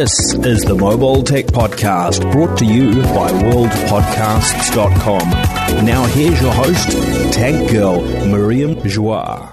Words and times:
This 0.00 0.32
is 0.32 0.62
the 0.62 0.74
Mobile 0.74 1.22
Tech 1.22 1.44
Podcast 1.44 2.32
brought 2.32 2.56
to 2.56 2.64
you 2.64 3.02
by 3.02 3.30
worldpodcasts.com. 3.30 5.30
Now 5.84 6.06
here's 6.06 6.40
your 6.40 6.54
host, 6.54 6.92
Tech 7.34 7.70
Girl 7.70 8.00
Miriam 8.24 8.76
Joire. 8.88 9.52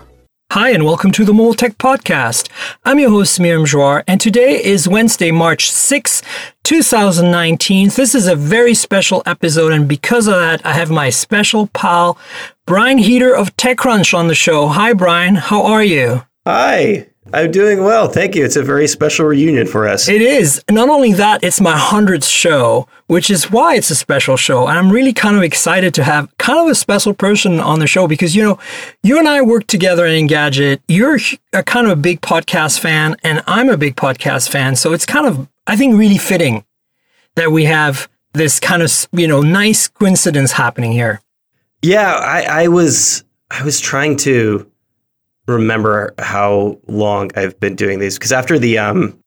Hi, 0.53 0.69
and 0.69 0.85
welcome 0.85 1.11
to 1.11 1.25
the 1.25 1.33
Mobile 1.33 1.53
Tech 1.53 1.77
Podcast. 1.77 2.47
I'm 2.85 2.97
your 2.97 3.09
host, 3.09 3.41
Miriam 3.41 3.65
Joire, 3.65 4.05
and 4.07 4.21
today 4.21 4.63
is 4.63 4.87
Wednesday, 4.87 5.31
March 5.31 5.69
6, 5.69 6.21
2019. 6.63 7.89
This 7.89 8.15
is 8.15 8.27
a 8.27 8.35
very 8.37 8.73
special 8.73 9.21
episode, 9.25 9.73
and 9.73 9.85
because 9.85 10.27
of 10.27 10.35
that, 10.35 10.65
I 10.65 10.71
have 10.71 10.89
my 10.89 11.09
special 11.09 11.67
pal, 11.73 12.17
Brian 12.65 12.99
Heater 12.99 13.35
of 13.35 13.53
TechCrunch 13.57 14.17
on 14.17 14.29
the 14.29 14.33
show. 14.33 14.69
Hi, 14.69 14.93
Brian. 14.93 15.35
How 15.35 15.63
are 15.63 15.83
you? 15.83 16.23
Hi. 16.45 17.07
I'm 17.33 17.51
doing 17.51 17.83
well. 17.83 18.07
Thank 18.07 18.35
you. 18.35 18.45
It's 18.45 18.55
a 18.55 18.63
very 18.63 18.87
special 18.87 19.25
reunion 19.25 19.67
for 19.67 19.87
us. 19.87 20.07
It 20.07 20.21
is. 20.21 20.63
Not 20.69 20.89
only 20.89 21.13
that, 21.13 21.43
it's 21.43 21.59
my 21.59 21.77
100th 21.77 22.29
show, 22.29 22.87
which 23.07 23.29
is 23.29 23.51
why 23.51 23.75
it's 23.75 23.89
a 23.89 23.95
special 23.95 24.37
show. 24.37 24.67
And 24.67 24.77
I'm 24.77 24.91
really 24.91 25.13
kind 25.13 25.35
of 25.35 25.43
excited 25.43 25.93
to 25.95 26.03
have 26.03 26.35
kind 26.37 26.59
of 26.59 26.67
a 26.67 26.75
special 26.75 27.13
person 27.13 27.59
on 27.59 27.79
the 27.79 27.87
show 27.87 28.07
because, 28.07 28.35
you 28.35 28.43
know, 28.43 28.57
you 29.03 29.19
and 29.19 29.27
I 29.27 29.41
work 29.41 29.67
together 29.67 30.05
in 30.05 30.27
Engadget. 30.27 30.79
You're 30.87 31.19
a 31.53 31.63
kind 31.63 31.85
of 31.85 31.93
a 31.93 32.01
big 32.01 32.21
podcast 32.21 32.79
fan, 32.79 33.17
and 33.23 33.43
I'm 33.45 33.69
a 33.69 33.77
big 33.77 33.95
podcast 33.95 34.49
fan. 34.49 34.75
So 34.75 34.93
it's 34.93 35.05
kind 35.05 35.27
of, 35.27 35.49
I 35.67 35.75
think, 35.75 35.97
really 35.97 36.17
fitting 36.17 36.63
that 37.35 37.51
we 37.51 37.65
have 37.65 38.09
this 38.33 38.59
kind 38.59 38.81
of, 38.81 39.07
you 39.11 39.27
know, 39.27 39.41
nice 39.41 39.87
coincidence 39.87 40.53
happening 40.53 40.91
here. 40.93 41.21
Yeah, 41.81 42.13
I, 42.13 42.63
I 42.63 42.67
was 42.69 43.23
I 43.51 43.63
was 43.63 43.79
trying 43.79 44.17
to 44.17 44.69
remember 45.47 46.13
how 46.19 46.77
long 46.87 47.31
I've 47.35 47.59
been 47.59 47.75
doing 47.75 47.99
these 47.99 48.17
because 48.17 48.31
after 48.31 48.59
the 48.59 48.77
um 48.77 49.19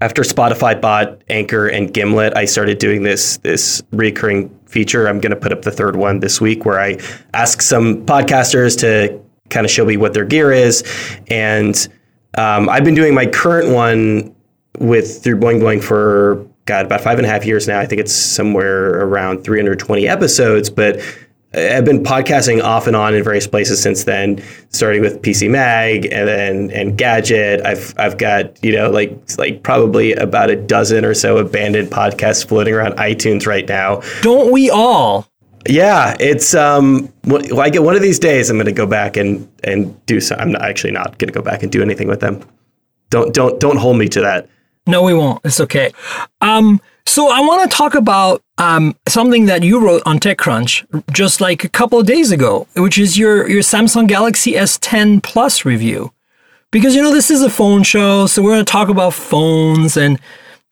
after 0.00 0.22
Spotify 0.22 0.78
bought 0.78 1.22
Anchor 1.28 1.68
and 1.68 1.94
Gimlet, 1.94 2.36
I 2.36 2.44
started 2.44 2.78
doing 2.78 3.04
this 3.04 3.38
this 3.38 3.82
recurring 3.92 4.50
feature. 4.66 5.08
I'm 5.08 5.20
going 5.20 5.30
to 5.30 5.36
put 5.36 5.52
up 5.52 5.62
the 5.62 5.70
third 5.70 5.96
one 5.96 6.20
this 6.20 6.40
week 6.40 6.64
where 6.64 6.80
I 6.80 6.98
ask 7.32 7.62
some 7.62 8.04
podcasters 8.04 8.78
to 8.80 9.20
kind 9.50 9.64
of 9.64 9.70
show 9.70 9.84
me 9.84 9.96
what 9.96 10.12
their 10.12 10.24
gear 10.24 10.52
is, 10.52 10.82
and 11.28 11.88
um, 12.36 12.68
I've 12.68 12.84
been 12.84 12.96
doing 12.96 13.14
my 13.14 13.26
current 13.26 13.72
one 13.72 14.34
with 14.80 15.22
through 15.22 15.38
Boing 15.38 15.60
Boing 15.60 15.82
for 15.82 16.44
God 16.66 16.86
about 16.86 17.00
five 17.00 17.18
and 17.18 17.26
a 17.26 17.30
half 17.30 17.46
years 17.46 17.68
now. 17.68 17.78
I 17.78 17.86
think 17.86 18.00
it's 18.00 18.12
somewhere 18.12 19.00
around 19.00 19.44
320 19.44 20.08
episodes, 20.08 20.70
but 20.70 21.00
I've 21.56 21.84
been 21.84 22.02
podcasting 22.02 22.62
off 22.62 22.86
and 22.86 22.96
on 22.96 23.14
in 23.14 23.22
various 23.22 23.46
places 23.46 23.80
since 23.80 24.04
then, 24.04 24.42
starting 24.70 25.00
with 25.00 25.22
PC 25.22 25.50
Mag 25.50 26.06
and 26.06 26.28
then 26.28 26.70
Engadget. 26.70 27.64
I've 27.64 27.94
I've 27.98 28.18
got 28.18 28.62
you 28.64 28.72
know 28.72 28.90
like 28.90 29.16
like 29.38 29.62
probably 29.62 30.12
about 30.14 30.50
a 30.50 30.56
dozen 30.56 31.04
or 31.04 31.14
so 31.14 31.38
abandoned 31.38 31.90
podcasts 31.90 32.46
floating 32.46 32.74
around 32.74 32.94
iTunes 32.94 33.46
right 33.46 33.68
now. 33.68 34.02
Don't 34.22 34.52
we 34.52 34.70
all? 34.70 35.28
Yeah, 35.68 36.16
it's 36.20 36.54
um. 36.54 37.12
Well, 37.24 37.60
I 37.60 37.70
get 37.70 37.82
one 37.82 37.96
of 37.96 38.02
these 38.02 38.18
days. 38.18 38.50
I'm 38.50 38.56
going 38.56 38.66
to 38.66 38.72
go 38.72 38.86
back 38.86 39.16
and 39.16 39.48
and 39.62 40.04
do 40.06 40.20
some. 40.20 40.38
I'm 40.38 40.52
not, 40.52 40.62
actually 40.62 40.92
not 40.92 41.18
going 41.18 41.28
to 41.28 41.32
go 41.32 41.42
back 41.42 41.62
and 41.62 41.72
do 41.72 41.82
anything 41.82 42.08
with 42.08 42.20
them. 42.20 42.44
Don't 43.10 43.32
don't 43.32 43.58
don't 43.60 43.78
hold 43.78 43.96
me 43.96 44.08
to 44.08 44.20
that. 44.20 44.48
No, 44.86 45.02
we 45.02 45.14
won't. 45.14 45.40
It's 45.44 45.60
okay. 45.60 45.92
Um. 46.40 46.80
So 47.06 47.30
I 47.30 47.40
want 47.40 47.70
to 47.70 47.76
talk 47.76 47.94
about 47.94 48.42
um, 48.58 48.96
something 49.06 49.46
that 49.46 49.62
you 49.62 49.84
wrote 49.84 50.02
on 50.06 50.18
TechCrunch 50.18 51.04
just 51.12 51.40
like 51.40 51.64
a 51.64 51.68
couple 51.68 51.98
of 52.00 52.06
days 52.06 52.32
ago, 52.32 52.66
which 52.76 52.98
is 52.98 53.18
your 53.18 53.48
your 53.48 53.62
Samsung 53.62 54.08
Galaxy 54.08 54.52
S10 54.52 55.22
Plus 55.22 55.64
review. 55.64 56.12
Because 56.70 56.96
you 56.96 57.02
know 57.02 57.12
this 57.12 57.30
is 57.30 57.42
a 57.42 57.50
phone 57.50 57.84
show, 57.84 58.26
so 58.26 58.42
we're 58.42 58.54
going 58.54 58.64
to 58.64 58.72
talk 58.72 58.88
about 58.88 59.14
phones 59.14 59.96
and 59.96 60.18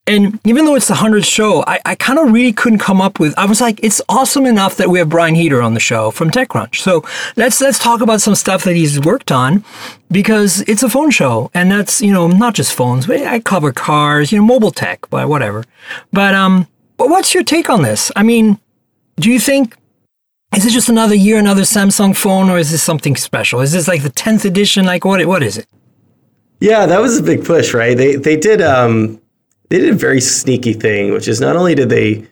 and 0.06 0.40
even 0.44 0.64
though 0.64 0.74
it's 0.74 0.88
the 0.88 0.94
100th 0.94 1.24
show, 1.24 1.62
I, 1.64 1.80
I 1.86 1.94
kind 1.94 2.18
of 2.18 2.32
really 2.32 2.52
couldn't 2.52 2.80
come 2.80 3.00
up 3.00 3.20
with. 3.20 3.38
I 3.38 3.44
was 3.44 3.60
like, 3.60 3.78
it's 3.84 4.02
awesome 4.08 4.46
enough 4.46 4.76
that 4.76 4.88
we 4.88 4.98
have 4.98 5.08
Brian 5.08 5.36
Heater 5.36 5.62
on 5.62 5.74
the 5.74 5.80
show 5.80 6.10
from 6.10 6.28
TechCrunch. 6.30 6.76
So 6.76 7.04
let's 7.36 7.60
let's 7.60 7.78
talk 7.78 8.00
about 8.00 8.20
some 8.20 8.34
stuff 8.34 8.64
that 8.64 8.74
he's 8.74 8.98
worked 8.98 9.30
on 9.30 9.64
because 10.10 10.62
it's 10.62 10.82
a 10.82 10.88
phone 10.88 11.12
show, 11.12 11.52
and 11.54 11.70
that's 11.70 12.02
you 12.02 12.12
know 12.12 12.26
not 12.26 12.54
just 12.54 12.74
phones. 12.74 13.06
But 13.06 13.22
I 13.22 13.38
cover 13.38 13.72
cars, 13.72 14.32
you 14.32 14.38
know, 14.38 14.44
mobile 14.44 14.72
tech, 14.72 15.08
but 15.08 15.28
whatever. 15.28 15.64
But 16.12 16.34
um, 16.34 16.66
but 16.96 17.08
what's 17.08 17.32
your 17.32 17.44
take 17.44 17.70
on 17.70 17.82
this? 17.82 18.10
I 18.16 18.24
mean, 18.24 18.58
do 19.16 19.30
you 19.30 19.38
think 19.38 19.76
is 20.56 20.66
it 20.66 20.70
just 20.70 20.88
another 20.88 21.14
year, 21.14 21.38
another 21.38 21.62
Samsung 21.62 22.16
phone, 22.16 22.50
or 22.50 22.58
is 22.58 22.72
this 22.72 22.82
something 22.82 23.14
special? 23.14 23.60
Is 23.60 23.70
this 23.70 23.86
like 23.86 24.02
the 24.02 24.10
10th 24.10 24.44
edition? 24.44 24.84
Like 24.84 25.04
what? 25.04 25.24
What 25.26 25.44
is 25.44 25.56
it? 25.58 25.68
Yeah, 26.58 26.86
that 26.86 27.00
was 27.00 27.18
a 27.18 27.22
big 27.22 27.44
push, 27.44 27.72
right? 27.72 27.96
They 27.96 28.16
they 28.16 28.36
did 28.36 28.60
um 28.60 29.21
they 29.72 29.78
did 29.78 29.88
a 29.88 29.96
very 29.96 30.20
sneaky 30.20 30.74
thing, 30.74 31.12
which 31.12 31.26
is 31.26 31.40
not 31.40 31.56
only 31.56 31.74
did 31.74 31.88
they 31.88 32.26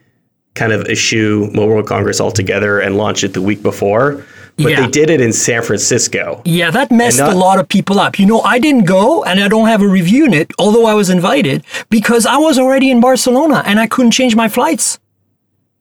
kind 0.53 0.71
of 0.71 0.85
eschew 0.85 1.49
Mobile 1.55 1.69
World 1.69 1.87
Congress 1.87 2.21
altogether 2.21 2.79
and 2.79 2.97
launch 2.97 3.23
it 3.23 3.33
the 3.33 3.41
week 3.41 3.63
before, 3.63 4.23
but 4.57 4.69
yeah. 4.69 4.81
they 4.81 4.91
did 4.91 5.09
it 5.09 5.21
in 5.21 5.33
San 5.33 5.63
Francisco. 5.63 6.43
Yeah, 6.45 6.69
that 6.69 6.91
messed 6.91 7.17
not, 7.17 7.33
a 7.33 7.35
lot 7.35 7.57
of 7.57 7.67
people 7.67 7.99
up. 7.99 8.19
You 8.19 8.27
know, 8.27 8.41
I 8.41 8.59
didn't 8.59 8.85
go 8.85 9.23
and 9.23 9.39
I 9.39 9.47
don't 9.47 9.67
have 9.67 9.81
a 9.81 9.87
review 9.87 10.25
in 10.25 10.35
it, 10.35 10.51
although 10.59 10.85
I 10.85 10.93
was 10.93 11.09
invited, 11.09 11.63
because 11.89 12.27
I 12.27 12.37
was 12.37 12.59
already 12.59 12.91
in 12.91 12.99
Barcelona 12.99 13.63
and 13.65 13.79
I 13.79 13.87
couldn't 13.87 14.11
change 14.11 14.35
my 14.35 14.47
flights 14.47 14.99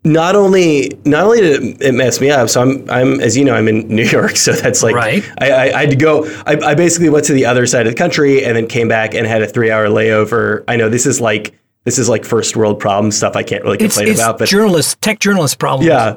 not 0.05 0.35
only 0.35 0.99
not 1.05 1.25
only 1.25 1.41
did 1.41 1.83
it 1.83 1.95
mess 1.95 2.21
me 2.21 2.31
up, 2.31 2.49
so 2.49 2.63
I'm 2.63 2.91
I'm 2.91 3.21
as 3.21 3.37
you 3.37 3.45
know 3.45 3.55
I'm 3.55 3.69
in 3.69 3.87
New 3.95 4.05
York, 4.05 4.37
so 4.37 4.53
that's 4.53 4.83
like 4.83 4.95
right. 4.95 5.23
I, 5.39 5.51
I, 5.51 5.63
I 5.77 5.81
had 5.81 5.91
to 5.91 5.97
go. 5.97 6.27
I, 6.47 6.57
I 6.57 6.75
basically 6.75 7.11
went 7.11 7.27
to 7.27 7.33
the 7.33 7.47
other 7.47 7.67
side 7.67 7.87
of 7.87 7.93
the 7.93 7.99
country 7.99 8.45
and 8.45 8.57
then 8.57 8.67
came 8.67 8.89
back 8.89 9.15
and 9.15 9.27
had 9.27 9.43
a 9.43 9.47
three 9.47 9.71
hour 9.71 9.87
layover. 9.87 10.65
I 10.69 10.77
know 10.77 10.89
this 10.89 11.07
is 11.07 11.21
like 11.21 11.55
this 11.85 11.99
is 11.99 12.09
like 12.09 12.25
first 12.25 12.57
world 12.57 12.79
problem 12.79 13.11
stuff. 13.11 13.37
I 13.37 13.43
can't 13.43 13.63
really 13.63 13.79
complain 13.79 14.09
it's, 14.09 14.13
it's 14.13 14.21
about, 14.21 14.39
but 14.39 14.49
journalist 14.49 15.01
tech 15.01 15.19
journalist 15.19 15.59
problems. 15.59 15.87
Yeah, 15.87 16.17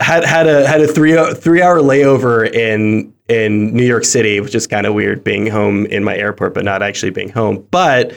had 0.00 0.24
had 0.24 0.46
a 0.46 0.66
had 0.66 0.80
a 0.80 0.88
three 0.88 1.16
three 1.34 1.62
hour 1.62 1.80
layover 1.80 2.50
in 2.50 3.12
in 3.28 3.74
New 3.74 3.84
York 3.84 4.04
City, 4.04 4.40
which 4.40 4.54
is 4.54 4.66
kind 4.66 4.86
of 4.86 4.94
weird 4.94 5.22
being 5.22 5.46
home 5.46 5.84
in 5.86 6.02
my 6.02 6.16
airport, 6.16 6.54
but 6.54 6.64
not 6.64 6.82
actually 6.82 7.10
being 7.10 7.28
home. 7.28 7.66
But 7.70 8.14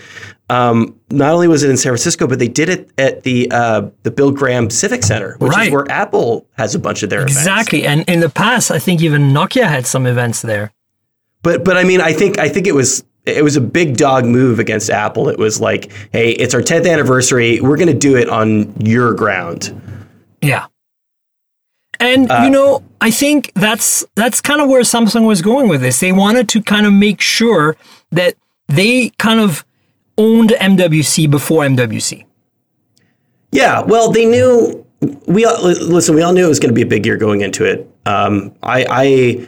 um, 0.51 1.00
not 1.09 1.34
only 1.34 1.47
was 1.47 1.63
it 1.63 1.69
in 1.69 1.78
San 1.78 1.91
Francisco, 1.91 2.28
but 2.28 2.38
they 2.38 2.50
did 2.50 2.67
it 2.67 2.91
at 2.97 3.23
the 3.23 3.50
uh, 3.51 3.89
the 4.03 4.12
Bill 4.12 4.31
Graham 4.31 4.69
Civic 4.69 5.01
Center, 5.01 5.38
which 5.38 5.53
right. 5.53 5.67
is 5.67 5.73
where 5.73 5.89
Apple 5.89 6.45
has 6.57 6.75
a 6.75 6.79
bunch 6.79 7.03
of 7.03 7.09
their 7.09 7.22
events. 7.22 7.38
exactly. 7.38 7.84
Events. 7.84 8.09
And 8.09 8.16
in 8.16 8.19
the 8.19 8.29
past, 8.29 8.69
I 8.69 8.78
think 8.78 9.01
even 9.01 9.31
Nokia 9.31 9.63
had 9.63 9.88
some 9.88 10.06
events 10.06 10.41
there. 10.41 10.73
But 11.41 11.63
but 11.63 11.78
I 11.78 11.85
mean, 11.85 12.01
I 12.01 12.11
think 12.11 12.38
I 12.38 12.50
think 12.50 12.67
it 12.67 12.75
was 12.75 13.06
it 13.25 13.45
was 13.45 13.56
a 13.56 13.61
big 13.61 13.95
dog 13.95 14.25
move 14.25 14.59
against 14.59 14.90
Apple. 14.90 15.29
It 15.29 15.40
was 15.40 15.61
like, 15.61 15.90
hey, 16.11 16.31
it's 16.31 16.53
our 16.53 16.61
10th 16.61 16.91
anniversary. 16.91 17.61
We're 17.61 17.78
going 17.78 17.88
to 17.88 17.94
do 17.94 18.17
it 18.17 18.28
on 18.28 18.73
your 18.81 19.13
ground. 19.13 19.79
Yeah. 20.41 20.66
And 22.01 22.29
uh, 22.29 22.41
you 22.44 22.50
know, 22.50 22.84
I 23.00 23.09
think 23.11 23.53
that's 23.53 24.03
that's 24.16 24.41
kind 24.41 24.59
of 24.59 24.67
where 24.67 24.81
Samsung 24.81 25.25
was 25.25 25.41
going 25.41 25.69
with 25.69 25.79
this. 25.79 26.01
They 26.01 26.11
wanted 26.11 26.50
to 26.50 26.61
kind 26.61 26.85
of 26.85 26.91
make 26.91 27.22
sure 27.22 27.78
that 28.11 28.35
they 28.67 29.11
kind 29.11 29.40
of 29.40 29.63
owned 30.17 30.51
MWC 30.51 31.29
before 31.29 31.63
MWC. 31.63 32.25
Yeah, 33.51 33.81
well, 33.81 34.11
they 34.11 34.25
knew. 34.25 34.85
We 35.25 35.45
all, 35.45 35.61
listen. 35.63 36.16
We 36.16 36.22
all 36.22 36.33
knew 36.33 36.45
it 36.45 36.49
was 36.49 36.59
going 36.59 36.69
to 36.69 36.75
be 36.75 36.83
a 36.83 36.88
big 36.88 37.05
year 37.05 37.17
going 37.17 37.41
into 37.41 37.66
it. 37.66 37.89
Um, 38.05 38.55
I, 38.61 38.85
I, 38.89 39.47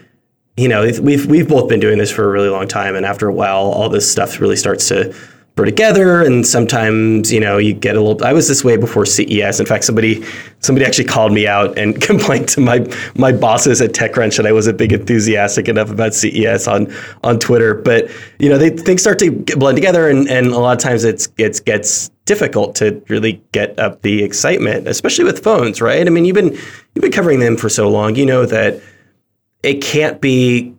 you 0.57 0.68
know, 0.68 0.84
we've 1.01 1.25
we've 1.25 1.47
both 1.47 1.69
been 1.69 1.79
doing 1.79 1.97
this 2.00 2.12
for 2.12 2.25
a 2.25 2.28
really 2.28 2.50
long 2.50 2.68
time, 2.68 2.96
and 2.96 3.06
after 3.06 3.28
a 3.28 3.34
while, 3.34 3.66
all 3.66 3.90
this 3.90 4.12
stuff 4.12 4.40
really 4.40 4.56
starts 4.56 4.88
to 4.90 5.16
put 5.56 5.66
together 5.66 6.24
and 6.24 6.47
sometimes 6.47 7.31
you 7.31 7.40
know 7.40 7.58
you 7.58 7.74
get 7.74 7.96
a 7.96 8.02
little 8.02 8.25
i 8.25 8.34
was 8.34 8.47
this 8.47 8.64
way 8.64 8.75
before 8.75 9.06
ces 9.06 9.59
in 9.59 9.66
fact 9.66 9.84
somebody 9.84 10.24
somebody 10.62 10.84
actually 10.84 11.03
called 11.06 11.31
me 11.31 11.46
out 11.46 11.78
and 11.78 12.02
complained 12.02 12.47
to 12.47 12.59
my 12.59 12.80
my 13.16 13.31
bosses 13.31 13.80
at 13.80 13.92
techcrunch 13.92 14.38
that 14.38 14.47
i 14.47 14.52
wasn't 14.52 14.75
big 14.78 14.92
enthusiastic 14.92 15.68
enough 15.68 15.92
about 15.92 16.13
ces 16.13 16.68
on 16.68 16.92
on 17.24 17.38
twitter. 17.38 17.74
But 17.74 18.09
you 18.40 18.50
know 18.50 18.58
they 18.58 18.72
things 18.72 19.02
start 19.02 19.19
to 19.19 19.31
blend 19.31 19.77
together 19.77 20.10
and 20.10 20.27
and 20.27 20.48
a 20.48 20.57
lot 20.57 20.75
of 20.75 20.81
times 20.81 21.04
it's 21.04 21.30
it 21.38 21.62
gets 21.66 22.10
difficult 22.25 22.74
to 22.75 23.04
really 23.10 23.42
get 23.51 23.77
up 23.77 24.01
the 24.01 24.24
excitement 24.24 24.88
especially 24.88 25.25
with 25.25 25.44
phones 25.44 25.81
right? 25.81 26.06
I 26.06 26.10
mean 26.10 26.25
you've 26.25 26.36
been 26.36 26.51
you've 26.51 27.01
been 27.01 27.12
covering 27.12 27.39
them 27.39 27.57
for 27.57 27.69
so 27.69 27.89
long. 27.89 28.16
You 28.16 28.25
know 28.25 28.45
that 28.45 28.81
it 29.62 29.81
can't 29.81 30.19
be 30.19 30.74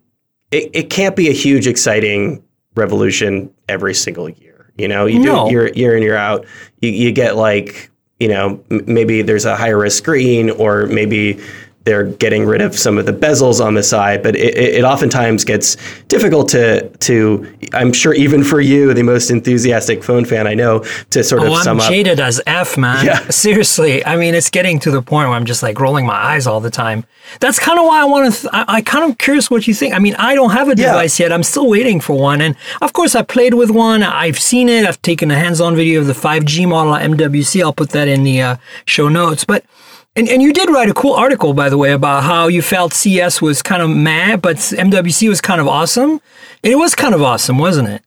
it, 0.50 0.70
it 0.72 0.90
can't 0.90 1.14
be 1.14 1.28
a 1.28 1.32
huge 1.32 1.66
exciting 1.66 2.43
revolution 2.75 3.52
every 3.69 3.94
single 3.94 4.28
year 4.28 4.44
you 4.76 4.88
know, 4.88 5.06
you 5.06 5.18
no. 5.20 5.34
do 5.34 5.46
it 5.46 5.50
year 5.50 5.72
year 5.74 5.96
in 5.96 6.02
year 6.02 6.16
out. 6.16 6.46
You 6.80 6.90
you 6.90 7.12
get 7.12 7.36
like 7.36 7.90
you 8.20 8.28
know 8.28 8.62
m- 8.70 8.84
maybe 8.86 9.22
there's 9.22 9.44
a 9.44 9.56
higher 9.56 9.78
res 9.78 9.96
screen 9.96 10.50
or 10.50 10.86
maybe 10.86 11.40
they're 11.84 12.04
getting 12.04 12.44
rid 12.46 12.60
of 12.62 12.78
some 12.78 12.96
of 12.98 13.06
the 13.06 13.12
bezels 13.12 13.64
on 13.64 13.75
the 13.75 13.82
side, 13.82 14.22
but 14.22 14.34
it, 14.36 14.56
it 14.56 14.84
oftentimes 14.84 15.44
gets 15.44 15.76
difficult 16.08 16.48
to 16.50 16.88
to 16.88 17.46
I'm 17.72 17.92
sure 17.92 18.14
even 18.14 18.42
for 18.42 18.60
you, 18.60 18.94
the 18.94 19.02
most 19.02 19.31
enthusiastic 19.31 20.02
phone 20.02 20.25
fan 20.25 20.46
I 20.46 20.54
know, 20.54 20.84
to 21.10 21.22
sort 21.22 21.42
oh, 21.42 21.52
of 21.54 21.62
sum 21.62 21.78
I'm 21.78 21.86
up. 21.86 21.90
jaded 21.90 22.20
as 22.20 22.40
f, 22.46 22.76
man. 22.78 23.04
Yeah. 23.04 23.28
Seriously, 23.28 24.04
I 24.04 24.16
mean, 24.16 24.34
it's 24.34 24.50
getting 24.50 24.78
to 24.81 24.90
the 24.90 25.02
point 25.02 25.28
where 25.28 25.36
I'm 25.36 25.44
just 25.44 25.62
like 25.62 25.78
rolling 25.78 26.06
my 26.06 26.14
eyes 26.16 26.46
all 26.46 26.60
the 26.60 26.70
time. 26.70 27.04
That's 27.40 27.58
kind 27.58 27.78
of 27.78 27.86
why 27.86 28.00
I 28.00 28.04
want 28.04 28.34
to. 28.34 28.40
Th- 28.42 28.50
I, 28.52 28.64
I 28.76 28.82
kind 28.82 29.10
of 29.10 29.19
curious 29.19 29.50
what 29.50 29.66
you 29.66 29.75
think. 29.75 29.94
I 29.94 29.98
mean, 29.98 30.14
I 30.16 30.34
don't 30.34 30.50
have 30.50 30.69
a 30.69 30.75
Yeah. 30.76 30.92
device 30.92 31.20
yet. 31.20 31.32
I'm 31.32 31.42
still 31.42 31.69
waiting 31.69 32.00
for 32.00 32.19
one, 32.19 32.40
and 32.40 32.56
of 32.81 32.92
course, 32.92 33.14
I 33.14 33.22
played 33.22 33.54
with 33.54 33.70
one. 33.70 34.02
I've 34.02 34.38
seen 34.38 34.69
it. 34.69 34.86
I've 34.86 35.00
taken 35.02 35.31
a 35.31 35.36
hands-on 35.38 35.76
video 35.76 36.00
of 36.00 36.06
the 36.06 36.12
5G 36.14 36.66
model 36.69 36.94
at 36.94 37.02
MWC. 37.10 37.62
I'll 37.62 37.72
put 37.72 37.90
that 37.90 38.08
in 38.08 38.25
the 38.25 38.40
uh, 38.40 38.56
show 38.86 39.08
notes, 39.08 39.44
but. 39.44 39.64
And, 40.16 40.28
and 40.28 40.40
you 40.40 40.52
did 40.52 40.70
write 40.70 40.88
a 40.88 40.94
cool 40.94 41.14
article, 41.14 41.55
by 41.55 41.69
the 41.69 41.76
way, 41.76 41.90
about 41.90 42.22
how 42.22 42.46
you 42.46 42.62
felt 42.62 42.93
CES 42.93 43.43
was 43.43 43.62
kind 43.62 43.82
of 43.82 43.90
mad, 43.90 44.40
but 44.40 44.56
MWC 44.56 45.28
was 45.28 45.40
kind 45.40 45.61
of 45.61 45.66
awesome. 45.66 46.20
And 46.62 46.72
it 46.72 46.76
was 46.76 46.94
kind 46.94 47.14
of 47.14 47.22
awesome, 47.22 47.58
wasn't 47.58 47.88
it? 47.88 48.02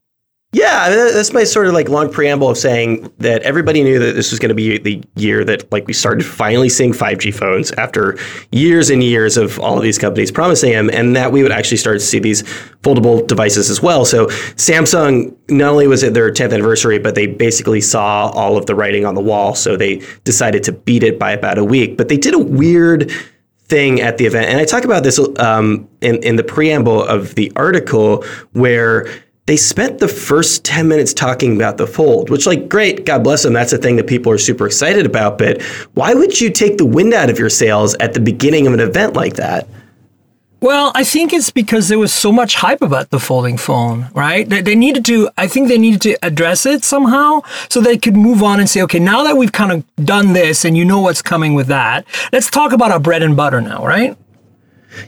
Yeah, 0.53 0.83
I 0.83 0.89
mean, 0.89 1.13
that's 1.13 1.33
my 1.33 1.43
sort 1.43 1.67
of 1.67 1.73
like 1.73 1.89
long 1.89 2.09
preamble 2.09 2.49
of 2.49 2.57
saying 2.57 3.11
that 3.17 3.41
everybody 3.41 3.83
knew 3.83 3.99
that 3.99 4.15
this 4.15 4.31
was 4.31 4.39
going 4.39 4.47
to 4.49 4.55
be 4.55 4.77
the 4.77 5.03
year 5.15 5.43
that 5.43 5.69
like 5.73 5.85
we 5.87 5.93
started 5.93 6.25
finally 6.25 6.69
seeing 6.69 6.93
5G 6.93 7.35
phones 7.35 7.73
after 7.73 8.17
years 8.53 8.89
and 8.89 9.03
years 9.03 9.35
of 9.35 9.59
all 9.59 9.75
of 9.75 9.83
these 9.83 9.97
companies 9.97 10.31
promising 10.31 10.71
them, 10.71 10.89
and 10.89 11.17
that 11.17 11.33
we 11.33 11.43
would 11.43 11.51
actually 11.51 11.77
start 11.77 11.99
to 11.99 12.05
see 12.05 12.19
these 12.19 12.43
foldable 12.81 13.27
devices 13.27 13.69
as 13.69 13.81
well. 13.81 14.05
So 14.05 14.27
Samsung 14.55 15.35
not 15.49 15.71
only 15.73 15.87
was 15.87 16.01
it 16.01 16.13
their 16.13 16.31
10th 16.31 16.53
anniversary, 16.53 16.97
but 16.97 17.13
they 17.13 17.27
basically 17.27 17.81
saw 17.81 18.29
all 18.29 18.55
of 18.55 18.67
the 18.67 18.75
writing 18.75 19.05
on 19.05 19.15
the 19.15 19.21
wall, 19.21 19.53
so 19.53 19.75
they 19.75 20.01
decided 20.23 20.63
to 20.63 20.71
beat 20.71 21.03
it 21.03 21.19
by 21.19 21.31
about 21.31 21.57
a 21.57 21.63
week. 21.63 21.97
But 21.97 22.07
they 22.07 22.17
did 22.17 22.33
a 22.33 22.39
weird 22.39 23.11
thing 23.65 23.99
at 23.99 24.17
the 24.17 24.25
event, 24.25 24.47
and 24.49 24.61
I 24.61 24.65
talk 24.65 24.85
about 24.85 25.03
this 25.03 25.19
um, 25.39 25.89
in 25.99 26.23
in 26.23 26.37
the 26.37 26.43
preamble 26.43 27.03
of 27.03 27.35
the 27.35 27.51
article 27.57 28.23
where 28.53 29.09
they 29.47 29.55
spent 29.57 29.99
the 29.99 30.09
first 30.09 30.65
10 30.65 30.87
minutes 30.89 31.13
talking 31.13 31.55
about 31.55 31.77
the 31.77 31.87
fold, 31.87 32.29
which, 32.29 32.45
like, 32.45 32.67
great, 32.67 33.05
God 33.05 33.23
bless 33.23 33.43
them. 33.43 33.53
That's 33.53 33.71
a 33.71 33.77
thing 33.77 33.95
that 33.95 34.05
people 34.05 34.31
are 34.31 34.37
super 34.37 34.67
excited 34.67 35.05
about. 35.05 35.37
But 35.37 35.61
why 35.93 36.13
would 36.13 36.39
you 36.39 36.51
take 36.51 36.77
the 36.77 36.85
wind 36.85 37.13
out 37.13 37.29
of 37.29 37.39
your 37.39 37.49
sails 37.49 37.95
at 37.95 38.13
the 38.13 38.19
beginning 38.19 38.67
of 38.67 38.73
an 38.73 38.81
event 38.81 39.13
like 39.13 39.35
that? 39.35 39.67
Well, 40.59 40.91
I 40.95 41.03
think 41.03 41.31
it's 41.31 41.49
because 41.49 41.87
there 41.87 41.99
was 41.99 42.11
so 42.11 42.31
much 42.31 42.55
hype 42.55 42.81
about 42.81 43.09
the 43.09 43.19
folding 43.19 43.57
phone, 43.57 44.09
right? 44.13 44.49
They, 44.49 44.61
they 44.61 44.75
needed 44.75 45.05
to, 45.05 45.29
I 45.37 45.47
think 45.47 45.69
they 45.69 45.77
needed 45.77 46.01
to 46.01 46.17
address 46.25 46.65
it 46.65 46.83
somehow 46.83 47.41
so 47.69 47.79
they 47.79 47.97
could 47.97 48.17
move 48.17 48.43
on 48.43 48.59
and 48.59 48.69
say, 48.69 48.81
okay, 48.81 48.99
now 48.99 49.23
that 49.23 49.37
we've 49.37 49.51
kind 49.51 49.71
of 49.71 49.85
done 50.03 50.33
this 50.33 50.65
and 50.65 50.75
you 50.75 50.83
know 50.83 50.99
what's 50.99 51.21
coming 51.21 51.53
with 51.53 51.67
that, 51.67 52.05
let's 52.33 52.49
talk 52.49 52.73
about 52.73 52.91
our 52.91 52.99
bread 52.99 53.21
and 53.21 53.37
butter 53.37 53.61
now, 53.61 53.85
right? 53.85 54.17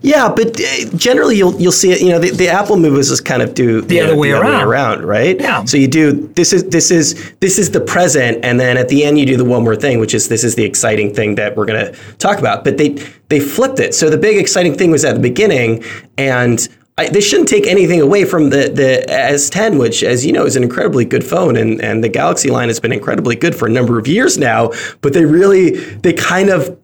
Yeah, 0.01 0.31
but 0.33 0.59
uh, 0.59 0.89
generally 0.95 1.37
you'll 1.37 1.59
you'll 1.59 1.71
see 1.71 1.91
it. 1.91 2.01
You 2.01 2.09
know, 2.09 2.19
the, 2.19 2.31
the 2.31 2.47
Apple 2.47 2.77
move 2.77 2.97
is 2.97 3.09
just 3.09 3.25
kind 3.25 3.41
of 3.41 3.53
do 3.53 3.81
the 3.81 3.99
other 4.01 4.15
way 4.15 4.31
around. 4.31 4.67
around, 4.67 5.05
right? 5.05 5.39
Yeah. 5.39 5.63
So 5.65 5.77
you 5.77 5.87
do 5.87 6.27
this 6.35 6.53
is 6.53 6.65
this 6.65 6.91
is 6.91 7.33
this 7.39 7.57
is 7.57 7.71
the 7.71 7.81
present, 7.81 8.43
and 8.43 8.59
then 8.59 8.77
at 8.77 8.89
the 8.89 9.03
end 9.03 9.19
you 9.19 9.25
do 9.25 9.37
the 9.37 9.45
one 9.45 9.63
more 9.63 9.75
thing, 9.75 9.99
which 9.99 10.13
is 10.13 10.29
this 10.29 10.43
is 10.43 10.55
the 10.55 10.63
exciting 10.63 11.13
thing 11.13 11.35
that 11.35 11.55
we're 11.55 11.65
going 11.65 11.85
to 11.85 11.99
talk 12.17 12.39
about. 12.39 12.63
But 12.63 12.77
they 12.77 12.89
they 13.29 13.39
flipped 13.39 13.79
it. 13.79 13.93
So 13.93 14.09
the 14.09 14.17
big 14.17 14.37
exciting 14.37 14.77
thing 14.77 14.91
was 14.91 15.05
at 15.05 15.13
the 15.13 15.21
beginning, 15.21 15.83
and. 16.17 16.67
I, 16.97 17.07
they 17.07 17.21
shouldn't 17.21 17.47
take 17.47 17.65
anything 17.65 18.01
away 18.01 18.25
from 18.25 18.49
the, 18.49 18.67
the 18.67 19.05
S10, 19.07 19.79
which, 19.79 20.03
as 20.03 20.25
you 20.25 20.33
know, 20.33 20.45
is 20.45 20.57
an 20.57 20.63
incredibly 20.63 21.05
good 21.05 21.23
phone, 21.23 21.55
and, 21.55 21.79
and 21.81 22.03
the 22.03 22.09
Galaxy 22.09 22.49
line 22.49 22.67
has 22.67 22.77
been 22.77 22.91
incredibly 22.91 23.37
good 23.37 23.55
for 23.55 23.67
a 23.67 23.71
number 23.71 23.97
of 23.97 24.05
years 24.05 24.37
now. 24.37 24.71
But 24.99 25.13
they 25.13 25.23
really, 25.23 25.77
they 25.77 26.11
kind 26.11 26.49
of 26.49 26.77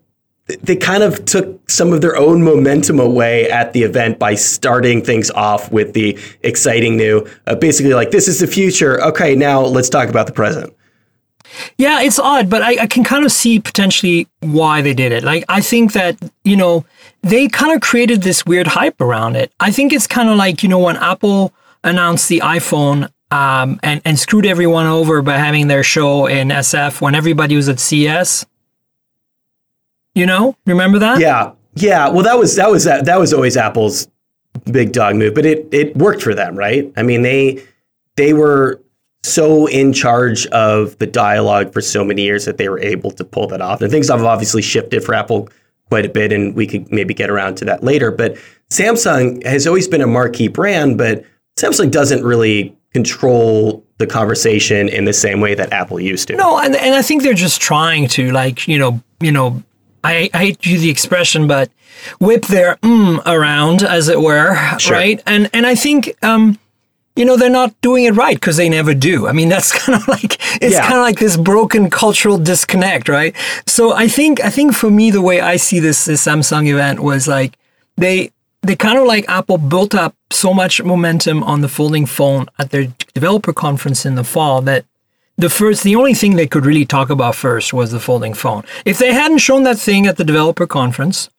they 0.47 0.75
kind 0.75 1.01
of 1.01 1.25
took 1.25 1.69
some 1.69 1.91
of 1.91 2.01
their 2.01 2.15
own 2.15 2.43
momentum 2.43 2.99
away 2.99 3.49
at 3.49 3.73
the 3.73 3.81
event 3.81 4.19
by 4.19 4.35
starting 4.35 5.03
things 5.03 5.31
off 5.31 5.71
with 5.71 5.93
the 5.93 6.17
exciting 6.43 6.97
new, 6.97 7.27
uh, 7.47 7.55
basically 7.55 7.93
like 7.93 8.11
this 8.11 8.27
is 8.27 8.39
the 8.39 8.47
future. 8.47 9.01
Okay, 9.01 9.35
now 9.35 9.61
let's 9.61 9.89
talk 9.89 10.07
about 10.07 10.27
the 10.27 10.33
present. 10.33 10.71
Yeah, 11.77 12.01
it's 12.01 12.19
odd, 12.19 12.49
but 12.49 12.61
I, 12.61 12.83
I 12.83 12.87
can 12.87 13.03
kind 13.03 13.25
of 13.25 13.31
see 13.31 13.59
potentially 13.59 14.27
why 14.41 14.81
they 14.81 14.93
did 14.93 15.11
it. 15.11 15.23
Like, 15.23 15.45
I 15.47 15.61
think 15.61 15.93
that, 15.93 16.17
you 16.43 16.55
know, 16.55 16.85
they 17.21 17.47
kind 17.47 17.73
of 17.73 17.81
created 17.81 18.21
this 18.21 18.45
weird 18.45 18.67
hype 18.67 18.99
around 19.01 19.35
it. 19.35 19.51
I 19.59 19.71
think 19.71 19.93
it's 19.93 20.07
kind 20.07 20.29
of 20.29 20.37
like, 20.37 20.63
you 20.63 20.69
know, 20.69 20.79
when 20.79 20.97
Apple 20.97 21.53
announced 21.83 22.29
the 22.29 22.39
iPhone 22.39 23.09
um, 23.31 23.79
and, 23.83 24.01
and 24.05 24.19
screwed 24.19 24.45
everyone 24.45 24.85
over 24.85 25.21
by 25.21 25.37
having 25.37 25.67
their 25.67 25.83
show 25.83 26.27
in 26.27 26.49
SF 26.49 27.01
when 27.01 27.15
everybody 27.15 27.55
was 27.55 27.69
at 27.69 27.79
CES. 27.79 28.45
You 30.15 30.25
know, 30.25 30.55
remember 30.65 30.97
that? 30.99 31.19
Yeah, 31.19 31.51
yeah. 31.75 32.09
Well, 32.09 32.23
that 32.23 32.39
was 32.39 32.55
that 32.55 32.71
was 32.71 32.85
that, 32.85 33.05
that 33.05 33.19
was 33.19 33.33
always 33.33 33.57
Apple's 33.57 34.07
big 34.71 34.93
dog 34.93 35.15
move, 35.15 35.35
but 35.35 35.45
it 35.45 35.67
it 35.71 35.95
worked 35.97 36.21
for 36.23 36.33
them, 36.33 36.55
right? 36.55 36.91
I 36.97 37.03
mean, 37.03 37.21
they 37.21 37.63
they 38.15 38.33
were 38.33 38.81
so 39.23 39.65
in 39.67 39.91
charge 39.91 40.45
of 40.47 40.97
the 40.99 41.07
dialogue 41.07 41.73
for 41.73 41.81
so 41.81 42.03
many 42.03 42.21
years 42.21 42.45
that 42.45 42.57
they 42.57 42.69
were 42.69 42.79
able 42.79 43.11
to 43.11 43.23
pull 43.23 43.47
that 43.47 43.61
off. 43.61 43.81
And 43.81 43.91
things 43.91 44.09
have 44.09 44.23
obviously 44.23 44.61
shifted 44.61 45.03
for 45.03 45.13
Apple 45.15 45.49
quite 45.89 46.05
a 46.05 46.09
bit, 46.09 46.31
and 46.31 46.55
we 46.55 46.67
could 46.67 46.91
maybe 46.91 47.13
get 47.13 47.29
around 47.29 47.55
to 47.55 47.65
that 47.65 47.83
later. 47.83 48.11
But 48.11 48.37
Samsung 48.69 49.45
has 49.45 49.67
always 49.67 49.87
been 49.87 50.01
a 50.01 50.07
marquee 50.07 50.47
brand, 50.47 50.97
but 50.97 51.25
Samsung 51.57 51.91
doesn't 51.91 52.23
really 52.23 52.75
control 52.93 53.83
the 53.97 54.07
conversation 54.07 54.89
in 54.89 55.05
the 55.05 55.13
same 55.13 55.41
way 55.41 55.55
that 55.55 55.73
Apple 55.73 55.99
used 55.99 56.27
to. 56.27 56.35
No, 56.35 56.57
and 56.59 56.75
and 56.75 56.95
I 56.95 57.01
think 57.01 57.23
they're 57.23 57.33
just 57.33 57.61
trying 57.61 58.07
to 58.09 58.31
like 58.31 58.67
you 58.67 58.77
know 58.77 59.01
you 59.19 59.31
know 59.31 59.63
I, 60.05 60.29
I 60.33 60.37
hate 60.45 60.61
to 60.61 60.69
use 60.69 60.81
the 60.81 60.89
expression, 60.89 61.47
but 61.47 61.69
whip 62.19 62.45
their 62.45 62.75
mm 62.83 63.21
around 63.25 63.83
as 63.83 64.07
it 64.09 64.19
were, 64.21 64.55
Sure. 64.79 64.95
right? 64.97 65.21
And 65.25 65.49
and 65.53 65.65
I 65.65 65.75
think 65.75 65.99
um 66.23 66.57
you 67.15 67.23
know 67.25 67.37
they're 67.37 67.49
not 67.61 67.71
doing 67.81 68.03
it 68.03 68.15
right 68.15 68.35
because 68.35 68.57
they 68.57 68.69
never 68.69 68.93
do. 68.93 69.27
I 69.27 69.31
mean 69.31 69.49
that's 69.53 69.71
kind 69.71 69.95
of 70.01 70.07
like 70.07 70.33
it's 70.61 70.75
Yeah. 70.75 70.81
kind 70.87 70.95
of 70.99 71.01
like 71.09 71.19
this 71.19 71.37
broken 71.37 71.89
cultural 71.89 72.37
disconnect, 72.37 73.09
right? 73.09 73.33
So 73.67 73.93
I 73.93 74.07
think 74.07 74.33
I 74.43 74.49
think 74.49 74.73
for 74.75 74.89
me 74.91 75.11
the 75.11 75.21
way 75.29 75.37
I 75.53 75.57
see 75.57 75.79
this 75.79 76.05
this 76.05 76.25
Samsung 76.25 76.67
event 76.67 76.99
was 76.99 77.27
like 77.27 77.51
they 77.97 78.31
they 78.67 78.75
kind 78.75 78.97
of 78.97 79.05
like 79.05 79.25
Apple 79.29 79.57
built 79.59 79.93
up 79.93 80.13
so 80.31 80.53
much 80.53 80.81
momentum 80.83 81.43
on 81.43 81.61
the 81.61 81.69
folding 81.69 82.05
phone 82.07 82.47
at 82.59 82.69
their 82.71 82.87
developer 83.13 83.53
conference 83.53 84.05
in 84.09 84.15
the 84.15 84.23
fall 84.23 84.61
that 84.63 84.85
the 85.37 85.49
first 85.49 85.83
the 85.83 85.95
only 85.95 86.13
thing 86.13 86.35
they 86.35 86.47
could 86.47 86.65
really 86.65 86.85
talk 86.85 87.09
about 87.09 87.35
first 87.35 87.73
was 87.73 87.91
the 87.91 87.99
folding 87.99 88.33
phone. 88.33 88.63
If 88.85 88.97
they 88.97 89.13
hadn't 89.13 89.39
shown 89.39 89.63
that 89.63 89.77
thing 89.77 90.07
at 90.07 90.17
the 90.17 90.23
developer 90.23 90.67
conference, 90.67 91.29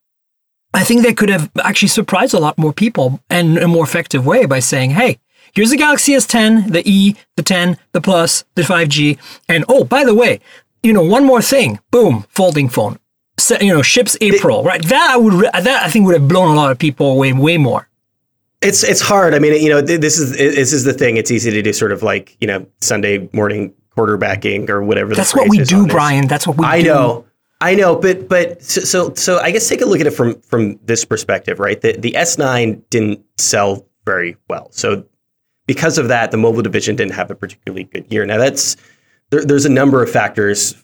I 0.74 0.84
think 0.84 1.02
they 1.02 1.14
could 1.14 1.30
have 1.30 1.50
actually 1.62 1.88
surprised 1.88 2.34
a 2.34 2.38
lot 2.38 2.58
more 2.58 2.72
people 2.72 3.20
in 3.30 3.58
a 3.58 3.68
more 3.68 3.84
effective 3.84 4.26
way 4.26 4.44
by 4.46 4.60
saying, 4.60 4.90
"Hey, 4.90 5.18
here's 5.54 5.70
the 5.70 5.76
Galaxy 5.76 6.12
S10, 6.12 6.72
the 6.72 6.82
E, 6.88 7.16
the 7.36 7.42
10, 7.42 7.78
the 7.92 8.00
Plus, 8.00 8.44
the 8.54 8.62
5G, 8.62 9.18
and 9.48 9.64
oh, 9.68 9.84
by 9.84 10.04
the 10.04 10.14
way, 10.14 10.40
you 10.82 10.92
know, 10.92 11.02
one 11.02 11.24
more 11.24 11.42
thing. 11.42 11.80
Boom, 11.90 12.26
folding 12.28 12.68
phone. 12.68 12.98
You 13.60 13.74
know, 13.74 13.82
ships 13.82 14.16
April, 14.20 14.62
right? 14.62 14.82
That 14.86 15.10
I 15.10 15.16
would 15.16 15.44
that 15.52 15.82
I 15.82 15.88
think 15.88 16.06
would 16.06 16.14
have 16.14 16.28
blown 16.28 16.52
a 16.52 16.54
lot 16.54 16.70
of 16.70 16.78
people 16.78 17.12
away 17.12 17.32
way 17.32 17.58
more. 17.58 17.88
It's 18.62 18.82
it's 18.82 19.00
hard. 19.00 19.34
I 19.34 19.38
mean, 19.38 19.62
you 19.62 19.68
know, 19.68 19.80
this 19.80 20.18
is 20.18 20.32
this 20.36 20.72
is 20.72 20.84
the 20.84 20.94
thing. 20.94 21.16
It's 21.16 21.30
easy 21.30 21.50
to 21.50 21.62
do 21.62 21.72
sort 21.72 21.92
of 21.92 22.02
like 22.02 22.36
you 22.40 22.46
know 22.46 22.66
Sunday 22.80 23.28
morning 23.32 23.74
quarterbacking 23.96 24.68
or 24.68 24.82
whatever. 24.82 25.10
the 25.10 25.16
That's 25.16 25.34
what 25.34 25.48
we 25.48 25.58
do. 25.58 25.86
Brian. 25.86 26.26
That's 26.26 26.46
what 26.46 26.56
we 26.56 26.64
do. 26.64 26.68
I 26.68 26.82
do. 26.82 26.88
know, 26.88 27.26
I 27.60 27.74
know, 27.74 27.96
but 27.96 28.28
but 28.28 28.62
so, 28.62 28.82
so 28.82 29.14
so 29.14 29.38
I 29.38 29.50
guess 29.50 29.68
take 29.68 29.80
a 29.80 29.86
look 29.86 30.00
at 30.00 30.06
it 30.06 30.10
from 30.10 30.40
from 30.42 30.78
this 30.84 31.04
perspective, 31.04 31.58
right? 31.58 31.80
The 31.80 31.92
the 31.98 32.12
S9 32.12 32.82
didn't 32.90 33.24
sell 33.38 33.86
very 34.04 34.36
well, 34.48 34.68
so 34.72 35.04
because 35.66 35.98
of 35.98 36.08
that, 36.08 36.30
the 36.30 36.36
mobile 36.36 36.62
division 36.62 36.96
didn't 36.96 37.14
have 37.14 37.30
a 37.30 37.34
particularly 37.34 37.84
good 37.84 38.10
year. 38.12 38.26
Now 38.26 38.38
that's 38.38 38.76
there, 39.30 39.44
there's 39.44 39.64
a 39.64 39.70
number 39.70 40.02
of 40.02 40.10
factors 40.10 40.74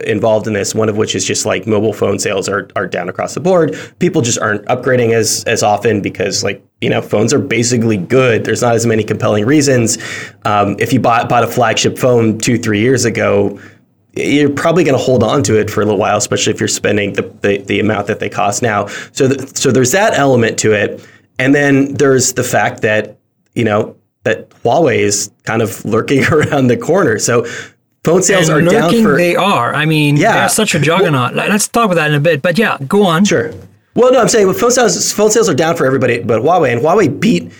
involved 0.00 0.46
in 0.46 0.52
this. 0.52 0.74
One 0.74 0.88
of 0.88 0.96
which 0.96 1.14
is 1.14 1.24
just 1.24 1.46
like 1.46 1.66
mobile 1.66 1.92
phone 1.92 2.18
sales 2.18 2.48
are 2.48 2.68
are 2.76 2.86
down 2.86 3.08
across 3.08 3.34
the 3.34 3.40
board. 3.40 3.76
People 3.98 4.22
just 4.22 4.38
aren't 4.38 4.64
upgrading 4.66 5.12
as 5.12 5.44
as 5.44 5.62
often 5.62 6.00
because 6.00 6.42
like 6.42 6.64
you 6.80 6.90
know 6.90 7.00
phones 7.00 7.32
are 7.32 7.38
basically 7.38 7.96
good. 7.96 8.44
There's 8.44 8.62
not 8.62 8.74
as 8.74 8.86
many 8.86 9.04
compelling 9.04 9.46
reasons. 9.46 9.98
Um, 10.44 10.76
if 10.78 10.92
you 10.92 11.00
bought 11.00 11.28
bought 11.28 11.44
a 11.44 11.46
flagship 11.46 11.98
phone 11.98 12.38
two 12.38 12.58
three 12.58 12.80
years 12.80 13.04
ago. 13.04 13.58
You're 14.14 14.50
probably 14.50 14.82
going 14.82 14.98
to 14.98 15.04
hold 15.04 15.22
on 15.22 15.44
to 15.44 15.60
it 15.60 15.70
for 15.70 15.80
a 15.80 15.84
little 15.84 16.00
while, 16.00 16.16
especially 16.16 16.52
if 16.52 16.58
you're 16.58 16.66
spending 16.66 17.12
the, 17.12 17.22
the, 17.42 17.58
the 17.58 17.78
amount 17.78 18.08
that 18.08 18.18
they 18.18 18.28
cost 18.28 18.62
now. 18.62 18.86
So, 19.12 19.28
th- 19.28 19.56
so 19.56 19.70
there's 19.70 19.92
that 19.92 20.14
element 20.14 20.58
to 20.60 20.72
it, 20.72 21.06
and 21.38 21.54
then 21.54 21.94
there's 21.94 22.32
the 22.32 22.42
fact 22.42 22.80
that 22.82 23.16
you 23.54 23.62
know 23.62 23.94
that 24.24 24.50
Huawei 24.62 24.98
is 24.98 25.30
kind 25.44 25.62
of 25.62 25.84
lurking 25.84 26.24
around 26.32 26.66
the 26.66 26.76
corner. 26.76 27.18
So 27.18 27.46
phone 28.08 28.22
sales 28.22 28.48
And 28.48 28.66
are 28.66 28.70
down 28.70 28.82
lurking 28.84 29.02
for 29.02 29.16
they 29.16 29.36
are. 29.36 29.74
I 29.74 29.84
mean, 29.86 30.16
Yeah. 30.16 30.32
they're 30.34 30.48
such 30.48 30.74
a 30.74 30.80
juggernaut. 30.80 31.34
Like, 31.34 31.48
Let's 31.50 31.68
talk 31.68 31.86
about 31.86 31.96
that 31.96 32.10
in 32.10 32.16
a 32.16 32.20
bit. 32.20 32.42
But 32.42 32.58
yeah, 32.58 32.76
go 32.86 33.04
on. 33.04 33.24
Sure. 33.24 33.52
Well, 33.94 34.12
no, 34.12 34.20
I'm 34.20 34.28
saying 34.28 34.46
well, 34.46 34.54
phone 34.54 34.70
sales 34.70 35.12
phone 35.12 35.30
sales 35.30 35.48
are 35.48 35.54
down 35.54 35.76
for 35.76 35.84
everybody 35.84 36.20
but 36.22 36.42
Huawei, 36.42 36.72
and 36.72 36.80
Huawei 36.80 37.08
beat 37.18 37.50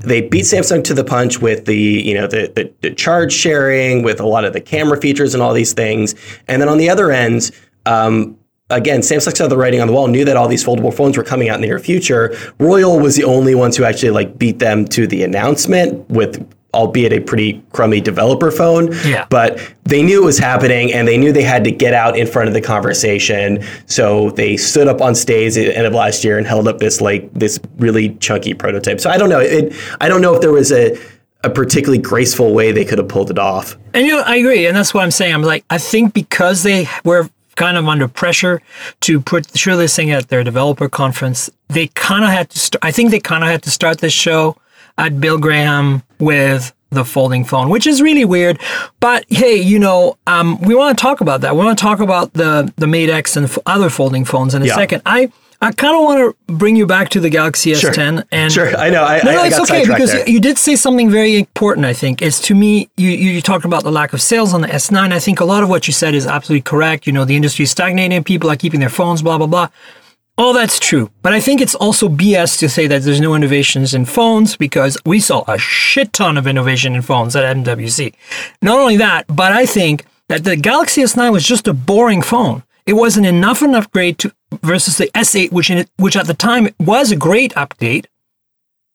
they 0.00 0.22
beat 0.22 0.44
Samsung 0.44 0.82
to 0.84 0.94
the 0.94 1.04
punch 1.04 1.40
with 1.40 1.66
the 1.66 1.76
you 1.76 2.14
know 2.14 2.26
the, 2.26 2.52
the 2.54 2.70
the 2.82 2.94
charge 2.94 3.32
sharing, 3.32 4.02
with 4.02 4.20
a 4.20 4.26
lot 4.26 4.44
of 4.44 4.52
the 4.52 4.60
camera 4.60 5.00
features 5.00 5.34
and 5.34 5.42
all 5.42 5.54
these 5.54 5.72
things. 5.72 6.14
And 6.48 6.60
then 6.60 6.68
on 6.68 6.78
the 6.78 6.88
other 6.90 7.10
end, 7.10 7.50
um, 7.86 8.36
again, 8.70 9.00
Samsung 9.00 9.36
saw 9.36 9.46
the 9.48 9.56
writing 9.56 9.80
on 9.80 9.86
the 9.88 9.92
wall, 9.92 10.06
knew 10.08 10.24
that 10.24 10.36
all 10.36 10.48
these 10.48 10.64
foldable 10.64 10.92
phones 10.92 11.16
were 11.16 11.24
coming 11.24 11.48
out 11.48 11.56
in 11.56 11.60
the 11.62 11.66
near 11.66 11.78
future. 11.78 12.30
Royole 12.58 13.00
was 13.00 13.16
the 13.16 13.24
only 13.24 13.54
ones 13.54 13.76
who 13.76 13.84
actually 13.84 14.10
like 14.10 14.38
beat 14.38 14.58
them 14.58 14.84
to 14.88 15.06
the 15.06 15.22
announcement 15.22 16.08
with 16.10 16.46
albeit 16.74 17.12
a 17.12 17.20
pretty 17.20 17.62
crummy 17.72 18.00
developer 18.00 18.50
phone. 18.50 18.92
Yeah. 19.04 19.26
But 19.30 19.60
they 19.84 20.02
knew 20.02 20.22
it 20.22 20.24
was 20.24 20.38
happening 20.38 20.92
and 20.92 21.06
they 21.06 21.18
knew 21.18 21.32
they 21.32 21.42
had 21.42 21.64
to 21.64 21.70
get 21.70 21.94
out 21.94 22.16
in 22.16 22.26
front 22.26 22.48
of 22.48 22.54
the 22.54 22.60
conversation. 22.60 23.64
So 23.86 24.30
they 24.30 24.56
stood 24.56 24.88
up 24.88 25.00
on 25.00 25.14
stage 25.14 25.56
at 25.56 25.66
the 25.66 25.76
end 25.76 25.86
of 25.86 25.94
last 25.94 26.24
year 26.24 26.38
and 26.38 26.46
held 26.46 26.68
up 26.68 26.78
this 26.78 27.00
like 27.00 27.32
this 27.34 27.58
really 27.78 28.14
chunky 28.16 28.54
prototype. 28.54 29.00
So 29.00 29.10
I 29.10 29.16
don't 29.16 29.28
know. 29.28 29.40
It, 29.40 29.74
I 30.00 30.08
don't 30.08 30.20
know 30.20 30.34
if 30.34 30.40
there 30.40 30.52
was 30.52 30.72
a 30.72 30.96
a 31.42 31.48
particularly 31.48 32.02
graceful 32.02 32.52
way 32.52 32.70
they 32.70 32.84
could 32.84 32.98
have 32.98 33.08
pulled 33.08 33.30
it 33.30 33.38
off. 33.38 33.76
And 33.94 34.06
you 34.06 34.14
know, 34.14 34.22
I 34.22 34.36
agree, 34.36 34.66
and 34.66 34.76
that's 34.76 34.92
what 34.92 35.02
I'm 35.02 35.10
saying. 35.10 35.32
I'm 35.32 35.42
like, 35.42 35.64
I 35.70 35.78
think 35.78 36.12
because 36.12 36.62
they 36.64 36.86
were 37.02 37.30
kind 37.56 37.76
of 37.76 37.86
under 37.88 38.08
pressure 38.08 38.60
to 39.00 39.20
put 39.20 39.56
show 39.56 39.76
this 39.76 39.96
thing 39.96 40.10
at 40.10 40.28
their 40.28 40.44
developer 40.44 40.88
conference, 40.88 41.50
they 41.68 41.88
kind 41.88 42.24
of 42.24 42.30
had 42.30 42.50
to. 42.50 42.58
St- 42.58 42.84
I 42.84 42.90
think 42.90 43.10
they 43.10 43.20
kind 43.20 43.42
of 43.42 43.50
had 43.50 43.62
to 43.64 43.70
start 43.70 43.98
this 43.98 44.12
show 44.12 44.56
at 45.00 45.20
Bill 45.20 45.38
Graham 45.38 46.02
with 46.18 46.72
the 46.90 47.04
folding 47.04 47.44
phone, 47.44 47.68
which 47.70 47.86
is 47.86 48.02
really 48.02 48.24
weird. 48.24 48.58
But 49.00 49.24
hey, 49.28 49.56
you 49.56 49.78
know, 49.78 50.16
um, 50.26 50.60
we 50.60 50.74
want 50.74 50.96
to 50.98 51.00
talk 51.00 51.20
about 51.20 51.40
that. 51.42 51.54
We 51.56 51.64
want 51.64 51.78
to 51.78 51.82
talk 51.82 52.00
about 52.00 52.32
the 52.34 52.72
the 52.76 52.86
Mate 52.86 53.10
X 53.10 53.36
and 53.36 53.46
f- 53.46 53.58
other 53.66 53.90
folding 53.90 54.24
phones 54.24 54.54
in 54.54 54.62
a 54.62 54.66
Yeah. 54.66 54.74
second. 54.74 55.02
I. 55.06 55.32
I 55.62 55.72
kind 55.72 55.94
of 55.94 56.02
want 56.04 56.18
to 56.48 56.54
bring 56.54 56.74
you 56.74 56.86
back 56.86 57.10
to 57.10 57.20
the 57.20 57.28
Galaxy 57.28 57.74
Sure. 57.74 57.90
S10, 57.92 58.24
and 58.32 58.50
Sure, 58.50 58.74
I 58.78 58.88
know. 58.88 59.04
I, 59.04 59.18
no, 59.22 59.30
no, 59.32 59.42
I 59.42 59.46
it's 59.48 59.58
got 59.58 59.70
okay 59.70 59.84
because 59.86 60.10
there. 60.10 60.26
you 60.26 60.40
did 60.40 60.56
say 60.56 60.74
something 60.74 61.10
very 61.10 61.36
important. 61.38 61.84
I 61.84 61.92
think 61.92 62.22
is 62.22 62.40
to 62.48 62.54
me. 62.54 62.88
You 62.96 63.10
you 63.10 63.42
talked 63.42 63.66
about 63.66 63.82
the 63.82 63.92
lack 63.92 64.14
of 64.14 64.22
sales 64.22 64.54
on 64.54 64.62
the 64.62 64.68
S9. 64.68 65.12
I 65.12 65.18
think 65.18 65.38
a 65.38 65.44
lot 65.44 65.62
of 65.62 65.68
what 65.68 65.86
you 65.86 65.92
said 65.92 66.14
is 66.14 66.26
absolutely 66.26 66.62
correct. 66.62 67.06
You 67.06 67.12
know, 67.12 67.26
the 67.26 67.36
industry 67.36 67.64
is 67.64 67.70
stagnating. 67.72 68.24
People 68.24 68.48
are 68.50 68.56
keeping 68.56 68.80
their 68.80 68.88
phones. 69.00 69.20
Blah 69.20 69.36
blah 69.36 69.46
blah. 69.54 69.68
All 70.40 70.54
that's 70.54 70.78
true, 70.78 71.10
but 71.20 71.34
I 71.34 71.40
think 71.40 71.60
it's 71.60 71.74
also 71.74 72.08
BS 72.08 72.58
to 72.60 72.68
say 72.70 72.86
that 72.86 73.02
there's 73.02 73.20
no 73.20 73.34
innovations 73.34 73.92
in 73.92 74.06
phones 74.06 74.56
because 74.56 74.96
we 75.04 75.20
saw 75.20 75.44
a 75.46 75.58
shit 75.58 76.14
ton 76.14 76.38
of 76.38 76.46
innovation 76.46 76.94
in 76.94 77.02
phones 77.02 77.36
at 77.36 77.44
MWC. 77.54 78.14
Not 78.62 78.78
only 78.78 78.96
that, 78.96 79.26
but 79.28 79.52
I 79.52 79.66
think 79.66 80.06
that 80.28 80.44
the 80.44 80.56
Galaxy 80.56 81.02
S9 81.02 81.30
was 81.30 81.44
just 81.44 81.68
a 81.68 81.74
boring 81.74 82.22
phone. 82.22 82.62
It 82.86 82.94
wasn't 82.94 83.26
enough 83.26 83.60
an 83.60 83.74
upgrade 83.74 84.16
to 84.20 84.32
versus 84.62 84.96
the 84.96 85.08
S8, 85.08 85.52
which 85.52 85.68
in 85.68 85.86
which 85.98 86.16
at 86.16 86.26
the 86.26 86.32
time 86.32 86.70
was 86.78 87.12
a 87.12 87.16
great 87.16 87.52
update. 87.52 88.06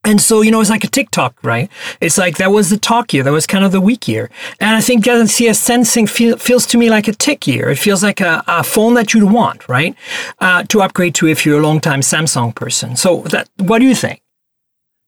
And 0.05 0.21
so, 0.21 0.41
you 0.41 0.51
know, 0.51 0.62
it's 0.62 0.69
like 0.69 0.83
a 0.83 0.88
tick-tock, 0.88 1.38
right? 1.43 1.69
It's 2.00 2.17
like 2.17 2.38
that 2.38 2.51
was 2.51 2.69
the 2.69 2.77
talk 2.77 3.13
year. 3.13 3.24
That 3.24 3.31
was 3.31 3.47
kind 3.47 3.65
of 3.65 3.71
the 3.71 3.81
weak 3.81 4.07
year. 4.07 4.29
And 4.59 4.75
I 4.75 4.81
think 4.81 5.05
S10 5.05 5.91
thing 5.91 6.07
feel, 6.07 6.38
feels 6.38 6.65
to 6.67 6.77
me 6.77 6.89
like 6.89 7.07
a 7.07 7.13
tick 7.13 7.47
year. 7.47 7.69
It 7.69 7.79
feels 7.79 8.03
like 8.03 8.21
a, 8.21 8.43
a 8.47 8.63
phone 8.63 8.93
that 8.93 9.13
you'd 9.13 9.31
want, 9.31 9.67
right? 9.67 9.95
Uh, 10.39 10.63
to 10.63 10.81
upgrade 10.81 11.15
to 11.15 11.27
if 11.27 11.45
you're 11.45 11.59
a 11.59 11.63
longtime 11.63 12.01
Samsung 12.01 12.53
person. 12.53 12.95
So 12.95 13.21
that, 13.31 13.50
what 13.57 13.79
do 13.79 13.85
you 13.85 13.95
think? 13.95 14.21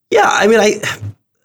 Yeah, 0.09 0.27
I 0.29 0.47
mean, 0.47 0.59
I, 0.59 0.81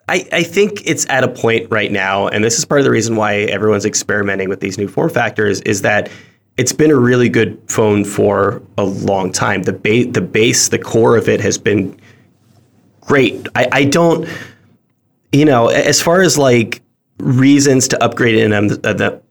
I, 0.07 0.27
I 0.31 0.43
think 0.43 0.81
it's 0.85 1.05
at 1.09 1.23
a 1.23 1.27
point 1.27 1.69
right 1.69 1.91
now, 1.91 2.27
and 2.27 2.43
this 2.43 2.57
is 2.57 2.65
part 2.65 2.79
of 2.79 2.85
the 2.85 2.91
reason 2.91 3.15
why 3.15 3.35
everyone's 3.35 3.85
experimenting 3.85 4.49
with 4.49 4.61
these 4.61 4.77
new 4.77 4.87
form 4.87 5.09
factors, 5.09 5.61
is 5.61 5.81
that 5.81 6.09
it's 6.57 6.71
been 6.71 6.91
a 6.91 6.95
really 6.95 7.29
good 7.29 7.59
phone 7.67 8.05
for 8.05 8.61
a 8.77 8.83
long 8.83 9.31
time. 9.31 9.63
The 9.63 9.73
ba- 9.73 10.11
the 10.11 10.21
base, 10.21 10.69
the 10.69 10.77
core 10.77 11.17
of 11.17 11.27
it 11.27 11.41
has 11.41 11.57
been 11.57 11.99
great. 13.05 13.47
I, 13.55 13.67
I 13.71 13.83
don't, 13.85 14.27
you 15.31 15.45
know, 15.45 15.67
as 15.67 16.01
far 16.01 16.21
as 16.21 16.37
like 16.37 16.81
reasons 17.17 17.87
to 17.89 18.03
upgrade 18.03 18.35
in 18.35 18.53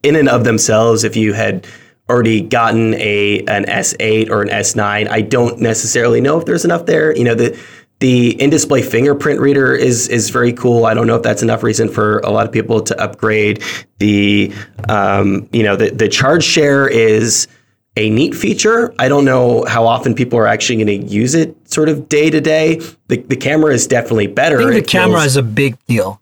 in 0.03 0.15
and 0.15 0.29
of 0.29 0.43
themselves, 0.43 1.03
if 1.03 1.15
you 1.15 1.33
had 1.33 1.67
already 2.09 2.41
gotten 2.41 2.93
a 2.95 3.39
an 3.47 3.65
S8 3.65 4.29
or 4.29 4.41
an 4.41 4.49
S9, 4.49 5.07
I 5.09 5.21
don't 5.21 5.59
necessarily 5.59 6.21
know 6.21 6.39
if 6.39 6.45
there's 6.45 6.65
enough 6.65 6.85
there. 6.85 7.15
You 7.15 7.23
know, 7.23 7.35
the 7.35 7.59
the 7.99 8.31
in-display 8.41 8.81
fingerprint 8.81 9.39
reader 9.39 9.73
is 9.73 10.09
is 10.09 10.29
very 10.29 10.51
cool. 10.51 10.85
I 10.85 10.93
don't 10.93 11.07
know 11.07 11.15
if 11.15 11.23
that's 11.23 11.41
enough 11.41 11.63
reason 11.63 11.87
for 11.87 12.19
a 12.19 12.31
lot 12.31 12.45
of 12.45 12.51
people 12.51 12.81
to 12.81 13.01
upgrade. 13.01 13.63
The 13.99 14.53
um, 14.89 15.47
you 15.53 15.63
know 15.63 15.75
the 15.75 15.89
the 15.89 16.09
charge 16.09 16.43
share 16.43 16.87
is 16.87 17.47
a 17.95 18.09
neat 18.09 18.33
feature. 18.35 18.93
I 18.99 19.07
don't 19.07 19.25
know 19.25 19.65
how 19.65 19.85
often 19.85 20.15
people 20.15 20.39
are 20.39 20.47
actually 20.47 20.83
going 20.83 21.01
to 21.01 21.07
use 21.07 21.35
it 21.35 21.55
sort 21.69 21.89
of 21.89 22.09
day 22.09 22.29
to 22.29 22.41
day. 22.41 22.79
The 23.07 23.17
the 23.17 23.35
camera 23.35 23.73
is 23.73 23.85
definitely 23.87 24.27
better. 24.27 24.57
I 24.59 24.63
think 24.63 24.71
the 24.73 24.77
It 24.79 24.87
camera 24.87 25.19
feels- 25.19 25.25
is 25.31 25.37
a 25.37 25.43
big 25.43 25.77
deal. 25.87 26.19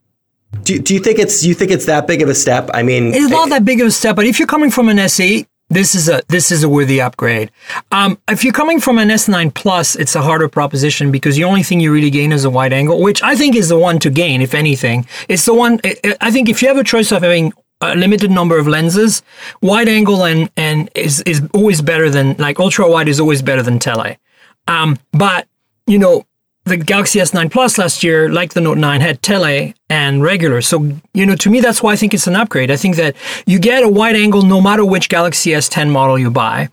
do, 0.63 0.79
do 0.79 0.93
you 0.93 0.99
think 0.99 1.17
it's 1.19 1.43
you 1.45 1.53
think 1.53 1.71
it's 1.71 1.85
that 1.85 2.07
big 2.07 2.21
of 2.21 2.27
a 2.29 2.35
step? 2.35 2.69
I 2.73 2.83
mean, 2.83 3.13
It's 3.13 3.29
not 3.29 3.47
eh, 3.47 3.51
that 3.51 3.65
big 3.65 3.79
of 3.81 3.87
a 3.87 3.91
step, 3.91 4.15
but 4.17 4.25
if 4.25 4.37
you're 4.39 4.47
coming 4.55 4.69
from 4.69 4.89
an 4.89 4.97
S8, 4.97 5.45
this 5.69 5.95
is 5.95 6.09
a 6.09 6.21
this 6.27 6.51
is 6.51 6.63
a 6.63 6.67
worthy 6.67 6.99
upgrade. 6.99 7.49
Um, 7.93 8.17
if 8.27 8.43
you're 8.43 8.51
coming 8.51 8.81
from 8.81 8.97
an 8.97 9.07
S9 9.07 9.53
Plus, 9.53 9.95
it's 9.95 10.13
a 10.13 10.21
harder 10.21 10.49
proposition 10.49 11.09
because 11.09 11.37
the 11.37 11.45
only 11.45 11.63
thing 11.63 11.79
you 11.79 11.93
really 11.93 12.09
gain 12.09 12.33
is 12.33 12.43
a 12.43 12.49
wide 12.49 12.73
angle, 12.73 13.01
which 13.01 13.23
I 13.23 13.37
think 13.37 13.55
is 13.55 13.69
the 13.69 13.77
one 13.79 13.97
to 13.99 14.09
gain, 14.09 14.41
if 14.41 14.53
anything. 14.53 15.05
It's 15.29 15.45
the 15.45 15.53
one. 15.53 15.79
I- 15.85 15.95
I 16.19 16.31
think 16.31 16.49
if 16.49 16.61
you 16.61 16.67
have 16.67 16.77
a 16.77 16.83
choice 16.83 17.13
of 17.13 17.21
having 17.23 17.53
a 17.81 17.95
limited 17.95 18.31
number 18.31 18.57
of 18.57 18.67
lenses, 18.67 19.23
wide 19.61 19.87
angle 19.87 20.23
and 20.23 20.49
and 20.55 20.89
is 20.95 21.21
is 21.21 21.41
always 21.53 21.81
better 21.81 22.09
than 22.09 22.35
like 22.37 22.59
ultra 22.59 22.89
wide 22.89 23.07
is 23.07 23.19
always 23.19 23.41
better 23.41 23.63
than 23.63 23.79
tele. 23.79 24.17
Um, 24.67 24.97
but 25.11 25.47
you 25.87 25.97
know, 25.97 26.25
the 26.65 26.77
Galaxy 26.77 27.19
S9 27.19 27.51
Plus 27.51 27.77
last 27.77 28.03
year, 28.03 28.29
like 28.29 28.53
the 28.53 28.61
Note 28.61 28.77
9, 28.77 29.01
had 29.01 29.21
tele 29.21 29.73
and 29.89 30.21
regular. 30.21 30.61
So, 30.61 30.91
you 31.13 31.25
know, 31.25 31.35
to 31.35 31.49
me, 31.49 31.59
that's 31.59 31.81
why 31.81 31.93
I 31.93 31.95
think 31.95 32.13
it's 32.13 32.27
an 32.27 32.35
upgrade. 32.35 32.69
I 32.69 32.77
think 32.77 32.95
that 32.97 33.15
you 33.45 33.59
get 33.59 33.83
a 33.83 33.89
wide 33.89 34.15
angle 34.15 34.43
no 34.43 34.61
matter 34.61 34.85
which 34.85 35.09
Galaxy 35.09 35.51
S10 35.51 35.89
model 35.89 36.19
you 36.19 36.29
buy. 36.29 36.69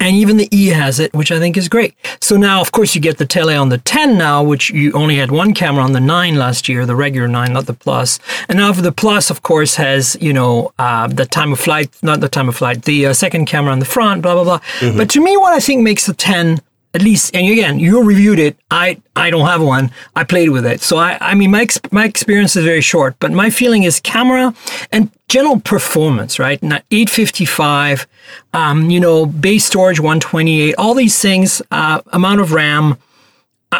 And 0.00 0.16
even 0.16 0.38
the 0.38 0.48
E 0.50 0.68
has 0.68 0.98
it, 0.98 1.12
which 1.12 1.30
I 1.30 1.38
think 1.38 1.56
is 1.56 1.68
great. 1.68 1.94
So 2.20 2.36
now, 2.36 2.60
of 2.60 2.72
course, 2.72 2.94
you 2.94 3.00
get 3.00 3.18
the 3.18 3.26
tele 3.26 3.54
on 3.54 3.68
the 3.68 3.78
10 3.78 4.16
now, 4.16 4.42
which 4.42 4.70
you 4.70 4.92
only 4.92 5.16
had 5.16 5.30
one 5.30 5.52
camera 5.52 5.84
on 5.84 5.92
the 5.92 6.00
9 6.00 6.36
last 6.36 6.68
year, 6.68 6.86
the 6.86 6.96
regular 6.96 7.28
9, 7.28 7.52
not 7.52 7.66
the 7.66 7.74
Plus. 7.74 8.18
And 8.48 8.58
now 8.58 8.72
for 8.72 8.80
the 8.80 8.92
Plus, 8.92 9.30
of 9.30 9.42
course, 9.42 9.76
has, 9.76 10.16
you 10.20 10.32
know, 10.32 10.72
uh, 10.78 11.06
the 11.06 11.26
time 11.26 11.52
of 11.52 11.60
flight, 11.60 11.90
not 12.02 12.20
the 12.20 12.28
time 12.28 12.48
of 12.48 12.56
flight, 12.56 12.82
the 12.84 13.06
uh, 13.06 13.12
second 13.12 13.44
camera 13.44 13.72
on 13.72 13.78
the 13.78 13.84
front, 13.84 14.22
blah, 14.22 14.34
blah, 14.34 14.44
blah. 14.44 14.60
But 14.96 15.10
to 15.10 15.20
me, 15.22 15.36
what 15.36 15.52
I 15.52 15.60
think 15.60 15.82
makes 15.82 16.06
the 16.06 16.14
10 16.14 16.60
at 16.92 17.02
least, 17.02 17.34
and 17.34 17.46
again, 17.46 17.78
you 17.78 18.02
reviewed 18.02 18.38
it. 18.38 18.56
I, 18.70 19.00
I 19.14 19.30
don't 19.30 19.46
have 19.46 19.62
one. 19.62 19.92
I 20.16 20.24
played 20.24 20.50
with 20.50 20.66
it. 20.66 20.80
So 20.80 20.96
I, 20.96 21.18
I 21.20 21.34
mean, 21.34 21.50
my, 21.52 21.66
my 21.92 22.04
experience 22.04 22.56
is 22.56 22.64
very 22.64 22.80
short, 22.80 23.16
but 23.20 23.30
my 23.30 23.48
feeling 23.48 23.84
is 23.84 24.00
camera 24.00 24.54
and 24.90 25.10
general 25.28 25.60
performance, 25.60 26.38
right? 26.40 26.60
Now, 26.62 26.80
855, 26.90 28.06
um, 28.54 28.90
you 28.90 28.98
know, 28.98 29.24
base 29.26 29.64
storage 29.64 30.00
128, 30.00 30.74
all 30.78 30.94
these 30.94 31.18
things, 31.20 31.62
uh, 31.70 32.00
amount 32.12 32.40
of 32.40 32.52
RAM. 32.52 32.96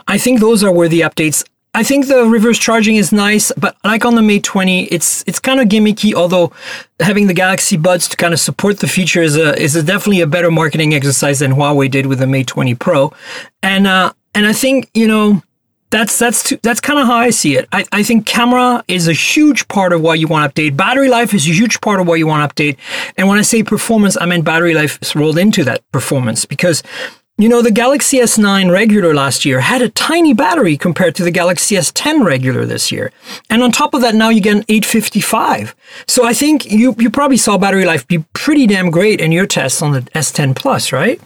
I- 0.06 0.18
think 0.18 0.38
those 0.38 0.62
are 0.62 0.70
worthy 0.70 1.00
updates. 1.00 1.44
I 1.72 1.84
think 1.84 2.08
the 2.08 2.24
reverse 2.24 2.58
charging 2.58 2.96
is 2.96 3.12
nice, 3.12 3.52
but 3.56 3.76
like 3.84 4.04
on 4.04 4.16
the 4.16 4.22
Mate 4.22 4.42
20, 4.42 4.84
it's 4.84 5.22
it's 5.26 5.38
kind 5.38 5.60
of 5.60 5.68
gimmicky. 5.68 6.14
Although 6.14 6.52
having 6.98 7.28
the 7.28 7.34
Galaxy 7.34 7.76
Buds 7.76 8.08
to 8.08 8.16
kind 8.16 8.34
of 8.34 8.40
support 8.40 8.80
the 8.80 8.88
feature 8.88 9.22
is 9.22 9.36
a 9.36 9.56
is 9.60 9.76
a 9.76 9.82
definitely 9.82 10.20
a 10.20 10.26
better 10.26 10.50
marketing 10.50 10.94
exercise 10.94 11.38
than 11.38 11.52
Huawei 11.52 11.88
did 11.88 12.06
with 12.06 12.18
the 12.18 12.26
Mate 12.26 12.48
20 12.48 12.74
Pro, 12.74 13.12
and 13.62 13.86
uh, 13.86 14.12
and 14.34 14.46
I 14.46 14.52
think 14.52 14.90
you 14.94 15.06
know 15.06 15.42
that's 15.90 16.18
that's 16.18 16.42
too, 16.44 16.58
that's 16.62 16.80
kind 16.80 16.98
of 16.98 17.06
how 17.06 17.16
I 17.16 17.30
see 17.30 17.56
it. 17.56 17.68
I, 17.72 17.84
I 17.92 18.02
think 18.02 18.26
camera 18.26 18.84
is 18.88 19.06
a 19.06 19.12
huge 19.12 19.66
part 19.68 19.92
of 19.92 20.00
why 20.00 20.14
you 20.14 20.28
want 20.28 20.52
to 20.52 20.62
update. 20.62 20.76
Battery 20.76 21.08
life 21.08 21.34
is 21.34 21.46
a 21.48 21.52
huge 21.52 21.80
part 21.80 22.00
of 22.00 22.06
why 22.06 22.16
you 22.16 22.26
want 22.26 22.48
to 22.48 22.54
update. 22.54 22.78
And 23.16 23.28
when 23.28 23.38
I 23.38 23.42
say 23.42 23.62
performance, 23.62 24.16
I 24.20 24.26
mean 24.26 24.42
battery 24.42 24.74
life 24.74 24.98
is 25.02 25.14
rolled 25.14 25.38
into 25.38 25.64
that 25.64 25.88
performance 25.90 26.44
because 26.44 26.82
you 27.42 27.48
know 27.48 27.62
the 27.62 27.70
Galaxy 27.70 28.18
S9 28.18 28.70
regular 28.70 29.14
last 29.14 29.44
year 29.44 29.60
had 29.60 29.80
a 29.80 29.88
tiny 29.88 30.34
battery 30.34 30.76
compared 30.76 31.14
to 31.14 31.24
the 31.24 31.30
Galaxy 31.30 31.74
S10 31.74 32.24
regular 32.24 32.66
this 32.66 32.92
year. 32.92 33.12
And 33.48 33.62
on 33.62 33.72
top 33.72 33.94
of 33.94 34.02
that, 34.02 34.14
now 34.14 34.28
you 34.28 34.40
get 34.40 34.56
an 34.56 34.64
855. 34.68 35.74
So 36.06 36.26
I 36.26 36.34
think 36.34 36.70
you 36.70 36.94
you 36.98 37.10
probably 37.10 37.36
saw 37.36 37.56
battery 37.56 37.84
life 37.84 38.06
be 38.06 38.18
pretty 38.34 38.66
damn 38.66 38.90
great 38.90 39.20
in 39.20 39.32
your 39.32 39.46
tests 39.46 39.80
on 39.80 39.92
the 39.92 40.02
S10 40.14 40.54
Plus, 40.54 40.92
right? 40.92 41.20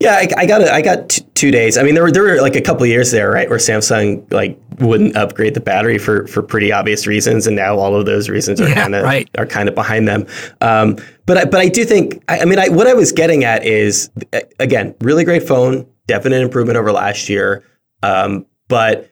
Yeah, 0.00 0.14
I, 0.14 0.28
I 0.36 0.46
got 0.46 0.60
it. 0.60 0.68
I 0.68 0.82
got 0.82 1.08
t- 1.08 1.24
two 1.34 1.50
days. 1.50 1.78
I 1.78 1.82
mean, 1.84 1.94
there 1.94 2.02
were 2.02 2.10
there 2.10 2.24
were 2.24 2.40
like 2.40 2.56
a 2.56 2.60
couple 2.60 2.82
of 2.82 2.88
years 2.88 3.12
there, 3.12 3.30
right, 3.30 3.48
where 3.48 3.58
Samsung 3.60 4.30
like 4.32 4.58
wouldn't 4.80 5.16
upgrade 5.16 5.54
the 5.54 5.60
battery 5.60 5.98
for 5.98 6.26
for 6.26 6.42
pretty 6.42 6.72
obvious 6.72 7.06
reasons, 7.06 7.46
and 7.46 7.54
now 7.54 7.78
all 7.78 7.94
of 7.94 8.04
those 8.04 8.28
reasons 8.28 8.60
are 8.60 8.68
Yeah, 8.68 8.74
kind 8.74 8.94
of 8.96 9.04
right. 9.04 9.30
are 9.38 9.46
kind 9.46 9.68
of 9.68 9.74
behind 9.74 10.08
them. 10.08 10.26
Um, 10.60 10.96
but 11.26 11.38
I, 11.38 11.44
but 11.44 11.60
I 11.60 11.68
do 11.68 11.84
think. 11.84 12.22
I, 12.28 12.40
I 12.40 12.44
mean, 12.44 12.58
I, 12.58 12.68
what 12.68 12.88
I 12.88 12.94
was 12.94 13.12
getting 13.12 13.44
at 13.44 13.64
is 13.64 14.10
again, 14.58 14.94
really 15.00 15.22
great 15.24 15.46
phone, 15.46 15.86
definite 16.08 16.42
improvement 16.42 16.76
over 16.76 16.90
last 16.90 17.28
year, 17.28 17.62
um, 18.02 18.44
but 18.66 19.08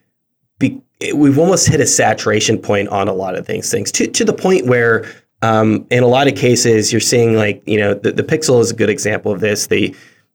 be, 0.58 0.82
we've 1.14 1.38
almost 1.38 1.68
hit 1.68 1.80
a 1.80 1.86
saturation 1.86 2.58
point 2.58 2.88
on 2.88 3.06
a 3.06 3.14
lot 3.14 3.36
of 3.36 3.46
things. 3.46 3.70
Things 3.70 3.92
to 3.92 4.08
to 4.08 4.24
the 4.24 4.34
point 4.34 4.66
where. 4.66 5.06
Um, 5.44 5.88
in 5.90 6.04
a 6.04 6.06
lot 6.06 6.28
of 6.28 6.36
cases, 6.36 6.92
you're 6.92 7.00
seeing 7.00 7.34
like 7.34 7.64
you 7.66 7.76
know 7.76 7.94
the, 7.94 8.12
the 8.12 8.22
Pixel 8.22 8.60
is 8.60 8.70
a 8.70 8.76
good 8.76 8.88
example 8.88 9.32
of 9.32 9.40
this. 9.40 9.66
The 9.66 9.92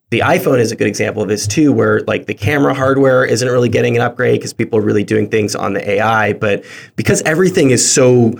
the 0.10 0.20
iPhone 0.20 0.60
is 0.60 0.72
a 0.72 0.76
good 0.76 0.88
example 0.88 1.22
of 1.22 1.28
this 1.28 1.46
too, 1.46 1.74
where 1.74 2.02
like 2.02 2.28
the 2.28 2.34
camera 2.34 2.74
hardware 2.74 3.26
isn't 3.26 3.48
really 3.48 3.70
getting 3.70 3.96
an 3.96 4.02
upgrade 4.02 4.40
because 4.40 4.54
people 4.54 4.80
are 4.80 4.82
really 4.82 5.04
doing 5.04 5.30
things 5.30 5.56
on 5.56 5.74
the 5.74 5.90
AI. 5.90 6.34
But 6.34 6.64
because 6.96 7.22
everything 7.24 7.72
is 7.72 7.90
so 7.90 8.40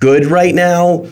good 0.00 0.26
right 0.26 0.54
now, 0.54 1.06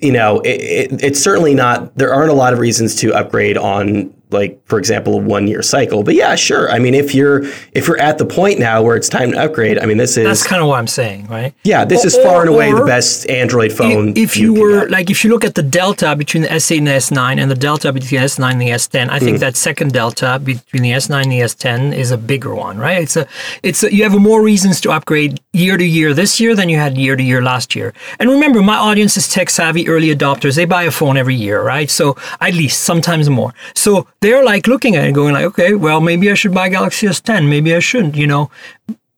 you 0.00 0.12
know, 0.12 0.40
it, 0.40 0.60
it, 0.92 1.02
it's 1.02 1.20
certainly 1.20 1.54
not. 1.54 1.96
There 1.96 2.12
aren't 2.12 2.30
a 2.30 2.34
lot 2.34 2.52
of 2.52 2.58
reasons 2.58 2.96
to 2.96 3.14
upgrade 3.14 3.56
on 3.56 4.12
like 4.32 4.60
for 4.66 4.78
example 4.78 5.14
a 5.14 5.18
one 5.18 5.46
year 5.46 5.62
cycle. 5.62 6.02
But 6.02 6.14
yeah 6.14 6.34
sure. 6.34 6.70
I 6.70 6.78
mean 6.78 6.94
if 6.94 7.14
you're 7.14 7.44
if 7.72 7.86
you're 7.88 8.00
at 8.00 8.18
the 8.18 8.26
point 8.26 8.58
now 8.58 8.82
where 8.82 8.96
it's 8.96 9.08
time 9.08 9.32
to 9.32 9.38
upgrade 9.38 9.78
i 9.78 9.86
mean 9.86 9.96
this 9.96 10.16
is 10.16 10.24
that's 10.24 10.46
kind 10.46 10.62
of 10.62 10.68
what 10.68 10.78
i'm 10.78 10.86
saying 10.86 11.26
right? 11.26 11.54
Yeah 11.64 11.84
this 11.84 12.04
or, 12.04 12.08
is 12.08 12.16
far 12.16 12.40
and 12.42 12.50
away 12.50 12.72
the 12.72 12.84
best 12.84 13.28
android 13.30 13.72
phone 13.72 14.10
if, 14.10 14.18
if 14.18 14.36
you, 14.36 14.54
you 14.54 14.60
were 14.60 14.88
like 14.88 15.10
if 15.10 15.24
you 15.24 15.30
look 15.30 15.44
at 15.44 15.54
the 15.54 15.62
delta 15.62 16.14
between 16.16 16.42
the 16.42 16.48
s8 16.48 16.78
and 16.78 16.86
the 16.86 16.92
s9 16.92 17.40
and 17.40 17.50
the 17.50 17.54
delta 17.54 17.92
between 17.92 18.20
the 18.20 18.26
s9 18.26 18.52
and 18.52 18.60
the 18.60 18.68
s10 18.68 19.08
i 19.10 19.18
think 19.18 19.36
mm. 19.36 19.40
that 19.40 19.56
second 19.56 19.92
delta 19.92 20.38
between 20.42 20.82
the 20.82 20.92
s9 20.92 21.22
and 21.22 21.32
the 21.32 21.40
s10 21.40 21.94
is 21.94 22.10
a 22.10 22.18
bigger 22.18 22.54
one 22.54 22.78
right? 22.78 23.02
It's 23.02 23.16
a 23.16 23.26
it's 23.62 23.82
a, 23.82 23.94
you 23.94 24.02
have 24.02 24.18
more 24.18 24.42
reasons 24.42 24.80
to 24.82 24.90
upgrade 24.90 25.40
year 25.52 25.76
to 25.76 25.84
year 25.84 26.14
this 26.14 26.40
year 26.40 26.54
than 26.54 26.68
you 26.68 26.76
had 26.76 26.98
year 26.98 27.16
to 27.16 27.22
year 27.22 27.42
last 27.42 27.74
year. 27.74 27.92
And 28.18 28.30
remember 28.30 28.62
my 28.62 28.76
audience 28.76 29.16
is 29.16 29.28
tech 29.28 29.50
savvy 29.50 29.88
early 29.88 30.14
adopters. 30.14 30.56
They 30.56 30.64
buy 30.64 30.84
a 30.84 30.90
phone 30.90 31.16
every 31.16 31.34
year 31.34 31.62
right? 31.62 31.90
So 31.90 32.16
at 32.40 32.54
least 32.54 32.82
sometimes 32.82 33.30
more. 33.30 33.54
So 33.74 34.06
they're 34.22 34.44
like 34.44 34.66
looking 34.66 34.96
at 34.96 35.04
it 35.04 35.12
going 35.12 35.34
like, 35.34 35.44
okay, 35.44 35.74
well, 35.74 36.00
maybe 36.00 36.30
I 36.30 36.34
should 36.34 36.54
buy 36.54 36.68
Galaxy 36.68 37.06
S10. 37.06 37.48
Maybe 37.48 37.74
I 37.74 37.80
shouldn't, 37.80 38.16
you 38.16 38.26
know. 38.26 38.50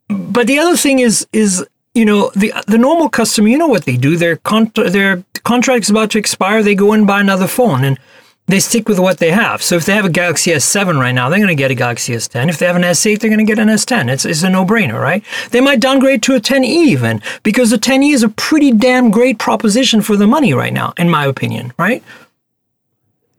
But 0.09 0.47
the 0.47 0.59
other 0.59 0.77
thing 0.77 0.99
is, 0.99 1.27
is 1.33 1.65
you 1.95 2.05
know, 2.05 2.31
the 2.35 2.53
the 2.67 2.79
normal 2.79 3.09
customer, 3.09 3.49
you 3.49 3.59
know 3.59 3.69
what 3.69 3.85
they 3.85 3.97
do. 3.97 4.17
Their 4.17 4.41
their 4.89 5.23
contract 5.45 5.85
is 5.85 5.91
about 5.91 6.11
to 6.11 6.19
expire. 6.19 6.63
They 6.63 6.75
go 6.75 6.93
and 6.93 7.07
buy 7.07 7.21
another 7.21 7.47
phone, 7.47 7.85
and 7.85 7.99
they 8.47 8.61
stick 8.61 8.89
with 8.89 8.99
what 8.99 9.19
they 9.19 9.31
have. 9.31 9.63
So 9.63 9.77
if 9.77 9.87
they 9.87 9.95
have 9.95 10.05
a 10.05 10.11
Galaxy 10.11 10.51
S7 10.51 10.99
right 10.99 11.13
now, 11.13 11.29
they're 11.29 11.39
going 11.39 11.49
to 11.49 11.55
get 11.55 11.71
a 11.71 11.75
Galaxy 11.75 12.13
S10. 12.15 12.49
If 12.51 12.59
they 12.59 12.67
have 12.67 12.77
an 12.77 12.83
S8, 12.83 13.21
they're 13.21 13.31
going 13.31 13.45
to 13.45 13.51
get 13.51 13.59
an 13.59 13.69
S10. 13.69 14.11
It's, 14.11 14.27
it's 14.27 14.43
a 14.43 14.51
no-brainer, 14.51 15.01
right? 15.01 15.25
They 15.51 15.63
might 15.63 15.81
downgrade 15.81 16.23
to 16.25 16.35
a 16.35 16.41
10e 16.41 16.65
even 16.65 17.23
because 17.43 17.71
the 17.71 17.79
10e 17.79 18.13
is 18.13 18.23
a 18.23 18.29
pretty 18.29 18.71
damn 18.71 19.11
great 19.11 19.39
proposition 19.39 20.03
for 20.03 20.17
the 20.17 20.27
money 20.27 20.53
right 20.53 20.75
now, 20.75 20.93
in 20.99 21.09
my 21.09 21.25
opinion, 21.25 21.73
right? 21.79 22.03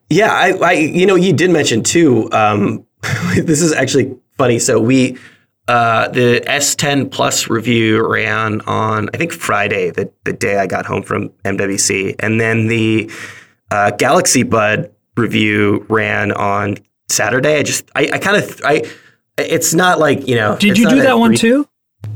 Yeah, 0.09 0.31
I, 0.31 0.51
I, 0.51 0.71
you 0.73 1.05
know, 1.05 1.15
you 1.15 1.33
did 1.33 1.49
mention 1.51 1.83
too. 1.83 2.31
Um, 2.31 2.85
this 3.35 3.61
is 3.61 3.73
actually 3.73 4.15
funny. 4.37 4.59
So 4.59 4.79
we, 4.79 5.17
uh, 5.67 6.09
the 6.09 6.43
S10 6.47 7.11
Plus 7.11 7.49
review 7.49 8.07
ran 8.07 8.61
on 8.61 9.09
I 9.13 9.17
think 9.17 9.31
Friday, 9.31 9.89
the 9.89 10.11
the 10.23 10.33
day 10.33 10.57
I 10.57 10.67
got 10.67 10.85
home 10.85 11.01
from 11.01 11.29
MWC, 11.43 12.15
and 12.19 12.39
then 12.39 12.67
the 12.67 13.09
uh, 13.71 13.91
Galaxy 13.91 14.43
Bud 14.43 14.91
review 15.17 15.85
ran 15.89 16.31
on 16.33 16.77
Saturday. 17.09 17.57
I 17.57 17.63
just, 17.63 17.89
I, 17.95 18.09
I 18.13 18.19
kind 18.19 18.37
of, 18.37 18.61
I, 18.63 18.83
it's 19.37 19.73
not 19.73 19.99
like 19.99 20.27
you 20.27 20.35
know. 20.35 20.55
Did 20.57 20.77
you 20.77 20.87
do 20.87 21.01
that 21.01 21.17
one 21.17 21.33
too? 21.35 21.67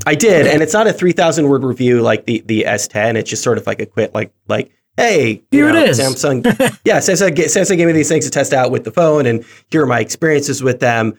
I 0.06 0.16
did, 0.16 0.46
and 0.46 0.62
it's 0.62 0.74
not 0.74 0.88
a 0.88 0.94
three 0.94 1.12
thousand 1.12 1.50
word 1.50 1.64
review 1.64 2.02
like 2.02 2.26
the 2.26 2.44
the 2.46 2.66
S10. 2.68 3.16
It's 3.16 3.30
just 3.30 3.44
sort 3.44 3.58
of 3.58 3.66
like 3.66 3.82
a 3.82 3.86
quick, 3.86 4.12
like 4.14 4.32
like 4.48 4.72
hey, 5.00 5.42
here 5.52 5.72
know, 5.72 5.82
it 5.82 5.90
is. 5.90 6.00
Samsung, 6.00 6.46
yeah, 6.86 6.98
Samsung, 7.00 7.32
Samsung 7.32 7.78
gave 7.78 7.88
me 7.88 7.94
these 7.94 8.10
things 8.10 8.26
to 8.26 8.32
test 8.32 8.54
out 8.54 8.72
with 8.72 8.84
the 8.84 8.92
phone, 8.92 9.26
and 9.26 9.46
here 9.72 9.84
are 9.84 9.88
my 9.88 10.00
experiences 10.00 10.62
with 10.62 10.80
them. 10.80 11.18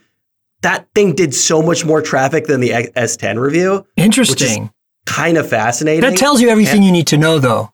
That 0.62 0.86
thing 0.94 1.14
did 1.14 1.34
so 1.34 1.62
much 1.62 1.84
more 1.84 2.02
traffic 2.02 2.46
than 2.46 2.60
the 2.60 2.70
S10 2.70 3.40
review. 3.40 3.86
Interesting. 3.96 4.70
kind 5.06 5.38
of 5.38 5.48
fascinating. 5.48 6.02
That 6.02 6.18
tells 6.18 6.40
you 6.40 6.50
everything 6.50 6.76
and, 6.76 6.84
you 6.84 6.92
need 6.92 7.06
to 7.08 7.16
know, 7.16 7.38
though, 7.38 7.72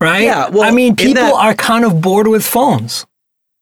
right? 0.00 0.22
Yeah. 0.22 0.48
Well, 0.48 0.62
I 0.62 0.70
mean, 0.70 0.96
people 0.96 1.22
that, 1.22 1.34
are 1.34 1.54
kind 1.54 1.84
of 1.84 2.00
bored 2.00 2.26
with 2.26 2.44
phones. 2.44 3.06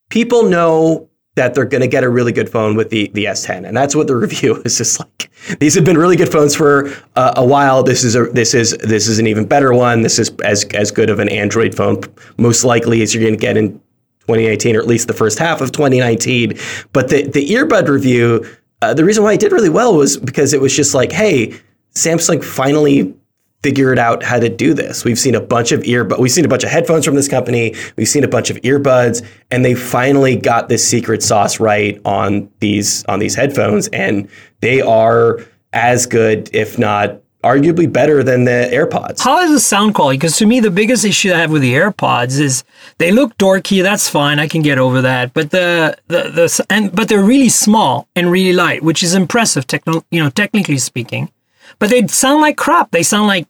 People 0.09 0.43
know 0.43 1.09
that 1.41 1.55
they're 1.55 1.65
going 1.65 1.81
to 1.81 1.87
get 1.87 2.03
a 2.03 2.09
really 2.09 2.31
good 2.31 2.49
phone 2.49 2.75
with 2.75 2.91
the 2.91 3.09
the 3.15 3.25
S10, 3.25 3.67
and 3.67 3.75
that's 3.75 3.95
what 3.95 4.05
the 4.05 4.15
review 4.25 4.61
is 4.63 4.77
just 4.77 4.99
like. 4.99 5.31
These 5.59 5.73
have 5.73 5.83
been 5.83 5.97
really 5.97 6.15
good 6.15 6.31
phones 6.31 6.55
for 6.55 6.93
uh, 7.15 7.33
a 7.35 7.43
while. 7.43 7.81
This 7.81 8.03
is 8.03 8.15
a 8.15 8.25
this 8.25 8.53
is 8.53 8.77
this 8.77 9.07
is 9.07 9.17
an 9.17 9.25
even 9.25 9.45
better 9.45 9.73
one. 9.73 10.03
This 10.03 10.19
is 10.19 10.29
as 10.43 10.65
as 10.75 10.91
good 10.91 11.09
of 11.09 11.17
an 11.17 11.29
Android 11.29 11.73
phone, 11.75 12.01
most 12.37 12.63
likely 12.63 13.01
as 13.01 13.15
you're 13.15 13.23
going 13.23 13.33
to 13.33 13.39
get 13.39 13.57
in 13.57 13.71
2019, 14.27 14.75
or 14.75 14.79
at 14.79 14.87
least 14.87 15.07
the 15.07 15.15
first 15.15 15.39
half 15.39 15.61
of 15.61 15.71
2019. 15.71 16.59
But 16.93 17.09
the 17.09 17.27
the 17.27 17.43
earbud 17.49 17.87
review, 17.87 18.45
uh, 18.83 18.93
the 18.93 19.03
reason 19.03 19.23
why 19.23 19.33
it 19.33 19.39
did 19.39 19.51
really 19.51 19.69
well 19.69 19.97
was 19.97 20.17
because 20.17 20.53
it 20.53 20.61
was 20.61 20.75
just 20.75 20.93
like, 20.93 21.11
hey, 21.11 21.59
Samsung 21.95 22.43
finally 22.43 23.15
figured 23.63 23.99
out 23.99 24.23
how 24.23 24.39
to 24.39 24.49
do 24.49 24.73
this. 24.73 25.05
We've 25.05 25.19
seen 25.19 25.35
a 25.35 25.41
bunch 25.41 25.71
of 25.71 25.83
ear, 25.85 26.03
but 26.03 26.19
we've 26.19 26.31
seen 26.31 26.45
a 26.45 26.47
bunch 26.47 26.63
of 26.63 26.69
headphones 26.69 27.05
from 27.05 27.15
this 27.15 27.27
company. 27.27 27.75
We've 27.95 28.07
seen 28.07 28.23
a 28.23 28.27
bunch 28.27 28.49
of 28.49 28.57
earbuds, 28.57 29.25
and 29.51 29.63
they 29.63 29.75
finally 29.75 30.35
got 30.35 30.69
this 30.69 30.87
secret 30.87 31.21
sauce 31.21 31.59
right 31.59 32.01
on 32.05 32.49
these 32.59 33.05
on 33.05 33.19
these 33.19 33.35
headphones, 33.35 33.87
and 33.89 34.27
they 34.61 34.81
are 34.81 35.39
as 35.73 36.05
good, 36.05 36.49
if 36.53 36.77
not 36.77 37.21
arguably 37.43 37.91
better 37.91 38.23
than 38.23 38.43
the 38.45 38.69
AirPods. 38.71 39.19
How 39.21 39.39
is 39.39 39.51
the 39.51 39.59
sound 39.59 39.95
quality? 39.95 40.17
Because 40.17 40.37
to 40.37 40.45
me, 40.45 40.59
the 40.59 40.71
biggest 40.71 41.03
issue 41.05 41.33
I 41.33 41.37
have 41.37 41.51
with 41.51 41.63
the 41.63 41.73
AirPods 41.73 42.39
is 42.39 42.63
they 42.97 43.11
look 43.11 43.35
dorky. 43.37 43.81
That's 43.81 44.07
fine, 44.07 44.39
I 44.39 44.47
can 44.47 44.61
get 44.61 44.77
over 44.77 45.01
that. 45.01 45.33
But 45.33 45.51
the 45.51 45.97
the 46.07 46.29
the 46.29 46.65
and 46.69 46.95
but 46.95 47.09
they're 47.09 47.23
really 47.23 47.49
small 47.49 48.07
and 48.15 48.31
really 48.31 48.53
light, 48.53 48.83
which 48.83 49.03
is 49.03 49.13
impressive, 49.13 49.67
techno, 49.67 50.03
you 50.11 50.23
know, 50.23 50.29
technically 50.29 50.77
speaking. 50.77 51.31
But 51.79 51.89
they 51.89 52.05
sound 52.07 52.41
like 52.41 52.57
crap. 52.57 52.91
They 52.91 53.03
sound 53.03 53.27
like 53.27 53.47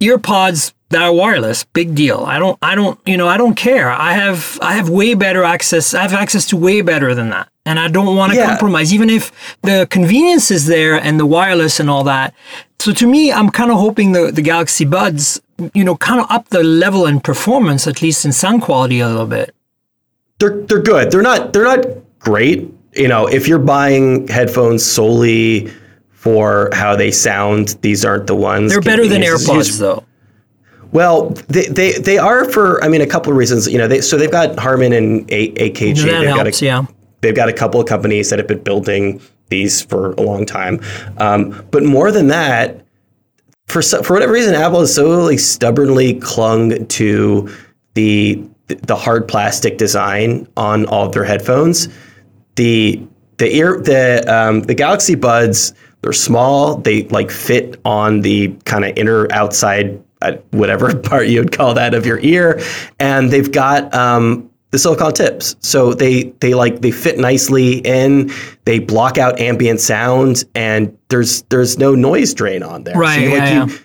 earpods 0.00 0.72
that 0.90 1.02
are 1.02 1.12
wireless. 1.12 1.64
Big 1.64 1.94
deal. 1.94 2.24
I 2.26 2.38
don't 2.38 2.58
I 2.62 2.74
don't 2.74 2.98
you 3.06 3.16
know 3.16 3.28
I 3.28 3.36
don't 3.36 3.54
care. 3.54 3.90
I 3.90 4.12
have 4.12 4.58
I 4.62 4.74
have 4.74 4.88
way 4.88 5.14
better 5.14 5.44
access. 5.44 5.94
I 5.94 6.02
have 6.02 6.12
access 6.12 6.46
to 6.48 6.56
way 6.56 6.80
better 6.80 7.14
than 7.14 7.30
that. 7.30 7.48
And 7.66 7.78
I 7.78 7.88
don't 7.88 8.16
want 8.16 8.32
to 8.32 8.38
yeah. 8.38 8.48
compromise, 8.48 8.94
even 8.94 9.10
if 9.10 9.30
the 9.62 9.86
convenience 9.90 10.50
is 10.50 10.66
there 10.66 10.94
and 10.94 11.20
the 11.20 11.26
wireless 11.26 11.78
and 11.78 11.90
all 11.90 12.02
that. 12.04 12.34
So 12.78 12.92
to 12.94 13.06
me, 13.06 13.30
I'm 13.30 13.50
kind 13.50 13.70
of 13.70 13.78
hoping 13.78 14.12
the, 14.12 14.30
the 14.32 14.40
Galaxy 14.40 14.86
Buds, 14.86 15.42
you 15.74 15.84
know, 15.84 15.96
kind 15.96 16.20
of 16.20 16.30
up 16.30 16.48
the 16.48 16.62
level 16.62 17.04
and 17.04 17.22
performance, 17.22 17.86
at 17.86 18.00
least 18.00 18.24
in 18.24 18.32
sound 18.32 18.62
quality 18.62 19.00
a 19.00 19.08
little 19.08 19.26
bit. 19.26 19.54
They're 20.38 20.60
they're 20.62 20.80
good. 20.80 21.10
They're 21.10 21.22
not 21.22 21.52
they're 21.52 21.64
not 21.64 21.84
great. 22.20 22.72
You 22.94 23.08
know, 23.08 23.26
if 23.26 23.46
you're 23.46 23.58
buying 23.58 24.28
headphones 24.28 24.84
solely 24.84 25.70
for 26.28 26.68
how 26.74 26.94
they 26.94 27.10
sound. 27.10 27.78
These 27.80 28.04
aren't 28.04 28.26
the 28.26 28.36
ones. 28.36 28.70
They're 28.70 28.82
better 28.82 29.08
than 29.08 29.22
AirPods, 29.22 29.78
though. 29.78 30.04
Well, 30.92 31.30
they, 31.48 31.66
they 31.66 31.92
they 31.92 32.18
are 32.18 32.44
for 32.50 32.82
I 32.84 32.88
mean 32.88 33.00
a 33.00 33.06
couple 33.06 33.32
of 33.32 33.38
reasons. 33.38 33.66
You 33.66 33.78
know, 33.78 33.88
they, 33.88 34.02
so 34.02 34.16
they've 34.18 34.30
got 34.30 34.58
Harman 34.58 34.92
and 34.92 35.30
a- 35.30 35.52
AKG. 35.52 36.04
That 36.04 36.20
they've 36.20 36.28
helps, 36.28 36.60
got 36.60 36.62
a, 36.62 36.64
yeah. 36.64 36.86
They've 37.22 37.34
got 37.34 37.48
a 37.48 37.52
couple 37.52 37.80
of 37.80 37.86
companies 37.86 38.28
that 38.30 38.38
have 38.38 38.48
been 38.48 38.62
building 38.62 39.20
these 39.48 39.82
for 39.82 40.12
a 40.12 40.20
long 40.20 40.44
time. 40.44 40.80
Um, 41.16 41.66
but 41.70 41.82
more 41.82 42.12
than 42.12 42.28
that, 42.28 42.84
for 43.66 43.80
for 43.80 44.12
whatever 44.12 44.32
reason, 44.32 44.54
Apple 44.54 44.80
has 44.80 44.94
so 44.94 45.22
like 45.22 45.40
stubbornly 45.40 46.20
clung 46.20 46.86
to 46.86 47.54
the 47.94 48.42
the 48.66 48.96
hard 48.96 49.28
plastic 49.28 49.78
design 49.78 50.46
on 50.58 50.84
all 50.86 51.06
of 51.06 51.12
their 51.12 51.24
headphones. 51.24 51.88
The 52.56 53.02
the 53.38 53.54
ear 53.54 53.80
the 53.80 54.24
um, 54.26 54.62
the 54.62 54.74
Galaxy 54.74 55.14
Buds 55.14 55.72
they're 56.02 56.12
small. 56.12 56.76
They 56.76 57.04
like 57.04 57.30
fit 57.30 57.80
on 57.84 58.20
the 58.20 58.48
kind 58.64 58.84
of 58.84 58.96
inner 58.96 59.30
outside, 59.32 60.02
uh, 60.22 60.32
whatever 60.50 60.94
part 61.02 61.28
you 61.28 61.40
would 61.40 61.52
call 61.52 61.74
that 61.74 61.94
of 61.94 62.06
your 62.06 62.20
ear, 62.20 62.60
and 62.98 63.30
they've 63.30 63.50
got 63.50 63.92
um, 63.94 64.50
the 64.70 64.78
silicon 64.78 65.12
tips. 65.12 65.56
So 65.60 65.94
they 65.94 66.24
they 66.40 66.54
like 66.54 66.80
they 66.80 66.90
fit 66.90 67.18
nicely 67.18 67.78
in. 67.78 68.30
They 68.64 68.78
block 68.78 69.18
out 69.18 69.40
ambient 69.40 69.80
sound, 69.80 70.44
and 70.54 70.96
there's 71.08 71.42
there's 71.42 71.78
no 71.78 71.94
noise 71.94 72.34
drain 72.34 72.62
on 72.62 72.84
there. 72.84 72.96
Right. 72.96 73.14
So 73.16 73.20
you, 73.20 73.30
like, 73.30 73.38
yeah, 73.38 73.66
you, 73.66 73.78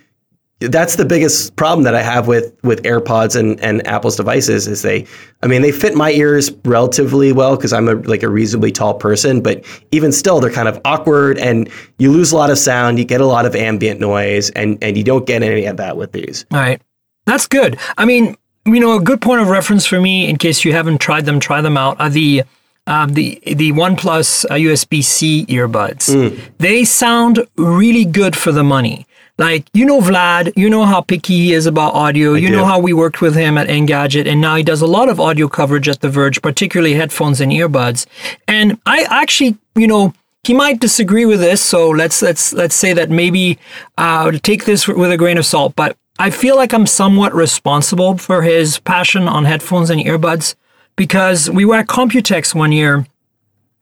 that's 0.69 0.95
the 0.95 1.06
biggest 1.06 1.56
problem 1.56 1.84
that 1.84 1.95
I 1.95 2.02
have 2.02 2.28
with 2.28 2.54
with 2.63 2.84
AirPods 2.84 3.36
and, 3.39 3.60
and 3.62 3.86
Apple's 3.88 4.15
devices 4.15 4.67
is 4.67 4.82
they 4.82 5.06
I 5.41 5.47
mean 5.47 5.62
they 5.62 5.71
fit 5.71 5.95
my 5.95 6.12
ears 6.12 6.52
relatively 6.65 7.32
well 7.32 7.56
because 7.56 7.73
I'm 7.73 7.88
a 7.88 7.95
like 7.95 8.23
a 8.23 8.30
reasonably 8.30 8.71
tall 8.71 8.93
person, 8.93 9.41
but 9.41 9.63
even 9.91 10.12
still 10.12 10.39
they're 10.39 10.52
kind 10.52 10.67
of 10.67 10.80
awkward 10.86 11.38
and 11.38 11.69
you 11.99 12.12
lose 12.12 12.32
a 12.32 12.36
lot 12.36 12.49
of 12.49 12.58
sound, 12.58 12.99
you 12.99 13.06
get 13.06 13.21
a 13.21 13.26
lot 13.26 13.45
of 13.45 13.56
ambient 13.56 13.99
noise 13.99 14.49
and 14.52 14.82
and 14.84 14.97
you 14.97 15.04
don't 15.04 15.26
get 15.26 15.43
any 15.43 15.65
of 15.65 15.78
that 15.78 15.97
with 15.97 16.12
these. 16.12 16.45
All 16.52 16.60
right. 16.60 16.82
That's 17.26 17.47
good. 17.47 17.80
I 17.97 18.06
mean, 18.06 18.36
you 18.65 18.80
know, 18.80 18.97
a 18.97 19.02
good 19.02 19.21
point 19.21 19.41
of 19.41 19.47
reference 19.47 19.86
for 19.86 19.99
me 19.99 20.30
in 20.30 20.38
case 20.38 20.65
you 20.65 20.73
haven't 20.73 20.99
tried 20.99 21.26
them, 21.26 21.39
try 21.39 21.62
them 21.62 21.78
out. 21.78 21.99
Are 21.99 22.10
the 22.10 22.43
um, 22.88 23.13
the 23.13 23.41
the 23.45 23.71
OnePlus 23.71 24.45
uh, 24.45 24.56
USB 24.56 25.04
C 25.04 25.45
earbuds. 25.47 26.13
Mm. 26.13 26.39
They 26.58 26.84
sound 26.84 27.47
really 27.56 28.06
good 28.06 28.36
for 28.36 28.52
the 28.52 28.63
money. 28.63 29.08
Like, 29.39 29.67
you 29.74 29.86
know 29.86 30.00
Vlad, 30.00 30.54
you 30.56 30.69
know 30.69 30.86
how 30.86 31.02
picky 31.02 31.34
he 31.34 31.54
is 31.54 31.65
about 31.65 31.96
audio. 31.96 32.36
I 32.36 32.38
you 32.38 32.50
do. 32.50 32.56
know 32.58 32.65
how 32.65 32.80
we 32.80 32.93
worked 32.93 33.19
with 33.19 33.34
him 33.36 33.58
at 33.58 33.67
Engadget, 33.67 34.28
and 34.28 34.39
now 34.39 34.56
he 34.56 34.63
does 34.63 34.82
a 34.82 34.88
lot 34.88 35.10
of 35.10 35.19
audio 35.19 35.48
coverage 35.48 35.89
at 35.89 36.02
The 36.02 36.10
Verge, 36.10 36.41
particularly 36.41 36.93
headphones 36.93 37.41
and 37.41 37.52
earbuds. 37.52 38.06
And 38.48 38.80
I 38.86 39.08
actually, 39.10 39.58
you 39.76 39.88
know, 39.88 40.13
he 40.43 40.54
might 40.54 40.80
disagree 40.80 41.26
with 41.26 41.39
this, 41.39 41.62
so 41.62 41.89
let's 41.89 42.22
let's 42.22 42.54
let's 42.54 42.76
say 42.76 42.93
that 42.93 43.10
maybe 43.10 43.58
uh, 43.98 44.32
take 44.43 44.65
this 44.65 44.88
with 44.88 45.12
a 45.12 45.17
grain 45.17 45.38
of 45.38 45.46
salt. 45.46 45.74
But 45.76 45.98
I 46.19 46.30
feel 46.30 46.56
like 46.56 46.74
I'm 46.74 46.86
somewhat 46.86 47.34
responsible 47.34 48.17
for 48.17 48.43
his 48.43 48.78
passion 48.80 49.28
on 49.28 49.46
headphones 49.46 49.89
and 49.89 50.00
earbuds 50.02 50.54
because 50.96 51.50
we 51.50 51.65
were 51.65 51.76
at 51.76 51.88
Computex 51.88 52.54
one 52.54 52.72
year 52.72 53.08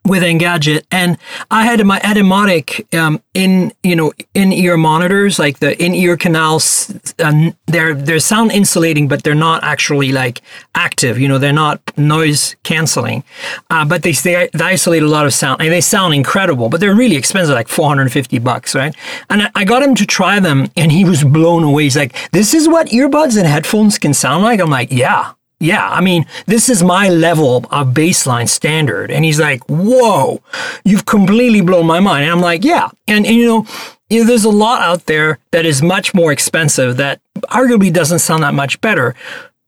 with 0.05 0.23
Engadget, 0.23 0.83
and 0.91 1.17
I 1.51 1.65
had 1.65 1.85
my 1.85 1.99
Etymotic 1.99 2.93
um, 2.97 3.21
in 3.33 3.71
you 3.83 3.95
know 3.95 4.13
in 4.33 4.51
ear 4.51 4.77
monitors, 4.77 5.37
like 5.37 5.59
the 5.59 5.81
in 5.83 5.93
ear 5.93 6.17
canals. 6.17 6.93
Uh, 7.19 7.51
they're 7.67 7.93
they're 7.93 8.19
sound 8.19 8.51
insulating, 8.51 9.07
but 9.07 9.23
they're 9.23 9.35
not 9.35 9.63
actually 9.63 10.11
like 10.11 10.41
active. 10.75 11.19
You 11.19 11.27
know, 11.27 11.37
they're 11.37 11.53
not 11.53 11.79
noise 11.97 12.55
canceling, 12.63 13.23
uh, 13.69 13.85
but 13.85 14.03
they, 14.03 14.13
they 14.13 14.49
they 14.53 14.63
isolate 14.65 15.03
a 15.03 15.07
lot 15.07 15.25
of 15.25 15.33
sound, 15.33 15.61
and 15.61 15.71
they 15.71 15.81
sound 15.81 16.13
incredible. 16.13 16.69
But 16.69 16.79
they're 16.79 16.95
really 16.95 17.15
expensive, 17.15 17.53
like 17.53 17.67
four 17.67 17.87
hundred 17.87 18.03
and 18.03 18.11
fifty 18.13 18.39
bucks, 18.39 18.73
right? 18.73 18.95
And 19.29 19.49
I 19.55 19.65
got 19.65 19.83
him 19.83 19.95
to 19.95 20.05
try 20.05 20.39
them, 20.39 20.67
and 20.75 20.91
he 20.91 21.05
was 21.05 21.23
blown 21.23 21.63
away. 21.63 21.83
He's 21.83 21.97
like, 21.97 22.15
"This 22.31 22.53
is 22.53 22.67
what 22.67 22.87
earbuds 22.87 23.37
and 23.37 23.47
headphones 23.47 23.99
can 23.99 24.13
sound 24.13 24.43
like." 24.43 24.59
I'm 24.59 24.69
like, 24.69 24.91
"Yeah." 24.91 25.33
Yeah, 25.61 25.87
I 25.87 26.01
mean, 26.01 26.25
this 26.47 26.69
is 26.69 26.83
my 26.83 27.07
level 27.09 27.57
of 27.69 27.93
baseline 27.93 28.49
standard. 28.49 29.11
And 29.11 29.23
he's 29.23 29.39
like, 29.39 29.61
whoa, 29.69 30.41
you've 30.83 31.05
completely 31.05 31.61
blown 31.61 31.85
my 31.85 31.99
mind. 31.99 32.23
And 32.23 32.31
I'm 32.31 32.41
like, 32.41 32.63
yeah. 32.63 32.89
And, 33.07 33.25
and 33.25 33.35
you 33.35 33.45
know, 33.45 33.65
you 34.09 34.21
know, 34.21 34.27
there's 34.27 34.43
a 34.43 34.49
lot 34.49 34.81
out 34.81 35.05
there 35.05 35.39
that 35.51 35.65
is 35.65 35.81
much 35.81 36.13
more 36.13 36.31
expensive 36.31 36.97
that 36.97 37.21
arguably 37.43 37.93
doesn't 37.93 38.19
sound 38.19 38.43
that 38.43 38.53
much 38.53 38.81
better. 38.81 39.15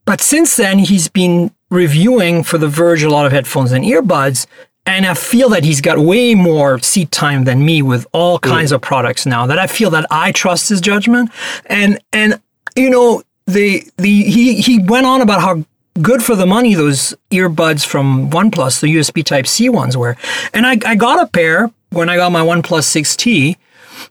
But 0.06 0.20
since 0.20 0.56
then, 0.56 0.80
he's 0.80 1.08
been 1.08 1.52
reviewing 1.70 2.44
for 2.44 2.58
The 2.58 2.68
Verge 2.68 3.04
a 3.04 3.10
lot 3.10 3.26
of 3.26 3.32
headphones 3.32 3.72
and 3.72 3.86
earbuds. 3.86 4.48
And 4.86 5.06
I 5.06 5.14
feel 5.14 5.48
that 5.50 5.64
he's 5.64 5.80
got 5.80 5.98
way 6.00 6.36
more 6.36 6.80
seat 6.80 7.12
time 7.12 7.46
than 7.46 7.64
me 7.64 7.82
with 7.82 8.06
all 8.12 8.40
kinds 8.40 8.72
mm. 8.72 8.76
of 8.76 8.82
products 8.82 9.26
now 9.26 9.46
that 9.46 9.60
I 9.60 9.68
feel 9.68 9.92
that 9.92 10.08
I 10.12 10.32
trust 10.32 10.70
his 10.70 10.82
judgment. 10.82 11.30
And, 11.68 12.00
and, 12.12 12.42
you 12.76 12.90
know, 12.90 13.24
the, 13.46 13.84
the, 13.98 14.24
he, 14.24 14.60
he 14.60 14.80
went 14.80 15.06
on 15.06 15.22
about 15.22 15.40
how 15.40 15.64
good 16.02 16.24
for 16.24 16.36
the 16.36 16.46
money 16.46 16.74
those 16.74 17.16
earbuds 17.32 17.86
from 17.86 18.30
OnePlus, 18.30 18.82
the 18.82 18.88
USB 18.88 19.24
Type 19.24 19.48
C 19.48 19.70
ones 19.70 19.96
were. 19.96 20.18
And 20.54 20.66
I, 20.66 20.78
I 20.86 20.96
got 20.96 21.22
a 21.22 21.28
pair 21.28 21.72
when 21.92 22.10
I 22.10 22.16
got 22.16 22.32
my 22.32 22.42
OnePlus 22.42 22.86
6T. 23.02 23.56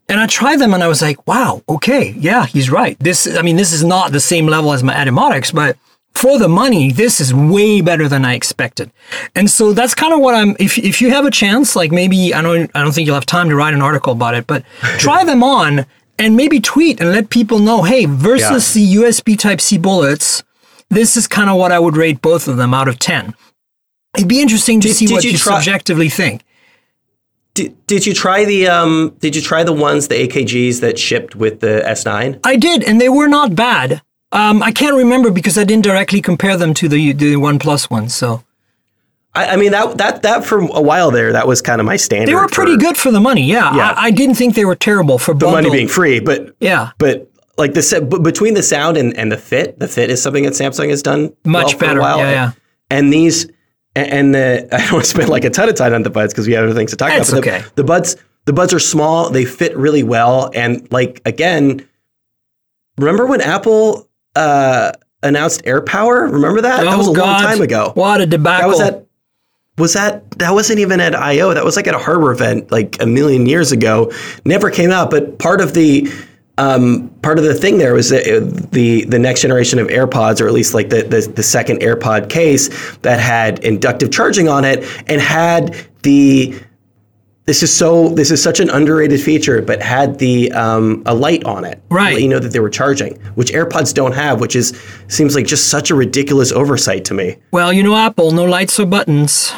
And 0.09 0.21
I 0.21 0.27
tried 0.27 0.59
them 0.59 0.75
and 0.75 0.83
I 0.83 0.89
was 0.89 1.03
like, 1.03 1.27
wow, 1.27 1.63
okay, 1.69 2.15
yeah, 2.17 2.47
he's 2.47 2.71
right. 2.71 2.97
This, 3.01 3.27
I 3.37 3.43
mean, 3.43 3.57
this 3.57 3.73
is 3.73 3.83
not 3.83 4.13
the 4.13 4.21
same 4.21 4.47
level 4.47 4.73
as 4.73 4.83
my 4.83 4.95
Etymotics, 4.95 5.53
but 5.53 5.77
for 6.15 6.39
the 6.39 6.49
money, 6.49 6.93
this 6.93 7.21
is 7.21 7.35
way 7.35 7.81
better 7.81 8.09
than 8.09 8.25
I 8.25 8.35
expected. 8.35 8.91
And 9.35 9.51
so 9.51 9.73
that's 9.73 9.95
kind 9.95 10.13
of 10.13 10.21
what 10.21 10.35
I'm, 10.35 10.57
if, 10.61 10.79
if 10.79 11.01
you 11.01 11.11
have 11.11 11.25
a 11.25 11.31
chance, 11.31 11.75
like 11.75 11.91
maybe, 11.91 12.33
I 12.33 12.43
don't, 12.43 12.71
I 12.75 12.83
don't 12.83 12.93
think 12.93 13.07
you'll 13.07 13.17
have 13.17 13.27
time 13.27 13.49
to 13.49 13.57
write 13.57 13.75
an 13.75 13.83
article 13.83 14.13
about 14.13 14.35
it, 14.35 14.47
but 14.47 14.65
try 14.99 15.25
them 15.25 15.43
on 15.43 15.85
and 16.19 16.37
maybe 16.37 16.61
tweet 16.61 17.01
and 17.01 17.11
let 17.11 17.31
people 17.31 17.59
know, 17.59 17.83
hey, 17.83 18.07
versus 18.07 18.77
yeah. 18.77 19.01
the 19.01 19.03
USB 19.03 19.39
Type 19.39 19.61
C 19.61 19.79
bullets, 19.79 20.45
this 20.93 21.17
is 21.17 21.27
kind 21.27 21.51
of 21.51 21.57
what 21.57 21.73
I 21.73 21.79
would 21.79 21.97
rate 21.97 22.23
both 22.23 22.49
of 22.49 22.57
them 22.57 22.75
out 22.75 22.89
of 22.89 22.99
10. 22.99 23.35
It'd 24.17 24.29
be 24.29 24.43
interesting 24.43 24.81
to 24.81 24.89
did, 24.89 24.95
see 24.95 25.07
did 25.07 25.15
what 25.15 25.25
you, 25.25 25.33
you 25.33 25.39
try- 25.39 25.57
subjectively 25.57 26.09
think. 26.09 26.43
Did, 27.55 27.87
did 27.87 28.07
you 28.07 28.15
try 28.15 28.47
the 28.47 28.69
um 28.69 29.15
did 29.19 29.37
you 29.37 29.43
try 29.43 29.63
the 29.63 29.75
ones 29.75 30.09
the 30.09 30.27
AKGs 30.27 30.81
that 30.81 30.99
shipped 30.99 31.37
with 31.37 31.61
the 31.61 31.83
S9? 31.87 32.41
I 32.45 32.57
did 32.57 32.83
and 32.83 33.01
they 33.01 33.11
were 33.11 33.29
not 33.29 33.55
bad. 33.55 34.01
Um, 34.33 34.63
I 34.63 34.73
can't 34.73 34.97
remember 34.97 35.31
because 35.31 35.59
I 35.59 35.65
didn't 35.65 35.85
directly 35.85 36.23
compare 36.23 36.57
them 36.57 36.73
to 36.75 36.89
the 36.89 37.13
the 37.13 37.35
OnePlus 37.35 37.91
ones. 37.91 38.15
So 38.15 38.43
I, 39.35 39.49
I, 39.49 39.57
mean 39.57 39.73
that 39.73 39.99
that 39.99 40.23
that 40.23 40.45
for 40.45 40.61
a 40.61 40.81
while 40.81 41.11
there 41.11 41.33
that 41.33 41.47
was 41.47 41.61
kind 41.61 41.81
of 41.81 41.87
my 41.87 41.97
standard. 41.97 42.29
They 42.29 42.35
were 42.35 42.49
pretty 42.49 42.75
for, 42.75 42.81
good 42.81 42.97
for 42.97 43.11
the 43.11 43.21
money. 43.21 43.45
Yeah, 43.45 43.75
yeah. 43.77 43.91
I, 43.97 44.07
I, 44.07 44.11
didn't 44.11 44.37
think 44.37 44.55
they 44.55 44.65
were 44.65 44.77
terrible 44.77 45.19
for 45.19 45.35
the 45.35 45.47
money 45.47 45.71
being 45.71 45.89
free, 45.89 46.21
but 46.21 46.55
yeah, 46.61 46.93
but 46.99 47.32
like 47.63 47.75
the 47.75 48.21
between 48.23 48.55
the 48.55 48.63
sound 48.63 48.97
and, 48.97 49.17
and 49.17 49.31
the 49.31 49.37
fit, 49.37 49.79
the 49.79 49.87
fit 49.87 50.11
is 50.11 50.21
something 50.21 50.43
that 50.43 50.55
Samsung 50.55 50.91
has 50.91 51.01
done 51.01 51.33
much 51.45 51.81
well 51.81 51.81
better. 51.81 52.01
Yeah, 52.01 52.31
yeah. 52.31 52.53
And 52.91 53.13
these 53.13 53.49
and 53.95 54.35
the 54.35 54.69
I 54.73 54.79
don't 54.79 54.93
want 54.95 55.05
to 55.05 55.11
spend 55.11 55.29
like 55.29 55.45
a 55.45 55.51
ton 55.51 55.69
of 55.69 55.77
time 55.77 55.95
on 55.95 56.03
the 56.03 56.11
buds 56.11 56.33
because 56.33 56.49
we 56.49 56.55
have 56.55 56.65
other 56.65 56.75
things 56.75 56.91
to 56.91 56.97
talk 56.97 57.11
That's 57.11 57.29
about. 57.29 57.45
But 57.45 57.49
okay. 57.49 57.61
The, 57.61 57.75
the, 57.77 57.85
buds 57.85 58.17
the 58.47 58.53
buds 58.53 58.75
are 58.75 58.81
small, 58.81 59.31
they 59.31 59.45
fit 59.45 59.77
really 59.77 60.03
well, 60.03 60.51
and 60.55 60.91
like 60.91 61.23
again, 61.25 61.89
remember 62.99 63.27
when 63.27 63.41
Apple 63.41 64.09
uh, 64.35 64.91
announced 65.23 65.63
AirPower? 65.63 66.33
Remember 66.33 66.63
that? 66.63 66.81
Oh, 66.81 66.91
that 66.91 66.99
was 66.99 67.09
a 67.09 67.13
God. 67.13 67.43
long 67.43 67.53
time 67.53 67.63
ago. 67.63 67.93
What 67.95 68.21
a 68.21 68.27
debacle! 68.27 68.71
That 68.71 68.77
was 68.77 68.81
at 68.81 69.07
was 69.79 69.93
that 69.95 70.29
that 70.33 70.53
wasn't 70.53 70.81
even 70.81 71.01
at 71.01 71.15
I/O. 71.15 71.55
That 71.55 71.65
was 71.65 71.77
like 71.77 71.87
at 71.87 71.95
a 71.95 71.99
hardware 71.99 72.33
event 72.33 72.73
like 72.73 73.01
a 73.01 73.07
million 73.07 73.47
years 73.47 73.71
ago. 73.71 74.13
Never 74.45 74.69
came 74.69 74.91
out, 74.91 75.11
but 75.11 75.39
part 75.39 75.61
of 75.61 75.75
the 75.75 76.13
um, 76.59 77.09
part 77.23 77.39
of 77.39 77.45
the 77.45 77.55
thing 77.55 77.79
there 77.79 77.95
was 77.95 78.11
that 78.11 78.69
the 78.73 79.05
the 79.07 79.19
next 79.19 79.41
generation 79.41 79.79
of 79.79 79.89
AirPods, 79.89 80.41
or 80.41 80.47
at 80.47 80.53
least 80.53 80.75
like 80.75 80.91
the, 80.91 81.03
the, 81.03 81.33
the 81.35 81.43
second 81.43 81.81
AirPod 81.81 82.29
case 82.29 82.97
that 82.99 83.21
had 83.21 83.61
inductive 83.61 84.11
charging 84.11 84.49
on 84.49 84.65
it 84.65 84.85
and 85.09 85.21
had 85.21 85.75
the 86.03 86.55
this 87.45 87.63
is 87.63 87.75
so 87.75 88.11
this 88.11 88.31
is 88.31 88.43
such 88.43 88.61
an 88.61 88.71
underrated 88.71 89.21
feature, 89.21 89.63
but 89.63 89.83
had 89.83 90.19
the 90.19 90.53
um, 90.53 91.03
a 91.07 91.15
light 91.15 91.43
on 91.45 91.65
it, 91.65 91.83
right? 91.89 92.21
You 92.21 92.29
know 92.29 92.39
that 92.39 92.53
they 92.53 92.61
were 92.61 92.71
charging, 92.71 93.15
which 93.35 93.51
AirPods 93.51 93.95
don't 93.95 94.13
have, 94.13 94.41
which 94.41 94.55
is 94.55 94.79
seems 95.09 95.35
like 95.35 95.47
just 95.47 95.69
such 95.69 95.91
a 95.91 95.95
ridiculous 95.95 96.53
oversight 96.53 97.05
to 97.07 97.15
me. 97.15 97.39
Well, 97.51 97.73
you 97.73 97.83
know, 97.83 97.97
Apple, 97.97 98.31
no 98.31 98.45
lights 98.45 98.79
or 98.79 98.87
buttons. 98.87 99.53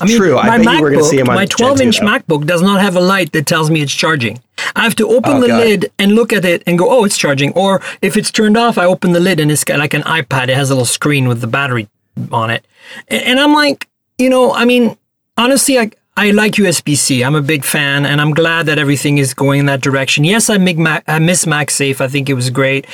I 0.00 0.04
mean, 0.06 0.16
True. 0.16 0.36
I 0.36 0.58
bet 0.58 0.66
MacBook, 0.66 0.76
you 0.76 0.82
were 0.82 0.90
going 0.90 1.04
to 1.04 1.08
see 1.08 1.16
them 1.16 1.28
on 1.28 1.36
My 1.36 1.46
12 1.46 1.80
inch 1.80 2.00
MacBook 2.00 2.44
does 2.44 2.60
not 2.60 2.80
have 2.80 2.96
a 2.96 3.00
light 3.00 3.30
that 3.32 3.46
tells 3.46 3.70
me 3.70 3.82
it's 3.82 3.94
charging. 3.94 4.42
I 4.74 4.82
have 4.82 4.96
to 4.96 5.08
open 5.08 5.32
oh, 5.32 5.40
the 5.40 5.48
God. 5.48 5.64
lid 5.64 5.92
and 5.98 6.12
look 6.12 6.32
at 6.32 6.44
it 6.44 6.62
and 6.66 6.78
go, 6.78 6.88
oh, 6.90 7.04
it's 7.04 7.16
charging. 7.16 7.52
Or 7.52 7.82
if 8.02 8.16
it's 8.16 8.30
turned 8.30 8.56
off, 8.56 8.78
I 8.78 8.84
open 8.84 9.12
the 9.12 9.20
lid 9.20 9.40
and 9.40 9.50
it's 9.50 9.64
got 9.64 9.78
like 9.78 9.94
an 9.94 10.02
iPad. 10.02 10.48
It 10.48 10.56
has 10.56 10.70
a 10.70 10.74
little 10.74 10.84
screen 10.86 11.28
with 11.28 11.40
the 11.40 11.46
battery 11.46 11.88
on 12.32 12.50
it. 12.50 12.66
And 13.08 13.38
I'm 13.38 13.52
like, 13.52 13.88
you 14.18 14.30
know, 14.30 14.52
I 14.52 14.64
mean, 14.64 14.96
honestly, 15.36 15.78
I, 15.78 15.90
I 16.16 16.30
like 16.30 16.52
USB 16.52 16.96
C. 16.96 17.22
I'm 17.22 17.34
a 17.34 17.42
big 17.42 17.62
fan, 17.62 18.06
and 18.06 18.22
I'm 18.22 18.32
glad 18.32 18.66
that 18.66 18.78
everything 18.78 19.18
is 19.18 19.34
going 19.34 19.60
in 19.60 19.66
that 19.66 19.82
direction. 19.82 20.24
Yes, 20.24 20.48
I, 20.48 20.56
Mac, 20.56 21.04
I 21.06 21.18
miss 21.18 21.44
MagSafe. 21.44 22.00
I 22.00 22.08
think 22.08 22.30
it 22.30 22.34
was 22.34 22.48
great. 22.48 22.86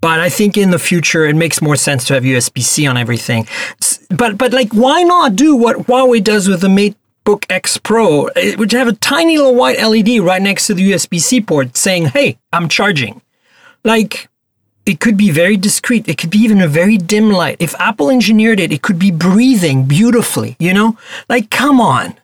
But 0.00 0.20
I 0.20 0.28
think 0.28 0.56
in 0.56 0.70
the 0.70 0.78
future 0.78 1.24
it 1.24 1.34
makes 1.34 1.60
more 1.60 1.74
sense 1.74 2.04
to 2.06 2.14
have 2.14 2.22
USB 2.22 2.62
C 2.62 2.86
on 2.86 2.96
everything. 2.96 3.48
But 4.10 4.38
but 4.38 4.52
like 4.52 4.72
why 4.72 5.02
not 5.02 5.34
do 5.34 5.56
what 5.56 5.76
Huawei 5.78 6.22
does 6.22 6.48
with 6.48 6.60
the 6.60 6.68
MateBook 7.28 7.44
X 7.50 7.76
Pro, 7.76 8.26
eh, 8.26 8.56
which 8.56 8.72
have 8.72 8.88
a 8.88 8.92
tiny 8.94 9.36
little 9.36 9.54
white 9.54 9.78
LED 9.78 10.20
right 10.20 10.40
next 10.40 10.66
to 10.66 10.74
the 10.74 10.92
USB 10.92 11.20
C 11.20 11.40
port 11.40 11.76
saying, 11.76 12.06
"Hey, 12.06 12.38
I'm 12.52 12.68
charging." 12.68 13.20
Like 13.84 14.28
it 14.86 15.00
could 15.00 15.18
be 15.18 15.30
very 15.30 15.56
discreet. 15.58 16.08
It 16.08 16.16
could 16.16 16.30
be 16.30 16.38
even 16.38 16.60
a 16.62 16.68
very 16.68 16.96
dim 16.96 17.30
light. 17.30 17.56
If 17.60 17.74
Apple 17.78 18.08
engineered 18.08 18.58
it, 18.58 18.72
it 18.72 18.80
could 18.80 18.98
be 18.98 19.10
breathing 19.10 19.84
beautifully, 19.84 20.56
you 20.58 20.72
know? 20.72 20.96
Like 21.28 21.50
come 21.50 21.80
on. 21.80 22.14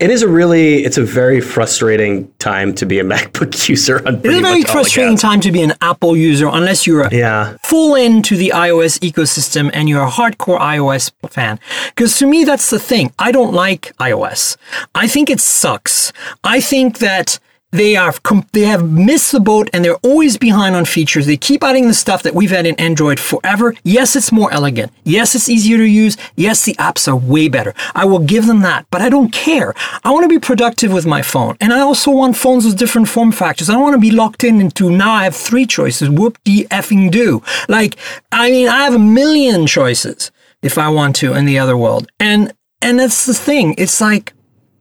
It 0.00 0.10
is 0.10 0.22
a 0.22 0.28
really, 0.28 0.82
it's 0.82 0.96
a 0.96 1.04
very 1.04 1.42
frustrating 1.42 2.32
time 2.38 2.74
to 2.76 2.86
be 2.86 2.98
a 2.98 3.04
MacBook 3.12 3.68
user. 3.68 3.96
it 3.98 4.24
is 4.24 4.38
a 4.38 4.40
very 4.40 4.62
frustrating 4.62 5.18
time 5.18 5.42
to 5.42 5.52
be 5.52 5.60
an 5.60 5.74
Apple 5.82 6.16
user 6.16 6.48
unless 6.48 6.86
you're 6.86 7.06
yeah. 7.12 7.58
full 7.64 7.94
into 7.94 8.34
the 8.34 8.50
iOS 8.54 8.98
ecosystem 9.00 9.70
and 9.74 9.90
you're 9.90 10.02
a 10.02 10.10
hardcore 10.10 10.58
iOS 10.58 11.12
fan. 11.28 11.60
Because 11.88 12.16
to 12.16 12.26
me, 12.26 12.44
that's 12.44 12.70
the 12.70 12.78
thing. 12.78 13.12
I 13.18 13.30
don't 13.30 13.52
like 13.52 13.94
iOS. 13.98 14.56
I 14.94 15.06
think 15.06 15.28
it 15.28 15.38
sucks. 15.38 16.14
I 16.42 16.62
think 16.62 16.98
that 17.00 17.38
they 17.72 17.96
are 17.96 18.12
they 18.52 18.62
have 18.62 18.90
missed 18.90 19.32
the 19.32 19.40
boat 19.40 19.70
and 19.72 19.84
they're 19.84 19.96
always 19.96 20.36
behind 20.36 20.74
on 20.74 20.84
features. 20.84 21.26
They 21.26 21.36
keep 21.36 21.62
adding 21.62 21.86
the 21.86 21.94
stuff 21.94 22.22
that 22.24 22.34
we've 22.34 22.50
had 22.50 22.66
in 22.66 22.74
Android 22.76 23.20
forever. 23.20 23.74
Yes, 23.84 24.16
it's 24.16 24.32
more 24.32 24.52
elegant. 24.52 24.92
Yes, 25.04 25.34
it's 25.34 25.48
easier 25.48 25.76
to 25.76 25.84
use. 25.84 26.16
Yes, 26.36 26.64
the 26.64 26.74
apps 26.74 27.06
are 27.06 27.16
way 27.16 27.48
better. 27.48 27.74
I 27.94 28.04
will 28.04 28.18
give 28.18 28.46
them 28.46 28.60
that, 28.60 28.86
but 28.90 29.02
I 29.02 29.08
don't 29.08 29.32
care. 29.32 29.74
I 30.02 30.10
want 30.10 30.24
to 30.24 30.28
be 30.28 30.38
productive 30.38 30.92
with 30.92 31.06
my 31.06 31.22
phone, 31.22 31.56
and 31.60 31.72
I 31.72 31.80
also 31.80 32.10
want 32.10 32.36
phones 32.36 32.64
with 32.64 32.78
different 32.78 33.08
form 33.08 33.32
factors. 33.32 33.70
I 33.70 33.74
don't 33.74 33.82
want 33.82 33.94
to 33.94 34.00
be 34.00 34.10
locked 34.10 34.44
in 34.44 34.60
into 34.60 34.90
now 34.90 35.12
I 35.12 35.24
have 35.24 35.36
three 35.36 35.66
choices. 35.66 36.10
Whoop 36.10 36.38
de 36.44 36.64
effing 36.64 37.10
do. 37.10 37.42
Like, 37.68 37.96
I 38.32 38.50
mean, 38.50 38.68
I 38.68 38.84
have 38.84 38.94
a 38.94 38.98
million 38.98 39.66
choices 39.66 40.30
if 40.62 40.76
I 40.76 40.88
want 40.88 41.16
to 41.16 41.34
in 41.34 41.44
the 41.44 41.58
other 41.58 41.76
world, 41.76 42.10
and 42.18 42.52
and 42.82 42.98
that's 42.98 43.26
the 43.26 43.34
thing. 43.34 43.74
It's 43.78 44.00
like 44.00 44.32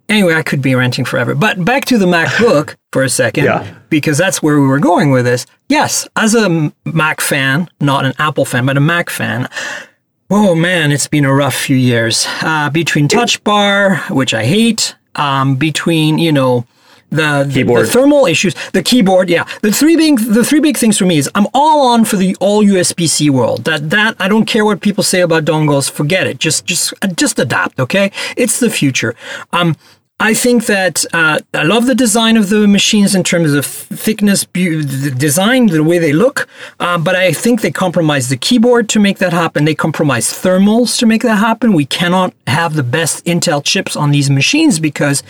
Anyway, 0.09 0.33
I 0.33 0.41
could 0.41 0.61
be 0.61 0.73
ranting 0.73 1.05
forever. 1.05 1.35
But 1.35 1.63
back 1.63 1.85
to 1.85 1.97
the 1.97 2.07
MacBook 2.07 2.75
for 2.91 3.03
a 3.03 3.09
second, 3.09 3.45
yeah. 3.45 3.75
because 3.89 4.17
that's 4.17 4.41
where 4.41 4.59
we 4.59 4.67
were 4.67 4.79
going 4.79 5.11
with 5.11 5.25
this. 5.25 5.45
Yes, 5.69 6.07
as 6.15 6.33
a 6.33 6.73
Mac 6.83 7.21
fan, 7.21 7.69
not 7.79 8.05
an 8.05 8.13
Apple 8.17 8.45
fan, 8.45 8.65
but 8.65 8.75
a 8.75 8.81
Mac 8.81 9.11
fan, 9.11 9.47
oh 10.31 10.55
man, 10.55 10.91
it's 10.91 11.07
been 11.07 11.25
a 11.25 11.33
rough 11.33 11.55
few 11.55 11.77
years. 11.77 12.25
Uh, 12.41 12.69
between 12.71 13.07
Touch 13.07 13.43
Bar, 13.43 13.97
which 14.09 14.33
I 14.33 14.45
hate, 14.45 14.95
um, 15.15 15.55
between, 15.55 16.17
you 16.17 16.31
know, 16.31 16.65
the, 17.11 17.43
the, 17.47 17.63
the, 17.63 17.87
thermal 17.87 18.27
issues, 18.27 18.53
the 18.73 18.83
keyboard, 18.83 19.29
yeah. 19.29 19.47
The 19.61 19.71
three 19.71 19.95
big 19.95 20.19
the 20.19 20.43
three 20.43 20.59
big 20.59 20.77
things 20.77 20.97
for 20.97 21.05
me 21.05 21.17
is 21.17 21.27
I'm 21.33 21.47
all 21.55 21.87
on 21.87 22.05
for 22.05 22.17
the 22.17 22.35
all 22.39 22.63
USB 22.63 23.09
C 23.09 23.31
world. 23.31 23.63
That 23.63 23.89
that 23.89 24.15
I 24.19 24.27
don't 24.27 24.45
care 24.45 24.63
what 24.63 24.81
people 24.81 25.03
say 25.03 25.21
about 25.21 25.45
dongles, 25.45 25.89
forget 25.89 26.27
it. 26.27 26.37
Just 26.37 26.65
just 26.65 26.93
just 27.15 27.39
adapt, 27.39 27.79
okay? 27.79 28.11
It's 28.37 28.59
the 28.59 28.69
future. 28.69 29.15
Um 29.51 29.75
I 30.21 30.33
think 30.33 30.65
that 30.65 31.05
uh, 31.13 31.39
I 31.53 31.63
love 31.63 31.85
the 31.85 31.95
design 31.95 32.35
of 32.35 32.49
the 32.49 32.67
machines 32.67 33.15
in 33.15 33.23
terms 33.23 33.53
of 33.53 33.65
thickness, 33.65 34.45
the 34.51 35.13
design, 35.17 35.67
the 35.67 35.81
way 35.81 35.97
they 35.97 36.11
look. 36.11 36.49
Uh, 36.77 36.97
but 36.97 37.15
I 37.15 37.31
think 37.31 37.61
they 37.61 37.71
compromise 37.71 38.27
the 38.27 38.35
keyboard 38.35 38.89
to 38.89 38.99
make 38.99 39.19
that 39.19 39.31
happen. 39.31 39.63
They 39.63 39.75
compromise 39.75 40.27
thermals 40.27 40.99
to 40.99 41.05
make 41.05 41.21
that 41.21 41.37
happen. 41.37 41.71
We 41.71 41.85
cannot 41.85 42.33
have 42.47 42.73
the 42.73 42.83
best 42.83 43.23
Intel 43.23 43.63
chips 43.63 43.95
on 43.95 44.11
these 44.11 44.29
machines 44.29 44.77
because 44.77 45.23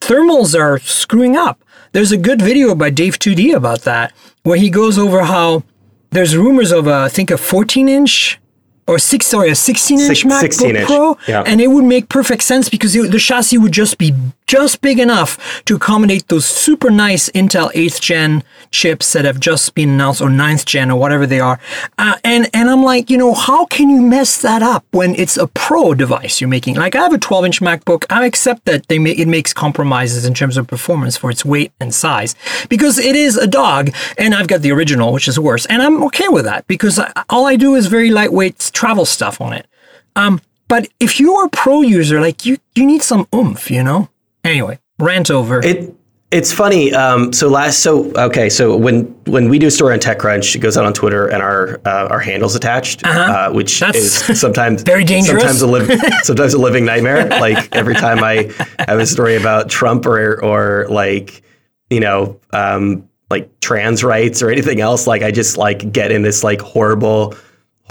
thermals 0.00 0.58
are 0.58 0.78
screwing 0.78 1.36
up. 1.36 1.62
There's 1.92 2.12
a 2.12 2.16
good 2.16 2.40
video 2.40 2.74
by 2.74 2.88
Dave 2.88 3.18
2D 3.18 3.54
about 3.54 3.82
that, 3.82 4.14
where 4.42 4.56
he 4.56 4.70
goes 4.70 4.96
over 4.96 5.24
how 5.24 5.64
there's 6.12 6.34
rumors 6.34 6.72
of 6.72 6.86
a, 6.86 6.94
I 6.94 7.08
think 7.10 7.30
a 7.30 7.36
14 7.36 7.90
inch 7.90 8.40
or 8.86 8.98
six, 8.98 9.26
sorry, 9.26 9.50
a 9.50 9.54
16 9.54 10.00
inch 10.00 10.08
Six- 10.08 10.24
MacBook 10.24 10.40
16 10.40 10.76
inch, 10.76 10.86
Pro, 10.86 11.16
yeah. 11.28 11.42
and 11.46 11.60
it 11.60 11.68
would 11.68 11.84
make 11.84 12.08
perfect 12.08 12.42
sense 12.42 12.68
because 12.68 12.94
it, 12.96 13.10
the 13.10 13.18
chassis 13.18 13.56
would 13.58 13.72
just 13.72 13.98
be 13.98 14.12
just 14.50 14.80
big 14.80 14.98
enough 14.98 15.62
to 15.64 15.76
accommodate 15.76 16.26
those 16.26 16.44
super 16.44 16.90
nice 16.90 17.28
Intel 17.30 17.72
8th 17.72 18.00
gen 18.00 18.42
chips 18.72 19.12
that 19.12 19.24
have 19.24 19.38
just 19.38 19.76
been 19.76 19.90
announced, 19.90 20.20
or 20.20 20.28
9th 20.28 20.64
gen, 20.64 20.90
or 20.90 20.98
whatever 20.98 21.24
they 21.24 21.38
are. 21.38 21.60
Uh, 21.98 22.16
and 22.24 22.50
and 22.52 22.68
I'm 22.68 22.82
like, 22.82 23.10
you 23.10 23.16
know, 23.16 23.32
how 23.32 23.64
can 23.66 23.88
you 23.88 24.02
mess 24.02 24.42
that 24.42 24.60
up 24.60 24.84
when 24.90 25.14
it's 25.14 25.36
a 25.36 25.46
Pro 25.46 25.94
device 25.94 26.40
you're 26.40 26.50
making? 26.50 26.74
Like 26.74 26.96
I 26.96 27.02
have 27.02 27.12
a 27.12 27.18
12 27.18 27.44
inch 27.44 27.60
MacBook, 27.60 28.06
I 28.10 28.26
accept 28.26 28.64
that 28.64 28.88
they 28.88 28.98
ma- 28.98 29.10
it 29.10 29.28
makes 29.28 29.54
compromises 29.54 30.26
in 30.26 30.34
terms 30.34 30.56
of 30.56 30.66
performance 30.66 31.16
for 31.16 31.30
its 31.30 31.44
weight 31.44 31.70
and 31.78 31.94
size 31.94 32.34
because 32.68 32.98
it 32.98 33.14
is 33.14 33.36
a 33.36 33.46
dog, 33.46 33.94
and 34.18 34.34
I've 34.34 34.48
got 34.48 34.62
the 34.62 34.72
original, 34.72 35.12
which 35.12 35.28
is 35.28 35.38
worse, 35.38 35.64
and 35.66 35.80
I'm 35.80 36.02
okay 36.04 36.26
with 36.26 36.44
that 36.46 36.66
because 36.66 36.98
I, 36.98 37.12
all 37.28 37.46
I 37.46 37.54
do 37.54 37.76
is 37.76 37.86
very 37.86 38.10
lightweight 38.10 38.70
travel 38.72 39.04
stuff 39.04 39.40
on 39.40 39.52
it. 39.52 39.68
Um, 40.16 40.40
but 40.66 40.88
if 40.98 41.20
you 41.20 41.34
are 41.36 41.46
a 41.46 41.50
pro 41.50 41.82
user, 41.82 42.20
like 42.20 42.44
you, 42.44 42.58
you 42.74 42.84
need 42.84 43.02
some 43.02 43.28
oomph, 43.32 43.70
you 43.70 43.84
know. 43.84 44.09
Anyway, 44.44 44.78
rant 44.98 45.30
over. 45.30 45.64
It 45.64 45.94
it's 46.30 46.52
funny. 46.52 46.92
Um, 46.94 47.32
so 47.32 47.48
last, 47.48 47.80
so 47.80 48.12
okay, 48.14 48.48
so 48.48 48.76
when 48.76 49.02
when 49.24 49.48
we 49.48 49.58
do 49.58 49.66
a 49.66 49.70
story 49.70 49.94
on 49.94 49.98
TechCrunch, 49.98 50.54
it 50.54 50.60
goes 50.60 50.76
out 50.76 50.84
on 50.84 50.92
Twitter, 50.92 51.26
and 51.26 51.42
our 51.42 51.80
uh, 51.84 52.06
our 52.08 52.20
handles 52.20 52.54
attached, 52.54 53.04
uh 53.04 53.50
which 53.50 53.82
Uh-huh. 53.82 53.92
That's 53.92 54.28
is 54.30 54.40
sometimes 54.40 54.82
very 54.84 55.02
dangerous. 55.04 55.42
Sometimes 55.42 55.62
a 55.62 55.66
liv- 55.66 56.00
sometimes 56.22 56.54
a 56.54 56.58
living 56.58 56.84
nightmare. 56.84 57.28
Like 57.28 57.74
every 57.74 57.94
time 57.94 58.22
I 58.22 58.52
have 58.78 59.00
a 59.00 59.06
story 59.06 59.36
about 59.36 59.68
Trump 59.70 60.06
or 60.06 60.42
or 60.44 60.86
like 60.88 61.42
you 61.90 61.98
know 62.00 62.38
um, 62.52 63.08
like 63.28 63.50
trans 63.60 64.04
rights 64.04 64.40
or 64.40 64.50
anything 64.50 64.80
else, 64.80 65.08
like 65.08 65.22
I 65.22 65.32
just 65.32 65.56
like 65.56 65.90
get 65.92 66.12
in 66.12 66.22
this 66.22 66.44
like 66.44 66.60
horrible 66.60 67.34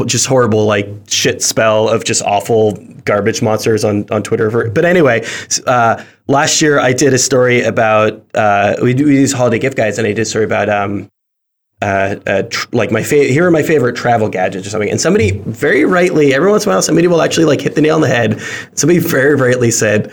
just 0.06 0.26
horrible 0.26 0.66
like 0.66 0.88
shit 1.08 1.42
spell 1.42 1.90
of 1.90 2.04
just 2.04 2.22
awful 2.24 2.74
garbage 3.06 3.42
monsters 3.42 3.84
on 3.84 4.06
on 4.12 4.24
Twitter. 4.24 4.70
But 4.70 4.86
anyway, 4.86 5.26
uh, 5.66 6.04
last 6.28 6.62
year 6.62 6.80
I 6.80 6.94
did 6.94 7.14
a 7.14 7.18
story 7.18 7.64
about 7.64 8.24
uh, 8.34 8.76
we 8.82 8.94
do 8.94 9.10
use 9.10 9.32
holiday 9.34 9.60
gift 9.60 9.78
guides, 9.78 9.98
and 9.98 10.08
I 10.08 10.12
did 10.12 10.22
a 10.22 10.26
story 10.26 10.46
about 10.46 10.70
um, 10.70 11.10
uh, 11.82 12.16
uh, 12.28 12.42
tr- 12.44 12.68
like 12.74 12.92
my 12.92 13.04
fa- 13.04 13.16
here 13.24 13.48
are 13.48 13.52
my 13.52 13.64
favorite 13.64 13.96
travel 13.96 14.30
gadgets 14.30 14.68
or 14.68 14.70
something. 14.70 14.90
And 14.90 15.00
somebody 15.00 15.32
very 15.32 15.86
rightly, 15.86 16.34
every 16.34 16.50
once 16.52 16.66
in 16.66 16.72
a 16.72 16.76
while, 16.76 16.82
somebody 16.82 17.08
will 17.08 17.22
actually 17.22 17.46
like 17.46 17.62
hit 17.62 17.76
the 17.76 17.82
nail 17.82 17.96
on 17.96 18.02
the 18.02 18.08
head. 18.08 18.42
Somebody 18.74 19.00
very 19.00 19.36
rightly 19.36 19.72
said. 19.72 20.12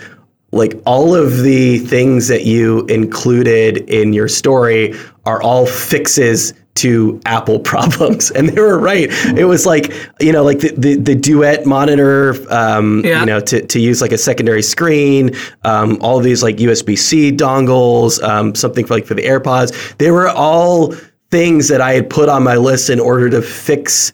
Like 0.51 0.81
all 0.85 1.13
of 1.13 1.39
the 1.43 1.79
things 1.79 2.27
that 2.29 2.45
you 2.45 2.85
included 2.85 3.77
in 3.89 4.13
your 4.13 4.27
story 4.29 4.93
are 5.25 5.41
all 5.41 5.65
fixes 5.65 6.53
to 6.75 7.19
Apple 7.25 7.59
problems, 7.73 8.31
and 8.31 8.49
they 8.49 8.61
were 8.61 8.77
right. 8.79 9.09
It 9.37 9.45
was 9.45 9.65
like 9.65 9.91
you 10.21 10.31
know, 10.31 10.43
like 10.43 10.59
the 10.59 10.73
the, 10.77 10.95
the 10.95 11.15
duet 11.15 11.65
monitor, 11.65 12.35
um, 12.53 13.01
Yeah. 13.03 13.19
you 13.21 13.25
know, 13.25 13.39
to, 13.41 13.65
to 13.65 13.79
use 13.79 13.99
like 14.01 14.11
a 14.11 14.17
secondary 14.17 14.61
screen, 14.61 15.31
um, 15.63 15.97
all 16.01 16.19
these 16.19 16.43
like 16.43 16.57
USB 16.57 16.97
C 16.97 17.31
dongles, 17.31 18.21
um, 18.23 18.55
something 18.55 18.85
for 18.85 18.93
like 18.93 19.05
for 19.05 19.15
the 19.15 19.23
AirPods. 19.23 19.97
They 19.97 20.11
were 20.11 20.29
all 20.29 20.93
things 21.29 21.67
that 21.67 21.81
I 21.81 21.91
had 21.93 22.09
put 22.09 22.29
on 22.29 22.43
my 22.43 22.55
list 22.55 22.89
in 22.89 22.99
order 23.01 23.29
to 23.31 23.41
fix 23.41 24.13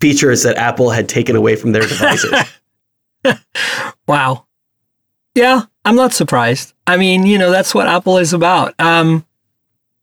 features 0.00 0.42
that 0.42 0.56
Apple 0.56 0.90
had 0.90 1.08
taken 1.08 1.36
away 1.36 1.54
from 1.54 1.70
their 1.72 1.82
devices. 1.86 2.32
wow. 4.08 4.46
Yeah, 5.34 5.62
I'm 5.84 5.96
not 5.96 6.12
surprised. 6.12 6.72
I 6.86 6.96
mean, 6.96 7.26
you 7.26 7.38
know, 7.38 7.50
that's 7.50 7.74
what 7.74 7.88
Apple 7.88 8.18
is 8.18 8.32
about. 8.32 8.74
Um, 8.78 9.26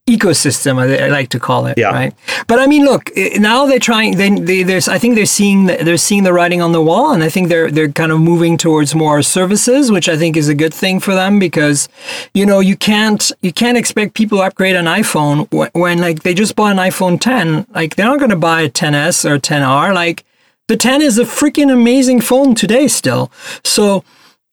ecosystem, 0.08 0.78
I, 0.78 1.06
I 1.06 1.08
like 1.10 1.30
to 1.30 1.40
call 1.40 1.68
it. 1.68 1.78
Yeah. 1.78 1.92
Right. 1.92 2.14
But 2.48 2.60
I 2.60 2.68
mean, 2.68 2.84
look, 2.84 3.12
now 3.38 3.66
they're 3.66 3.80
trying. 3.80 4.18
They, 4.18 4.30
they, 4.30 4.64
there's, 4.64 4.88
I 4.88 4.98
think 4.98 5.16
they're 5.16 5.26
seeing, 5.26 5.68
the, 5.68 5.78
they're 5.78 5.98
seeing 5.98 6.24
the 6.24 6.34
writing 6.34 6.62
on 6.62 6.72
the 6.72 6.82
wall, 6.82 7.14
and 7.14 7.24
I 7.24 7.30
think 7.30 7.50
they're, 7.50 7.72
they're 7.72 7.92
kind 7.92 8.12
of 8.12 8.20
moving 8.20 8.58
towards 8.58 8.94
more 8.94 9.22
services, 9.22 9.92
which 9.92 10.10
I 10.10 10.18
think 10.18 10.36
is 10.36 10.50
a 10.50 10.56
good 10.56 10.74
thing 10.74 11.00
for 11.00 11.14
them 11.14 11.40
because, 11.40 11.88
you 12.34 12.46
know, 12.46 12.60
you 12.60 12.76
can't, 12.76 13.32
you 13.42 13.54
can't 13.54 13.78
expect 13.78 14.16
people 14.16 14.40
to 14.40 14.44
upgrade 14.44 14.76
an 14.76 14.86
iPhone 14.86 15.50
when, 15.52 15.70
when 15.74 16.00
like 16.00 16.24
they 16.24 16.34
just 16.34 16.56
bought 16.56 16.72
an 16.72 16.78
iPhone 16.78 17.20
10. 17.20 17.68
Like 17.74 17.96
they're 17.96 18.08
not 18.08 18.20
going 18.20 18.32
to 18.32 18.36
buy 18.36 18.62
a 18.62 18.70
10s 18.70 19.24
or 19.30 19.40
10r. 19.40 19.94
Like 19.94 20.26
the 20.68 20.78
10 20.78 21.02
is 21.02 21.20
a 21.20 21.24
freaking 21.24 21.72
amazing 21.72 22.22
phone 22.22 22.54
today 22.56 22.88
still. 22.88 23.32
So. 23.64 24.04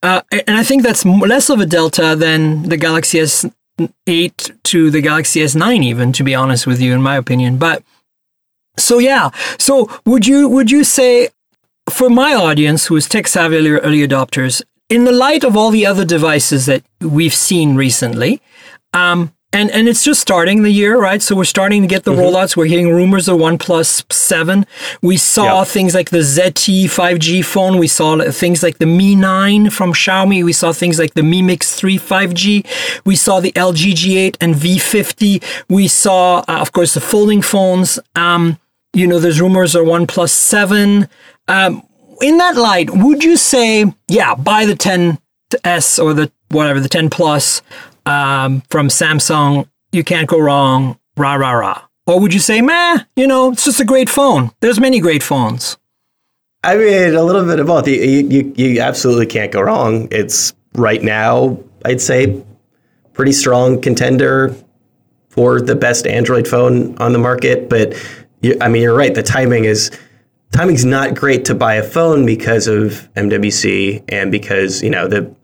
Uh, 0.02 0.22
and 0.30 0.56
I 0.56 0.62
think 0.62 0.82
that's 0.82 1.04
less 1.04 1.50
of 1.50 1.60
a 1.60 1.66
delta 1.66 2.14
than 2.16 2.64
the 2.64 2.76
Galaxy 2.76 3.18
S8 3.18 4.62
to 4.64 4.90
the 4.90 5.00
Galaxy 5.00 5.40
S9, 5.40 5.82
even 5.82 6.12
to 6.12 6.22
be 6.22 6.34
honest 6.34 6.66
with 6.66 6.80
you, 6.80 6.92
in 6.94 7.02
my 7.02 7.16
opinion. 7.16 7.58
But 7.58 7.82
so 8.76 8.98
yeah, 8.98 9.30
so 9.58 9.90
would 10.06 10.26
you 10.26 10.48
would 10.48 10.70
you 10.70 10.84
say 10.84 11.30
for 11.90 12.08
my 12.08 12.34
audience 12.34 12.86
who 12.86 12.96
is 12.96 13.08
tech 13.08 13.26
savvy 13.26 13.56
early, 13.56 13.70
early 13.70 14.06
adopters, 14.06 14.62
in 14.88 15.04
the 15.04 15.12
light 15.12 15.44
of 15.44 15.56
all 15.56 15.70
the 15.70 15.86
other 15.86 16.04
devices 16.04 16.66
that 16.66 16.82
we've 17.00 17.34
seen 17.34 17.74
recently, 17.74 18.40
um, 18.92 19.32
and 19.52 19.70
and 19.70 19.88
it's 19.88 20.04
just 20.04 20.20
starting 20.20 20.62
the 20.62 20.70
year, 20.70 20.98
right? 21.00 21.22
So 21.22 21.34
we're 21.34 21.44
starting 21.44 21.80
to 21.82 21.88
get 21.88 22.04
the 22.04 22.12
rollouts. 22.12 22.56
We're 22.56 22.66
hearing 22.66 22.90
rumors 22.94 23.28
of 23.28 23.38
OnePlus 23.38 24.04
Seven. 24.12 24.66
We 25.00 25.16
saw 25.16 25.60
Yep. 25.60 25.68
things 25.68 25.94
like 25.94 26.10
the 26.10 26.18
ZTE 26.22 26.84
5G 26.86 27.42
phone. 27.42 27.78
We 27.78 27.86
saw 27.88 28.30
things 28.30 28.62
like 28.62 28.76
the 28.78 28.86
Mi 28.86 29.14
9 29.14 29.70
from 29.70 29.92
Xiaomi. 29.94 30.44
We 30.44 30.52
saw 30.52 30.72
things 30.72 30.98
like 30.98 31.14
the 31.14 31.22
Mi 31.22 31.40
Mix 31.42 31.74
3 31.74 31.98
5G. 31.98 32.64
We 33.06 33.16
saw 33.16 33.40
the 33.40 33.52
LG 33.52 33.92
G8 33.94 34.36
and 34.40 34.54
V50. 34.54 35.42
We 35.68 35.88
saw, 35.88 36.38
uh, 36.48 36.58
of 36.60 36.72
course, 36.72 36.92
the 36.94 37.00
folding 37.00 37.40
phones. 37.42 37.98
Um, 38.14 38.58
you 38.92 39.06
know, 39.06 39.18
there's 39.18 39.40
rumors 39.40 39.74
of 39.74 39.84
OnePlus 39.86 40.30
7. 40.30 41.08
Um, 41.48 41.82
in 42.20 42.36
that 42.38 42.56
light, 42.56 42.90
would 42.90 43.24
you 43.24 43.36
say, 43.38 43.86
yeah, 44.08 44.34
buy 44.34 44.66
the 44.66 44.74
10s 44.74 45.98
or 46.02 46.12
the 46.12 46.30
whatever, 46.50 46.80
the 46.80 46.88
10 46.88 47.08
Plus 47.10 47.62
um, 48.08 48.62
from 48.70 48.88
Samsung? 48.88 49.68
You 49.92 50.04
can't 50.04 50.28
go 50.28 50.38
wrong. 50.38 50.98
Rah, 51.16 51.34
rah, 51.34 51.52
rah. 51.52 51.82
Or 52.06 52.20
would 52.20 52.32
you 52.32 52.40
say, 52.40 52.62
meh, 52.62 53.00
you 53.16 53.26
know, 53.26 53.52
it's 53.52 53.64
just 53.64 53.80
a 53.80 53.84
great 53.84 54.08
phone? 54.08 54.50
There's 54.60 54.80
many 54.80 55.00
great 55.00 55.22
phones. 55.22 55.76
I 56.64 56.76
mean, 56.76 57.14
a 57.14 57.22
little 57.22 57.44
bit 57.44 57.60
of 57.60 57.66
both. 57.66 57.86
You, 57.86 57.96
you, 57.96 58.52
you 58.56 58.80
absolutely 58.80 59.26
can't 59.26 59.52
go 59.52 59.60
wrong. 59.60 60.08
It's 60.10 60.54
right 60.74 61.02
now, 61.02 61.58
I'd 61.84 62.00
say, 62.00 62.42
pretty 63.12 63.32
strong 63.32 63.80
contender 63.80 64.54
for 65.28 65.60
the 65.60 65.74
best 65.74 66.06
Android 66.06 66.48
phone 66.48 66.96
on 66.98 67.12
the 67.12 67.18
market. 67.18 67.68
But 67.68 67.94
you, 68.40 68.56
I 68.60 68.68
mean, 68.68 68.82
you're 68.82 68.96
right. 68.96 69.14
The 69.14 69.22
timing 69.22 69.64
is 69.64 69.90
timing's 70.52 70.84
not 70.84 71.14
great 71.14 71.44
to 71.46 71.54
buy 71.54 71.74
a 71.74 71.82
phone 71.82 72.24
because 72.24 72.66
of 72.66 73.08
MWC 73.14 74.04
and 74.08 74.32
because 74.32 74.82
you 74.82 74.90
know 74.90 75.06
the 75.06 75.34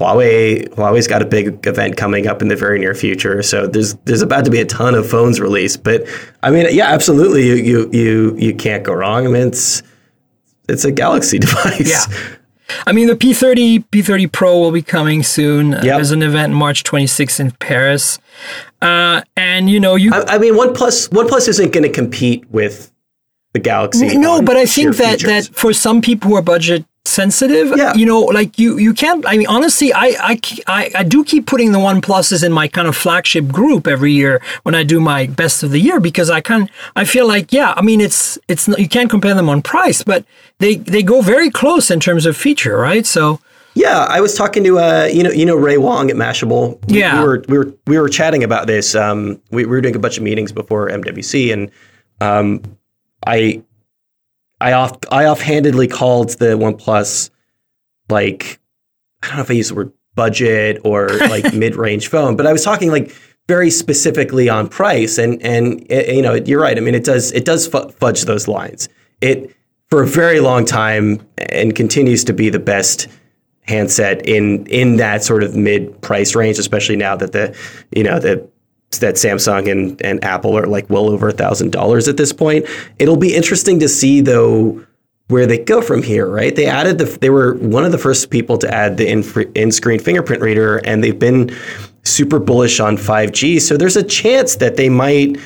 Huawei 0.00 0.68
Huawei's 0.70 1.06
got 1.06 1.22
a 1.22 1.24
big 1.24 1.64
event 1.66 1.96
coming 1.96 2.26
up 2.26 2.42
in 2.42 2.48
the 2.48 2.56
very 2.56 2.78
near 2.78 2.94
future. 2.94 3.42
So 3.42 3.66
there's 3.66 3.94
there's 4.04 4.22
about 4.22 4.44
to 4.44 4.50
be 4.50 4.60
a 4.60 4.64
ton 4.66 4.94
of 4.94 5.08
phones 5.08 5.40
released. 5.40 5.84
But 5.84 6.06
I 6.42 6.50
mean, 6.50 6.66
yeah, 6.72 6.88
absolutely, 6.88 7.46
you 7.46 7.54
you 7.54 7.90
you 7.92 8.36
you 8.36 8.54
can't 8.54 8.82
go 8.82 8.92
wrong. 8.92 9.26
I 9.26 9.30
mean, 9.30 9.48
it's 9.48 9.82
it's 10.68 10.84
a 10.84 10.90
Galaxy 10.90 11.38
device. 11.40 11.88
Yeah. 11.88 12.36
I 12.86 12.92
mean, 12.92 13.06
the 13.06 13.14
P30 13.14 13.84
P30 13.90 14.32
Pro 14.32 14.58
will 14.58 14.72
be 14.72 14.82
coming 14.82 15.22
soon. 15.22 15.74
Uh, 15.74 15.80
There's 15.82 16.10
an 16.10 16.22
event 16.22 16.54
March 16.54 16.82
26th 16.82 17.38
in 17.38 17.50
Paris, 17.52 18.18
uh, 18.82 19.20
and 19.36 19.68
you 19.70 19.78
know 19.78 19.94
you. 19.96 20.12
I, 20.12 20.24
I 20.36 20.38
mean, 20.38 20.54
OnePlus 20.54 21.10
OnePlus 21.10 21.46
isn't 21.48 21.72
going 21.72 21.84
to 21.84 21.90
compete 21.90 22.50
with 22.50 22.90
the 23.52 23.60
Galaxy. 23.60 24.16
no, 24.16 24.42
but 24.42 24.56
I 24.56 24.66
think 24.66 24.96
that 24.96 25.20
features. 25.20 25.48
that 25.48 25.54
for 25.56 25.72
some 25.72 26.00
people 26.00 26.30
who 26.30 26.36
are 26.36 26.42
budget 26.42 26.84
sensitive, 27.06 27.72
Yeah. 27.76 27.94
you 27.94 28.06
know, 28.06 28.20
like 28.20 28.58
you 28.58 28.78
you 28.78 28.94
can't. 28.94 29.24
I 29.26 29.36
mean, 29.36 29.46
honestly, 29.46 29.92
I 29.92 30.06
I 30.32 30.40
I, 30.66 30.90
I 30.96 31.02
do 31.04 31.24
keep 31.24 31.46
putting 31.46 31.72
the 31.72 31.78
One 31.78 32.00
Pluses 32.00 32.42
in 32.44 32.52
my 32.52 32.66
kind 32.68 32.88
of 32.88 32.96
flagship 32.96 33.48
group 33.48 33.86
every 33.86 34.12
year 34.12 34.40
when 34.62 34.74
I 34.74 34.82
do 34.84 35.00
my 35.00 35.26
best 35.26 35.62
of 35.62 35.70
the 35.70 35.80
year 35.80 36.00
because 36.00 36.30
I 36.30 36.40
can 36.40 36.68
I 36.96 37.04
feel 37.04 37.26
like 37.26 37.52
yeah, 37.52 37.74
I 37.76 37.82
mean 37.82 38.00
it's 38.00 38.38
it's 38.48 38.66
not- 38.68 38.78
you 38.78 38.88
can't 38.88 39.10
compare 39.10 39.34
them 39.34 39.48
on 39.48 39.62
price, 39.62 40.02
but 40.02 40.24
they 40.58 40.76
they 40.76 41.02
go 41.02 41.20
very 41.20 41.50
close 41.50 41.90
in 41.90 42.00
terms 42.00 42.26
of 42.26 42.36
feature, 42.36 42.76
right? 42.78 43.06
So. 43.06 43.38
Yeah, 43.76 44.06
I 44.08 44.20
was 44.20 44.34
talking 44.36 44.62
to 44.62 44.78
uh, 44.78 45.08
you 45.12 45.24
know, 45.24 45.32
you 45.32 45.44
know 45.44 45.56
Ray 45.56 45.78
Wong 45.78 46.08
at 46.08 46.16
Mashable. 46.16 46.78
We- 46.88 47.00
Yeah. 47.00 47.18
we 47.18 47.26
were 47.26 47.44
we 47.48 47.58
were 47.58 47.72
we 47.88 47.98
were 47.98 48.08
chatting 48.08 48.44
about 48.44 48.68
this. 48.68 48.94
Um, 48.94 49.40
we, 49.50 49.64
we 49.64 49.66
were 49.66 49.80
doing 49.80 49.96
a 49.96 49.98
bunch 49.98 50.16
of 50.16 50.22
meetings 50.22 50.52
before 50.52 50.88
MWC, 50.90 51.52
and 51.52 51.70
um, 52.20 52.62
I 53.26 53.62
I 54.64 54.72
off 54.72 54.96
I 55.12 55.26
offhandedly 55.26 55.88
called 55.88 56.30
the 56.38 56.56
OnePlus 56.56 57.28
like 58.08 58.58
I 59.22 59.28
don't 59.28 59.36
know 59.36 59.42
if 59.42 59.50
I 59.50 59.54
used 59.54 59.70
the 59.70 59.74
word 59.74 59.92
budget 60.14 60.80
or 60.84 61.08
like 61.08 61.52
mid-range 61.54 62.08
phone, 62.08 62.34
but 62.34 62.46
I 62.46 62.52
was 62.52 62.64
talking 62.64 62.90
like 62.90 63.14
very 63.46 63.70
specifically 63.70 64.48
on 64.48 64.68
price. 64.68 65.18
And 65.18 65.42
and 65.42 65.86
it, 65.90 66.14
you 66.14 66.22
know, 66.22 66.32
you're 66.32 66.62
right. 66.62 66.78
I 66.78 66.80
mean, 66.80 66.94
it 66.94 67.04
does 67.04 67.30
it 67.32 67.44
does 67.44 67.66
fudge 67.66 68.22
those 68.22 68.48
lines. 68.48 68.88
It 69.20 69.54
for 69.90 70.02
a 70.02 70.06
very 70.06 70.40
long 70.40 70.64
time 70.64 71.20
and 71.50 71.76
continues 71.76 72.24
to 72.24 72.32
be 72.32 72.48
the 72.48 72.58
best 72.58 73.06
handset 73.64 74.26
in 74.26 74.66
in 74.68 74.96
that 74.96 75.22
sort 75.22 75.42
of 75.42 75.54
mid 75.54 76.00
price 76.00 76.34
range, 76.34 76.58
especially 76.58 76.96
now 76.96 77.16
that 77.16 77.32
the 77.32 77.54
you 77.94 78.02
know 78.02 78.18
the 78.18 78.48
that 78.98 79.14
Samsung 79.16 79.70
and, 79.70 80.00
and 80.02 80.22
Apple 80.24 80.56
are 80.56 80.66
like 80.66 80.88
well 80.90 81.08
over 81.08 81.28
a 81.28 81.32
thousand 81.32 81.72
dollars 81.72 82.08
at 82.08 82.16
this 82.16 82.32
point. 82.32 82.66
It'll 82.98 83.16
be 83.16 83.34
interesting 83.34 83.80
to 83.80 83.88
see 83.88 84.20
though 84.20 84.84
where 85.28 85.46
they 85.46 85.58
go 85.58 85.80
from 85.80 86.02
here, 86.02 86.26
right? 86.26 86.54
They 86.54 86.66
added 86.66 86.98
the 86.98 87.04
they 87.04 87.30
were 87.30 87.54
one 87.54 87.84
of 87.84 87.92
the 87.92 87.98
first 87.98 88.30
people 88.30 88.58
to 88.58 88.72
add 88.72 88.96
the 88.96 89.08
in, 89.08 89.24
in-screen 89.54 90.00
fingerprint 90.00 90.42
reader 90.42 90.78
and 90.78 91.02
they've 91.02 91.18
been 91.18 91.54
super 92.02 92.38
bullish 92.38 92.80
on 92.80 92.96
5G. 92.96 93.60
So 93.60 93.76
there's 93.76 93.96
a 93.96 94.02
chance 94.02 94.56
that 94.56 94.76
they 94.76 94.88
might 94.88 95.38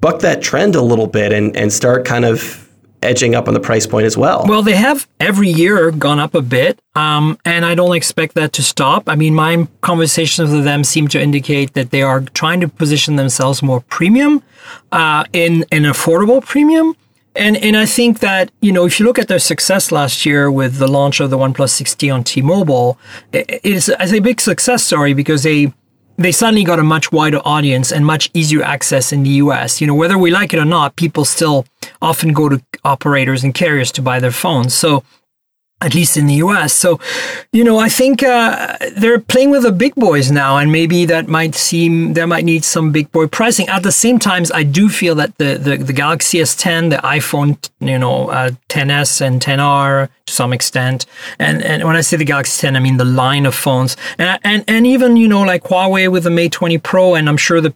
buck 0.00 0.20
that 0.20 0.42
trend 0.42 0.74
a 0.76 0.82
little 0.82 1.06
bit 1.06 1.32
and 1.32 1.56
and 1.56 1.72
start 1.72 2.04
kind 2.04 2.24
of 2.24 2.63
edging 3.04 3.34
up 3.34 3.48
on 3.48 3.54
the 3.54 3.60
price 3.60 3.86
point 3.86 4.06
as 4.06 4.16
well. 4.16 4.44
Well, 4.48 4.62
they 4.62 4.76
have 4.76 5.06
every 5.20 5.48
year 5.48 5.90
gone 5.90 6.18
up 6.18 6.34
a 6.34 6.42
bit, 6.42 6.80
um, 6.94 7.38
and 7.44 7.64
I 7.64 7.74
don't 7.74 7.94
expect 7.94 8.34
that 8.34 8.52
to 8.54 8.62
stop. 8.62 9.08
I 9.08 9.14
mean, 9.14 9.34
my 9.34 9.68
conversations 9.80 10.50
with 10.50 10.64
them 10.64 10.84
seem 10.84 11.08
to 11.08 11.20
indicate 11.20 11.74
that 11.74 11.90
they 11.90 12.02
are 12.02 12.20
trying 12.20 12.60
to 12.60 12.68
position 12.68 13.16
themselves 13.16 13.62
more 13.62 13.80
premium, 13.80 14.42
uh, 14.92 15.24
in 15.32 15.64
an 15.70 15.82
affordable 15.82 16.44
premium. 16.44 16.96
And 17.36 17.56
and 17.56 17.76
I 17.76 17.86
think 17.86 18.20
that 18.20 18.52
you 18.60 18.72
know 18.72 18.86
if 18.86 19.00
you 19.00 19.06
look 19.06 19.18
at 19.18 19.26
their 19.26 19.40
success 19.40 19.90
last 19.90 20.24
year 20.24 20.50
with 20.50 20.76
the 20.76 20.86
launch 20.86 21.18
of 21.18 21.30
the 21.30 21.36
OnePlus 21.36 21.82
6T 21.82 22.14
on 22.14 22.22
T-Mobile, 22.22 22.96
it 23.32 23.60
is 23.64 23.88
a 23.88 24.20
big 24.20 24.40
success 24.40 24.84
story 24.84 25.14
because 25.14 25.42
they 25.42 25.72
they 26.16 26.32
suddenly 26.32 26.64
got 26.64 26.78
a 26.78 26.84
much 26.84 27.10
wider 27.12 27.38
audience 27.44 27.92
and 27.92 28.06
much 28.06 28.30
easier 28.34 28.62
access 28.62 29.12
in 29.12 29.22
the 29.22 29.30
US. 29.30 29.80
You 29.80 29.86
know, 29.86 29.94
whether 29.94 30.16
we 30.18 30.30
like 30.30 30.54
it 30.54 30.58
or 30.58 30.64
not, 30.64 30.96
people 30.96 31.24
still 31.24 31.66
often 32.00 32.32
go 32.32 32.48
to 32.48 32.62
operators 32.84 33.42
and 33.44 33.54
carriers 33.54 33.90
to 33.92 34.02
buy 34.02 34.20
their 34.20 34.30
phones. 34.30 34.74
So 34.74 35.02
at 35.80 35.94
least 35.94 36.16
in 36.16 36.26
the 36.26 36.34
US. 36.34 36.72
So, 36.72 36.98
you 37.52 37.62
know, 37.62 37.78
I 37.78 37.88
think 37.88 38.22
uh, 38.22 38.76
they're 38.96 39.20
playing 39.20 39.50
with 39.50 39.64
the 39.64 39.72
big 39.72 39.94
boys 39.94 40.30
now, 40.30 40.56
and 40.56 40.72
maybe 40.72 41.04
that 41.06 41.28
might 41.28 41.54
seem 41.54 42.14
there 42.14 42.26
might 42.26 42.44
need 42.44 42.64
some 42.64 42.90
big 42.90 43.12
boy 43.12 43.26
pricing. 43.26 43.68
At 43.68 43.82
the 43.82 43.92
same 43.92 44.18
time, 44.18 44.44
I 44.54 44.62
do 44.62 44.88
feel 44.88 45.14
that 45.16 45.36
the 45.38 45.56
the, 45.56 45.76
the 45.76 45.92
Galaxy 45.92 46.38
S10, 46.38 46.90
the 46.90 46.96
iPhone, 46.96 47.58
you 47.80 47.98
know, 47.98 48.28
uh, 48.28 48.50
10s 48.68 49.20
and 49.20 49.40
10r 49.40 50.08
to 50.26 50.32
some 50.32 50.52
extent, 50.52 51.06
and 51.38 51.62
and 51.62 51.84
when 51.84 51.96
I 51.96 52.00
say 52.00 52.16
the 52.16 52.24
Galaxy 52.24 52.62
10, 52.62 52.76
I 52.76 52.80
mean 52.80 52.96
the 52.96 53.04
line 53.04 53.44
of 53.44 53.54
phones, 53.54 53.96
and 54.18 54.40
and 54.42 54.64
and 54.66 54.86
even 54.86 55.16
you 55.16 55.28
know 55.28 55.42
like 55.42 55.64
Huawei 55.64 56.10
with 56.10 56.24
the 56.24 56.30
Mate 56.30 56.52
20 56.52 56.78
Pro, 56.78 57.14
and 57.14 57.28
I'm 57.28 57.36
sure 57.36 57.60
the 57.60 57.70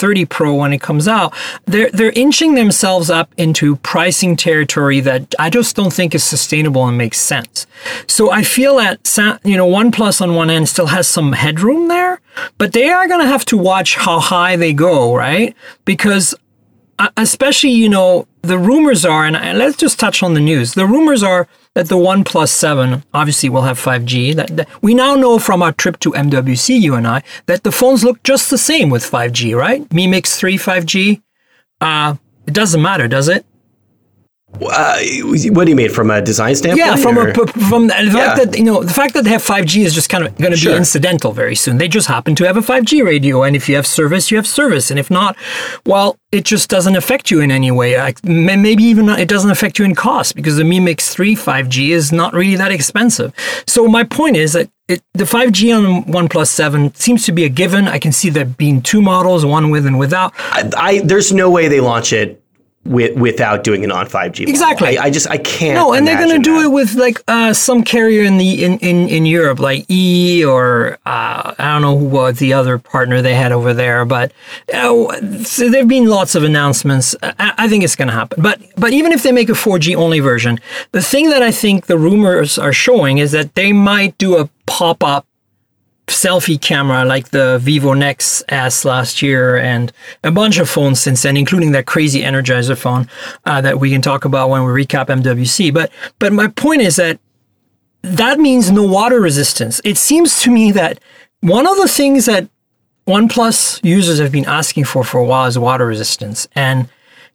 P30 0.00 0.28
Pro 0.28 0.54
when 0.54 0.72
it 0.72 0.80
comes 0.80 1.06
out, 1.06 1.34
they're 1.66 1.90
they're 1.90 2.12
inching 2.12 2.54
themselves 2.54 3.10
up 3.10 3.32
into 3.36 3.76
pricing 3.76 4.36
territory 4.36 5.00
that 5.00 5.34
I 5.38 5.50
just 5.50 5.76
don't 5.76 5.92
think 5.92 6.14
is 6.14 6.24
sustainable 6.24 6.86
and 6.86 6.96
makes 6.96 7.20
sense. 7.20 7.66
So 8.06 8.30
I 8.30 8.42
feel 8.42 8.76
that 8.76 9.40
you 9.44 9.56
know 9.56 9.68
OnePlus 9.68 10.20
on 10.20 10.34
one 10.34 10.50
end 10.50 10.68
still 10.68 10.86
has 10.86 11.06
some 11.06 11.32
headroom 11.32 11.88
there, 11.88 12.20
but 12.58 12.72
they 12.72 12.90
are 12.90 13.08
going 13.08 13.20
to 13.20 13.26
have 13.26 13.44
to 13.46 13.56
watch 13.56 13.96
how 13.96 14.20
high 14.20 14.56
they 14.56 14.72
go, 14.72 15.14
right? 15.14 15.54
Because 15.84 16.34
uh, 16.98 17.10
especially 17.16 17.70
you 17.70 17.88
know 17.88 18.26
the 18.42 18.58
rumors 18.58 19.04
are, 19.04 19.26
and 19.26 19.58
let's 19.58 19.76
just 19.76 19.98
touch 19.98 20.22
on 20.22 20.34
the 20.34 20.40
news. 20.40 20.74
The 20.74 20.86
rumors 20.86 21.22
are 21.22 21.46
that 21.74 21.88
the 21.88 21.96
OnePlus 21.96 22.48
7 22.48 23.04
obviously 23.14 23.48
will 23.48 23.62
have 23.62 23.78
5G. 23.78 24.34
That, 24.34 24.56
that, 24.56 24.68
we 24.82 24.94
now 24.94 25.14
know 25.14 25.38
from 25.38 25.62
our 25.62 25.72
trip 25.72 26.00
to 26.00 26.10
MWC, 26.12 26.80
you 26.80 26.94
and 26.94 27.06
I, 27.06 27.22
that 27.46 27.62
the 27.62 27.72
phones 27.72 28.02
look 28.02 28.22
just 28.22 28.50
the 28.50 28.58
same 28.58 28.90
with 28.90 29.08
5G, 29.08 29.56
right? 29.56 29.90
Mi 29.92 30.06
Mix 30.06 30.36
3 30.36 30.56
5G. 30.56 31.22
Uh, 31.80 32.16
it 32.46 32.54
doesn't 32.54 32.82
matter, 32.82 33.06
does 33.06 33.28
it? 33.28 33.46
Uh, 34.54 34.98
what 35.22 35.64
do 35.64 35.70
you 35.70 35.76
mean 35.76 35.90
from 35.90 36.10
a 36.10 36.20
design 36.20 36.54
standpoint? 36.54 36.86
Yeah, 36.86 36.96
from 36.96 37.16
a, 37.18 37.32
from 37.68 37.86
the 37.86 37.94
yeah. 38.04 38.12
fact 38.12 38.36
that 38.52 38.58
you 38.58 38.64
know 38.64 38.82
the 38.82 38.92
fact 38.92 39.14
that 39.14 39.24
they 39.24 39.30
have 39.30 39.42
5G 39.42 39.84
is 39.84 39.94
just 39.94 40.10
kind 40.10 40.26
of 40.26 40.36
going 40.36 40.50
to 40.50 40.56
sure. 40.56 40.72
be 40.72 40.76
incidental 40.76 41.32
very 41.32 41.54
soon. 41.54 41.78
They 41.78 41.88
just 41.88 42.08
happen 42.08 42.34
to 42.34 42.46
have 42.46 42.56
a 42.56 42.60
5G 42.60 43.04
radio, 43.04 43.42
and 43.42 43.54
if 43.54 43.68
you 43.68 43.76
have 43.76 43.86
service, 43.86 44.30
you 44.30 44.36
have 44.36 44.46
service, 44.46 44.90
and 44.90 44.98
if 44.98 45.10
not, 45.10 45.36
well, 45.86 46.18
it 46.32 46.44
just 46.44 46.68
doesn't 46.68 46.96
affect 46.96 47.30
you 47.30 47.40
in 47.40 47.50
any 47.50 47.70
way. 47.70 47.96
Like, 47.96 48.22
maybe 48.24 48.82
even 48.84 49.08
it 49.08 49.28
doesn't 49.28 49.50
affect 49.50 49.78
you 49.78 49.84
in 49.84 49.94
cost 49.94 50.34
because 50.34 50.56
the 50.56 50.64
Mi 50.64 50.80
Mix 50.80 51.14
3 51.14 51.36
5G 51.36 51.90
is 51.90 52.12
not 52.12 52.34
really 52.34 52.56
that 52.56 52.72
expensive. 52.72 53.32
So 53.66 53.86
my 53.88 54.04
point 54.04 54.36
is 54.36 54.52
that 54.52 54.68
it, 54.88 55.02
the 55.14 55.24
5G 55.24 55.76
on 55.76 56.04
OnePlus 56.04 56.48
7 56.48 56.94
seems 56.94 57.24
to 57.26 57.32
be 57.32 57.44
a 57.44 57.48
given. 57.48 57.86
I 57.86 57.98
can 57.98 58.12
see 58.12 58.30
there 58.30 58.44
being 58.44 58.82
two 58.82 59.00
models, 59.00 59.46
one 59.46 59.70
with 59.70 59.86
and 59.86 59.98
without. 59.98 60.32
I, 60.38 60.70
I 60.76 61.00
there's 61.00 61.32
no 61.32 61.48
way 61.48 61.68
they 61.68 61.80
launch 61.80 62.12
it 62.12 62.39
with, 62.84 63.14
without 63.16 63.62
doing 63.62 63.84
it 63.84 63.92
on 63.92 64.06
5G. 64.06 64.48
Exactly. 64.48 64.96
I, 64.96 65.04
I, 65.04 65.10
just 65.10 65.28
I 65.28 65.36
can't. 65.36 65.74
No, 65.74 65.92
and 65.92 66.06
they're 66.06 66.18
going 66.18 66.42
to 66.42 66.42
do 66.42 66.60
it 66.62 66.68
with 66.72 66.94
like 66.94 67.22
uh, 67.28 67.52
some 67.52 67.84
carrier 67.84 68.22
in 68.22 68.38
the 68.38 68.64
in, 68.64 68.78
in, 68.78 69.08
in 69.08 69.26
Europe, 69.26 69.60
like 69.60 69.84
E 69.90 70.44
or 70.44 70.98
uh, 71.04 71.54
I 71.58 71.72
don't 71.72 71.82
know 71.82 71.98
who 71.98 72.06
was 72.06 72.38
the 72.38 72.54
other 72.54 72.78
partner 72.78 73.20
they 73.20 73.34
had 73.34 73.52
over 73.52 73.74
there, 73.74 74.04
but 74.06 74.32
uh, 74.72 75.44
so 75.44 75.68
there've 75.68 75.88
been 75.88 76.06
lots 76.06 76.34
of 76.34 76.42
announcements. 76.42 77.14
I, 77.22 77.52
I 77.58 77.68
think 77.68 77.84
it's 77.84 77.96
going 77.96 78.08
to 78.08 78.14
happen. 78.14 78.42
But 78.42 78.60
but 78.76 78.92
even 78.92 79.12
if 79.12 79.22
they 79.22 79.32
make 79.32 79.50
a 79.50 79.52
4G 79.52 79.94
only 79.94 80.20
version, 80.20 80.58
the 80.92 81.02
thing 81.02 81.28
that 81.30 81.42
I 81.42 81.50
think 81.52 81.86
the 81.86 81.98
rumors 81.98 82.56
are 82.56 82.72
showing 82.72 83.18
is 83.18 83.32
that 83.32 83.54
they 83.56 83.72
might 83.72 84.16
do 84.16 84.38
a 84.38 84.48
pop 84.66 85.04
up 85.04 85.26
selfie 86.10 86.60
camera 86.60 87.04
like 87.04 87.30
the 87.30 87.58
Vivo 87.58 87.94
Nex 87.94 88.42
S 88.48 88.84
last 88.84 89.22
year 89.22 89.56
and 89.56 89.92
a 90.24 90.30
bunch 90.30 90.58
of 90.58 90.68
phones 90.68 91.00
since 91.00 91.22
then, 91.22 91.36
including 91.36 91.72
that 91.72 91.86
crazy 91.86 92.22
Energizer 92.22 92.76
phone 92.76 93.08
uh, 93.44 93.60
that 93.60 93.80
we 93.80 93.90
can 93.90 94.02
talk 94.02 94.24
about 94.24 94.50
when 94.50 94.64
we 94.64 94.84
recap 94.84 95.06
MWC. 95.06 95.72
But 95.72 95.90
but 96.18 96.32
my 96.32 96.48
point 96.48 96.82
is 96.82 96.96
that 96.96 97.18
that 98.02 98.38
means 98.38 98.70
no 98.70 98.82
water 98.82 99.20
resistance. 99.20 99.80
It 99.84 99.98
seems 99.98 100.40
to 100.42 100.50
me 100.50 100.72
that 100.72 101.00
one 101.40 101.66
of 101.66 101.76
the 101.76 101.88
things 101.88 102.26
that 102.26 102.48
OnePlus 103.06 103.80
users 103.84 104.18
have 104.18 104.32
been 104.32 104.46
asking 104.46 104.84
for 104.84 105.04
for 105.04 105.18
a 105.18 105.24
while 105.24 105.46
is 105.46 105.58
water 105.58 105.86
resistance, 105.86 106.48
and 106.54 106.88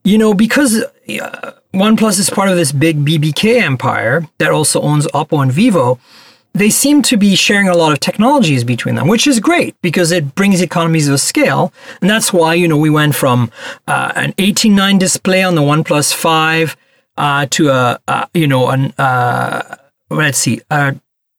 you 0.04 0.18
know 0.18 0.34
because. 0.34 0.84
Uh, 1.08 1.52
OnePlus 1.76 2.20
is 2.20 2.30
part 2.30 2.48
of 2.48 2.56
this 2.56 2.72
big 2.72 3.04
BBK 3.04 3.62
empire 3.62 4.26
that 4.38 4.50
also 4.50 4.80
owns 4.82 5.08
Oppo 5.08 5.44
and 5.44 5.52
Vivo 5.52 6.00
they 6.56 6.70
seem 6.70 7.02
to 7.02 7.18
be 7.18 7.36
sharing 7.36 7.68
a 7.68 7.76
lot 7.76 7.92
of 7.92 8.00
technologies 8.00 8.64
between 8.64 8.96
them, 8.96 9.10
which 9.10 9.28
is 9.28 9.42
great 9.42 9.76
because 9.82 10.12
it 10.14 10.34
brings 10.36 10.62
economies 10.62 11.10
of 11.10 11.20
scale. 11.20 11.74
And 12.00 12.10
that's 12.10 12.32
why, 12.32 12.54
you 12.54 12.68
know, 12.68 12.78
we 12.78 12.90
went 12.90 13.14
from 13.14 13.52
uh, 13.88 14.14
an 14.16 14.32
18.9 14.34 14.98
display 14.98 15.44
on 15.44 15.56
the 15.56 15.62
OnePlus 15.62 16.14
5 16.14 16.78
uh, 17.18 17.46
to 17.52 17.70
a, 17.70 18.00
uh, 18.08 18.26
you 18.34 18.48
know, 18.48 18.70
an, 18.70 18.94
uh, 18.98 19.76
let's 20.10 20.38
see, 20.38 20.62
uh, 20.72 20.94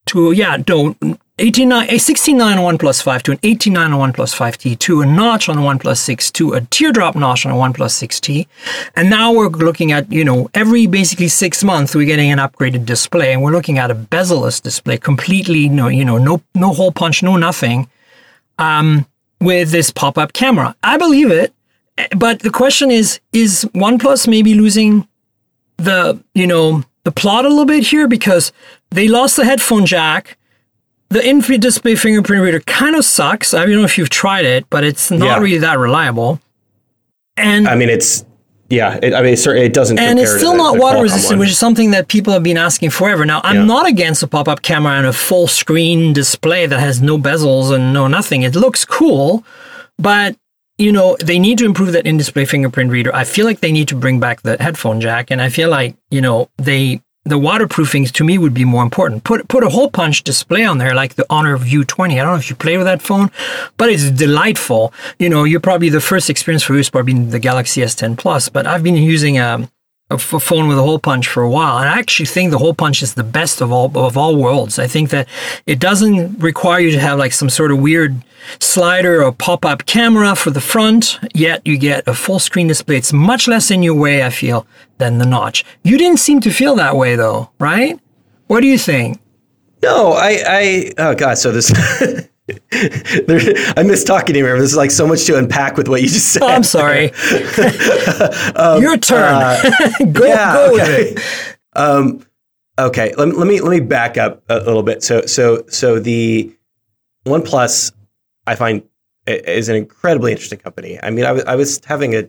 to, 0.07 0.33
yeah, 0.33 0.59
no, 0.69 0.95
89, 1.39 1.91
a 1.91 1.99
69 1.99 2.57
on 2.57 2.79
OnePlus 2.79 3.03
5 3.03 3.23
to 3.25 3.33
an 3.33 3.39
89 3.43 3.93
on 3.93 4.11
OnePlus 4.11 4.35
5T 4.35 4.79
to 4.79 5.03
a 5.03 5.07
notch 5.07 5.51
on 5.51 5.59
OnePlus 5.59 5.99
6 5.99 6.31
to 6.31 6.55
a 6.55 6.63
teardrop 6.63 7.15
notch 7.15 7.45
on 7.45 7.53
a 7.53 7.55
OnePlus 7.55 8.03
6T. 8.09 8.47
And 8.95 9.11
now 9.11 9.35
we're 9.35 9.49
looking 9.49 9.93
at, 9.93 10.11
you 10.11 10.25
know, 10.25 10.49
every 10.55 10.87
basically 10.87 11.29
six 11.29 11.63
months 11.63 11.95
we're 11.95 12.07
getting 12.07 12.33
an 12.33 12.39
upgraded 12.39 12.87
display 12.87 13.35
and 13.35 13.43
we're 13.43 13.53
looking 13.53 13.77
at 13.77 13.91
a 13.91 13.95
bezel-less 13.95 14.61
display, 14.61 14.97
completely, 14.97 15.69
no, 15.69 15.89
you 15.89 16.07
know, 16.07 16.17
no, 16.17 16.41
no 16.55 16.73
hole 16.73 16.91
punch, 16.91 17.23
no 17.23 17.37
nothing, 17.37 17.91
um, 18.59 19.07
with 19.39 19.71
this 19.73 19.91
pop-up 19.91 20.33
camera. 20.33 20.75
I 20.83 20.97
believe 20.97 21.31
it. 21.31 21.53
But 22.17 22.41
the 22.41 22.51
question 22.51 22.91
is, 22.91 23.21
is 23.35 23.69
OnePlus 23.75 24.27
maybe 24.27 24.55
losing 24.55 25.07
the, 25.77 26.19
you 26.33 26.47
know, 26.47 26.83
the 27.05 27.13
plot 27.13 27.45
a 27.45 27.51
little 27.51 27.67
bit 27.67 27.87
here 27.89 28.09
because 28.09 28.53
they 28.89 29.07
lost 29.07 29.37
the 29.37 29.45
headphone 29.45 29.85
jack 29.85 30.39
the 31.09 31.27
in 31.27 31.41
display 31.41 31.95
fingerprint 31.95 32.43
reader 32.43 32.61
kind 32.61 32.97
of 32.97 33.05
sucks. 33.05 33.55
I 33.55 33.65
don't 33.65 33.77
know 33.77 33.85
if 33.85 33.97
you've 33.97 34.11
tried 34.11 34.45
it, 34.45 34.69
but 34.71 34.85
it's 34.85 35.11
not 35.11 35.25
yeah. 35.25 35.39
really 35.39 35.59
that 35.59 35.79
reliable. 35.79 36.41
And 37.37 37.69
I 37.69 37.75
mean, 37.77 37.89
it's 37.89 38.25
yeah. 38.69 38.99
It, 39.03 39.15
I 39.15 39.23
mean, 39.23 39.35
it, 39.35 39.47
it 39.47 39.75
doesn't. 39.75 39.99
And 39.99 40.19
it's 40.19 40.35
still 40.35 40.57
not 40.57 40.79
water 40.79 41.03
resistant, 41.03 41.39
which 41.39 41.51
is 41.51 41.59
something 41.59 41.93
that 41.93 42.09
people 42.09 42.33
have 42.33 42.43
been 42.43 42.57
asking 42.57 42.91
forever. 42.91 43.25
Now, 43.25 43.41
I'm 43.45 43.57
yeah. 43.57 43.65
not 43.65 43.87
against 43.87 44.23
a 44.23 44.27
pop 44.27 44.49
up 44.49 44.63
camera 44.63 44.95
and 44.95 45.07
a 45.07 45.13
full 45.13 45.47
screen 45.47 46.13
display 46.13 46.67
that 46.67 46.81
has 46.81 47.01
no 47.01 47.19
bezels 47.19 47.73
and 47.73 47.93
no 47.93 48.09
nothing. 48.09 48.43
It 48.43 48.57
looks 48.57 48.85
cool, 48.85 49.45
but 49.99 50.37
you 50.79 50.93
know 50.93 51.17
they 51.21 51.39
need 51.39 51.59
to 51.59 51.65
improve 51.65 51.93
that 51.93 52.07
in 52.07 52.17
display 52.17 52.45
fingerprint 52.45 52.91
reader. 52.91 53.15
I 53.15 53.25
feel 53.25 53.47
like 53.47 53.61
they 53.61 53.73
need 53.73 53.89
to 53.89 53.97
bring 53.97 54.19
back 54.19 54.43
the 54.43 54.57
headphone 54.59 55.01
jack, 55.01 55.31
and 55.31 55.41
I 55.41 55.49
feel 55.49 55.71
like 55.71 55.97
you 56.11 56.21
know 56.21 56.51
they 56.57 57.01
the 57.27 57.39
waterproofing 57.39 58.07
to 58.07 58.25
me 58.25 58.39
would 58.39 58.55
be 58.55 58.65
more 58.65 58.83
important. 58.83 59.25
Put 59.25 59.49
put 59.49 59.65
a 59.65 59.69
hole 59.69 59.91
punch 59.91 60.23
display 60.23 60.65
on 60.65 60.79
there 60.79 60.95
like 60.95 61.17
the 61.17 61.27
Honor 61.29 61.57
View 61.57 61.85
20. 61.85 62.19
I 62.19 62.23
don't 62.23 62.33
know 62.33 62.39
if 62.39 62.49
you 62.49 62.57
play 62.57 62.77
with 62.77 62.87
that 62.87 63.03
phone, 63.03 63.31
but 63.77 63.91
it's 63.91 64.11
delightful. 64.11 64.93
You 65.19 65.29
know, 65.29 65.45
you're 65.45 65.61
probably 65.61 65.89
the 65.89 66.01
first 66.01 66.31
experience 66.31 66.63
for 66.63 66.75
you 66.75 66.81
is 66.81 66.91
probably 66.91 67.15
the 67.15 67.41
Galaxy 67.41 67.81
S10 67.83 68.17
Plus, 68.17 68.49
but 68.49 68.67
I've 68.67 68.83
been 68.83 68.97
using 68.97 69.39
a 69.39 69.69
a 70.09 70.19
phone 70.19 70.69
with 70.69 70.79
a 70.79 70.83
hole 70.83 71.01
punch 71.01 71.27
for 71.27 71.43
a 71.43 71.51
while, 71.51 71.79
and 71.79 71.89
I 71.89 71.99
actually 71.99 72.27
think 72.27 72.53
the 72.53 72.59
hole 72.59 72.75
punch 72.75 73.03
is 73.03 73.15
the 73.15 73.25
best 73.25 73.61
of 73.61 73.73
all 73.73 73.91
of 73.99 74.17
all 74.17 74.37
worlds. 74.37 74.79
I 74.79 74.87
think 74.87 75.11
that 75.11 75.27
it 75.67 75.81
doesn't 75.81 76.39
require 76.39 76.79
you 76.79 76.93
to 76.93 77.01
have 77.01 77.19
like 77.19 77.33
some 77.33 77.51
sort 77.51 77.73
of 77.73 77.81
weird 77.81 78.23
slider 78.61 79.25
or 79.25 79.33
pop-up 79.33 79.87
camera 79.87 80.37
for 80.37 80.51
the 80.51 80.61
front, 80.61 81.19
yet 81.35 81.67
you 81.67 81.77
get 81.77 82.07
a 82.07 82.15
full 82.15 82.39
screen 82.39 82.69
display. 82.69 82.97
It's 82.97 83.13
much 83.13 83.49
less 83.49 83.71
in 83.71 83.83
your 83.83 83.95
way, 83.95 84.25
I 84.25 84.31
feel, 84.31 84.65
than 84.99 85.19
the 85.19 85.27
notch. 85.27 85.65
You 85.83 85.99
didn't 85.99 86.21
seem 86.21 86.41
to 86.43 86.51
feel 86.51 86.77
that 86.77 86.97
way 86.97 87.17
though, 87.17 87.51
right? 87.59 87.99
What 88.47 88.61
do 88.61 88.69
you 88.69 88.79
think? 88.79 89.19
No, 89.83 90.13
I, 90.13 90.43
I, 90.47 90.93
oh 90.99 91.15
God, 91.15 91.37
so 91.37 91.51
this, 91.51 91.73
I 92.73 93.83
miss 93.85 94.05
talking 94.05 94.35
to 94.35 94.39
you. 94.39 94.45
There's 94.45 94.77
like 94.77 94.91
so 94.91 95.07
much 95.07 95.25
to 95.25 95.37
unpack 95.37 95.77
with 95.77 95.89
what 95.89 96.01
you 96.03 96.09
just 96.09 96.33
said. 96.33 96.43
Oh, 96.43 96.49
I'm 96.49 96.63
sorry. 96.63 97.07
Your 98.81 98.97
turn. 98.99 99.35
uh, 99.35 99.61
go 100.13 100.25
yeah, 100.27 100.55
go 100.55 100.73
with 100.73 100.83
okay. 100.83 101.15
it. 101.17 101.57
Um, 101.73 102.25
okay, 102.79 103.15
let, 103.17 103.29
me- 103.29 103.35
let 103.35 103.47
me 103.47 103.61
let 103.61 103.71
me 103.71 103.81
back 103.81 104.17
up 104.17 104.43
a 104.49 104.59
little 104.61 104.83
bit. 104.85 105.03
So 105.03 105.27
so 105.27 105.65
so 105.69 105.99
the 105.99 106.55
OnePlus, 107.27 107.93
I 108.47 108.55
find 108.55 108.83
is 109.27 109.69
an 109.69 109.75
incredibly 109.75 110.31
interesting 110.31 110.61
company. 110.61 111.01
I 111.03 111.11
mean, 111.11 111.25
I 111.25 111.33
was 111.33 111.45
I 111.45 111.57
was 111.57 111.85
having 111.85 112.15
a 112.15 112.29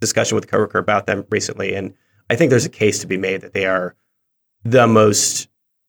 discussion 0.00 0.36
with 0.36 0.44
a 0.44 0.48
coworker 0.48 0.78
about 0.78 1.06
them 1.06 1.26
recently, 1.30 1.74
and 1.74 1.92
I 2.30 2.36
think 2.36 2.50
there's 2.50 2.66
a 2.66 2.70
case 2.70 3.00
to 3.00 3.06
be 3.08 3.16
made 3.16 3.40
that 3.40 3.52
they 3.52 3.66
are 3.66 3.96
the 4.64 4.86
most 4.86 5.48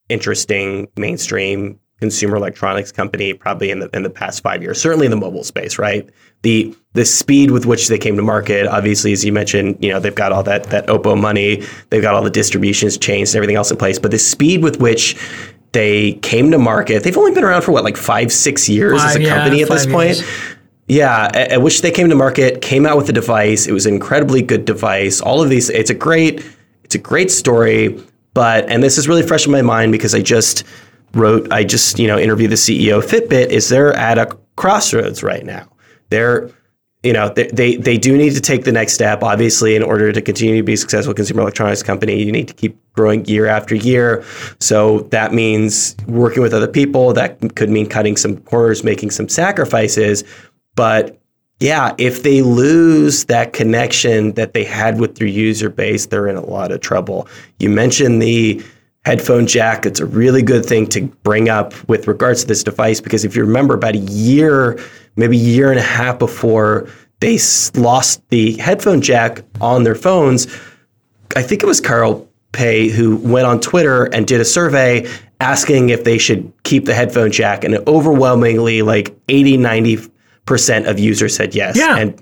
interesting 0.10 0.88
mainstream 0.98 1.80
consumer 2.00 2.36
electronics 2.36 2.92
company 2.92 3.34
probably 3.34 3.72
in 3.72 3.80
the 3.80 3.90
in 3.96 4.04
the 4.04 4.10
past 4.10 4.42
five 4.44 4.62
years. 4.62 4.80
Certainly 4.80 5.08
in 5.08 5.12
the 5.12 5.18
mobile 5.18 5.44
space, 5.44 5.80
right? 5.80 6.08
The 6.44 6.76
the 6.94 7.06
speed 7.06 7.52
with 7.52 7.66
which 7.66 7.88
they 7.88 7.98
came 7.98 8.16
to 8.16 8.22
market, 8.22 8.68
obviously, 8.68 9.12
as 9.14 9.26
you 9.26 9.32
mentioned, 9.32 9.78
you 9.84 9.90
know, 9.90 10.00
they've 10.00 10.14
got 10.14 10.32
all 10.32 10.44
that 10.44 10.66
that 10.66 10.88
Oppo 10.88 11.20
money, 11.20 11.64
they've 11.90 12.02
got 12.02 12.14
all 12.14 12.24
the 12.24 12.30
distributions 12.30 12.98
chains 12.98 13.32
and 13.32 13.38
everything 13.38 13.56
else 13.56 13.72
in 13.72 13.78
place. 13.78 14.00
But 14.00 14.12
the 14.12 14.20
speed 14.20 14.64
with 14.64 14.80
which 14.80 15.18
they 15.72 16.14
came 16.14 16.52
to 16.52 16.58
market, 16.58 17.04
they've 17.04 17.18
only 17.18 17.34
been 17.34 17.44
around 17.44 17.64
for 17.64 17.72
what, 17.72 17.84
like 17.84 17.98
five, 17.98 18.32
six 18.32 18.70
years 18.70 19.02
as 19.04 19.14
Five, 19.14 19.16
a 19.18 19.24
yeah, 19.24 19.36
company 19.36 19.64
at 19.64 19.70
this 19.70 19.86
five 19.86 19.94
point. 19.94 20.24
Yeah, 20.88 21.26
at, 21.34 21.52
at 21.52 21.62
which 21.62 21.82
they 21.82 21.92
came 21.92 22.10
to 22.10 22.16
market, 22.16 22.62
came 22.62 22.86
out 22.86 22.96
with 22.96 23.10
a 23.10 23.14
device. 23.14 23.68
It 23.68 23.74
was 23.74 23.86
an 23.86 23.94
incredibly 23.94 24.42
good 24.42 24.64
device. 24.64 25.20
All 25.20 25.42
of 25.42 25.50
these, 25.50 25.70
it's 25.70 25.90
a 25.90 25.94
great, 25.94 26.46
it's 26.84 26.96
a 26.96 27.00
great 27.00 27.30
story. 27.32 28.02
But 28.34 28.70
and 28.70 28.84
this 28.84 29.00
is 29.00 29.08
really 29.08 29.24
fresh 29.24 29.48
in 29.48 29.52
my 29.52 29.64
mind 29.64 29.92
because 29.92 30.14
I 30.14 30.22
just 30.22 30.64
wrote, 31.14 31.52
I 31.52 31.64
just 31.64 32.00
you 32.00 32.08
know 32.08 32.18
interviewed 32.18 32.52
the 32.52 32.56
CEO 32.56 33.00
of 33.00 33.06
Fitbit. 33.06 33.48
Is 33.48 33.70
they're 33.70 33.94
at 33.94 34.18
a 34.18 34.38
crossroads 34.56 35.24
right 35.24 35.46
now. 35.46 35.70
They're 36.10 36.50
you 37.04 37.14
know 37.14 37.30
they, 37.30 37.48
they 37.48 37.76
they 37.76 37.98
do 37.98 38.18
need 38.18 38.34
to 38.34 38.42
take 38.42 38.64
the 38.64 38.72
next 38.72 38.94
step. 38.94 39.24
Obviously, 39.24 39.76
in 39.76 39.84
order 39.84 40.12
to 40.12 40.22
continue 40.22 40.58
to 40.58 40.64
be 40.64 40.74
a 40.74 40.78
successful 40.78 41.14
consumer 41.14 41.42
electronics 41.42 41.84
company, 41.84 42.22
you 42.22 42.32
need 42.32 42.48
to 42.48 42.54
keep 42.54 42.78
growing 42.94 43.24
year 43.26 43.46
after 43.46 43.76
year. 43.76 44.24
So 44.60 45.02
that 45.12 45.34
means 45.34 45.96
working 46.08 46.42
with 46.42 46.54
other 46.54 46.68
people. 46.68 47.14
That 47.14 47.56
could 47.56 47.70
mean 47.70 47.88
cutting 47.88 48.18
some 48.18 48.38
corners, 48.38 48.84
making 48.84 49.12
some 49.12 49.30
sacrifices. 49.30 50.24
But 50.76 51.20
yeah, 51.60 51.96
if 51.98 52.24
they 52.24 52.42
lose 52.42 53.26
that 53.26 53.54
connection 53.54 54.34
that 54.34 54.54
they 54.54 54.64
had 54.64 55.00
with 55.00 55.16
their 55.16 55.28
user 55.28 55.70
base, 55.70 56.06
they're 56.06 56.28
in 56.28 56.36
a 56.36 56.46
lot 56.46 56.72
of 56.72 56.82
trouble. 56.82 57.28
You 57.60 57.70
mentioned 57.70 58.22
the 58.22 58.64
headphone 59.08 59.48
jack. 59.48 59.86
It's 59.86 60.02
a 60.02 60.06
really 60.06 60.42
good 60.42 60.66
thing 60.66 60.86
to 60.88 61.06
bring 61.24 61.48
up 61.48 61.74
with 61.88 62.10
regards 62.10 62.42
to 62.42 62.48
this 62.48 62.62
device 62.62 63.00
because 63.00 63.24
if 63.24 63.38
you 63.38 63.42
remember 63.42 63.74
about 63.74 63.96
a 63.96 64.00
year, 64.00 64.78
maybe 65.16 65.38
a 65.38 65.40
year 65.40 65.72
and 65.72 65.80
a 65.80 65.84
half 65.84 66.20
before 66.20 66.90
they 67.22 67.40
lost 67.76 68.22
the 68.28 68.58
headphone 68.58 69.00
jack 69.00 69.44
on 69.62 69.86
their 69.86 69.96
phones, 69.96 70.46
I 71.38 71.42
think 71.42 71.64
it 71.64 71.68
was 71.68 71.80
Carl 71.80 72.28
Pei 72.52 72.90
who 72.90 73.16
went 73.16 73.48
on 73.48 73.62
Twitter 73.62 74.14
and 74.14 74.28
did 74.28 74.42
a 74.42 74.46
survey 74.46 75.10
asking 75.40 75.88
if 75.88 76.04
they 76.04 76.18
should 76.18 76.52
keep 76.64 76.84
the 76.84 76.94
headphone 76.94 77.32
jack. 77.32 77.64
And 77.64 77.76
overwhelmingly, 77.88 78.82
like 78.82 79.16
80, 79.30 79.58
90% 79.58 80.90
of 80.90 81.00
users 81.00 81.34
said 81.34 81.56
yes. 81.56 81.78
Yeah. 81.78 81.96
And 81.96 82.22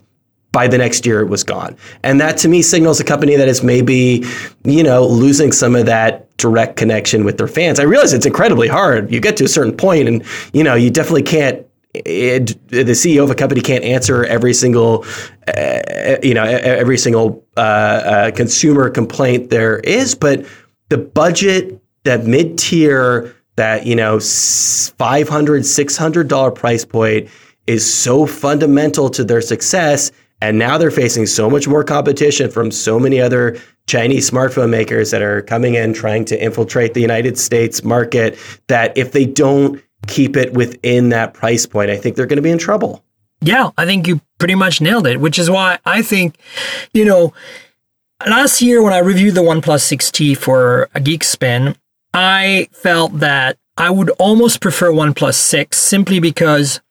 by 0.51 0.67
the 0.67 0.77
next 0.77 1.03
year, 1.07 1.19
it 1.21 1.29
was 1.29 1.43
gone. 1.43 1.77
And 2.03 2.21
that 2.21 2.37
to 2.37 2.47
me 2.47 2.61
signals 2.61 2.99
a 2.99 3.03
company 3.03 3.35
that 3.37 3.47
is 3.47 3.63
maybe, 3.63 4.23
you 4.63 4.83
know, 4.83 5.07
losing 5.07 5.51
some 5.51 5.75
of 5.75 5.87
that 5.87 6.24
direct 6.37 6.75
connection 6.75 7.23
with 7.23 7.37
their 7.37 7.47
fans. 7.47 7.79
I 7.79 7.83
realize 7.83 8.13
it's 8.13 8.25
incredibly 8.25 8.67
hard. 8.67 9.11
You 9.11 9.19
get 9.19 9.37
to 9.37 9.45
a 9.45 9.47
certain 9.47 9.75
point 9.75 10.07
and, 10.07 10.23
you 10.53 10.63
know, 10.63 10.75
you 10.75 10.89
definitely 10.89 11.23
can't 11.23 11.65
it, 12.03 12.47
the 12.69 12.83
CEO 12.83 13.23
of 13.23 13.31
a 13.31 13.35
company 13.35 13.61
can't 13.61 13.83
answer 13.83 14.25
every 14.25 14.53
single, 14.53 15.05
uh, 15.47 16.17
you 16.21 16.33
know, 16.33 16.43
e- 16.43 16.47
every 16.47 16.97
single 16.97 17.45
uh, 17.55 17.59
uh, 17.59 18.31
consumer 18.31 18.89
complaint 18.89 19.49
there 19.49 19.79
is, 19.79 20.15
but 20.15 20.45
the 20.89 20.97
budget, 20.97 21.79
that 22.03 22.25
mid 22.25 22.57
tier, 22.57 23.33
that 23.55 23.85
you 23.85 23.95
know, 23.95 24.19
five 24.19 25.29
hundred, 25.29 25.65
six 25.65 25.97
hundred 25.97 26.27
dollar 26.27 26.51
price 26.51 26.85
point 26.85 27.29
is 27.67 27.91
so 27.91 28.25
fundamental 28.25 29.09
to 29.09 29.23
their 29.23 29.41
success, 29.41 30.11
and 30.41 30.59
now 30.59 30.77
they're 30.77 30.91
facing 30.91 31.25
so 31.25 31.49
much 31.49 31.67
more 31.67 31.83
competition 31.83 32.51
from 32.51 32.71
so 32.71 32.99
many 32.99 33.19
other 33.21 33.57
Chinese 33.87 34.29
smartphone 34.29 34.69
makers 34.69 35.11
that 35.11 35.21
are 35.21 35.41
coming 35.41 35.75
in 35.75 35.93
trying 35.93 36.25
to 36.25 36.43
infiltrate 36.43 36.93
the 36.93 37.01
United 37.01 37.37
States 37.37 37.83
market. 37.83 38.37
That 38.67 38.97
if 38.97 39.11
they 39.11 39.25
don't 39.25 39.81
keep 40.07 40.35
it 40.35 40.53
within 40.53 41.09
that 41.09 41.33
price 41.33 41.65
point, 41.65 41.89
I 41.89 41.97
think 41.97 42.15
they're 42.15 42.25
going 42.25 42.37
to 42.37 42.43
be 42.43 42.51
in 42.51 42.57
trouble. 42.57 43.03
Yeah, 43.41 43.71
I 43.77 43.85
think 43.85 44.07
you 44.07 44.21
pretty 44.39 44.55
much 44.55 44.81
nailed 44.81 45.07
it, 45.07 45.19
which 45.19 45.37
is 45.37 45.49
why 45.49 45.79
I 45.85 46.01
think, 46.01 46.35
you 46.93 47.05
know, 47.05 47.33
last 48.25 48.61
year 48.61 48.81
when 48.81 48.93
I 48.93 48.99
reviewed 48.99 49.35
the 49.35 49.41
OnePlus 49.41 49.95
6T 49.95 50.37
for 50.37 50.89
a 50.95 50.99
Geek 50.99 51.23
Spin, 51.23 51.75
I 52.13 52.69
felt 52.71 53.19
that 53.19 53.57
I 53.77 53.89
would 53.89 54.09
almost 54.11 54.61
prefer 54.61 54.91
OnePlus 54.91 55.35
6 55.35 55.77
simply 55.77 56.19
because 56.19 56.81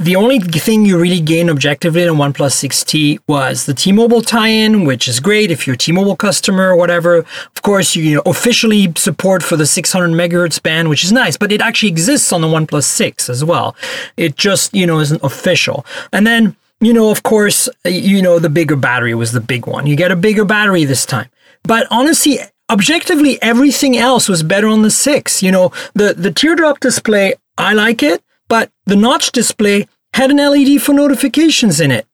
the 0.00 0.16
only 0.16 0.38
thing 0.38 0.86
you 0.86 0.98
really 0.98 1.20
gain 1.20 1.50
objectively 1.50 2.02
in 2.02 2.14
OnePlus 2.14 2.66
6T 2.66 3.18
was 3.28 3.66
the 3.66 3.74
T-Mobile 3.74 4.22
tie-in, 4.22 4.86
which 4.86 5.06
is 5.06 5.20
great 5.20 5.50
if 5.50 5.66
you're 5.66 5.74
a 5.74 5.76
T-Mobile 5.76 6.16
customer 6.16 6.70
or 6.70 6.76
whatever. 6.76 7.18
Of 7.18 7.60
course, 7.60 7.94
you, 7.94 8.02
you 8.02 8.14
know, 8.14 8.22
officially 8.24 8.94
support 8.96 9.42
for 9.42 9.58
the 9.58 9.66
600 9.66 10.08
megahertz 10.08 10.62
band, 10.62 10.88
which 10.88 11.04
is 11.04 11.12
nice, 11.12 11.36
but 11.36 11.52
it 11.52 11.60
actually 11.60 11.90
exists 11.90 12.32
on 12.32 12.40
the 12.40 12.46
OnePlus 12.46 12.84
6 12.84 13.28
as 13.28 13.44
well. 13.44 13.76
It 14.16 14.36
just, 14.36 14.72
you 14.72 14.86
know, 14.86 15.00
isn't 15.00 15.22
official. 15.22 15.84
And 16.14 16.26
then, 16.26 16.56
you 16.80 16.94
know, 16.94 17.10
of 17.10 17.22
course, 17.22 17.68
you 17.84 18.22
know, 18.22 18.38
the 18.38 18.48
bigger 18.48 18.76
battery 18.76 19.14
was 19.14 19.32
the 19.32 19.40
big 19.40 19.66
one. 19.66 19.86
You 19.86 19.96
get 19.96 20.10
a 20.10 20.16
bigger 20.16 20.46
battery 20.46 20.86
this 20.86 21.04
time. 21.04 21.28
But 21.62 21.86
honestly, 21.90 22.38
objectively, 22.70 23.40
everything 23.42 23.98
else 23.98 24.30
was 24.30 24.42
better 24.42 24.68
on 24.68 24.80
the 24.80 24.90
6. 24.90 25.42
You 25.42 25.52
know, 25.52 25.72
the, 25.92 26.14
the 26.14 26.30
teardrop 26.30 26.80
display, 26.80 27.34
I 27.58 27.74
like 27.74 28.02
it 28.02 28.22
but 28.50 28.70
the 28.84 28.96
notch 28.96 29.32
display 29.32 29.86
had 30.12 30.30
an 30.30 30.38
LED 30.38 30.82
for 30.82 30.92
notifications 30.92 31.80
in 31.80 31.90
it. 31.90 32.06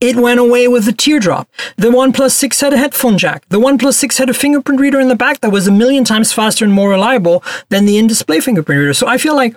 It 0.00 0.16
went 0.16 0.40
away 0.40 0.66
with 0.66 0.84
the 0.84 0.92
teardrop. 0.92 1.48
The 1.76 1.90
OnePlus 1.90 2.32
6 2.32 2.60
had 2.60 2.72
a 2.74 2.76
headphone 2.76 3.16
jack. 3.16 3.44
The 3.48 3.60
OnePlus 3.60 3.94
6 3.94 4.18
had 4.18 4.28
a 4.28 4.34
fingerprint 4.34 4.80
reader 4.80 4.98
in 4.98 5.08
the 5.08 5.14
back 5.14 5.40
that 5.40 5.52
was 5.52 5.68
a 5.68 5.72
million 5.72 6.02
times 6.04 6.32
faster 6.32 6.64
and 6.64 6.74
more 6.74 6.90
reliable 6.90 7.42
than 7.68 7.86
the 7.86 7.96
in-display 7.96 8.40
fingerprint 8.40 8.80
reader. 8.80 8.92
So 8.92 9.06
I 9.06 9.16
feel 9.16 9.36
like 9.36 9.56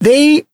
they, 0.00 0.44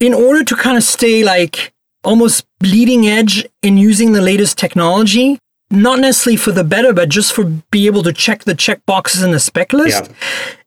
in 0.00 0.14
order 0.14 0.42
to 0.42 0.56
kind 0.56 0.78
of 0.78 0.82
stay 0.82 1.22
like 1.22 1.74
almost 2.02 2.46
bleeding 2.58 3.06
edge 3.06 3.46
in 3.62 3.76
using 3.76 4.12
the 4.12 4.22
latest 4.22 4.56
technology, 4.56 5.38
not 5.70 5.98
necessarily 6.00 6.36
for 6.38 6.52
the 6.52 6.64
better, 6.64 6.94
but 6.94 7.10
just 7.10 7.34
for 7.34 7.44
be 7.70 7.86
able 7.86 8.02
to 8.02 8.12
check 8.12 8.44
the 8.44 8.54
check 8.54 8.84
boxes 8.86 9.22
in 9.22 9.32
the 9.32 9.40
spec 9.40 9.74
list, 9.74 10.10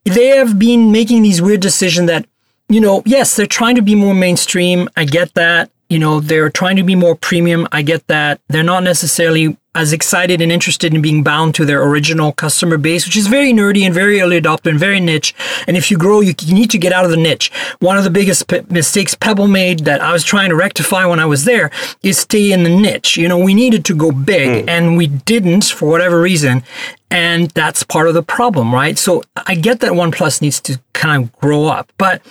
they 0.06 0.28
have 0.28 0.60
been 0.60 0.92
making 0.92 1.24
these 1.24 1.42
weird 1.42 1.62
decisions 1.62 2.08
that 2.08 2.28
you 2.70 2.82
know, 2.82 3.02
yes, 3.06 3.36
they're 3.36 3.46
trying 3.46 3.76
to 3.76 3.82
be 3.82 3.96
more 3.96 4.14
mainstream. 4.14 4.90
I 4.98 5.06
get 5.06 5.34
that. 5.36 5.72
You 5.90 6.00
know, 6.00 6.20
they're 6.20 6.50
trying 6.50 6.76
to 6.76 6.84
be 6.84 6.96
more 6.96 7.16
premium. 7.16 7.66
I 7.72 7.82
get 7.82 8.08
that. 8.08 8.42
They're 8.50 8.62
not 8.62 8.84
necessarily 8.84 9.56
as 9.74 9.94
excited 9.94 10.42
and 10.42 10.52
interested 10.52 10.94
in 10.94 11.02
being 11.02 11.24
bound 11.24 11.54
to 11.54 11.64
their 11.64 11.82
original 11.84 12.32
customer 12.34 12.78
base, 12.78 13.06
which 13.06 13.16
is 13.16 13.28
very 13.28 13.54
nerdy 13.54 13.86
and 13.86 13.94
very 13.94 14.20
early 14.20 14.42
adopter 14.42 14.72
and 14.72 14.80
very 14.80 15.00
niche. 15.00 15.34
And 15.68 15.78
if 15.78 15.90
you 15.92 15.98
grow, 15.98 16.20
you, 16.20 16.34
you 16.42 16.54
need 16.54 16.72
to 16.72 16.80
get 16.80 16.92
out 16.92 17.06
of 17.06 17.12
the 17.12 17.18
niche. 17.18 17.52
One 17.80 17.96
of 17.96 18.04
the 18.04 18.10
biggest 18.10 18.48
p- 18.48 18.62
mistakes 18.70 19.14
Pebble 19.14 19.48
made 19.48 19.82
that 19.82 20.02
I 20.02 20.12
was 20.12 20.24
trying 20.24 20.50
to 20.50 20.56
rectify 20.56 21.06
when 21.06 21.20
I 21.20 21.26
was 21.26 21.46
there 21.46 21.70
is 22.02 22.18
stay 22.18 22.52
in 22.52 22.64
the 22.64 22.70
niche. 22.70 23.16
You 23.16 23.30
know, 23.30 23.38
we 23.38 23.54
needed 23.54 23.86
to 23.86 23.96
go 23.96 24.12
big 24.12 24.64
hmm. 24.64 24.70
and 24.70 24.98
we 24.98 25.08
didn't 25.08 25.66
for 25.66 25.88
whatever 25.88 26.20
reason. 26.20 26.64
And 27.12 27.52
that's 27.52 27.84
part 27.84 28.08
of 28.08 28.16
the 28.16 28.24
problem, 28.24 28.74
right? 28.74 28.98
So 28.98 29.24
I 29.46 29.56
get 29.56 29.80
that 29.82 29.92
OnePlus 29.92 30.42
needs 30.42 30.60
to 30.62 30.82
kind 30.94 31.24
of 31.24 31.32
grow 31.34 31.68
up, 31.68 31.94
but 31.98 32.22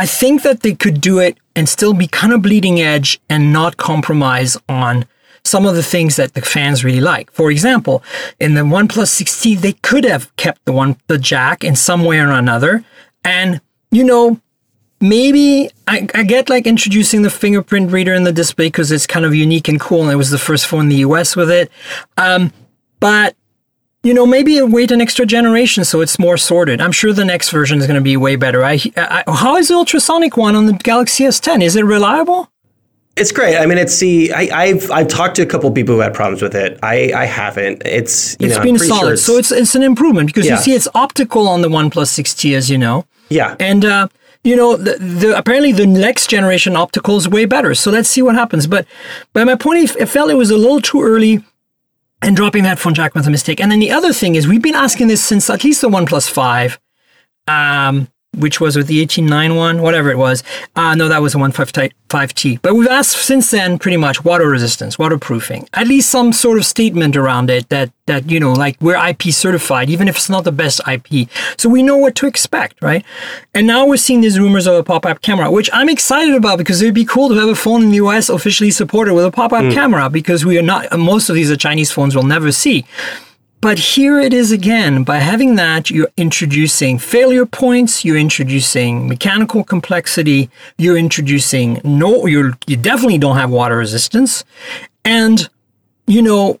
I 0.00 0.06
think 0.06 0.44
that 0.44 0.60
they 0.60 0.74
could 0.74 1.02
do 1.02 1.18
it 1.18 1.36
and 1.54 1.68
still 1.68 1.92
be 1.92 2.06
kind 2.06 2.32
of 2.32 2.40
bleeding 2.40 2.80
edge 2.80 3.20
and 3.28 3.52
not 3.52 3.76
compromise 3.76 4.56
on 4.66 5.04
some 5.44 5.66
of 5.66 5.74
the 5.74 5.82
things 5.82 6.16
that 6.16 6.32
the 6.32 6.40
fans 6.40 6.82
really 6.82 7.02
like. 7.02 7.30
For 7.32 7.50
example, 7.50 8.02
in 8.40 8.54
the 8.54 8.62
OnePlus 8.62 9.20
6T, 9.20 9.60
they 9.60 9.74
could 9.74 10.04
have 10.04 10.34
kept 10.36 10.64
the 10.64 10.72
one 10.72 10.96
the 11.08 11.18
jack 11.18 11.62
in 11.62 11.76
some 11.76 12.02
way 12.02 12.18
or 12.18 12.30
another, 12.30 12.82
and 13.24 13.60
you 13.90 14.04
know. 14.04 14.40
Maybe 15.02 15.70
I, 15.88 16.06
I 16.14 16.24
get 16.24 16.50
like 16.50 16.66
introducing 16.66 17.22
the 17.22 17.30
fingerprint 17.30 17.90
reader 17.90 18.12
in 18.12 18.24
the 18.24 18.34
display 18.34 18.66
because 18.66 18.92
it's 18.92 19.06
kind 19.06 19.24
of 19.24 19.34
unique 19.34 19.66
and 19.66 19.80
cool, 19.80 20.02
and 20.02 20.12
it 20.12 20.16
was 20.16 20.28
the 20.28 20.36
first 20.36 20.66
phone 20.66 20.82
in 20.82 20.88
the 20.90 20.96
US 20.96 21.34
with 21.34 21.50
it. 21.50 21.70
Um, 22.18 22.52
but 23.00 23.34
you 24.02 24.14
know, 24.14 24.24
maybe 24.26 24.60
wait 24.62 24.90
an 24.90 25.00
extra 25.00 25.26
generation 25.26 25.84
so 25.84 26.00
it's 26.00 26.18
more 26.18 26.36
sorted. 26.36 26.80
I'm 26.80 26.92
sure 26.92 27.12
the 27.12 27.24
next 27.24 27.50
version 27.50 27.78
is 27.78 27.86
going 27.86 27.98
to 27.98 28.04
be 28.04 28.16
way 28.16 28.36
better. 28.36 28.64
I, 28.64 28.80
I, 28.96 29.24
how 29.28 29.56
is 29.56 29.68
the 29.68 29.74
ultrasonic 29.74 30.36
one 30.36 30.56
on 30.56 30.66
the 30.66 30.72
Galaxy 30.72 31.24
S10? 31.24 31.62
Is 31.62 31.76
it 31.76 31.84
reliable? 31.84 32.50
It's 33.16 33.32
great. 33.32 33.58
I 33.58 33.66
mean, 33.66 33.76
it's 33.76 33.98
the 33.98 34.32
I, 34.32 34.68
have 34.68 34.90
I've 34.90 35.08
talked 35.08 35.36
to 35.36 35.42
a 35.42 35.46
couple 35.46 35.70
people 35.72 35.96
who 35.96 36.00
had 36.00 36.14
problems 36.14 36.40
with 36.40 36.54
it. 36.54 36.78
I, 36.82 37.12
I 37.12 37.26
haven't. 37.26 37.82
It's 37.84 38.36
you 38.40 38.46
it's 38.46 38.56
know, 38.56 38.62
been 38.62 38.78
solid, 38.78 39.00
sure 39.00 39.12
it's, 39.14 39.24
so 39.24 39.36
it's 39.36 39.52
it's 39.52 39.74
an 39.74 39.82
improvement 39.82 40.28
because 40.28 40.46
Yeah. 40.46 40.54
you 40.56 40.62
see 40.62 40.72
it's 40.74 40.88
optical 40.94 41.46
on 41.48 41.60
the 41.60 41.68
OnePlus 41.68 42.08
6T, 42.18 42.56
as 42.56 42.70
you 42.70 42.78
know, 42.78 43.04
yeah. 43.28 43.56
and 43.60 43.84
uh, 43.84 44.08
you 44.44 44.56
know 44.56 44.76
the, 44.76 44.96
the 44.96 45.36
apparently 45.36 45.72
the 45.72 45.86
next 45.86 46.30
generation 46.30 46.76
optical 46.76 47.18
is 47.18 47.28
way 47.28 47.44
better. 47.44 47.74
So 47.74 47.90
let's 47.90 48.08
see 48.08 48.22
what 48.22 48.36
happens. 48.36 48.66
But 48.66 48.86
but 49.34 49.44
my 49.44 49.56
point, 49.56 49.90
I 50.00 50.06
felt 50.06 50.30
it 50.30 50.34
was 50.34 50.50
a 50.50 50.56
little 50.56 50.80
too 50.80 51.02
early. 51.02 51.44
And 52.22 52.36
dropping 52.36 52.64
that 52.64 52.78
phone 52.78 52.94
jack 52.94 53.14
was 53.14 53.26
a 53.26 53.30
mistake. 53.30 53.60
And 53.60 53.72
then 53.72 53.80
the 53.80 53.90
other 53.90 54.12
thing 54.12 54.34
is, 54.34 54.46
we've 54.46 54.62
been 54.62 54.74
asking 54.74 55.08
this 55.08 55.24
since 55.24 55.48
at 55.48 55.64
least 55.64 55.80
the 55.80 55.88
OnePlus 55.88 56.30
5. 56.30 56.78
Um, 57.48 58.08
which 58.36 58.60
was 58.60 58.76
with 58.76 58.86
the 58.86 59.04
18.9 59.04 59.56
one, 59.56 59.82
whatever 59.82 60.10
it 60.10 60.18
was. 60.18 60.42
Uh, 60.76 60.94
no, 60.94 61.08
that 61.08 61.20
was 61.20 61.32
the 61.32 61.38
155T. 61.38 62.60
But 62.62 62.74
we've 62.74 62.88
asked 62.88 63.16
since 63.16 63.50
then 63.50 63.78
pretty 63.78 63.96
much 63.96 64.24
water 64.24 64.48
resistance, 64.48 64.98
waterproofing, 64.98 65.68
at 65.74 65.88
least 65.88 66.10
some 66.10 66.32
sort 66.32 66.58
of 66.58 66.64
statement 66.64 67.16
around 67.16 67.50
it 67.50 67.68
that, 67.70 67.90
that, 68.06 68.30
you 68.30 68.38
know, 68.38 68.52
like 68.52 68.76
we're 68.80 68.96
IP 69.08 69.24
certified, 69.24 69.90
even 69.90 70.06
if 70.06 70.16
it's 70.16 70.30
not 70.30 70.44
the 70.44 70.52
best 70.52 70.80
IP. 70.88 71.28
So 71.58 71.68
we 71.68 71.82
know 71.82 71.96
what 71.96 72.14
to 72.16 72.26
expect, 72.26 72.80
right? 72.80 73.04
And 73.52 73.66
now 73.66 73.84
we're 73.84 73.96
seeing 73.96 74.20
these 74.20 74.38
rumors 74.38 74.66
of 74.66 74.74
a 74.74 74.84
pop-up 74.84 75.22
camera, 75.22 75.50
which 75.50 75.68
I'm 75.72 75.88
excited 75.88 76.34
about 76.34 76.58
because 76.58 76.80
it'd 76.80 76.94
be 76.94 77.04
cool 77.04 77.30
to 77.30 77.34
have 77.34 77.48
a 77.48 77.56
phone 77.56 77.82
in 77.82 77.90
the 77.90 77.96
US 77.96 78.28
officially 78.28 78.70
supported 78.70 79.14
with 79.14 79.24
a 79.24 79.32
pop-up 79.32 79.72
camera 79.72 80.08
because 80.08 80.44
we 80.44 80.56
are 80.56 80.62
not, 80.62 80.96
most 80.98 81.28
of 81.28 81.34
these 81.34 81.50
are 81.50 81.56
Chinese 81.56 81.90
phones 81.90 82.14
we'll 82.14 82.24
never 82.24 82.52
see. 82.52 82.84
But 83.60 83.78
here 83.78 84.18
it 84.18 84.32
is 84.32 84.52
again. 84.52 85.04
By 85.04 85.18
having 85.18 85.56
that, 85.56 85.90
you're 85.90 86.08
introducing 86.16 86.98
failure 86.98 87.44
points. 87.44 88.04
You're 88.06 88.16
introducing 88.16 89.06
mechanical 89.06 89.64
complexity. 89.64 90.48
You're 90.78 90.96
introducing 90.96 91.80
no. 91.84 92.24
You're 92.24 92.56
you 92.66 92.76
definitely 92.76 93.18
don't 93.18 93.36
have 93.36 93.50
water 93.50 93.76
resistance, 93.76 94.44
and 95.04 95.48
you 96.06 96.22
know, 96.22 96.58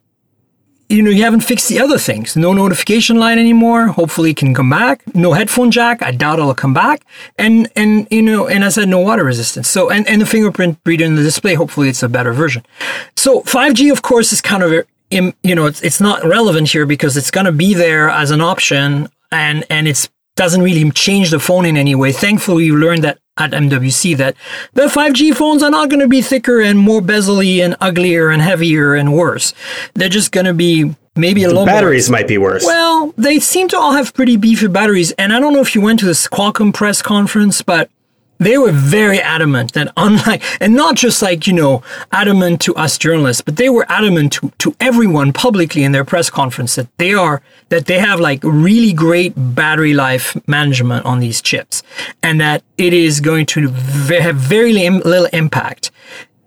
you 0.90 1.02
know 1.02 1.10
you 1.10 1.22
haven't 1.22 1.40
fixed 1.40 1.70
the 1.70 1.80
other 1.80 1.96
things. 1.96 2.36
No 2.36 2.52
notification 2.52 3.18
light 3.18 3.38
anymore. 3.38 3.86
Hopefully, 3.86 4.32
it 4.32 4.36
can 4.36 4.52
come 4.52 4.68
back. 4.68 5.02
No 5.14 5.32
headphone 5.32 5.70
jack. 5.70 6.02
I 6.02 6.10
doubt 6.10 6.38
it'll 6.38 6.54
come 6.54 6.74
back. 6.74 7.06
And 7.38 7.70
and 7.76 8.08
you 8.10 8.20
know, 8.20 8.46
and 8.46 8.62
I 8.62 8.68
said 8.68 8.90
no 8.90 8.98
water 8.98 9.24
resistance. 9.24 9.68
So 9.68 9.88
and 9.88 10.06
and 10.06 10.20
the 10.20 10.26
fingerprint 10.26 10.78
reader 10.84 11.06
in 11.06 11.14
the 11.14 11.22
display. 11.22 11.54
Hopefully, 11.54 11.88
it's 11.88 12.02
a 12.02 12.10
better 12.10 12.34
version. 12.34 12.62
So 13.16 13.40
5G, 13.44 13.90
of 13.90 14.02
course, 14.02 14.34
is 14.34 14.42
kind 14.42 14.62
of 14.62 14.86
you 15.10 15.54
know, 15.54 15.66
it's, 15.66 15.82
it's 15.82 16.00
not 16.00 16.24
relevant 16.24 16.70
here 16.70 16.86
because 16.86 17.16
it's 17.16 17.30
going 17.30 17.46
to 17.46 17.52
be 17.52 17.74
there 17.74 18.08
as 18.08 18.30
an 18.30 18.40
option 18.40 19.08
and, 19.32 19.64
and 19.68 19.88
it's 19.88 20.08
doesn't 20.36 20.62
really 20.62 20.90
change 20.92 21.30
the 21.30 21.38
phone 21.40 21.66
in 21.66 21.76
any 21.76 21.94
way. 21.94 22.12
Thankfully, 22.12 22.70
we 22.70 22.76
learned 22.76 23.04
that 23.04 23.18
at 23.36 23.50
MWC 23.50 24.16
that 24.16 24.36
the 24.72 24.82
5G 24.82 25.34
phones 25.34 25.62
are 25.62 25.70
not 25.70 25.90
going 25.90 26.00
to 26.00 26.08
be 26.08 26.22
thicker 26.22 26.60
and 26.60 26.78
more 26.78 27.00
bezelly 27.00 27.62
and 27.62 27.76
uglier 27.80 28.30
and 28.30 28.40
heavier 28.40 28.94
and 28.94 29.12
worse. 29.12 29.52
They're 29.94 30.08
just 30.08 30.32
going 30.32 30.46
to 30.46 30.54
be 30.54 30.94
maybe 31.16 31.44
a 31.44 31.48
little 31.48 31.66
more 31.66 31.74
Batteries 31.74 32.08
might 32.08 32.28
be 32.28 32.38
worse. 32.38 32.64
well, 32.64 33.12
they 33.16 33.38
seem 33.38 33.68
to 33.68 33.78
all 33.78 33.92
have 33.92 34.14
pretty 34.14 34.36
beefy 34.36 34.68
batteries. 34.68 35.12
And 35.12 35.32
I 35.32 35.40
don't 35.40 35.52
know 35.52 35.60
if 35.60 35.74
you 35.74 35.80
went 35.80 36.00
to 36.00 36.06
this 36.06 36.26
Qualcomm 36.28 36.72
press 36.72 37.02
conference, 37.02 37.62
but 37.62 37.90
they 38.40 38.56
were 38.58 38.72
very 38.72 39.20
adamant 39.20 39.74
that 39.74 39.92
unlike, 39.96 40.42
and 40.60 40.74
not 40.74 40.96
just 40.96 41.22
like, 41.22 41.46
you 41.46 41.52
know, 41.52 41.82
adamant 42.10 42.60
to 42.62 42.74
us 42.74 42.98
journalists, 42.98 43.42
but 43.42 43.56
they 43.56 43.68
were 43.68 43.86
adamant 43.88 44.32
to, 44.32 44.50
to 44.58 44.74
everyone 44.80 45.32
publicly 45.32 45.84
in 45.84 45.92
their 45.92 46.04
press 46.04 46.30
conference 46.30 46.74
that 46.74 46.88
they 46.96 47.12
are, 47.12 47.42
that 47.68 47.84
they 47.86 47.98
have 47.98 48.18
like 48.18 48.40
really 48.42 48.92
great 48.94 49.34
battery 49.36 49.92
life 49.92 50.36
management 50.48 51.04
on 51.04 51.20
these 51.20 51.42
chips 51.42 51.82
and 52.22 52.40
that 52.40 52.64
it 52.78 52.94
is 52.94 53.20
going 53.20 53.44
to 53.44 53.68
have 53.68 54.36
very 54.36 54.72
little 54.72 55.28
impact. 55.34 55.90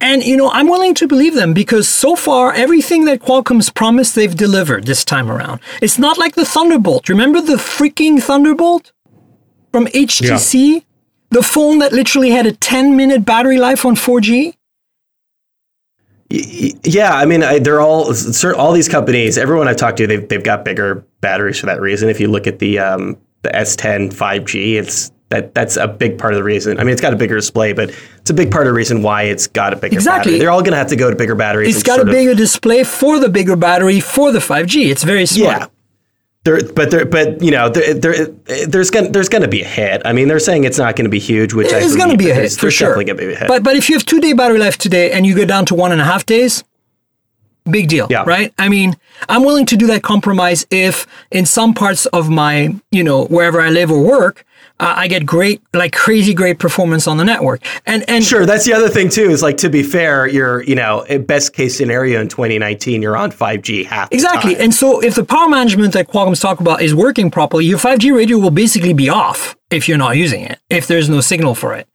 And 0.02 0.24
you 0.24 0.36
know, 0.36 0.50
I'm 0.50 0.68
willing 0.68 0.96
to 0.96 1.08
believe 1.08 1.36
them 1.36 1.54
because 1.54 1.88
so 1.88 2.16
far 2.16 2.54
everything 2.54 3.06
that 3.06 3.22
Qualcomm's 3.22 3.70
promised 3.70 4.16
they've 4.16 4.36
delivered 4.36 4.86
this 4.86 5.06
time 5.06 5.32
around. 5.32 5.62
It's 5.82 6.00
not 6.00 6.18
like 6.18 6.34
the 6.36 6.44
Thunderbolt. 6.44 7.08
Remember 7.08 7.40
the 7.40 7.56
freaking 7.56 8.22
Thunderbolt 8.22 8.92
from 9.72 9.86
HTC? 9.88 10.84
The 11.34 11.42
phone 11.42 11.80
that 11.80 11.92
literally 11.92 12.30
had 12.30 12.46
a 12.46 12.52
10 12.52 12.96
minute 12.96 13.26
battery 13.26 13.58
life 13.58 13.86
on 13.86 13.96
4G? 13.96 14.54
Yeah, 16.30 17.14
I 17.14 17.26
mean, 17.26 17.44
I, 17.44 17.60
they're 17.60 17.82
all 17.82 18.12
all 18.56 18.72
these 18.72 18.88
companies. 18.90 19.38
Everyone 19.38 19.68
I've 19.68 19.76
talked 19.76 19.98
to, 19.98 20.08
they've 20.08 20.28
they've 20.28 20.44
got 20.44 20.64
bigger 20.66 21.06
batteries 21.22 21.60
for 21.60 21.68
that 21.68 21.80
reason. 21.82 22.10
If 22.10 22.20
you 22.20 22.28
look 22.28 22.48
at 22.48 22.60
the 22.60 22.80
um, 22.80 23.18
the 23.44 23.50
S10 23.50 24.14
5G, 24.14 24.74
it's 24.76 25.12
that 25.30 25.54
that's 25.54 25.78
a 25.78 25.88
big 25.88 26.18
part 26.18 26.34
of 26.34 26.38
the 26.38 26.44
reason. 26.44 26.80
I 26.80 26.84
mean, 26.84 26.94
it's 26.94 27.02
got 27.02 27.14
a 27.14 27.16
bigger 27.16 27.36
display, 27.36 27.74
but 27.74 27.90
it's 28.18 28.30
a 28.30 28.34
big 28.34 28.52
part 28.52 28.66
of 28.66 28.72
the 28.72 28.76
reason 28.76 29.02
why 29.04 29.24
it's 29.24 29.48
got 29.48 29.74
a 29.74 29.76
bigger 29.76 29.96
Exactly. 29.96 30.32
battery. 30.34 30.40
They're 30.40 30.52
all 30.52 30.62
going 30.62 30.72
to 30.74 30.78
have 30.78 30.88
to 30.88 30.96
go 30.96 31.10
to 31.10 31.16
bigger 31.16 31.36
batteries. 31.36 31.76
It's 31.76 31.84
got 31.84 31.94
a 31.94 31.98
sort 31.98 32.10
of- 32.10 32.14
bigger 32.14 32.34
display 32.36 32.84
for 32.84 33.20
the 33.20 33.30
bigger 33.30 33.56
battery 33.56 34.00
for 34.00 34.32
the 34.32 34.40
5G. 34.40 34.90
It's 34.92 35.04
very 35.04 35.26
smart. 35.26 35.62
yeah. 35.62 35.68
There, 36.46 36.60
but 36.76 36.92
there, 36.92 37.06
but 37.06 37.42
you 37.42 37.52
know, 37.52 37.70
there, 37.70 37.94
there, 37.94 38.26
there's 38.68 38.90
gonna 38.92 39.10
there's 39.10 39.30
gonna 39.30 39.48
be 39.48 39.62
a 39.62 39.66
hit. 39.68 40.02
I 40.04 40.12
mean, 40.12 40.28
they're 40.28 40.40
saying 40.42 40.66
it's 40.66 40.78
not 40.78 40.98
going 40.98 41.06
to 41.06 41.10
be 41.10 41.20
huge, 41.20 41.54
which 41.54 41.72
I 41.72 41.78
It's 41.80 41.96
going 41.96 42.10
to 42.12 42.18
be 42.18 42.32
a 42.32 42.34
hit 42.34 42.52
for 42.52 42.70
sure. 42.70 42.90
Definitely 42.90 43.06
to 43.06 43.16
be 43.16 43.34
a 43.34 43.38
hit. 43.38 43.48
But 43.48 43.64
but 43.64 43.78
if 43.78 43.88
you 43.90 43.96
have 43.96 44.06
two 44.06 44.20
day 44.20 44.34
battery 44.34 44.60
life 44.60 44.78
today 44.78 45.12
and 45.14 45.26
you 45.26 45.36
go 45.36 45.46
down 45.46 45.66
to 45.68 45.76
one 45.76 45.94
and 45.94 46.02
a 46.02 46.04
half 46.04 46.26
days, 46.26 46.66
big 47.70 47.88
deal, 47.88 48.08
Yeah. 48.10 48.24
right? 48.28 48.54
I 48.58 48.68
mean, 48.68 48.98
I'm 49.30 49.46
willing 49.46 49.66
to 49.68 49.78
do 49.78 49.88
that 49.88 50.04
compromise 50.04 50.68
if 50.70 51.08
in 51.32 51.46
some 51.46 51.74
parts 51.74 52.08
of 52.08 52.30
my 52.30 52.76
you 52.92 53.06
know 53.06 53.24
wherever 53.28 53.62
I 53.62 53.70
live 53.70 53.90
or 53.90 54.04
work, 54.04 54.46
uh, 54.84 54.94
I 54.98 55.08
get 55.08 55.26
great 55.26 55.62
like 55.74 55.94
crazy 55.94 56.34
great 56.34 56.60
performance 56.60 57.08
on 57.08 57.18
the 57.18 57.24
network. 57.24 57.62
And 57.86 58.08
and 58.10 58.24
Sure, 58.24 58.46
that's 58.46 58.66
the 58.66 58.74
other 58.74 58.90
thing 58.90 59.10
too. 59.10 59.30
Is 59.30 59.42
like 59.42 59.58
to 59.58 59.70
be 59.70 59.84
fair, 59.84 60.28
you're 60.28 60.62
you 60.64 60.76
know 60.76 61.06
best 61.26 61.54
case 61.54 61.78
scenario 61.78 62.20
in 62.22 62.28
2019, 62.28 63.02
you're 63.02 63.16
on 63.18 63.32
5G 63.32 63.86
half 63.86 64.10
the 64.10 64.16
Exactly. 64.16 64.58
And 64.58 64.74
so 64.74 65.00
if 65.02 65.16
the 65.16 65.24
power 65.24 65.48
management 65.48 65.94
that 65.94 66.08
Qualcomm's 66.10 66.40
talk 66.40 66.60
about 66.60 66.82
is 66.82 66.94
working 66.94 67.32
properly, 67.32 67.66
your 67.66 67.80
5G 67.80 68.16
radio 68.16 68.38
will 68.38 68.52
basically 68.52 68.94
be 68.94 69.10
off 69.10 69.56
if 69.72 69.88
you're 69.88 69.98
not 69.98 70.18
using 70.18 70.44
it, 70.44 70.60
if 70.70 70.88
there's 70.88 71.10
no 71.10 71.22
signal 71.22 71.56
for 71.56 71.74
it. 71.74 71.88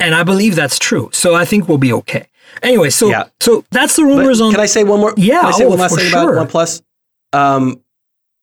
And 0.00 0.14
I 0.14 0.24
believe 0.24 0.56
that's 0.56 0.78
true. 0.78 1.10
So 1.12 1.34
I 1.34 1.44
think 1.44 1.68
we'll 1.68 1.78
be 1.78 1.92
okay. 1.92 2.28
Anyway, 2.62 2.90
so 2.90 3.08
Yeah. 3.08 3.24
so 3.40 3.64
that's 3.70 3.96
the 3.96 4.04
rumors 4.04 4.40
on 4.40 4.50
Can 4.50 4.60
I 4.60 4.66
say 4.66 4.84
one 4.84 5.00
more? 5.00 5.14
Yeah, 5.16 5.40
Can 5.40 5.46
I 5.46 5.50
say 5.52 5.64
oh, 5.64 5.70
one 5.70 5.78
last 5.78 5.96
thing 5.96 6.06
sure. 6.06 6.34
about 6.34 6.48
OnePlus? 6.48 6.82
Um, 7.32 7.80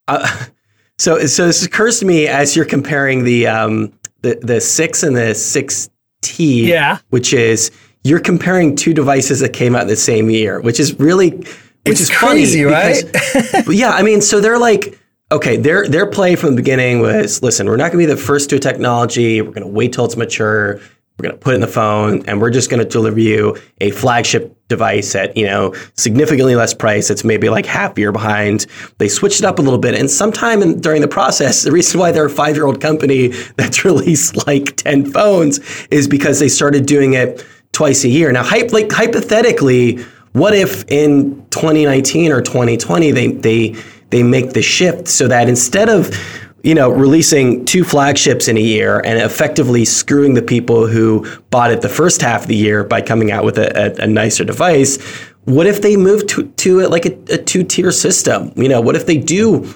uh, 0.08 0.46
so 1.02 1.26
so 1.26 1.48
this 1.48 1.66
occurs 1.66 2.00
to 2.00 2.06
me 2.06 2.28
as 2.28 2.56
you're 2.56 2.66
comparing 2.78 3.24
the 3.24 3.48
um 3.48 3.92
the 4.22 4.38
the 4.42 4.62
six 4.62 5.04
and 5.04 5.16
the 5.16 5.34
six 5.36 5.90
T. 6.22 6.70
Yeah. 6.70 7.00
Which 7.10 7.34
is 7.34 7.72
you're 8.04 8.20
comparing 8.20 8.76
two 8.76 8.94
devices 8.94 9.40
that 9.40 9.54
came 9.54 9.76
out 9.76 9.88
the 9.88 9.96
same 9.96 10.30
year, 10.30 10.62
which 10.62 10.80
is 10.80 11.00
really 11.00 11.30
which 11.32 11.48
It's 11.86 12.02
is 12.02 12.10
crazy, 12.12 12.64
funny 12.64 12.74
right? 12.76 13.04
because- 13.12 13.76
yeah, 13.84 13.90
I 13.92 14.04
mean, 14.04 14.22
so 14.22 14.40
they're 14.42 14.60
like. 14.60 14.98
Okay, 15.32 15.56
their 15.56 15.88
their 15.88 16.06
play 16.08 16.36
from 16.36 16.50
the 16.52 16.56
beginning 16.58 17.00
was 17.00 17.42
listen, 17.42 17.66
we're 17.68 17.78
not 17.78 17.94
going 17.94 18.06
to 18.06 18.08
be 18.08 18.14
the 18.14 18.18
first 18.22 18.50
to 18.50 18.58
a 18.58 18.60
technology. 18.60 19.42
We're 19.42 19.52
going 19.58 19.64
to 19.64 19.68
wait 19.80 19.94
till 19.94 20.04
it's 20.04 20.18
mature. 20.18 20.82
We're 21.22 21.30
going 21.30 21.40
to 21.40 21.44
put 21.44 21.52
it 21.52 21.56
in 21.56 21.62
the 21.62 21.68
phone, 21.68 22.26
and 22.26 22.42
we're 22.42 22.50
just 22.50 22.72
going 22.72 22.82
to 22.84 22.90
deliver 22.90 23.20
you 23.20 23.56
a 23.80 23.92
flagship 23.92 24.58
device 24.70 25.14
at 25.14 25.38
you 25.38 25.46
know 25.46 25.76
significantly 25.96 26.56
less 26.56 26.74
price. 26.74 27.12
It's 27.12 27.24
maybe 27.24 27.48
like 27.48 27.68
half 27.68 27.96
year 27.96 28.12
behind. 28.12 28.66
They 28.98 29.08
switched 29.08 29.38
it 29.38 29.46
up 29.46 29.60
a 29.60 29.62
little 29.62 29.78
bit, 29.78 29.94
and 29.94 30.10
sometime 30.10 30.64
in, 30.64 30.82
during 30.82 31.02
the 31.02 31.08
process, 31.08 31.62
the 31.62 31.72
reason 31.72 32.00
why 32.00 32.12
they're 32.12 32.26
a 32.26 32.30
five 32.30 32.56
year 32.56 32.66
old 32.66 32.82
company 32.82 33.28
that's 33.56 33.86
released 33.86 34.48
like 34.48 34.76
ten 34.78 35.12
phones 35.12 35.60
is 35.92 36.08
because 36.08 36.40
they 36.40 36.50
started 36.50 36.88
doing 36.88 37.14
it 37.14 37.46
twice 37.72 38.04
a 38.04 38.10
year. 38.10 38.32
Now, 38.32 38.50
like 38.72 38.92
hypothetically, 38.92 39.98
what 40.34 40.56
if 40.56 40.90
in 40.90 41.46
2019 41.52 42.32
or 42.32 42.42
2020 42.42 43.12
they 43.12 43.28
they 43.28 43.76
they 44.10 44.24
make 44.24 44.54
the 44.54 44.64
shift 44.64 45.08
so 45.08 45.28
that 45.28 45.48
instead 45.48 45.88
of 45.88 46.10
you 46.64 46.76
know 46.76 46.90
releasing 46.90 47.66
two 47.66 47.84
flagships 47.84 48.48
in 48.48 48.58
a 48.58 48.62
year 48.62 49.00
and 49.06 49.20
effectively 49.20 49.86
screwing 49.86 50.34
the 50.34 50.42
people 50.42 50.88
who 50.88 51.26
bought 51.50 51.72
it 51.72 51.82
the 51.82 51.90
first 51.90 52.22
half 52.22 52.44
of 52.44 52.48
the 52.48 52.56
year 52.56 52.84
by 52.84 53.02
coming 53.02 53.32
out 53.32 53.44
with 53.44 53.58
a, 53.58 54.02
a, 54.02 54.04
a 54.04 54.08
nicer 54.08 54.44
device 54.44 55.02
what 55.46 55.66
if 55.66 55.82
they 55.82 55.98
move 55.98 56.28
to, 56.28 56.48
to 56.50 56.80
it 56.82 56.92
like 56.92 57.06
a, 57.06 57.18
a 57.34 57.38
two-tier 57.38 57.92
system 57.92 58.52
you 58.56 58.70
know 58.70 58.82
what 58.82 58.96
if 58.96 59.06
they 59.06 59.18
do 59.18 59.68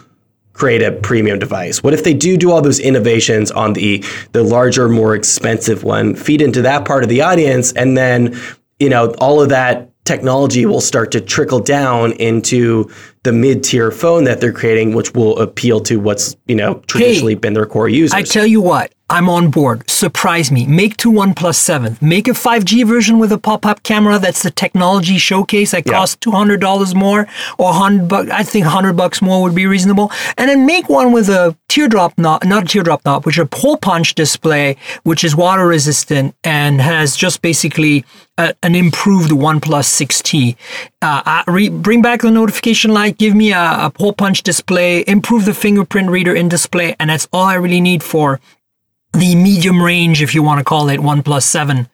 create 0.56 0.82
a 0.82 0.92
premium 0.92 1.38
device? 1.38 1.84
What 1.84 1.94
if 1.94 2.04
they 2.04 2.14
do 2.14 2.38
do 2.38 2.52
all 2.52 2.62
those 2.62 2.80
innovations 2.80 3.52
on 3.52 3.74
the 3.74 4.04
the 4.32 4.44
larger, 4.44 4.90
more 4.90 5.14
expensive 5.14 5.84
one, 5.84 6.16
feed 6.16 6.42
into 6.42 6.62
that 6.64 6.86
part 6.86 7.04
of 7.04 7.10
the 7.10 7.22
audience, 7.22 7.72
and 7.74 7.96
then 7.96 8.40
you 8.80 8.90
know 8.90 9.14
all 9.20 9.42
of 9.42 9.50
that 9.50 9.92
technology 10.06 10.66
will 10.66 10.82
start 10.82 11.12
to 11.12 11.22
trickle 11.22 11.60
down 11.60 12.14
into 12.14 12.90
the 13.26 13.34
mid-tier 13.34 13.92
phone 13.92 14.24
that 14.24 14.40
they're 14.40 14.54
creating, 14.54 14.94
which 14.96 15.14
will 15.14 15.38
appeal 15.40 15.82
to 15.82 15.98
what's 16.00 16.38
you 16.48 16.56
know 16.56 16.76
traditionally 16.88 17.36
been 17.36 17.54
their 17.54 17.66
core 17.66 17.90
users. 17.90 18.14
I 18.14 18.22
tell 18.22 18.46
you 18.46 18.62
what, 18.62 18.94
I'm 19.10 19.30
on 19.30 19.52
board. 19.52 19.88
Surprise 19.90 20.52
me. 20.52 20.66
Make 20.66 20.98
two 20.98 21.12
OnePlus 21.12 21.56
7. 21.56 21.98
Make 22.02 22.28
a 22.28 22.32
5G 22.32 22.88
version 22.88 23.20
with 23.20 23.32
a 23.32 23.38
pop-up 23.38 23.84
camera. 23.84 24.18
That's 24.18 24.42
the 24.42 24.50
technology 24.50 25.20
showcase 25.20 25.72
that 25.72 25.84
Yeah. 25.86 25.94
costs 25.94 26.16
$200 26.22 26.96
more 26.96 27.28
or 27.60 27.68
100 27.72 28.08
bucks. 28.08 28.30
I 28.32 28.42
think 28.42 28.66
100 28.66 28.94
bucks 28.94 29.22
more 29.22 29.44
would 29.44 29.54
be 29.54 29.68
reasonable. 29.68 30.12
And 30.40 30.50
then 30.50 30.66
make 30.66 30.90
one 30.90 31.12
with 31.12 31.30
a 31.30 31.56
teardrop 31.68 32.18
knob, 32.18 32.44
not 32.46 32.64
a 32.64 32.66
teardrop 32.66 33.06
knob, 33.06 33.26
which 33.28 33.38
is 33.38 33.46
a 33.52 33.56
hole 33.56 33.78
punch 33.78 34.16
display, 34.16 34.76
which 35.04 35.24
is 35.24 35.36
water 35.36 35.68
resistant 35.68 36.34
and 36.44 36.82
has 36.82 37.16
just 37.16 37.44
basically 37.44 38.06
a, 38.40 38.56
an 38.64 38.74
improved 38.74 39.30
OnePlus 39.32 39.86
6T. 39.86 40.56
Uh, 41.04 41.44
re- 41.48 41.70
bring 41.70 42.02
back 42.02 42.22
the 42.22 42.32
notification 42.32 42.92
light, 42.92 43.15
give 43.18 43.36
me 43.36 43.52
a, 43.52 43.60
a 43.60 43.92
hole 43.98 44.14
punch 44.14 44.44
display, 44.44 45.04
improve 45.08 45.46
the 45.46 45.54
fingerprint 45.54 46.10
reader 46.10 46.34
in 46.36 46.50
display, 46.50 46.96
and 47.00 47.10
that's 47.10 47.28
all 47.32 47.46
I 47.46 47.56
really 47.56 47.82
need 47.82 48.04
for 48.04 48.40
the 49.14 49.36
medium 49.36 49.82
range, 49.82 50.22
if 50.22 50.36
you 50.36 50.44
want 50.44 50.60
to 50.60 50.64
call 50.64 50.90
it 50.90 51.00
OnePlus 51.00 51.44
7. 51.44 51.88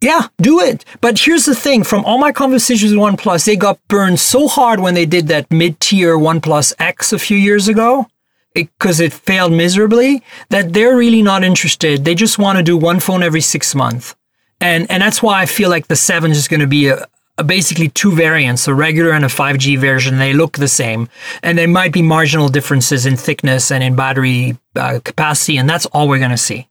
Yeah, 0.00 0.28
do 0.38 0.60
it. 0.60 0.84
But 1.00 1.18
here's 1.18 1.46
the 1.46 1.54
thing 1.54 1.82
from 1.82 2.04
all 2.04 2.18
my 2.18 2.32
conversations 2.32 2.92
with 2.92 3.00
OnePlus, 3.00 3.46
they 3.46 3.56
got 3.56 3.78
burned 3.88 4.20
so 4.20 4.46
hard 4.46 4.80
when 4.80 4.94
they 4.94 5.06
did 5.06 5.28
that 5.28 5.50
mid 5.50 5.80
tier 5.80 6.16
OnePlus 6.16 6.74
X 6.78 7.12
a 7.12 7.18
few 7.18 7.36
years 7.36 7.68
ago 7.68 8.06
because 8.54 9.00
it, 9.00 9.12
failed 9.12 9.52
miserably 9.52 10.22
that 10.48 10.72
they're 10.72 10.96
really 10.96 11.22
not 11.22 11.44
interested. 11.44 12.04
They 12.04 12.14
just 12.14 12.38
want 12.38 12.56
to 12.56 12.62
do 12.62 12.76
one 12.76 13.00
phone 13.00 13.22
every 13.22 13.42
six 13.42 13.74
months. 13.74 14.14
And, 14.60 14.90
and 14.90 15.02
that's 15.02 15.22
why 15.22 15.42
I 15.42 15.46
feel 15.46 15.68
like 15.68 15.88
the 15.88 15.96
7 15.96 16.30
is 16.30 16.48
going 16.48 16.60
to 16.60 16.66
be 16.66 16.88
a 16.88 17.06
basically 17.44 17.88
two 17.88 18.12
variants, 18.12 18.66
a 18.66 18.74
regular 18.74 19.12
and 19.12 19.24
a 19.24 19.28
5G 19.28 19.78
version. 19.78 20.18
They 20.18 20.32
look 20.32 20.58
the 20.58 20.68
same, 20.68 21.08
and 21.42 21.58
there 21.58 21.68
might 21.68 21.92
be 21.92 22.02
marginal 22.02 22.48
differences 22.48 23.06
in 23.06 23.16
thickness 23.16 23.70
and 23.70 23.82
in 23.84 23.94
battery 23.94 24.56
uh, 24.74 25.00
capacity, 25.04 25.58
and 25.58 25.68
that's 25.68 25.86
all 25.86 26.08
we're 26.08 26.18
going 26.18 26.30
to 26.30 26.36
see. 26.36 26.68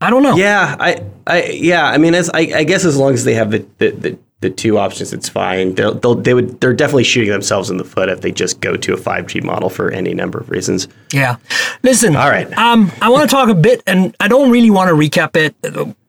I 0.00 0.10
don't 0.10 0.22
know. 0.22 0.36
Yeah, 0.36 0.76
I, 0.80 1.04
I, 1.26 1.44
yeah. 1.44 1.86
I 1.86 1.96
mean, 1.96 2.14
as 2.14 2.28
I, 2.30 2.40
I 2.40 2.64
guess 2.64 2.84
as 2.84 2.96
long 2.96 3.14
as 3.14 3.24
they 3.24 3.34
have 3.34 3.52
the 3.52 3.64
the, 3.78 3.90
the, 3.92 4.18
the 4.40 4.50
two 4.50 4.76
options, 4.76 5.12
it's 5.12 5.28
fine. 5.28 5.76
They'll, 5.76 5.94
they'll, 5.94 6.16
they 6.16 6.34
would, 6.34 6.60
they're 6.60 6.74
definitely 6.74 7.04
shooting 7.04 7.30
themselves 7.30 7.70
in 7.70 7.76
the 7.76 7.84
foot 7.84 8.08
if 8.08 8.20
they 8.20 8.32
just 8.32 8.60
go 8.60 8.76
to 8.76 8.94
a 8.94 8.96
5G 8.96 9.44
model 9.44 9.70
for 9.70 9.92
any 9.92 10.12
number 10.12 10.40
of 10.40 10.50
reasons. 10.50 10.88
Yeah. 11.12 11.36
Listen. 11.84 12.16
All 12.16 12.28
right. 12.28 12.52
Um, 12.58 12.90
I 13.00 13.10
want 13.10 13.30
to 13.30 13.34
talk 13.34 13.48
a 13.48 13.54
bit, 13.54 13.80
and 13.86 14.16
I 14.18 14.26
don't 14.26 14.50
really 14.50 14.70
want 14.70 14.88
to 14.88 14.94
recap 14.94 15.36
it. 15.36 15.54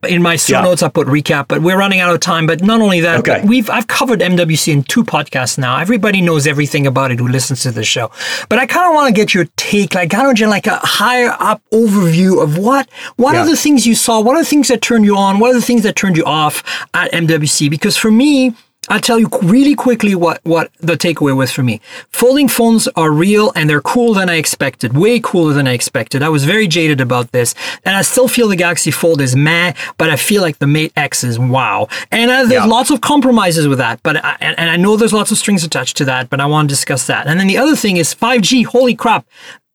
In 0.05 0.21
my 0.21 0.35
show 0.35 0.53
Yeah. 0.57 0.61
notes, 0.63 0.83
I 0.83 0.89
put 0.89 1.07
recap, 1.07 1.45
but 1.47 1.61
we're 1.61 1.77
running 1.77 1.99
out 1.99 2.13
of 2.13 2.19
time. 2.19 2.45
But 2.45 2.61
not 2.63 2.81
only 2.81 2.99
that, 3.01 3.19
Okay. 3.19 3.41
we've 3.43 3.69
I've 3.69 3.87
covered 3.87 4.21
MWC 4.21 4.71
in 4.71 4.83
two 4.83 5.03
podcasts 5.03 5.57
now. 5.57 5.77
Everybody 5.77 6.21
knows 6.21 6.45
everything 6.47 6.85
about 6.87 7.11
it 7.11 7.19
who 7.19 7.27
listens 7.27 7.61
to 7.63 7.71
the 7.71 7.83
show. 7.83 8.11
But 8.49 8.59
I 8.59 8.65
kind 8.65 8.87
of 8.87 8.93
want 8.95 9.07
to 9.07 9.13
get 9.13 9.33
your 9.33 9.45
take, 9.57 9.95
like 9.95 10.09
kind 10.09 10.27
of 10.29 10.47
like 10.49 10.67
a 10.67 10.77
higher 10.83 11.35
up 11.39 11.61
overview 11.73 12.41
of 12.41 12.57
what 12.57 12.89
what 13.17 13.35
are 13.35 13.45
the 13.45 13.55
things 13.55 13.85
you 13.87 13.95
saw, 13.95 14.19
what 14.19 14.35
are 14.35 14.41
the 14.43 14.49
things 14.49 14.67
that 14.67 14.81
turned 14.81 15.05
you 15.05 15.15
on, 15.17 15.39
what 15.39 15.51
are 15.51 15.53
the 15.59 15.61
things 15.61 15.83
that 15.83 15.95
turned 15.95 16.17
you 16.17 16.25
off 16.25 16.63
at 16.93 17.11
MWC? 17.13 17.69
Because 17.69 17.95
for 17.97 18.11
me, 18.11 18.53
I'll 18.89 18.99
tell 18.99 19.17
you 19.17 19.29
really 19.41 19.75
quickly 19.75 20.13
what, 20.13 20.41
what 20.43 20.71
the 20.79 20.93
takeaway 20.95 21.35
was 21.35 21.51
for 21.51 21.63
me. 21.63 21.79
Folding 22.09 22.47
phones 22.49 22.87
are 22.95 23.11
real 23.11 23.51
and 23.55 23.69
they're 23.69 23.81
cooler 23.81 24.19
than 24.19 24.29
I 24.29 24.35
expected, 24.35 24.95
way 24.95 25.19
cooler 25.21 25.53
than 25.53 25.67
I 25.67 25.73
expected. 25.73 26.21
I 26.21 26.29
was 26.29 26.43
very 26.45 26.67
jaded 26.67 26.99
about 26.99 27.31
this, 27.31 27.55
and 27.85 27.95
I 27.95 28.01
still 28.01 28.27
feel 28.27 28.47
the 28.49 28.55
Galaxy 28.57 28.91
Fold 28.91 29.21
is 29.21 29.35
meh, 29.35 29.73
but 29.97 30.09
I 30.09 30.15
feel 30.17 30.41
like 30.41 30.59
the 30.59 30.67
Mate 30.67 30.91
X 30.97 31.23
is 31.23 31.39
wow. 31.39 31.87
And 32.11 32.29
uh, 32.29 32.39
there's 32.45 32.51
Yeah. 32.51 32.65
lots 32.65 32.89
of 32.91 32.99
compromises 33.01 33.67
with 33.67 33.77
that, 33.77 34.01
but 34.03 34.17
I, 34.23 34.35
and, 34.41 34.59
and 34.59 34.69
I 34.69 34.75
know 34.75 34.97
there's 34.97 35.13
lots 35.13 35.31
of 35.31 35.37
strings 35.37 35.63
attached 35.63 35.95
to 35.97 36.05
that, 36.05 36.29
but 36.29 36.41
I 36.41 36.45
want 36.45 36.67
to 36.69 36.73
discuss 36.75 37.07
that. 37.07 37.25
And 37.25 37.39
then 37.39 37.47
the 37.47 37.57
other 37.57 37.75
thing 37.77 37.97
is 37.97 38.13
5G. 38.13 38.65
Holy 38.65 38.95
crap! 38.95 39.25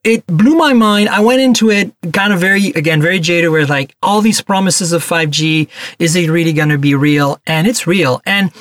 it 0.04 0.24
blew 0.28 0.54
my 0.54 0.72
mind. 0.72 1.08
I 1.08 1.20
went 1.20 1.40
into 1.40 1.70
it 1.70 1.92
kind 2.12 2.32
of 2.32 2.38
very, 2.38 2.68
again, 2.68 3.02
very 3.02 3.18
jaded, 3.18 3.50
where 3.50 3.66
like 3.66 3.94
all 4.00 4.20
these 4.22 4.40
promises 4.40 4.92
of 4.92 5.02
5G, 5.02 5.68
is 5.98 6.14
it 6.14 6.30
really 6.30 6.52
going 6.52 6.68
to 6.68 6.78
be 6.78 6.94
real? 6.94 7.40
And 7.46 7.66
it's 7.66 7.86
real. 7.86 8.22
And, 8.24 8.52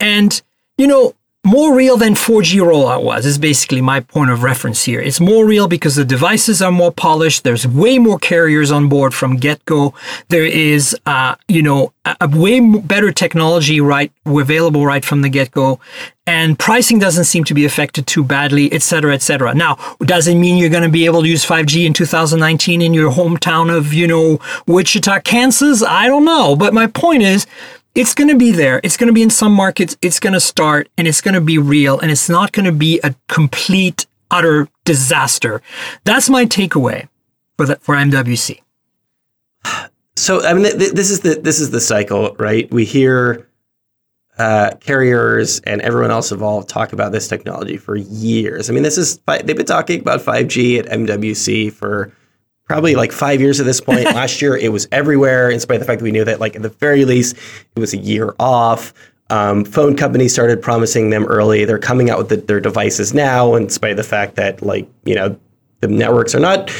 and, 0.00 0.40
you 0.76 0.86
know, 0.86 1.14
more 1.44 1.74
real 1.74 1.96
than 1.96 2.14
4G 2.14 2.60
rollout 2.60 3.02
was 3.02 3.26
is 3.26 3.36
basically 3.36 3.80
my 3.80 3.98
point 3.98 4.30
of 4.30 4.44
reference 4.44 4.84
here. 4.84 5.00
It's 5.00 5.18
more 5.18 5.44
real 5.44 5.66
because 5.66 5.96
the 5.96 6.04
devices 6.04 6.62
are 6.62 6.70
more 6.70 6.92
polished. 6.92 7.42
There's 7.42 7.66
way 7.66 7.98
more 7.98 8.18
carriers 8.18 8.70
on 8.70 8.88
board 8.88 9.12
from 9.12 9.36
get-go. 9.36 9.92
There 10.28 10.46
is, 10.46 10.96
uh, 11.04 11.34
you 11.48 11.60
know, 11.60 11.92
a, 12.04 12.16
a 12.20 12.28
way 12.28 12.60
better 12.60 13.10
technology 13.10 13.80
right 13.80 14.12
available 14.24 14.86
right 14.86 15.04
from 15.04 15.22
the 15.22 15.28
get-go, 15.28 15.80
and 16.28 16.56
pricing 16.56 17.00
doesn't 17.00 17.24
seem 17.24 17.42
to 17.44 17.54
be 17.54 17.64
affected 17.64 18.06
too 18.06 18.22
badly, 18.22 18.72
et 18.72 18.82
cetera, 18.82 19.12
et 19.12 19.22
cetera. 19.22 19.52
Now, 19.52 19.78
does 20.00 20.28
it 20.28 20.36
mean 20.36 20.58
you're 20.58 20.70
going 20.70 20.84
to 20.84 20.88
be 20.88 21.06
able 21.06 21.22
to 21.22 21.28
use 21.28 21.44
5G 21.44 21.84
in 21.84 21.92
2019 21.92 22.80
in 22.80 22.94
your 22.94 23.10
hometown 23.10 23.76
of, 23.76 23.92
you 23.92 24.06
know, 24.06 24.38
Wichita, 24.68 25.20
Kansas? 25.20 25.82
I 25.82 26.06
don't 26.06 26.24
know, 26.24 26.54
but 26.54 26.72
my 26.72 26.86
point 26.86 27.24
is 27.24 27.48
it's 27.94 28.14
going 28.14 28.28
to 28.28 28.36
be 28.36 28.52
there. 28.52 28.80
It's 28.82 28.96
going 28.96 29.08
to 29.08 29.12
be 29.12 29.22
in 29.22 29.30
some 29.30 29.52
markets. 29.52 29.96
It's 30.02 30.18
going 30.18 30.32
to 30.32 30.40
start 30.40 30.88
and 30.96 31.06
it's 31.06 31.20
going 31.20 31.34
to 31.34 31.40
be 31.40 31.58
real 31.58 31.98
and 32.00 32.10
it's 32.10 32.28
not 32.28 32.52
going 32.52 32.64
to 32.64 32.72
be 32.72 33.00
a 33.04 33.14
complete, 33.28 34.06
utter 34.30 34.68
disaster. 34.84 35.62
That's 36.04 36.30
my 36.30 36.46
takeaway 36.46 37.08
for 37.56 37.66
the, 37.66 37.76
for 37.76 37.94
MWC. 37.94 38.60
So 40.16 40.44
I 40.44 40.52
mean, 40.52 40.64
th- 40.64 40.78
th- 40.78 40.92
this 40.92 41.10
is 41.10 41.20
the 41.20 41.36
this 41.36 41.58
is 41.58 41.70
the 41.70 41.80
cycle, 41.80 42.34
right? 42.38 42.70
We 42.70 42.84
hear 42.84 43.48
uh, 44.38 44.72
carriers 44.80 45.60
and 45.60 45.80
everyone 45.80 46.10
else 46.10 46.32
involved 46.32 46.68
talk 46.68 46.92
about 46.92 47.12
this 47.12 47.28
technology 47.28 47.76
for 47.76 47.96
years. 47.96 48.68
I 48.68 48.72
mean, 48.72 48.82
this 48.82 48.98
is 48.98 49.18
they've 49.26 49.46
been 49.56 49.64
talking 49.64 50.00
about 50.00 50.20
5G 50.20 50.78
at 50.78 50.86
MWC 50.86 51.72
for 51.72 52.12
probably 52.72 52.94
like 52.94 53.12
five 53.12 53.38
years 53.38 53.60
at 53.60 53.66
this 53.66 53.82
point. 53.82 54.04
Last 54.14 54.40
year, 54.40 54.56
it 54.56 54.72
was 54.72 54.88
everywhere, 54.92 55.50
in 55.50 55.60
spite 55.60 55.74
of 55.74 55.80
the 55.80 55.86
fact 55.86 55.98
that 55.98 56.04
we 56.04 56.10
knew 56.10 56.24
that, 56.24 56.40
like 56.40 56.56
at 56.56 56.62
the 56.62 56.70
very 56.70 57.04
least, 57.04 57.36
it 57.76 57.78
was 57.80 57.92
a 57.92 57.98
year 57.98 58.34
off. 58.40 58.94
Um, 59.28 59.66
phone 59.66 59.94
companies 59.94 60.32
started 60.32 60.62
promising 60.62 61.10
them 61.10 61.24
early. 61.26 61.66
They're 61.66 61.78
coming 61.78 62.08
out 62.08 62.16
with 62.16 62.28
the, 62.30 62.36
their 62.36 62.60
devices 62.60 63.12
now, 63.12 63.54
in 63.56 63.68
spite 63.68 63.90
of 63.90 63.96
the 63.98 64.02
fact 64.04 64.36
that, 64.36 64.62
like, 64.62 64.88
you 65.04 65.14
know, 65.14 65.38
the 65.80 65.88
networks 65.88 66.34
are 66.34 66.40
not 66.40 66.70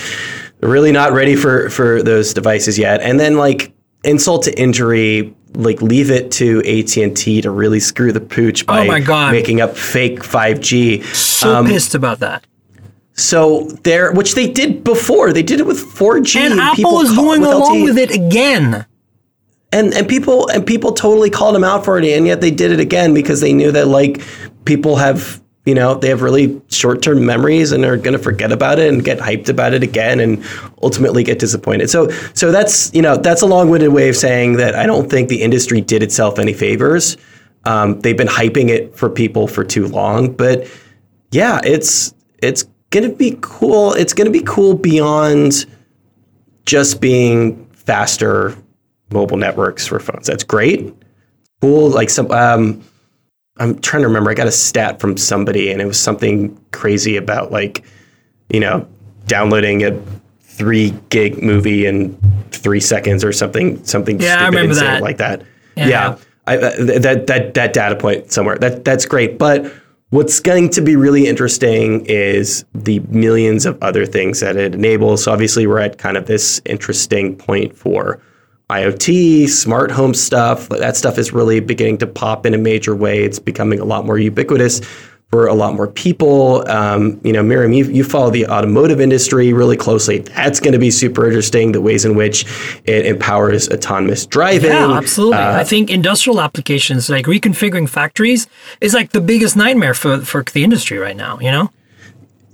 really 0.63 0.93
not 0.93 1.13
ready 1.13 1.37
for 1.37 1.69
for 1.69 2.03
those 2.03 2.33
devices 2.33 2.79
yet. 2.79 3.03
And 3.03 3.21
then, 3.21 3.37
like, 3.37 3.71
insult 4.05 4.45
to 4.45 4.59
injury, 4.59 5.35
like, 5.55 5.83
leave 5.83 6.11
it 6.11 6.31
to 6.33 6.61
AT 6.61 6.97
and 6.97 7.15
T 7.15 7.43
to 7.43 7.51
really 7.51 7.81
screw 7.81 8.13
the 8.13 8.21
pooch 8.21 8.65
by 8.65 8.81
Oh 8.81 8.85
my 8.87 9.01
God. 9.01 9.33
making 9.33 9.61
up 9.61 9.77
fake 9.77 10.21
5G. 10.21 11.05
So 11.15 11.55
Um, 11.55 11.67
pissed 11.67 11.95
about 11.95 12.21
that. 12.21 12.45
So 13.15 13.65
there, 13.83 14.13
which 14.13 14.35
they 14.35 14.51
did 14.51 14.85
before, 14.85 15.33
they 15.33 15.43
did 15.43 15.61
it 15.61 15.67
with 15.67 15.79
4G. 15.79 16.37
And 16.37 16.61
Apple 16.61 16.77
People 16.77 17.01
is 17.01 17.15
going 17.15 17.45
along 17.45 17.77
LTE. 17.77 17.85
with 17.85 17.99
it 17.99 18.11
again. 18.11 18.87
and 19.73 19.93
and 19.95 20.09
people 20.09 20.49
and 20.49 20.67
people 20.67 20.93
totally 20.93 21.31
called 21.31 21.55
them 21.55 21.65
out 21.65 21.85
for 21.85 21.99
it, 21.99 22.05
and 22.07 22.27
yet 22.27 22.41
they 22.41 22.51
did 22.51 22.73
it 22.73 22.81
again 22.81 23.15
because 23.15 23.41
they 23.41 23.53
knew 23.53 23.71
that 23.73 23.89
like 23.89 24.23
people 24.65 24.97
have 24.97 25.41
you 25.67 25.75
know 25.75 25.95
they 25.95 26.09
have 26.09 26.23
really 26.23 26.61
short 26.69 27.03
term 27.03 27.25
memories 27.25 27.71
and 27.73 27.85
are 27.85 27.97
going 27.97 28.17
to 28.17 28.19
forget 28.23 28.51
about 28.51 28.79
it 28.79 28.93
and 28.93 29.05
get 29.05 29.19
hyped 29.19 29.49
about 29.49 29.75
it 29.75 29.83
again 29.83 30.19
and 30.19 30.43
ultimately 30.83 31.23
get 31.23 31.39
disappointed. 31.39 31.89
So 31.91 32.09
so 32.35 32.51
that's 32.51 32.93
you 32.95 33.03
know 33.03 33.17
that's 33.17 33.43
a 33.43 33.47
long 33.47 33.69
winded 33.71 33.93
way 33.93 34.09
of 34.09 34.17
saying 34.17 34.57
that 34.57 34.75
I 34.75 34.87
don't 34.87 35.11
think 35.11 35.29
the 35.29 35.43
industry 35.43 35.81
did 35.81 36.03
itself 36.03 36.39
any 36.39 36.53
favors. 36.55 37.17
Um, 37.65 38.01
they've 38.01 38.17
been 38.17 38.27
hyping 38.27 38.71
it 38.71 38.97
for 38.97 39.09
people 39.09 39.47
for 39.47 39.65
too 39.65 39.87
long, 39.87 40.33
but 40.33 40.67
yeah, 41.31 41.61
it's 41.63 42.13
it's 42.39 42.65
gonna 42.93 43.09
be 43.09 43.37
cool. 43.41 43.93
It's 43.95 44.13
gonna 44.13 44.31
be 44.31 44.43
cool 44.43 44.75
beyond 44.75 45.67
just 46.65 47.01
being 47.01 47.67
faster 47.73 48.57
mobile 49.11 49.37
networks 49.37 49.87
for 49.87 49.99
phones. 49.99 50.27
That's 50.29 50.45
great. 50.45 50.95
Cool. 51.61 51.91
Like 51.91 52.09
some, 52.11 52.31
um, 52.31 52.83
I'm 53.59 53.79
trying 53.81 54.03
to 54.03 54.09
remember. 54.09 54.31
I 54.31 54.35
got 54.35 54.47
a 54.47 54.53
stat 54.53 55.01
from 55.01 55.17
somebody, 55.17 55.71
and 55.71 55.81
it 55.83 55.87
was 55.87 55.99
something 55.99 56.57
crazy 56.73 57.17
about 57.17 57.51
like, 57.53 57.85
you 58.49 58.61
know, 58.61 58.87
downloading 59.27 59.85
a 59.85 60.01
three 60.41 60.95
gig 61.09 61.43
movie 61.43 61.87
in 61.87 62.17
three 62.51 62.81
seconds 62.81 63.25
or 63.25 63.33
something. 63.33 63.83
Something 63.85 64.21
Yeah, 64.21 64.35
I 64.37 64.39
stupid 64.39 64.55
remember 64.55 64.75
that. 64.77 65.03
like 65.03 65.17
that. 65.19 65.43
Yeah. 65.77 65.89
Yeah. 65.89 66.17
I, 66.47 66.57
uh, 66.57 66.71
that 67.01 67.27
that 67.29 67.55
that 67.55 67.73
data 67.73 67.95
point 67.97 68.33
somewhere. 68.33 68.57
That 68.59 68.85
that's 68.85 69.07
great. 69.07 69.39
But 69.39 69.73
what's 70.13 70.41
going 70.41 70.69
to 70.69 70.83
be 70.83 70.95
really 70.95 71.27
interesting 71.27 72.05
is 72.05 72.67
the 72.75 73.01
millions 73.09 73.65
of 73.65 73.83
other 73.83 74.05
things 74.05 74.41
that 74.41 74.57
it 74.57 74.75
enables. 74.75 75.25
So 75.25 75.33
obviously, 75.33 75.67
we're 75.67 75.79
at 75.79 75.97
kind 75.97 76.19
of 76.19 76.27
this 76.27 76.61
interesting 76.67 77.35
point 77.35 77.75
for 77.75 78.21
IoT, 78.69 79.49
smart 79.49 79.91
home 79.91 80.13
stuff. 80.13 80.69
That 80.69 80.99
stuff 80.99 81.17
is 81.17 81.33
really 81.33 81.61
beginning 81.61 81.97
to 81.99 82.07
pop 82.07 82.45
in 82.45 82.53
a 82.53 82.59
major 82.59 82.95
way. 82.95 83.25
It's 83.25 83.39
becoming 83.39 83.81
a 83.81 83.87
lot 83.87 84.05
more 84.05 84.19
ubiquitous 84.19 84.83
for 85.33 85.47
a 85.47 85.55
lot 85.55 85.75
more 85.75 85.89
people. 85.89 86.69
Um, 86.69 87.19
you 87.25 87.33
know, 87.33 87.43
Miriam, 87.43 87.73
you, 87.73 87.87
you 87.87 88.05
follow 88.05 88.29
the 88.29 88.47
automotive 88.49 89.01
industry 89.01 89.55
really 89.55 89.79
closely. 89.79 90.19
That's 90.19 90.61
going 90.61 90.75
to 90.75 90.79
be 90.79 90.91
super 90.91 91.25
interesting. 91.25 91.73
The 91.73 91.81
ways 91.81 92.05
in 92.05 92.15
which 92.17 92.45
it 92.85 93.07
empowers 93.07 93.67
autonomous 93.71 94.27
driving. 94.27 94.73
Yeah, 94.73 94.93
absolutely. 94.93 95.39
Uh, 95.39 95.59
I 95.59 95.65
think 95.65 95.89
industrial 95.89 96.39
applications 96.39 97.09
like 97.09 97.25
reconfiguring 97.25 97.89
factories 97.89 98.47
is 98.83 98.93
like 98.93 99.13
the 99.13 99.23
biggest 99.23 99.57
nightmare 99.57 99.95
for, 99.95 100.19
for 100.21 100.43
the 100.43 100.65
industry 100.65 100.99
right 100.99 101.17
now, 101.17 101.39
you 101.41 101.51
know? 101.51 101.71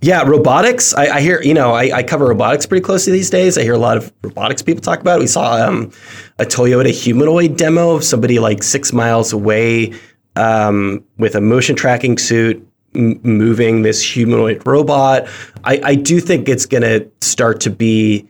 Yeah, 0.00 0.22
robotics. 0.22 0.94
I, 0.94 1.16
I 1.16 1.20
hear, 1.20 1.42
you 1.42 1.54
know, 1.54 1.72
I, 1.72 1.90
I, 1.92 2.02
cover 2.04 2.26
robotics 2.26 2.64
pretty 2.64 2.84
closely 2.84 3.12
these 3.12 3.30
days. 3.30 3.58
I 3.58 3.64
hear 3.64 3.74
a 3.74 3.78
lot 3.78 3.96
of 3.96 4.12
robotics 4.22 4.62
people 4.62 4.80
talk 4.82 5.00
about 5.00 5.18
it. 5.18 5.22
We 5.22 5.26
saw 5.26 5.66
um, 5.66 5.90
a 6.38 6.44
Toyota 6.44 6.92
humanoid 6.92 7.56
demo 7.56 7.96
of 7.96 8.04
somebody 8.04 8.38
like 8.38 8.62
six 8.62 8.92
miles 8.92 9.32
away 9.32 9.94
um, 10.36 11.04
with 11.16 11.34
a 11.34 11.40
motion 11.40 11.74
tracking 11.74 12.16
suit 12.16 12.64
m- 12.98 13.20
moving 13.22 13.82
this 13.82 14.02
humanoid 14.02 14.66
robot. 14.66 15.28
I, 15.64 15.80
I 15.82 15.94
do 15.94 16.20
think 16.20 16.48
it's 16.48 16.66
going 16.66 16.82
to 16.82 17.08
start 17.20 17.60
to 17.62 17.70
be 17.70 18.28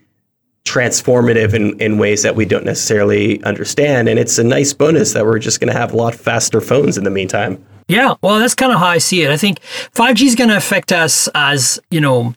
transformative 0.65 1.55
in, 1.55 1.81
in 1.81 1.99
ways 1.99 2.23
that 2.23 2.37
we 2.37 2.45
don't 2.45 2.65
necessarily 2.65 3.43
understand. 3.45 4.09
And 4.09 4.19
it's 4.19 4.39
a 4.39 4.45
nice 4.45 4.73
bonus 4.75 5.15
that 5.15 5.25
we're 5.25 5.39
just 5.39 5.61
going 5.61 5.73
to 5.73 5.79
have 5.79 5.93
a 5.93 5.97
lot 5.97 6.15
faster 6.15 6.61
phones 6.61 6.99
in 6.99 7.05
the 7.05 7.11
meantime. 7.11 7.65
Yeah, 7.89 8.15
well, 8.23 8.39
that's 8.39 8.55
kind 8.55 8.71
of 8.71 8.79
how 8.79 8.89
I 8.89 8.99
see 8.99 9.23
it. 9.23 9.31
I 9.31 9.39
think 9.39 9.61
5G 9.95 10.27
is 10.27 10.35
going 10.35 10.51
to 10.51 10.57
affect 10.57 10.93
us 10.93 11.27
as, 11.35 11.81
you 11.91 12.03
know, 12.03 12.35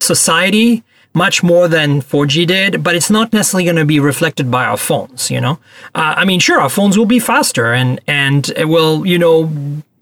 society 0.00 0.82
much 1.14 1.42
more 1.42 1.68
than 1.68 2.00
4G 2.00 2.46
did, 2.46 2.82
but 2.82 2.96
it's 2.96 3.10
not 3.10 3.32
necessarily 3.32 3.64
going 3.64 3.76
to 3.76 3.84
be 3.84 4.00
reflected 4.00 4.50
by 4.50 4.64
our 4.64 4.76
phones, 4.76 5.30
you 5.30 5.40
know? 5.40 5.58
Uh, 5.94 6.14
I 6.16 6.24
mean, 6.24 6.40
sure, 6.40 6.60
our 6.60 6.70
phones 6.70 6.98
will 6.98 7.06
be 7.06 7.20
faster 7.20 7.72
and, 7.72 8.00
and 8.08 8.48
it 8.56 8.64
will, 8.64 9.06
you 9.06 9.18
know, 9.18 9.52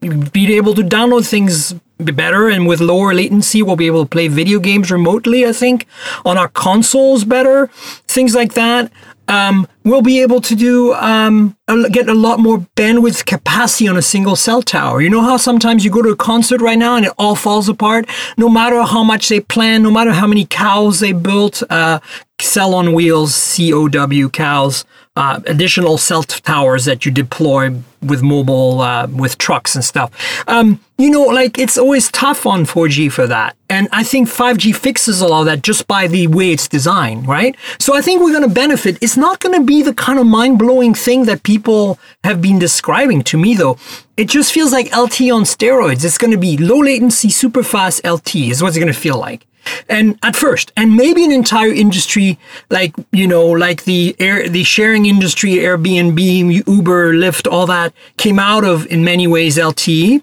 be 0.01 0.57
able 0.57 0.74
to 0.74 0.82
download 0.82 1.28
things 1.28 1.74
better 1.98 2.48
and 2.48 2.66
with 2.66 2.80
lower 2.80 3.12
latency 3.12 3.62
we'll 3.62 3.76
be 3.76 3.86
able 3.86 4.05
to 4.05 4.09
play 4.09 4.26
video 4.26 4.59
games 4.59 4.90
remotely 4.90 5.46
i 5.46 5.53
think 5.53 5.86
on 6.24 6.38
our 6.38 6.48
consoles 6.48 7.24
better 7.24 7.66
things 8.07 8.34
like 8.34 8.55
that 8.55 8.90
um, 9.30 9.68
we'll 9.84 10.03
be 10.03 10.22
able 10.22 10.40
to 10.40 10.57
do 10.57 10.92
um, 10.94 11.57
get 11.92 12.09
a 12.09 12.14
lot 12.14 12.40
more 12.40 12.66
bandwidth 12.74 13.24
capacity 13.24 13.86
on 13.86 13.96
a 13.96 14.03
single 14.03 14.34
cell 14.34 14.61
tower. 14.61 15.01
You 15.01 15.09
know 15.09 15.22
how 15.22 15.36
sometimes 15.36 15.84
you 15.84 15.90
go 15.90 16.03
to 16.03 16.09
a 16.09 16.16
concert 16.16 16.61
right 16.61 16.78
now 16.78 16.96
and 16.96 17.07
it 17.07 17.12
all 17.16 17.36
falls 17.36 17.68
apart. 17.68 18.09
No 18.36 18.48
matter 18.48 18.82
how 18.82 19.05
much 19.05 19.28
they 19.28 19.38
plan, 19.38 19.84
no 19.84 19.90
matter 19.92 20.11
how 20.11 20.26
many 20.26 20.46
cows 20.46 20.98
they 20.98 21.12
built, 21.12 21.62
uh, 21.70 22.01
cell 22.40 22.74
on 22.74 22.92
wheels, 22.92 23.57
COW 23.57 24.28
cows 24.30 24.84
uh, 25.20 25.38
additional 25.44 25.98
cell 25.98 26.22
towers 26.22 26.86
that 26.86 27.04
you 27.04 27.12
deploy 27.12 27.70
with 28.00 28.22
mobile, 28.22 28.80
uh, 28.80 29.06
with 29.06 29.36
trucks 29.36 29.74
and 29.74 29.84
stuff. 29.84 30.10
Um, 30.48 30.80
you 30.96 31.10
know, 31.10 31.24
like 31.24 31.58
it's 31.58 31.76
always 31.76 32.10
tough 32.10 32.46
on 32.46 32.64
4G 32.64 33.12
for 33.12 33.26
that. 33.26 33.54
And 33.68 33.86
I 33.92 34.02
think 34.02 34.30
5G 34.30 34.74
fixes 34.74 35.20
a 35.20 35.28
lot 35.28 35.40
of 35.40 35.46
that 35.46 35.60
just 35.60 35.86
by 35.86 36.06
the 36.06 36.26
way 36.26 36.52
it's 36.52 36.68
designed, 36.68 37.28
right? 37.28 37.54
So 37.78 37.94
I 37.94 38.00
think 38.00 38.22
we're 38.22 38.32
going 38.32 38.48
to 38.48 38.54
benefit. 38.54 38.96
It's 39.02 39.18
not 39.18 39.40
going 39.40 39.60
to 39.60 39.64
be 39.64 39.82
the 39.82 39.92
kind 39.92 40.18
of 40.18 40.26
mind 40.26 40.58
blowing 40.58 40.94
thing 40.94 41.26
that 41.26 41.42
people 41.42 41.98
have 42.24 42.40
been 42.40 42.58
describing 42.58 43.22
to 43.24 43.36
me, 43.36 43.54
though. 43.54 43.76
It 44.16 44.26
just 44.26 44.54
feels 44.54 44.72
like 44.72 44.86
LTE 44.86 45.34
on 45.34 45.42
steroids. 45.42 46.02
It's 46.02 46.16
going 46.16 46.32
to 46.32 46.38
be 46.38 46.56
low 46.56 46.78
latency, 46.78 47.28
super 47.28 47.62
fast 47.62 48.02
LTE, 48.04 48.50
is 48.52 48.62
what 48.62 48.68
it's 48.68 48.78
going 48.78 48.92
to 48.92 48.98
feel 48.98 49.18
like 49.18 49.46
and 49.88 50.18
at 50.22 50.36
first 50.36 50.72
and 50.76 50.96
maybe 50.96 51.24
an 51.24 51.32
entire 51.32 51.72
industry 51.72 52.38
like 52.70 52.94
you 53.12 53.26
know 53.26 53.46
like 53.46 53.84
the 53.84 54.14
air 54.18 54.48
the 54.48 54.64
sharing 54.64 55.06
industry 55.06 55.52
airbnb 55.52 56.66
uber 56.66 57.12
lyft 57.12 57.50
all 57.50 57.66
that 57.66 57.92
came 58.16 58.38
out 58.38 58.64
of 58.64 58.86
in 58.86 59.04
many 59.04 59.26
ways 59.26 59.56
lte 59.56 60.22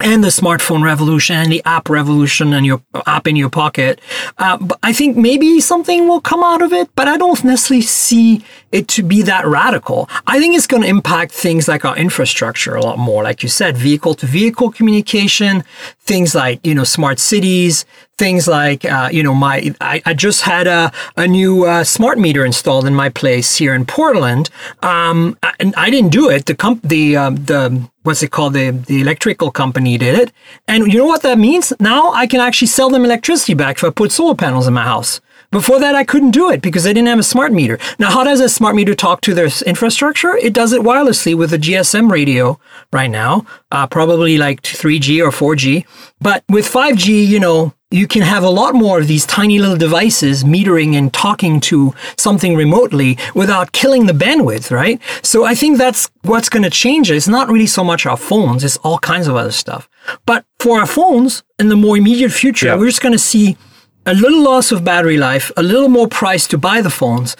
and 0.00 0.22
the 0.22 0.28
smartphone 0.28 0.82
revolution 0.82 1.36
and 1.36 1.50
the 1.50 1.62
app 1.64 1.88
revolution 1.88 2.52
and 2.52 2.64
your 2.64 2.80
app 3.06 3.26
in 3.26 3.36
your 3.36 3.50
pocket. 3.50 4.00
Uh, 4.38 4.56
but 4.58 4.78
I 4.82 4.92
think 4.92 5.16
maybe 5.16 5.60
something 5.60 6.06
will 6.06 6.20
come 6.20 6.44
out 6.44 6.62
of 6.62 6.72
it, 6.72 6.88
but 6.94 7.08
I 7.08 7.16
don't 7.16 7.42
necessarily 7.42 7.82
see 7.82 8.44
it 8.70 8.86
to 8.88 9.02
be 9.02 9.22
that 9.22 9.46
radical. 9.46 10.08
I 10.26 10.38
think 10.38 10.56
it's 10.56 10.66
going 10.66 10.82
to 10.82 10.88
impact 10.88 11.32
things 11.32 11.66
like 11.66 11.84
our 11.84 11.96
infrastructure 11.96 12.74
a 12.74 12.82
lot 12.82 12.98
more. 12.98 13.24
Like 13.24 13.42
you 13.42 13.48
said, 13.48 13.76
vehicle 13.76 14.14
to 14.14 14.26
vehicle 14.26 14.70
communication, 14.70 15.64
things 16.00 16.34
like, 16.34 16.64
you 16.64 16.74
know, 16.74 16.84
smart 16.84 17.18
cities, 17.18 17.84
things 18.18 18.48
like, 18.48 18.84
uh, 18.84 19.08
you 19.10 19.22
know, 19.22 19.34
my, 19.34 19.74
I, 19.80 20.02
I, 20.04 20.12
just 20.12 20.42
had 20.42 20.66
a, 20.66 20.92
a 21.16 21.26
new 21.26 21.64
uh, 21.64 21.84
smart 21.84 22.18
meter 22.18 22.44
installed 22.44 22.84
in 22.84 22.94
my 22.94 23.08
place 23.08 23.56
here 23.56 23.74
in 23.74 23.86
Portland. 23.86 24.50
Um, 24.82 25.38
and 25.60 25.72
I 25.76 25.88
didn't 25.88 26.10
do 26.10 26.28
it. 26.28 26.46
The 26.46 26.54
comp, 26.54 26.82
the, 26.82 27.16
um, 27.16 27.36
the, 27.36 27.88
what's 28.02 28.22
it 28.22 28.32
called? 28.32 28.54
The, 28.54 28.70
the 28.70 29.00
electrical 29.00 29.50
company 29.50 29.96
did 29.96 30.18
it. 30.18 30.32
And 30.66 30.92
you 30.92 30.98
know 30.98 31.06
what 31.06 31.22
that 31.22 31.38
means? 31.38 31.72
Now 31.78 32.12
I 32.12 32.26
can 32.26 32.40
actually 32.40 32.68
sell 32.68 32.90
them 32.90 33.04
electricity 33.04 33.54
back 33.54 33.76
if 33.76 33.84
I 33.84 33.90
put 33.90 34.12
solar 34.12 34.34
panels 34.34 34.66
in 34.66 34.74
my 34.74 34.84
house. 34.84 35.20
Before 35.50 35.80
that, 35.80 35.94
I 35.94 36.04
couldn't 36.04 36.32
do 36.32 36.50
it 36.50 36.60
because 36.60 36.86
I 36.86 36.90
didn't 36.92 37.08
have 37.08 37.18
a 37.18 37.22
smart 37.22 37.52
meter. 37.52 37.78
Now, 37.98 38.10
how 38.10 38.22
does 38.22 38.38
a 38.38 38.50
smart 38.50 38.74
meter 38.76 38.94
talk 38.94 39.22
to 39.22 39.32
their 39.32 39.48
infrastructure? 39.64 40.36
It 40.36 40.52
does 40.52 40.74
it 40.74 40.82
wirelessly 40.82 41.34
with 41.34 41.54
a 41.54 41.58
GSM 41.58 42.10
radio 42.10 42.60
right 42.92 43.10
now, 43.10 43.46
uh, 43.70 43.86
probably 43.86 44.36
like 44.36 44.60
3G 44.60 45.24
or 45.24 45.30
4G. 45.30 45.86
But 46.20 46.44
with 46.50 46.66
5G, 46.66 47.26
you 47.26 47.40
know, 47.40 47.72
you 47.90 48.06
can 48.06 48.20
have 48.20 48.42
a 48.42 48.50
lot 48.50 48.74
more 48.74 49.00
of 49.00 49.06
these 49.06 49.24
tiny 49.24 49.58
little 49.58 49.76
devices 49.76 50.44
metering 50.44 50.94
and 50.94 51.12
talking 51.12 51.58
to 51.58 51.94
something 52.18 52.54
remotely 52.54 53.16
without 53.34 53.72
killing 53.72 54.04
the 54.04 54.12
bandwidth, 54.12 54.70
right? 54.70 55.00
So 55.22 55.44
I 55.44 55.54
think 55.54 55.78
that's 55.78 56.10
what's 56.22 56.50
going 56.50 56.64
to 56.64 56.70
change 56.70 57.10
it. 57.10 57.16
It's 57.16 57.28
not 57.28 57.48
really 57.48 57.66
so 57.66 57.82
much 57.82 58.04
our 58.04 58.18
phones, 58.18 58.62
it's 58.62 58.76
all 58.78 58.98
kinds 58.98 59.26
of 59.26 59.36
other 59.36 59.52
stuff. 59.52 59.88
But 60.26 60.44
for 60.60 60.78
our 60.80 60.86
phones, 60.86 61.42
in 61.58 61.68
the 61.68 61.76
more 61.76 61.96
immediate 61.96 62.32
future, 62.32 62.66
yeah. 62.66 62.76
we're 62.76 62.88
just 62.88 63.00
going 63.00 63.14
to 63.14 63.18
see 63.18 63.56
a 64.04 64.14
little 64.14 64.42
loss 64.42 64.70
of 64.70 64.84
battery 64.84 65.16
life, 65.16 65.50
a 65.56 65.62
little 65.62 65.88
more 65.88 66.08
price 66.08 66.46
to 66.48 66.58
buy 66.58 66.82
the 66.82 66.90
phones. 66.90 67.36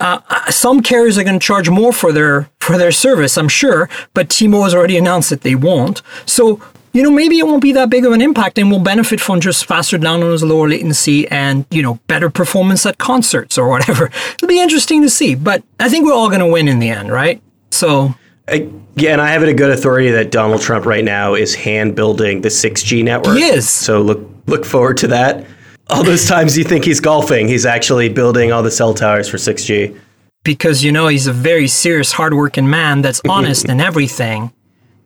Uh, 0.00 0.20
some 0.50 0.82
carriers 0.82 1.16
are 1.16 1.24
going 1.24 1.38
to 1.38 1.44
charge 1.44 1.70
more 1.70 1.92
for 1.92 2.12
their 2.12 2.48
for 2.60 2.76
their 2.78 2.92
service, 2.92 3.36
I'm 3.36 3.48
sure, 3.48 3.88
but 4.14 4.30
T-Mobile 4.30 4.64
has 4.64 4.74
already 4.74 4.96
announced 4.96 5.30
that 5.30 5.40
they 5.40 5.56
won't. 5.56 6.00
So 6.26 6.60
you 6.92 7.02
know, 7.02 7.10
maybe 7.10 7.38
it 7.38 7.46
won't 7.46 7.62
be 7.62 7.72
that 7.72 7.90
big 7.90 8.04
of 8.04 8.12
an 8.12 8.20
impact 8.20 8.58
and 8.58 8.70
we'll 8.70 8.80
benefit 8.80 9.20
from 9.20 9.40
just 9.40 9.64
faster 9.64 9.98
downloads, 9.98 10.42
lower 10.42 10.68
latency, 10.68 11.28
and, 11.28 11.64
you 11.70 11.82
know, 11.82 11.98
better 12.06 12.30
performance 12.30 12.84
at 12.86 12.98
concerts 12.98 13.56
or 13.58 13.68
whatever. 13.68 14.06
It'll 14.34 14.48
be 14.48 14.60
interesting 14.60 15.02
to 15.02 15.10
see, 15.10 15.34
but 15.34 15.62
I 15.80 15.88
think 15.88 16.06
we're 16.06 16.14
all 16.14 16.28
going 16.28 16.40
to 16.40 16.46
win 16.46 16.68
in 16.68 16.78
the 16.78 16.90
end, 16.90 17.10
right? 17.10 17.42
So. 17.70 18.14
I, 18.48 18.68
yeah, 18.96 19.12
and 19.12 19.20
I 19.20 19.30
have 19.30 19.42
it 19.42 19.48
a 19.48 19.54
good 19.54 19.70
authority 19.70 20.10
that 20.10 20.30
Donald 20.30 20.60
Trump 20.60 20.84
right 20.84 21.04
now 21.04 21.34
is 21.34 21.54
hand 21.54 21.94
building 21.94 22.40
the 22.40 22.48
6G 22.48 23.04
network. 23.04 23.36
He 23.36 23.44
is. 23.44 23.70
So 23.70 24.02
look 24.02 24.20
look 24.46 24.64
forward 24.64 24.96
to 24.98 25.06
that 25.06 25.46
all 25.92 26.02
those 26.02 26.26
times 26.26 26.56
you 26.56 26.64
think 26.64 26.84
he's 26.84 27.00
golfing, 27.00 27.48
he's 27.48 27.66
actually 27.66 28.08
building 28.08 28.52
all 28.52 28.62
the 28.62 28.70
cell 28.70 28.94
towers 28.94 29.28
for 29.28 29.36
6G. 29.36 29.98
Because, 30.44 30.82
you 30.82 30.90
know, 30.90 31.06
he's 31.06 31.26
a 31.26 31.32
very 31.32 31.68
serious, 31.68 32.12
hardworking 32.12 32.68
man 32.68 33.02
that's 33.02 33.20
honest 33.28 33.64
in 33.68 33.80
everything. 33.80 34.52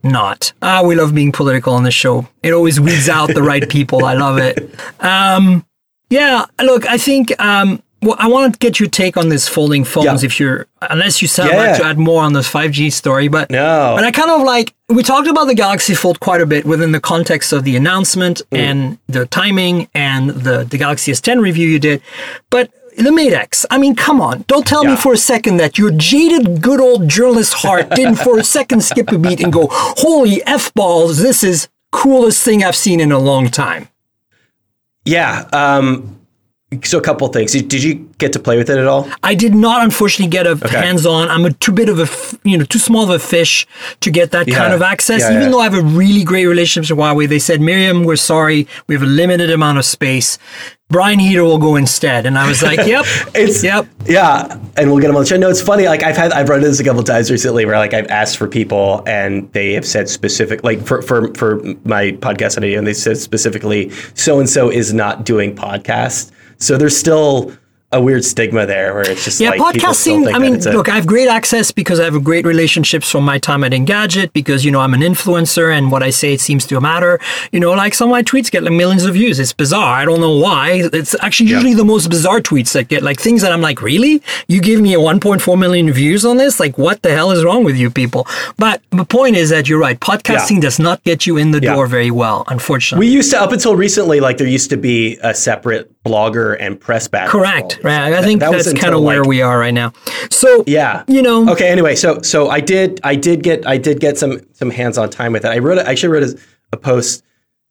Not. 0.07 0.53
Ah, 0.63 0.83
we 0.85 0.95
love 0.95 1.15
being 1.15 1.33
political 1.33 1.75
on 1.75 1.85
this 1.85 1.95
show. 1.95 2.27
It 2.43 2.53
always 2.53 2.81
weeds 2.81 3.09
out 3.09 3.35
the 3.35 3.43
right 3.43 3.69
people. 3.69 4.05
I 4.05 4.15
love 4.15 4.39
it. 4.39 4.59
Um, 5.01 5.65
yeah, 6.11 6.47
look, 6.61 6.87
I 6.87 6.99
think 6.99 7.39
um, 7.41 7.83
well, 8.03 8.17
I 8.19 8.29
want 8.29 8.53
to 8.53 8.59
get 8.59 8.79
your 8.79 8.89
take 8.89 9.17
on 9.17 9.31
this 9.31 9.49
folding 9.49 9.83
phones. 9.83 10.23
Yeah. 10.23 10.27
If 10.27 10.39
you're, 10.39 10.67
unless 10.83 11.23
you 11.23 11.29
said 11.29 11.49
yeah. 11.49 11.57
like 11.57 11.77
to 11.79 11.85
add 11.85 11.99
more 11.99 12.23
on 12.23 12.35
this 12.35 12.51
5G 12.51 12.93
story, 12.93 13.29
but 13.29 13.51
no. 13.51 13.95
But 13.97 14.05
I 14.05 14.11
kind 14.11 14.31
of 14.31 14.43
like 14.43 14.75
we 14.89 15.03
talked 15.03 15.27
about 15.29 15.47
the 15.47 15.55
Galaxy 15.55 15.95
Fold 15.95 16.21
quite 16.21 16.41
a 16.41 16.47
bit 16.47 16.65
within 16.67 16.93
the 16.93 17.01
context 17.01 17.53
of 17.53 17.65
the 17.65 17.75
announcement 17.75 18.43
mm. 18.51 18.59
and 18.59 18.99
the 19.09 19.27
timing 19.27 19.89
and 19.95 20.31
the 20.31 20.65
the 20.65 20.79
Galaxy 20.79 21.11
S10 21.11 21.41
review 21.41 21.69
you 21.69 21.79
did, 21.79 22.03
but 22.51 22.71
the 23.05 23.13
Mate 23.13 23.33
X. 23.33 23.67
I 23.71 23.79
mean, 23.79 23.95
come 23.95 24.21
on. 24.21 24.45
Don't 24.47 24.67
tell 24.67 24.85
yeah. 24.85 24.91
me 24.91 24.97
for 24.97 25.13
a 25.13 25.19
second 25.19 25.59
that 25.59 25.79
your 25.79 25.91
jaded, 25.91 26.63
good 26.63 26.81
old 26.81 27.09
journalist 27.09 27.55
heart 27.55 27.91
didn't 27.91 28.17
for 28.17 28.39
a 28.39 28.45
second 28.45 28.83
skip 28.83 29.13
a 29.13 29.19
beat 29.19 29.41
and 29.41 29.53
go, 29.53 29.69
"Holy 29.71 30.43
f 30.45 30.73
balls! 30.75 31.19
This 31.19 31.45
is 31.45 31.69
coolest 31.93 32.43
thing 32.43 32.65
I've 32.65 32.77
seen 32.77 33.01
in 33.01 33.13
a 33.13 33.19
long 33.19 33.49
time." 33.49 33.89
Yeah. 35.05 35.49
Um, 35.53 36.19
so 36.83 36.99
a 36.99 37.01
couple 37.01 37.29
things. 37.29 37.53
Did 37.53 37.83
you 37.83 37.95
get 38.19 38.33
to 38.33 38.41
play 38.41 38.57
with 38.57 38.69
it 38.69 38.77
at 38.77 38.87
all? 38.89 39.09
I 39.23 39.37
did 39.37 39.55
not, 39.55 39.85
unfortunately, 39.85 40.31
get 40.31 40.49
a 40.49 40.53
okay. 40.53 40.77
hands-on. 40.77 41.29
I'm 41.29 41.45
a 41.45 41.53
too 41.53 41.71
bit 41.71 41.89
of 41.89 42.01
a, 42.01 42.39
you 42.49 42.59
know, 42.59 42.65
too 42.65 42.81
small 42.81 43.05
of 43.05 43.11
a 43.11 43.21
fish 43.21 43.69
to 44.01 44.11
get 44.11 44.33
that 44.33 44.49
yeah. 44.49 44.57
kind 44.57 44.75
of 44.75 44.83
access. 44.83 45.21
Yeah, 45.21 45.31
Even 45.31 45.43
yeah. 45.43 45.49
though 45.51 45.61
I 45.61 45.65
have 45.65 45.75
a 45.75 45.83
really 45.83 46.25
great 46.25 46.47
relationship 46.47 46.97
with 46.97 47.07
Huawei, 47.07 47.29
they 47.29 47.39
said, 47.39 47.61
Miriam, 47.61 48.03
we're 48.03 48.17
sorry, 48.17 48.67
we 48.89 48.97
have 48.97 49.03
a 49.03 49.07
limited 49.07 49.51
amount 49.51 49.79
of 49.79 49.85
space. 49.85 50.39
Brian 50.89 51.21
Heater 51.21 51.45
will 51.45 51.59
go 51.59 51.75
instead, 51.75 52.27
and 52.27 52.39
I 52.39 52.49
was 52.49 52.63
like, 52.63 52.79
"Yep, 52.87 53.05
it's 53.35 53.65
yep, 53.65 53.89
yeah." 54.05 54.57
And 54.77 54.89
we'll 54.89 55.01
get 55.01 55.11
him 55.11 55.17
on 55.17 55.23
the 55.23 55.27
show. 55.27 55.37
No, 55.37 55.51
it's 55.51 55.61
funny. 55.61 55.87
Like 55.87 56.05
I've 56.05 56.17
had, 56.17 56.31
I've 56.31 56.49
run 56.49 56.59
into 56.59 56.69
this 56.69 56.79
a 56.79 56.85
couple 56.85 57.03
times 57.03 57.29
recently, 57.29 57.67
where 57.67 57.77
like 57.77 57.93
I've 57.93 58.07
asked 58.07 58.37
for 58.37 58.47
people, 58.47 59.03
and 59.05 59.53
they 59.53 59.73
have 59.73 59.85
said 59.85 60.09
specific, 60.09 60.63
like 60.63 60.81
for 60.87 61.03
for 61.03 61.35
for 61.35 61.57
my 61.85 62.13
podcast 62.13 62.57
idea, 62.57 62.79
and 62.79 62.87
they 62.87 62.95
said 62.95 63.19
specifically, 63.19 63.91
so 64.15 64.39
and 64.39 64.49
so 64.49 64.71
is 64.71 64.95
not 64.95 65.25
doing 65.25 65.57
podcast 65.57 66.31
so 66.59 66.77
there's 66.77 66.97
still 66.97 67.53
a 67.93 68.01
weird 68.01 68.25
stigma 68.25 68.67
there 68.67 68.93
where 68.95 69.09
it's 69.09 69.25
just 69.25 69.41
Yeah, 69.41 69.51
like 69.51 69.61
podcasting. 69.61 70.25
think 70.25 70.35
I 70.35 70.41
mean, 70.41 70.57
a- 70.57 70.73
look, 70.73 70.89
I 70.89 70.97
have 70.97 71.07
great 71.07 71.29
access 71.29 71.71
because 71.71 72.01
I 72.01 72.05
have 72.05 72.25
great 72.25 72.45
relationships 72.45 73.09
from 73.09 73.25
my 73.25 73.39
time 73.39 73.63
at 73.63 73.71
Engadget 73.71 74.33
because, 74.33 74.65
you 74.65 74.73
know, 74.73 74.81
I'm 74.81 74.93
an 74.93 75.03
influencer 75.03 75.73
and 75.73 75.93
what 75.93 76.03
I 76.03 76.11
say, 76.11 76.33
it 76.35 76.41
seems 76.41 76.67
to 76.67 76.81
matter. 76.81 77.21
You 77.53 77.61
know, 77.61 77.71
like 77.71 77.95
some 77.95 78.09
of 78.09 78.13
my 78.13 78.25
tweets 78.25 78.51
get 78.51 78.65
like 78.65 78.73
millions 78.73 79.05
of 79.05 79.15
views. 79.15 79.39
It's 79.39 79.53
bizarre. 79.53 79.95
I 80.01 80.05
don't 80.05 80.21
know 80.21 80.37
why. 80.37 80.83
It's 80.93 81.15
actually 81.23 81.51
usually 81.51 81.75
the 81.75 81.85
most 81.85 82.09
bizarre 82.11 82.41
tweets 82.41 82.73
that 82.73 82.89
get 82.89 83.05
like 83.05 83.21
things 83.21 83.41
that 83.43 83.53
I'm 83.53 83.61
like, 83.61 83.81
really? 83.81 84.21
You 84.49 84.61
gave 84.61 84.81
me 84.81 84.93
a 84.93 84.99
1.4 84.99 85.57
million 85.57 85.91
views 85.93 86.25
on 86.25 86.39
this? 86.39 86.59
Like, 86.59 86.77
what 86.79 87.03
the 87.03 87.13
hell 87.15 87.31
is 87.31 87.45
wrong 87.45 87.63
with 87.63 87.77
you 87.77 87.89
people? 87.89 88.27
But 88.57 88.83
the 88.91 89.05
point 89.05 89.37
is 89.37 89.51
that 89.51 89.69
you're 89.69 89.79
right. 89.79 89.99
Podcasting 90.01 90.57
Yeah. 90.57 90.61
does 90.63 90.81
not 90.81 91.05
get 91.05 91.25
you 91.25 91.37
in 91.37 91.53
the 91.53 91.61
Yeah. 91.63 91.75
door 91.75 91.87
very 91.87 92.11
well, 92.11 92.43
unfortunately. 92.49 93.07
we 93.07 93.13
used 93.13 93.31
to 93.31 93.41
up 93.41 93.53
until 93.53 93.77
recently, 93.77 94.19
like 94.19 94.39
there 94.39 94.49
used 94.49 94.71
to 94.71 94.77
be 94.77 95.19
a 95.23 95.33
separate 95.35 95.89
blogger 96.07 96.57
and 96.61 96.81
press 96.81 97.09
battle. 97.09 97.31
Correct. 97.31 97.81
Right. 97.83 98.13
I 98.13 98.23
think 98.23 98.41
that 98.41 98.53
that's 98.53 98.73
kind 98.73 98.95
of 98.95 99.03
where 99.03 99.21
like- 99.21 99.29
we 99.29 99.43
are 99.43 99.59
right 99.59 99.75
now. 99.75 99.93
So, 100.31 100.63
Yeah. 100.67 101.03
you 101.09 101.21
know, 101.23 101.51
Okay. 101.51 101.69
Anyway, 101.69 101.97
so 101.97 102.23
so 102.23 102.49
I 102.49 102.61
did 102.61 103.01
I 103.03 103.17
did 103.17 103.43
get 103.43 103.67
I 103.67 103.77
did 103.77 104.01
get 104.01 104.17
some 104.19 104.41
some 104.53 104.71
hands 104.71 104.97
on 104.99 105.11
time 105.11 105.33
with 105.33 105.45
it. 105.45 105.49
I 105.49 105.59
wrote 105.59 105.79
a, 105.79 105.87
I 105.87 105.91
actually 105.91 106.11
wrote 106.11 106.23
a, 106.23 106.39
a 106.73 106.77
post 106.77 107.25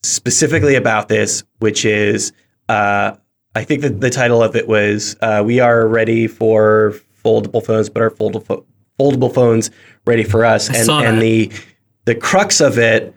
specifically 0.04 0.76
about 0.76 1.08
this, 1.08 1.44
which 1.60 1.86
is 1.86 2.32
uh, 2.70 3.16
I 3.56 3.64
think 3.64 3.82
that 3.82 4.02
the 4.02 4.10
title 4.10 4.44
of 4.44 4.56
it 4.56 4.68
was 4.68 5.16
uh, 5.22 5.42
"We 5.46 5.60
are 5.60 5.88
ready 5.88 6.28
for 6.28 6.94
foldable 7.24 7.66
phones, 7.66 7.90
but 7.90 8.02
are 8.04 8.12
foldable 8.12 8.66
foldable 9.00 9.34
phones 9.34 9.72
ready 10.06 10.24
for 10.24 10.44
us?" 10.46 10.68
and 10.68 10.86
saw 10.86 11.00
and 11.02 11.22
the 11.22 11.52
the 12.06 12.16
crux 12.16 12.60
of 12.62 12.78
it 12.78 13.14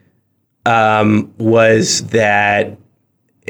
um, 0.67 1.33
was 1.39 2.07
that 2.09 2.77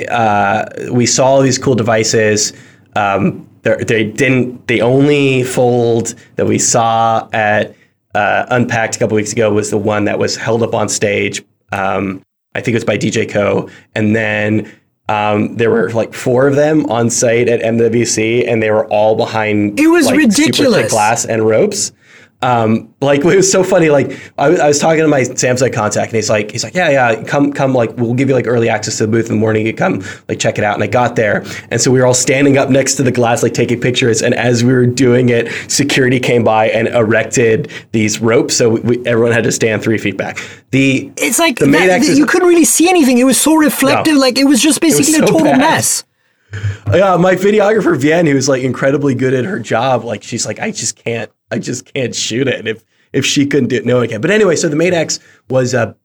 uh, 0.06 0.64
we 0.92 1.06
saw 1.06 1.26
all 1.26 1.40
these 1.42 1.58
cool 1.58 1.74
devices. 1.74 2.52
Um, 2.94 3.48
they're- 3.62 3.82
didn't. 3.84 4.66
The 4.66 4.82
only 4.82 5.42
fold 5.42 6.14
that 6.36 6.46
we 6.46 6.58
saw 6.58 7.28
at 7.32 7.74
uh, 8.14 8.46
Unpacked 8.50 8.96
a 8.96 8.98
couple 8.98 9.16
weeks 9.16 9.32
ago 9.32 9.52
was 9.52 9.70
the 9.70 9.78
one 9.78 10.04
that 10.04 10.18
was 10.18 10.36
held 10.36 10.62
up 10.62 10.74
on 10.74 10.88
stage. 10.88 11.42
Um, 11.72 12.22
I 12.54 12.60
think 12.60 12.72
it 12.72 12.76
was 12.76 12.84
by 12.84 12.96
DJ 12.98 13.28
Koh. 13.28 13.68
And 13.94 14.16
then 14.16 14.70
um, 15.08 15.56
there 15.56 15.70
were 15.70 15.90
like 15.90 16.14
four 16.14 16.48
of 16.48 16.56
them 16.56 16.86
on 16.86 17.10
site 17.10 17.48
at 17.48 17.60
MWC, 17.60 18.48
and 18.48 18.62
they 18.62 18.70
were 18.70 18.86
all 18.86 19.14
behind. 19.16 19.78
It 19.78 19.86
was 19.88 20.06
like, 20.06 20.14
Super 20.20 20.28
ridiculous. 20.28 20.80
thick 20.82 20.90
glass 20.90 21.24
and 21.24 21.46
ropes. 21.46 21.92
Um, 22.40 22.94
like 23.00 23.20
it 23.24 23.36
was 23.36 23.50
so 23.50 23.64
funny. 23.64 23.90
Like 23.90 24.12
I, 24.38 24.48
was- 24.48 24.60
I 24.60 24.68
was 24.68 24.78
talking 24.78 25.02
to 25.02 25.08
my 25.08 25.22
Samsung 25.22 25.72
contact, 25.72 26.12
and 26.12 26.16
he's 26.16 26.30
like, 26.30 26.52
he's 26.52 26.62
like, 26.62 26.74
yeah, 26.74 26.90
yeah, 26.90 27.22
come, 27.24 27.52
come. 27.52 27.74
Like 27.74 27.96
we'll 27.96 28.14
give 28.14 28.28
you 28.28 28.34
like 28.34 28.46
early 28.46 28.68
access 28.68 28.98
to 28.98 29.06
the 29.06 29.10
booth 29.12 29.26
in 29.26 29.32
the 29.36 29.40
morning. 29.40 29.66
You 29.66 29.72
come, 29.74 30.04
like 30.28 30.38
check 30.38 30.56
it 30.58 30.64
out. 30.64 30.74
And 30.74 30.84
I 30.84 30.86
got 30.86 31.16
there, 31.16 31.44
and 31.70 31.80
so 31.80 31.90
we 31.90 31.98
were 31.98 32.06
all 32.06 32.14
standing 32.14 32.56
up 32.56 32.70
next 32.70 32.94
to 32.96 33.02
the 33.02 33.10
glass, 33.12 33.42
like 33.42 33.54
taking 33.54 33.80
pictures. 33.80 34.22
And 34.22 34.34
as 34.34 34.62
we 34.62 34.72
were 34.72 34.86
doing 34.86 35.30
it, 35.30 35.48
security 35.70 36.20
came 36.20 36.44
by 36.44 36.68
and 36.68 36.88
erected 36.88 37.70
these 37.92 38.20
ropes, 38.20 38.56
so 38.56 38.68
we, 38.70 39.04
everyone 39.06 39.32
had 39.32 39.44
to 39.44 39.52
stand 39.52 39.82
three 39.82 39.98
feet 39.98 40.16
back. 40.16 40.38
The 40.70 41.10
It's 41.16 41.38
like 41.40 41.58
The 41.58 41.66
X 41.76 42.06
that 42.08 42.16
you 42.16 42.26
couldn't 42.26 42.46
really 42.48 42.64
see 42.64 42.88
anything. 42.88 43.18
It 43.18 43.24
was 43.24 43.40
so 43.40 43.54
reflective. 43.56 44.14
No. 44.14 44.20
Like 44.20 44.38
it 44.38 44.44
was 44.44 44.62
just 44.62 44.80
basically 44.80 45.12
so 45.14 45.24
a 45.24 45.26
total 45.26 45.44
bad. 45.44 45.58
mess. 45.58 46.04
Yeah, 46.92 47.16
my 47.16 47.34
videographer 47.34 47.98
Vienne, 47.98 48.26
who's 48.26 48.48
like 48.48 48.62
incredibly 48.62 49.14
good 49.14 49.34
at 49.34 49.44
her 49.44 49.58
job, 49.58 50.04
like 50.04 50.22
she's 50.22 50.46
like, 50.46 50.58
I 50.58 50.70
just 50.70 50.96
can't, 50.96 51.30
I 51.50 51.58
just 51.58 51.92
can't 51.92 52.14
shoot 52.14 52.48
it. 52.48 52.58
And 52.58 52.68
if 52.68 52.84
if 53.12 53.24
she 53.24 53.46
couldn't 53.46 53.68
do 53.68 53.76
it, 53.76 53.86
no 53.86 53.96
one 53.98 54.08
can. 54.08 54.20
But 54.20 54.30
anyway, 54.30 54.56
so 54.56 54.68
the 54.68 54.76
Mate 54.76 54.92
X 54.92 55.18
was 55.48 55.74
a 55.74 55.96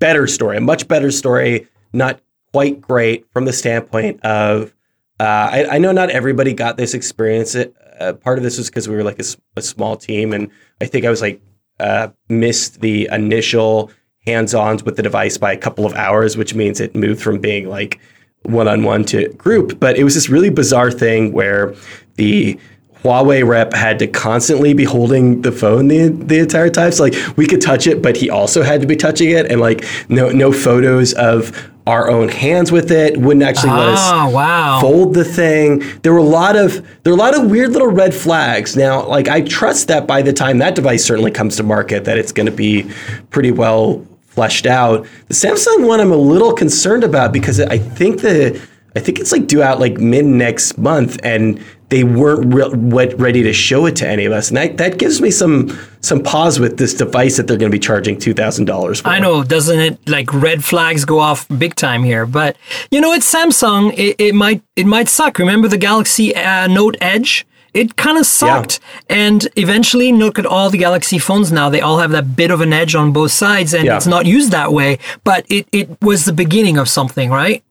better 0.00 0.26
story, 0.26 0.56
a 0.56 0.60
much 0.60 0.88
better 0.88 1.10
story, 1.10 1.68
not 1.92 2.20
quite 2.52 2.80
great 2.80 3.26
from 3.32 3.44
the 3.44 3.52
standpoint 3.52 4.20
of. 4.24 4.74
Uh, 5.20 5.48
I, 5.52 5.66
I 5.72 5.78
know 5.78 5.92
not 5.92 6.10
everybody 6.10 6.52
got 6.52 6.76
this 6.76 6.92
experience. 6.92 7.54
Uh, 7.54 8.12
part 8.14 8.36
of 8.36 8.42
this 8.42 8.58
was 8.58 8.68
because 8.68 8.88
we 8.88 8.96
were 8.96 9.04
like 9.04 9.20
a 9.56 9.62
small 9.62 9.96
team, 9.96 10.32
and 10.32 10.50
I 10.80 10.86
think 10.86 11.04
I 11.04 11.10
was 11.10 11.20
like 11.20 11.40
uh, 11.78 12.08
missed 12.28 12.80
the 12.80 13.08
initial 13.12 13.90
hands-ons 14.26 14.82
with 14.82 14.96
the 14.96 15.02
device 15.02 15.38
by 15.38 15.52
a 15.52 15.56
couple 15.56 15.86
of 15.86 15.94
hours, 15.94 16.36
which 16.36 16.54
means 16.54 16.80
it 16.80 16.96
moved 16.96 17.22
from 17.22 17.38
being 17.38 17.68
like 17.68 18.00
one-on-one 18.42 19.04
to 19.04 19.28
group. 19.34 19.78
But 19.78 19.96
it 19.96 20.04
was 20.04 20.14
this 20.14 20.28
really 20.28 20.50
bizarre 20.50 20.90
thing 20.90 21.32
where 21.32 21.74
the 22.16 22.58
Huawei 23.04 23.46
rep 23.46 23.74
had 23.74 23.98
to 23.98 24.06
constantly 24.06 24.72
be 24.72 24.84
holding 24.84 25.42
the 25.42 25.52
phone 25.52 25.88
the, 25.88 26.08
the 26.08 26.38
entire 26.38 26.70
time. 26.70 26.90
So 26.90 27.02
like 27.04 27.14
we 27.36 27.46
could 27.46 27.60
touch 27.60 27.86
it, 27.86 28.00
but 28.00 28.16
he 28.16 28.30
also 28.30 28.62
had 28.62 28.80
to 28.80 28.86
be 28.86 28.96
touching 28.96 29.30
it, 29.30 29.50
and 29.50 29.60
like 29.60 29.84
no 30.08 30.30
no 30.30 30.52
photos 30.52 31.12
of 31.12 31.70
our 31.86 32.08
own 32.08 32.30
hands 32.30 32.72
with 32.72 32.90
it 32.90 33.18
wouldn't 33.18 33.44
actually 33.44 33.72
let 33.72 33.88
us 33.90 33.98
Ah, 34.00 34.30
wow. 34.32 34.80
fold 34.80 35.12
the 35.12 35.22
thing. 35.22 35.82
There 36.00 36.14
were 36.14 36.18
a 36.18 36.22
lot 36.22 36.56
of 36.56 36.72
there 37.02 37.12
were 37.12 37.18
a 37.18 37.22
lot 37.22 37.36
of 37.36 37.50
weird 37.50 37.72
little 37.72 37.90
red 37.90 38.14
flags. 38.14 38.74
Now, 38.74 39.06
like 39.06 39.28
I 39.28 39.42
trust 39.42 39.88
that 39.88 40.06
by 40.06 40.22
the 40.22 40.32
time 40.32 40.56
that 40.58 40.74
device 40.74 41.04
certainly 41.04 41.30
comes 41.30 41.56
to 41.58 41.62
market, 41.62 42.06
that 42.06 42.16
it's 42.16 42.32
going 42.32 42.46
to 42.46 42.52
be 42.52 42.90
pretty 43.28 43.50
well 43.50 44.02
fleshed 44.22 44.64
out. 44.64 45.06
The 45.28 45.34
Samsung 45.34 45.86
one, 45.86 46.00
I'm 46.00 46.10
a 46.10 46.16
little 46.16 46.54
concerned 46.54 47.04
about 47.04 47.32
because 47.34 47.60
I 47.60 47.76
think 47.76 48.22
the 48.22 48.58
I 48.96 49.00
think 49.00 49.18
it's 49.18 49.30
like 49.32 49.46
due 49.46 49.62
out 49.62 49.78
like 49.78 49.98
mid 49.98 50.24
next 50.24 50.78
month, 50.78 51.18
and 51.22 51.62
they 51.90 52.02
weren't 52.04 52.52
re- 52.54 53.14
ready 53.14 53.42
to 53.42 53.52
show 53.52 53.86
it 53.86 53.96
to 53.96 54.08
any 54.08 54.24
of 54.24 54.32
us, 54.32 54.48
and 54.48 54.56
that, 54.56 54.78
that 54.78 54.98
gives 54.98 55.20
me 55.20 55.30
some 55.30 55.76
some 56.00 56.22
pause 56.22 56.58
with 56.60 56.76
this 56.78 56.94
device 56.94 57.36
that 57.36 57.46
they're 57.46 57.56
going 57.56 57.70
to 57.70 57.74
be 57.74 57.80
charging 57.80 58.18
two 58.18 58.34
thousand 58.34 58.64
dollars 58.64 59.00
for. 59.00 59.08
I 59.08 59.18
know, 59.18 59.44
doesn't 59.44 59.78
it? 59.78 60.08
Like 60.08 60.32
red 60.32 60.64
flags 60.64 61.04
go 61.04 61.18
off 61.20 61.46
big 61.58 61.74
time 61.74 62.02
here. 62.02 62.26
But 62.26 62.56
you 62.90 63.00
know, 63.00 63.12
it's 63.12 63.32
Samsung. 63.32 63.92
It, 63.96 64.16
it 64.18 64.34
might 64.34 64.62
it 64.76 64.86
might 64.86 65.08
suck. 65.08 65.38
Remember 65.38 65.68
the 65.68 65.78
Galaxy 65.78 66.34
uh, 66.34 66.66
Note 66.66 66.96
Edge? 67.00 67.46
It 67.74 67.96
kind 67.96 68.18
of 68.18 68.24
sucked. 68.26 68.78
And 69.10 69.48
eventually, 69.56 70.12
look 70.12 70.38
at 70.38 70.46
all 70.46 70.70
the 70.70 70.78
Galaxy 70.78 71.18
phones 71.18 71.50
now. 71.50 71.68
They 71.70 71.80
all 71.80 71.98
have 71.98 72.12
that 72.12 72.36
bit 72.36 72.52
of 72.52 72.60
an 72.60 72.72
edge 72.72 72.94
on 72.94 73.12
both 73.12 73.32
sides, 73.32 73.74
and 73.74 73.84
Yeah. 73.84 73.96
it's 73.96 74.06
not 74.06 74.26
used 74.26 74.52
that 74.52 74.72
way. 74.72 75.00
But 75.24 75.44
it, 75.48 75.66
it 75.72 76.00
was 76.00 76.24
the 76.24 76.32
beginning 76.32 76.78
of 76.78 76.88
something, 76.88 77.30
right? 77.30 77.64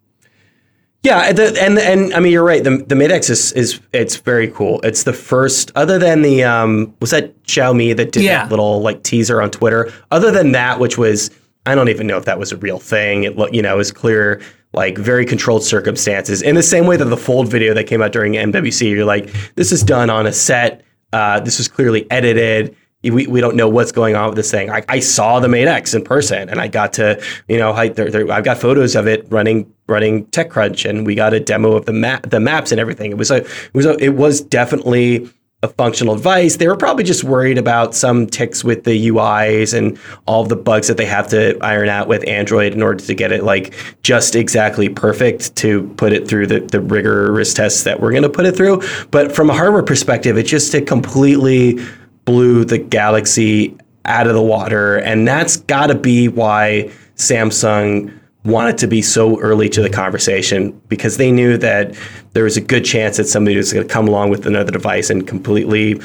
Yeah, 1.04 1.20
and 1.20 1.38
the, 1.38 1.62
and 1.62 1.78
and 1.78 2.14
I 2.14 2.20
mean 2.22 2.32
you're 2.32 2.46
right. 2.46 2.64
The 2.64 2.78
the 2.78 2.96
Mate 2.96 3.12
X 3.12 3.30
is, 3.30 3.52
is 3.54 3.82
it's 3.92 4.16
very 4.16 4.48
cool. 4.48 4.80
It's 4.84 5.04
the 5.04 5.12
first, 5.14 5.70
other 5.76 6.00
than 6.00 6.22
the 6.22 6.46
um, 6.46 6.96
was 7.02 7.12
that 7.12 7.42
Xiaomi 7.44 7.96
that 7.98 8.14
did 8.14 8.24
Yeah. 8.24 8.44
that 8.44 8.50
little 8.50 8.82
like 8.82 9.04
teaser 9.04 9.42
on 9.42 9.52
Twitter. 9.52 9.92
Other 10.12 10.32
than 10.32 10.54
that, 10.54 10.80
which 10.80 10.98
was 10.98 11.30
I 11.66 11.76
don't 11.76 11.90
even 11.90 12.08
know 12.08 12.18
if 12.18 12.26
that 12.26 12.40
was 12.40 12.54
a 12.54 12.58
real 12.58 12.80
thing. 12.80 13.24
It 13.26 13.38
look 13.38 13.54
you 13.54 13.62
know 13.62 13.74
it 13.74 13.78
was 13.78 13.92
clear 13.92 14.42
like 14.72 14.98
very 14.98 15.26
controlled 15.26 15.64
circumstances. 15.64 16.42
In 16.42 16.56
the 16.56 16.64
same 16.64 16.88
way 16.88 16.96
that 16.96 17.06
the 17.06 17.18
Fold 17.18 17.50
video 17.50 17.74
that 17.74 17.84
came 17.84 18.02
out 18.02 18.12
during 18.14 18.34
MWC, 18.34 18.90
you're 18.90 19.06
like 19.06 19.30
this 19.56 19.74
is 19.74 19.84
done 19.84 20.10
on 20.10 20.26
a 20.26 20.32
set. 20.32 20.84
Uh, 21.12 21.40
this 21.42 21.58
was 21.58 21.68
clearly 21.68 22.10
edited 22.12 22.76
we, 23.04 23.28
we 23.28 23.42
don't 23.42 23.56
know 23.56 23.68
what's 23.68 23.92
going 23.92 24.16
on 24.16 24.28
with 24.28 24.36
this 24.36 24.52
thing. 24.52 24.70
I, 24.70 24.84
I 24.88 25.00
saw 25.00 25.40
the 25.40 25.50
Mate 25.50 25.68
X 25.68 25.94
in 25.94 26.04
person, 26.04 26.50
and 26.50 26.60
I 26.60 26.68
got 26.68 26.94
to 26.94 27.22
you 27.48 27.58
know 27.58 27.74
I've 27.74 27.96
got 28.44 28.58
photos 28.58 28.96
of 28.96 29.08
it 29.08 29.26
running 29.30 29.72
running 29.88 30.26
TechCrunch, 30.28 30.90
and 30.90 31.06
we 31.06 31.16
got 31.16 31.34
a 31.34 31.40
demo 31.40 31.74
of 31.74 31.86
the 31.86 31.94
map 31.94 32.30
the 32.30 32.40
maps 32.40 32.72
and 32.72 32.80
everything. 32.80 33.12
It 33.12 33.18
was 33.18 33.32
a 33.32 33.38
it 33.38 33.74
was 33.74 33.86
a, 33.86 33.98
it 34.04 34.16
was 34.16 34.42
definitely 34.42 35.30
a 35.64 35.70
functional 35.70 36.16
device. 36.16 36.58
They 36.58 36.68
were 36.68 36.76
probably 36.76 37.06
just 37.06 37.24
worried 37.24 37.58
about 37.58 37.96
some 37.96 38.28
ticks 38.28 38.66
with 38.66 38.84
the 38.84 39.08
UIs 39.08 39.76
and 39.76 39.98
all 40.28 40.44
the 40.44 40.58
bugs 40.58 40.90
that 40.90 40.98
they 40.98 41.06
have 41.06 41.30
to 41.30 41.58
iron 41.62 41.88
out 41.88 42.10
with 42.10 42.28
Android 42.28 42.74
in 42.74 42.84
order 42.84 43.02
to 43.02 43.16
get 43.16 43.32
it 43.32 43.44
like 43.44 43.74
just 44.04 44.36
exactly 44.36 44.90
perfect 44.90 45.56
to 45.56 45.88
put 45.96 46.12
it 46.12 46.28
through 46.28 46.48
the, 46.48 46.60
the 46.60 46.82
rigorous 46.82 47.54
tests 47.54 47.84
that 47.84 48.02
we're 48.02 48.12
going 48.12 48.24
to 48.24 48.30
put 48.30 48.46
it 48.46 48.58
through. 48.58 48.82
But 49.10 49.34
from 49.34 49.50
a 49.50 49.54
hardware 49.54 49.84
perspective, 49.84 50.38
it 50.38 50.44
just 50.44 50.74
it 50.76 50.86
completely 50.86 51.80
blew 52.26 52.66
the 52.66 52.78
Galaxy 52.78 53.78
out 54.06 54.28
of 54.28 54.34
the 54.34 54.42
water. 54.42 54.98
And 54.98 55.28
that's 55.28 55.58
got 55.58 55.88
to 55.88 55.96
be 55.96 56.28
why 56.28 56.92
Samsung 57.16 58.12
wanted 58.46 58.78
to 58.78 58.88
be 58.88 59.02
so 59.02 59.40
early 59.40 59.70
to 59.70 59.82
the 59.82 59.90
conversation 59.90 60.72
because 60.90 61.18
they 61.18 61.32
knew 61.32 61.58
that 61.58 61.96
there 62.34 62.44
was 62.44 62.58
a 62.58 62.62
good 62.62 62.84
chance 62.84 63.18
that 63.18 63.26
somebody 63.26 63.56
was 63.56 63.72
going 63.72 63.88
to 63.88 63.94
come 63.94 64.08
along 64.08 64.30
with 64.30 64.46
another 64.46 64.72
device 64.72 65.10
and 65.10 65.28
completely, 65.28 66.00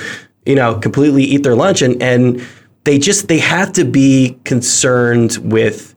you 0.47 0.55
know, 0.55 0.79
completely 0.79 1.25
eat 1.25 1.43
their 1.43 1.57
lunch. 1.57 1.83
And, 1.83 2.01
and 2.01 2.47
they 2.85 2.99
just, 2.99 3.27
they 3.27 3.39
have 3.39 3.73
to 3.73 3.85
be 3.85 4.39
concerned 4.45 5.39
with 5.43 5.95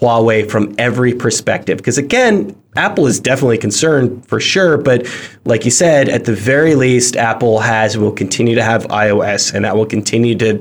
Huawei 0.00 0.50
from 0.50 0.74
every 0.78 1.14
perspective. 1.14 1.78
Because 1.78 1.98
again, 1.98 2.54
Apple 2.76 3.06
is 3.06 3.20
definitely 3.20 3.58
concerned 3.58 4.26
for 4.26 4.40
sure. 4.40 4.76
But 4.76 5.06
like 5.44 5.64
you 5.64 5.70
said, 5.70 6.08
at 6.08 6.24
the 6.24 6.34
very 6.34 6.74
least, 6.74 7.16
Apple 7.16 7.60
has 7.60 7.96
will 7.96 8.12
continue 8.12 8.54
to 8.54 8.62
have 8.62 8.84
iOS, 8.88 9.54
and 9.54 9.64
that 9.64 9.76
will 9.76 9.86
continue 9.86 10.36
to 10.36 10.58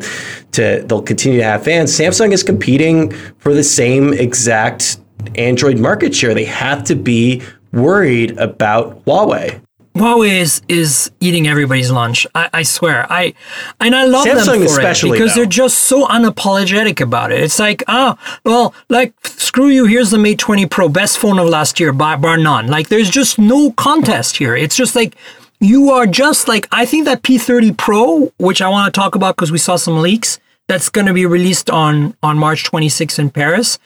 to 0.51 0.83
they'll 0.85 1.01
continue 1.01 1.39
to 1.39 1.43
have 1.43 1.63
fans. 1.63 1.91
Samsung 1.91 2.31
is 2.31 2.43
competing 2.43 3.11
for 3.39 3.53
the 3.53 3.63
same 3.63 4.13
exact 4.13 4.97
Android 5.35 5.79
market 5.79 6.13
share. 6.13 6.33
They 6.33 6.45
have 6.45 6.83
to 6.85 6.95
be 6.95 7.41
worried 7.71 8.37
about 8.37 9.03
Huawei. 9.05 9.61
Huawei 9.95 10.39
is 10.41 10.61
is 10.67 11.11
eating 11.19 11.47
everybody's 11.47 11.91
lunch. 11.91 12.25
I, 12.33 12.49
I 12.51 12.63
swear. 12.63 13.05
I 13.11 13.33
and 13.79 13.95
I 13.95 14.05
love 14.05 14.25
Samsung 14.25 14.45
them 14.45 14.57
for 14.61 14.65
especially, 14.65 15.09
it 15.11 15.13
because 15.13 15.35
though. 15.35 15.41
they're 15.41 15.49
just 15.49 15.79
so 15.79 16.07
unapologetic 16.07 16.99
about 16.99 17.31
it. 17.31 17.41
It's 17.41 17.59
like, 17.59 17.83
ah, 17.87 18.17
well, 18.43 18.73
like 18.89 19.13
screw 19.23 19.67
you. 19.67 19.85
Here's 19.85 20.09
the 20.09 20.17
Mate 20.17 20.39
20 20.39 20.65
Pro, 20.65 20.89
best 20.89 21.19
phone 21.19 21.37
of 21.37 21.47
last 21.47 21.79
year, 21.79 21.93
bar, 21.93 22.17
bar 22.17 22.37
none. 22.37 22.67
Like 22.67 22.89
there's 22.89 23.09
just 23.09 23.37
no 23.37 23.71
contest 23.73 24.37
here. 24.37 24.55
It's 24.55 24.75
just 24.75 24.95
like 24.95 25.15
you 25.59 25.91
are 25.91 26.07
just 26.07 26.47
like 26.47 26.67
I 26.71 26.85
think 26.85 27.05
that 27.05 27.21
P30 27.21 27.77
Pro, 27.77 28.33
which 28.37 28.61
I 28.63 28.69
want 28.69 28.91
to 28.91 28.99
talk 28.99 29.13
about 29.13 29.35
because 29.35 29.51
we 29.51 29.59
saw 29.59 29.75
some 29.75 30.01
leaks, 30.01 30.39
that's 30.67 30.89
going 30.89 31.05
to 31.07 31.13
be 31.13 31.27
released 31.27 31.69
on 31.69 32.17
on 32.23 32.37
March 32.39 32.63
26th 32.63 33.19
in 33.19 33.29
Paris, 33.29 33.77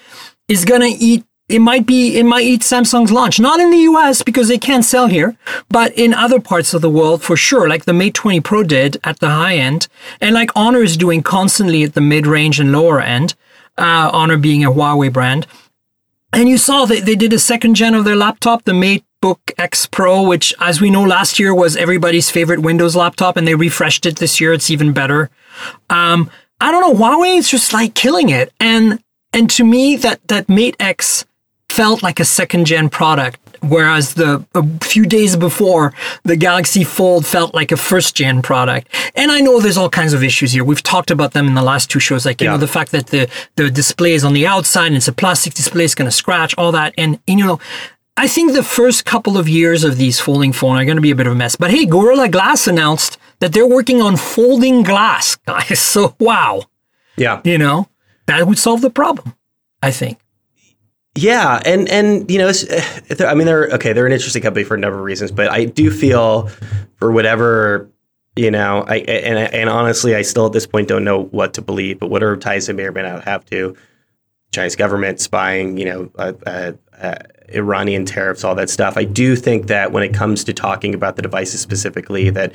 is 0.48 0.64
going 0.64 0.82
to 0.82 0.88
eat. 0.88 1.26
It 1.50 1.60
might 1.60 1.86
be. 1.86 2.18
It 2.18 2.26
might 2.26 2.44
eat 2.44 2.62
Samsung's 2.62 3.12
launch. 3.12 3.40
Not 3.40 3.62
in 3.62 3.72
the 3.72 3.78
U.S. 3.78 4.22
because 4.22 4.50
they 4.50 4.58
can't 4.58 4.84
sell 4.84 5.08
here, 5.08 5.38
but 5.70 5.94
in 5.98 6.14
other 6.14 6.42
parts 6.42 6.74
of 6.74 6.82
the 6.82 6.90
world 6.90 7.24
for 7.24 7.38
sure. 7.38 7.70
Like 7.70 7.86
the 7.86 7.94
Mate 7.94 8.16
20 8.16 8.42
Pro 8.42 8.64
did 8.64 9.00
at 9.06 9.20
the 9.20 9.30
high 9.30 9.56
end, 9.56 9.88
and 10.20 10.36
like 10.36 10.52
Honor 10.56 10.84
is 10.84 10.98
doing 10.98 11.24
constantly 11.24 11.84
at 11.84 11.94
the 11.94 12.02
mid 12.02 12.28
range 12.28 12.60
and 12.60 12.74
lower 12.74 13.00
end. 13.00 13.36
Uh, 13.78 14.10
Honor 14.12 14.38
being 14.38 14.66
a 14.66 14.72
Huawei 14.72 15.12
brand. 15.14 15.48
And 16.34 16.50
you 16.50 16.58
saw 16.58 16.84
that 16.86 17.06
they 17.06 17.16
did 17.16 17.32
a 17.32 17.40
second 17.40 17.76
gen 17.76 17.94
of 17.94 18.04
their 18.04 18.16
laptop, 18.16 18.66
the 18.66 18.74
MateBook 18.74 19.38
X 19.58 19.86
Pro, 19.86 20.24
which, 20.24 20.54
as 20.60 20.82
we 20.82 20.90
know, 20.90 21.04
last 21.04 21.40
year 21.40 21.56
was 21.56 21.78
everybody's 21.78 22.30
favorite 22.30 22.60
Windows 22.60 22.96
laptop, 22.96 23.38
and 23.38 23.48
they 23.48 23.56
refreshed 23.56 24.06
it 24.06 24.18
this 24.18 24.42
year. 24.42 24.52
It's 24.52 24.70
even 24.70 24.92
better. 24.92 25.30
Um, 25.90 26.30
I 26.60 26.72
don't 26.72 26.82
know. 26.82 27.00
Huawei 27.00 27.38
is 27.38 27.50
just 27.50 27.72
like 27.72 27.94
killing 27.94 28.28
it, 28.28 28.52
and 28.60 29.02
and 29.32 29.50
to 29.52 29.64
me, 29.64 29.96
that 29.98 30.20
that 30.28 30.50
Mate 30.50 30.76
X 30.80 31.26
felt 31.78 32.02
like 32.08 32.20
a 32.20 32.26
second 32.26 32.66
gen 32.66 32.90
product, 32.90 33.38
whereas 33.62 34.06
the 34.16 34.44
a 34.62 34.64
few 34.94 35.06
days 35.18 35.36
before 35.48 35.94
the 36.24 36.36
Galaxy 36.36 36.84
Fold 36.84 37.24
felt 37.26 37.54
like 37.60 37.72
a 37.72 37.78
first 37.78 38.16
gen 38.20 38.42
product. 38.42 38.86
And 39.16 39.32
I 39.32 39.40
know 39.42 39.60
there's 39.60 39.78
all 39.82 39.90
kinds 40.02 40.14
of 40.14 40.22
issues 40.24 40.52
here. 40.56 40.64
We've 40.64 40.84
talked 40.94 41.12
about 41.12 41.32
them 41.34 41.46
in 41.48 41.56
the 41.56 41.62
last 41.72 41.86
two 41.92 42.00
shows, 42.08 42.26
like 42.26 42.42
you 42.42 42.46
Yeah. 42.48 42.54
know 42.54 42.58
the 42.68 42.74
fact 42.78 42.92
that 42.92 43.06
the 43.08 43.28
the 43.60 43.70
display 43.82 44.14
is 44.20 44.24
on 44.24 44.34
the 44.34 44.48
outside 44.56 44.88
and 44.88 44.96
it's 45.00 45.08
a 45.16 45.18
plastic 45.24 45.54
display, 45.54 45.84
it's 45.86 45.96
going 45.96 46.10
to 46.14 46.18
scratch 46.24 46.52
all 46.58 46.72
that, 46.80 46.94
and, 46.98 47.12
and 47.28 47.40
you 47.40 47.46
know. 47.46 47.60
I 48.20 48.28
think 48.28 48.54
the 48.54 48.64
first 48.80 49.06
couple 49.06 49.38
of 49.38 49.48
years 49.48 49.84
of 49.84 49.94
these 49.98 50.20
folding 50.20 50.52
phone 50.60 50.76
are 50.80 50.86
going 50.90 50.98
to 51.02 51.08
be 51.10 51.12
a 51.12 51.16
bit 51.22 51.28
of 51.28 51.34
a 51.34 51.36
mess. 51.44 51.56
But 51.56 51.70
hey, 51.70 51.86
Gorilla 51.86 52.28
Glass 52.28 52.66
announced 52.68 53.20
that 53.42 53.54
they're 53.54 53.74
working 53.78 54.02
on 54.02 54.18
folding 54.18 54.82
glass, 54.92 55.36
guys. 55.52 55.80
So 55.94 56.16
wow, 56.20 56.64
Yeah. 57.16 57.42
you 57.44 57.60
know, 57.60 57.78
that 58.26 58.48
would 58.48 58.58
solve 58.58 58.82
the 58.82 58.90
problem. 58.90 59.36
I 59.84 59.92
think. 59.92 60.18
Yeah, 61.18 61.62
and 61.66 61.90
and 61.90 62.30
you 62.30 62.38
know, 62.38 62.48
it's, 62.50 62.64
I 63.22 63.34
mean, 63.34 63.48
they're 63.48 63.70
okay. 63.74 63.94
They're 63.94 64.06
an 64.06 64.14
interesting 64.14 64.42
company 64.42 64.64
for 64.64 64.76
a 64.76 64.80
number 64.80 64.98
of 64.98 65.04
reasons, 65.04 65.32
but 65.32 65.50
I 65.50 65.66
do 65.66 65.92
feel 65.92 66.50
for 66.98 67.12
whatever 67.12 67.90
you 68.38 68.52
know, 68.52 68.86
I 68.88 68.98
and 68.98 69.54
and 69.54 69.70
honestly, 69.70 70.16
I 70.16 70.22
still 70.22 70.46
at 70.46 70.54
this 70.54 70.68
point 70.68 70.88
don't 70.88 71.04
know 71.04 71.24
what 71.24 71.56
to 71.56 71.62
believe. 71.62 72.00
But 72.00 72.10
whatever 72.10 72.38
ties 72.38 72.68
they 72.68 72.74
may 72.74 72.84
or 72.84 72.92
may 72.92 73.02
not 73.02 73.24
have 73.24 73.44
to 73.46 73.76
Chinese 74.52 74.76
government 74.76 75.20
spying, 75.20 75.78
you 75.78 75.86
know, 75.86 76.12
uh, 76.18 76.34
uh, 76.46 76.72
uh, 77.00 77.16
Iranian 77.50 78.06
tariffs, 78.06 78.44
all 78.44 78.56
that 78.56 78.70
stuff. 78.70 78.96
I 78.96 79.04
do 79.04 79.36
think 79.36 79.68
that 79.68 79.92
when 79.92 80.04
it 80.04 80.14
comes 80.14 80.44
to 80.46 80.54
talking 80.54 80.94
about 80.94 81.16
the 81.16 81.22
devices 81.22 81.62
specifically, 81.62 82.30
that 82.30 82.54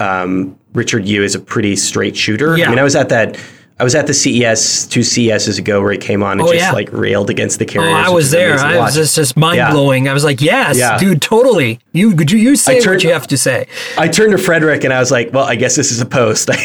um, 0.00 0.58
Richard 0.72 1.06
Yu 1.06 1.22
is 1.22 1.34
a 1.34 1.40
pretty 1.40 1.76
straight 1.76 2.16
shooter. 2.16 2.56
Yeah. 2.58 2.66
I 2.66 2.70
mean, 2.70 2.78
I 2.78 2.84
was 2.84 2.96
at 2.96 3.08
that. 3.10 3.38
I 3.80 3.82
was 3.84 3.96
at 3.96 4.06
the 4.06 4.14
CES 4.14 4.86
two 4.86 5.00
CESs 5.02 5.58
ago 5.58 5.80
where 5.82 5.90
he 5.90 5.98
came 5.98 6.22
on 6.22 6.32
and 6.38 6.42
Oh, 6.42 6.52
just 6.52 6.56
yeah. 6.64 6.70
like 6.70 6.92
railed 6.92 7.28
against 7.28 7.58
the 7.58 7.66
Oh. 7.76 7.82
I 7.82 8.08
was 8.08 8.30
there. 8.30 8.56
I 8.56 8.78
was 8.78 8.94
just, 8.94 9.16
just 9.16 9.36
mind 9.36 9.56
Yeah. 9.56 9.72
blowing. 9.72 10.08
I 10.08 10.12
was 10.14 10.22
like, 10.22 10.40
yes, 10.40 10.78
Yeah. 10.78 10.96
dude, 10.96 11.20
totally. 11.20 11.80
You 11.92 12.10
you, 12.10 12.38
you 12.38 12.56
say 12.56 12.80
turned- 12.80 12.96
what 12.96 13.04
you 13.04 13.10
have 13.12 13.26
to 13.26 13.36
say. 13.36 13.66
I 13.98 14.06
turned 14.06 14.30
to 14.30 14.38
Frederic 14.38 14.84
and 14.84 14.92
I 14.92 15.00
was 15.00 15.10
like, 15.10 15.32
"Well, 15.32 15.44
I 15.44 15.56
guess 15.56 15.74
this 15.74 15.90
is 15.90 16.00
a 16.00 16.06
post. 16.06 16.48
like, 16.48 16.60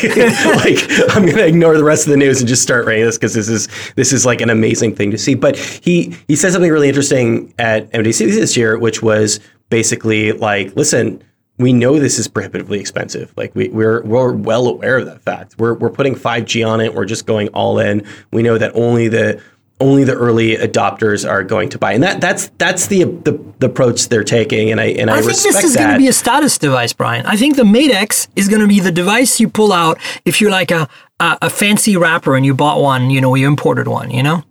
I'm 1.15 1.23
going 1.25 1.37
to 1.37 1.47
ignore 1.47 1.75
the 1.77 1.83
rest 1.83 2.05
of 2.05 2.11
the 2.11 2.17
news 2.17 2.39
and 2.41 2.47
just 2.47 2.61
start 2.61 2.85
writing 2.85 3.05
this 3.05 3.17
because 3.17 3.33
this 3.33 3.49
is 3.49 3.67
this 3.95 4.13
is 4.13 4.25
like 4.25 4.41
an 4.41 4.49
amazing 4.51 4.95
thing 4.95 5.09
to 5.11 5.17
see." 5.17 5.33
But 5.33 5.55
he 5.57 6.15
he 6.27 6.35
said 6.35 6.51
something 6.51 6.71
really 6.71 6.89
interesting 6.89 7.53
at 7.57 7.89
MDC 7.91 8.25
this 8.35 8.55
year, 8.55 8.77
which 8.77 9.01
was 9.01 9.39
basically 9.69 10.31
like, 10.33 10.75
"Listen, 10.75 11.23
we 11.59 11.73
know 11.73 11.99
this 11.99 12.17
is 12.17 12.27
prohibitively 12.27 12.79
expensive. 12.79 13.33
Like, 13.35 13.53
we, 13.53 13.67
we're 13.69 14.01
we're 14.03 14.31
well 14.31 14.67
aware 14.67 14.97
of 14.97 15.05
that 15.05 15.21
fact. 15.21 15.55
We're 15.59 15.73
we're 15.73 15.91
putting 15.91 16.15
5G 16.15 16.65
on 16.65 16.81
it. 16.81 16.95
We're 16.95 17.05
just 17.05 17.25
going 17.25 17.49
all 17.49 17.79
in. 17.79 18.07
We 18.31 18.41
know 18.41 18.57
that 18.57 18.71
only 18.75 19.09
the 19.09 19.41
only 19.81 20.03
the 20.03 20.13
early 20.13 20.55
adopters 20.57 21.29
are 21.29 21.43
going 21.43 21.69
to 21.69 21.77
buy, 21.77 21.93
and 21.93 22.03
that 22.03 22.21
that's 22.21 22.49
that's 22.57 22.87
the 22.87 23.03
the, 23.03 23.39
the 23.59 23.67
approach 23.67 24.07
they're 24.07 24.23
taking. 24.23 24.71
And 24.71 24.79
I 24.79 24.85
and 24.85 25.09
I, 25.09 25.17
I 25.17 25.21
think 25.21 25.37
this 25.37 25.63
is 25.63 25.75
going 25.75 25.91
to 25.91 25.97
be 25.97 26.07
a 26.07 26.13
status 26.13 26.57
device, 26.57 26.93
Brian. 26.93 27.25
I 27.25 27.35
think 27.35 27.57
the 27.57 27.65
Mate 27.65 27.91
X 27.91 28.29
is 28.35 28.47
going 28.47 28.61
to 28.61 28.67
be 28.67 28.79
the 28.79 28.91
device 28.91 29.39
you 29.39 29.49
pull 29.49 29.73
out 29.73 29.99
if 30.23 30.39
you're 30.39 30.51
like 30.51 30.71
a, 30.71 30.87
a 31.19 31.37
a 31.43 31.49
fancy 31.49 31.97
rapper 31.97 32.35
and 32.35 32.45
you 32.45 32.53
bought 32.53 32.81
one, 32.81 33.09
you 33.09 33.19
know, 33.19 33.35
you 33.35 33.47
imported 33.47 33.87
one, 33.87 34.11
you 34.11 34.23
know. 34.23 34.43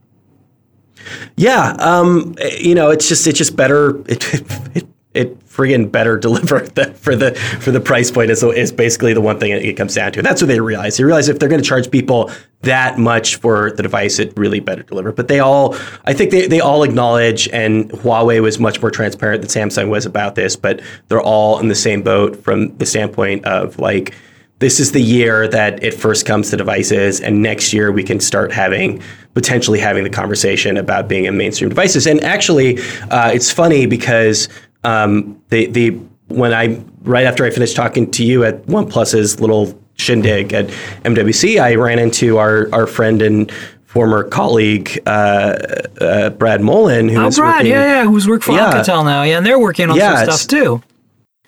Yeah, 1.36 1.74
um, 1.78 2.34
you 2.58 2.74
know, 2.74 2.90
it's 2.90 3.08
just 3.08 3.26
it's 3.26 3.38
just 3.38 3.56
better. 3.56 3.98
It 4.08 4.34
it, 4.34 4.44
it 4.74 4.86
friggin' 5.26 5.90
better 5.90 6.16
deliver 6.28 6.60
the, 6.60 6.94
for 6.94 7.16
the 7.16 7.34
for 7.34 7.70
the 7.70 7.80
price 7.80 8.10
point 8.10 8.30
is 8.30 8.42
is 8.42 8.72
basically 8.72 9.12
the 9.12 9.20
one 9.20 9.38
thing 9.38 9.52
it 9.52 9.76
comes 9.76 9.94
down 9.94 10.12
to. 10.12 10.22
That's 10.22 10.40
what 10.40 10.48
they 10.48 10.60
realize. 10.60 10.96
They 10.96 11.04
realize 11.04 11.28
if 11.28 11.38
they're 11.38 11.48
going 11.48 11.62
to 11.62 11.68
charge 11.68 11.90
people 11.90 12.30
that 12.62 12.98
much 12.98 13.36
for 13.36 13.70
the 13.72 13.82
device, 13.82 14.18
it 14.18 14.32
really 14.36 14.60
better 14.60 14.82
deliver. 14.82 15.12
But 15.12 15.28
they 15.28 15.38
all, 15.38 15.76
I 16.06 16.12
think 16.12 16.32
they, 16.32 16.48
they 16.48 16.60
all 16.60 16.82
acknowledge, 16.82 17.48
and 17.48 17.88
Huawei 17.90 18.42
was 18.42 18.58
much 18.58 18.80
more 18.82 18.90
transparent 18.90 19.42
than 19.42 19.48
Samsung 19.50 19.90
was 19.90 20.06
about 20.06 20.34
this. 20.34 20.56
But 20.56 20.80
they're 21.08 21.20
all 21.20 21.60
in 21.60 21.68
the 21.68 21.76
same 21.76 22.02
boat 22.02 22.36
from 22.42 22.76
the 22.78 22.86
standpoint 22.86 23.44
of 23.44 23.78
like 23.78 24.14
this 24.60 24.80
is 24.80 24.90
the 24.90 25.00
year 25.00 25.46
that 25.46 25.82
it 25.84 25.94
first 25.94 26.26
comes 26.26 26.50
to 26.50 26.56
devices, 26.56 27.20
and 27.20 27.42
next 27.42 27.72
year 27.72 27.92
we 27.92 28.02
can 28.02 28.18
start 28.18 28.52
having 28.52 29.00
potentially 29.34 29.78
having 29.78 30.02
the 30.02 30.10
conversation 30.10 30.76
about 30.76 31.06
being 31.06 31.26
in 31.26 31.36
mainstream 31.36 31.68
devices. 31.68 32.08
And 32.08 32.20
actually, 32.24 32.80
uh, 33.10 33.30
it's 33.32 33.52
funny 33.52 33.86
because 33.86 34.48
um, 34.84 35.40
the 35.50 35.66
the 35.66 35.90
when 36.28 36.52
I 36.52 36.80
right 37.02 37.26
after 37.26 37.44
I 37.44 37.50
finished 37.50 37.76
talking 37.76 38.10
to 38.12 38.24
you 38.24 38.44
at 38.44 38.66
OnePlus's 38.66 39.40
little 39.40 39.78
shindig 39.96 40.52
at 40.52 40.66
MWC, 41.04 41.60
I 41.60 41.74
ran 41.74 41.98
into 41.98 42.38
our 42.38 42.68
our 42.72 42.86
friend 42.86 43.22
and 43.22 43.50
former 43.86 44.22
colleague 44.24 45.00
uh, 45.06 45.56
uh, 46.00 46.30
Brad 46.30 46.60
Molen, 46.60 47.08
who 47.08 47.20
Oh, 47.22 47.26
is 47.28 47.38
Brad, 47.38 47.54
working- 47.56 47.70
yeah, 47.72 48.02
yeah, 48.02 48.04
who's 48.04 48.28
worked 48.28 48.44
for 48.44 48.52
Yeah. 48.52 48.70
Alcatel 48.72 49.04
now, 49.04 49.22
yeah, 49.22 49.38
and 49.38 49.46
they're 49.46 49.58
working 49.58 49.88
on 49.90 49.96
Yeah, 49.96 50.24
some 50.26 50.32
stuff 50.36 50.46
too. 50.46 50.82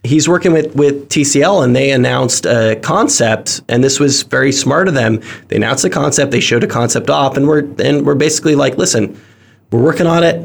he's 0.03 0.26
working 0.26 0.51
with, 0.55 0.74
with 0.74 1.11
TCL 1.11 1.62
and 1.62 1.76
they 1.76 1.91
announced 1.91 2.47
a 2.47 2.76
concept 2.83 3.61
and 3.68 3.85
this 3.85 4.01
was 4.01 4.22
very 4.22 4.51
smart 4.53 4.89
of 4.89 4.95
them. 4.95 5.20
They 5.49 5.57
announced 5.57 5.85
a 5.85 5.91
concept, 5.91 6.31
they 6.33 6.41
showed 6.41 6.64
a 6.64 6.66
concept 6.66 7.11
off 7.11 7.37
and 7.37 7.47
we're 7.47 7.66
and 7.78 8.07
we're 8.07 8.14
basically 8.14 8.55
like, 8.55 8.78
listen, 8.78 9.20
we're 9.70 9.83
working 9.83 10.07
on 10.07 10.24
it. 10.24 10.43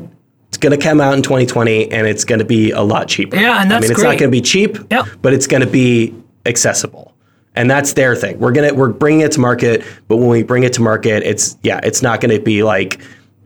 It's 0.49 0.57
going 0.57 0.77
to 0.77 0.83
come 0.83 1.01
out 1.01 1.13
in 1.15 1.21
2020 1.21 1.91
and 1.91 2.07
it's 2.07 2.23
going 2.23 2.39
to 2.39 2.45
be 2.45 2.71
a 2.71 2.81
lot 2.81 3.07
cheaper. 3.07 3.35
Yeah, 3.35 3.61
and 3.61 3.69
that's 3.69 3.77
I 3.77 3.81
mean, 3.81 3.91
it's 3.91 3.99
great. 3.99 4.09
not 4.11 4.19
going 4.19 4.31
to 4.31 4.35
be 4.37 4.41
cheap, 4.41 4.77
Yep. 4.91 5.05
but 5.21 5.33
it's 5.33 5.47
going 5.47 5.61
to 5.61 5.67
be 5.69 6.13
accessible. 6.45 7.13
And 7.55 7.69
that's 7.71 7.93
their 7.93 8.15
thing. 8.15 8.37
We're 8.39 8.51
gonna 8.51 8.73
we're 8.73 8.89
bringing 8.91 9.21
it 9.21 9.31
to 9.33 9.39
market, 9.39 9.81
but 10.09 10.17
when 10.17 10.27
we 10.27 10.43
bring 10.43 10.63
it 10.63 10.73
to 10.73 10.81
market, 10.81 11.23
it's 11.23 11.57
yeah, 11.63 11.79
it's 11.83 12.01
not 12.01 12.19
going 12.19 12.37
to 12.37 12.43
be 12.43 12.63
like 12.63 12.99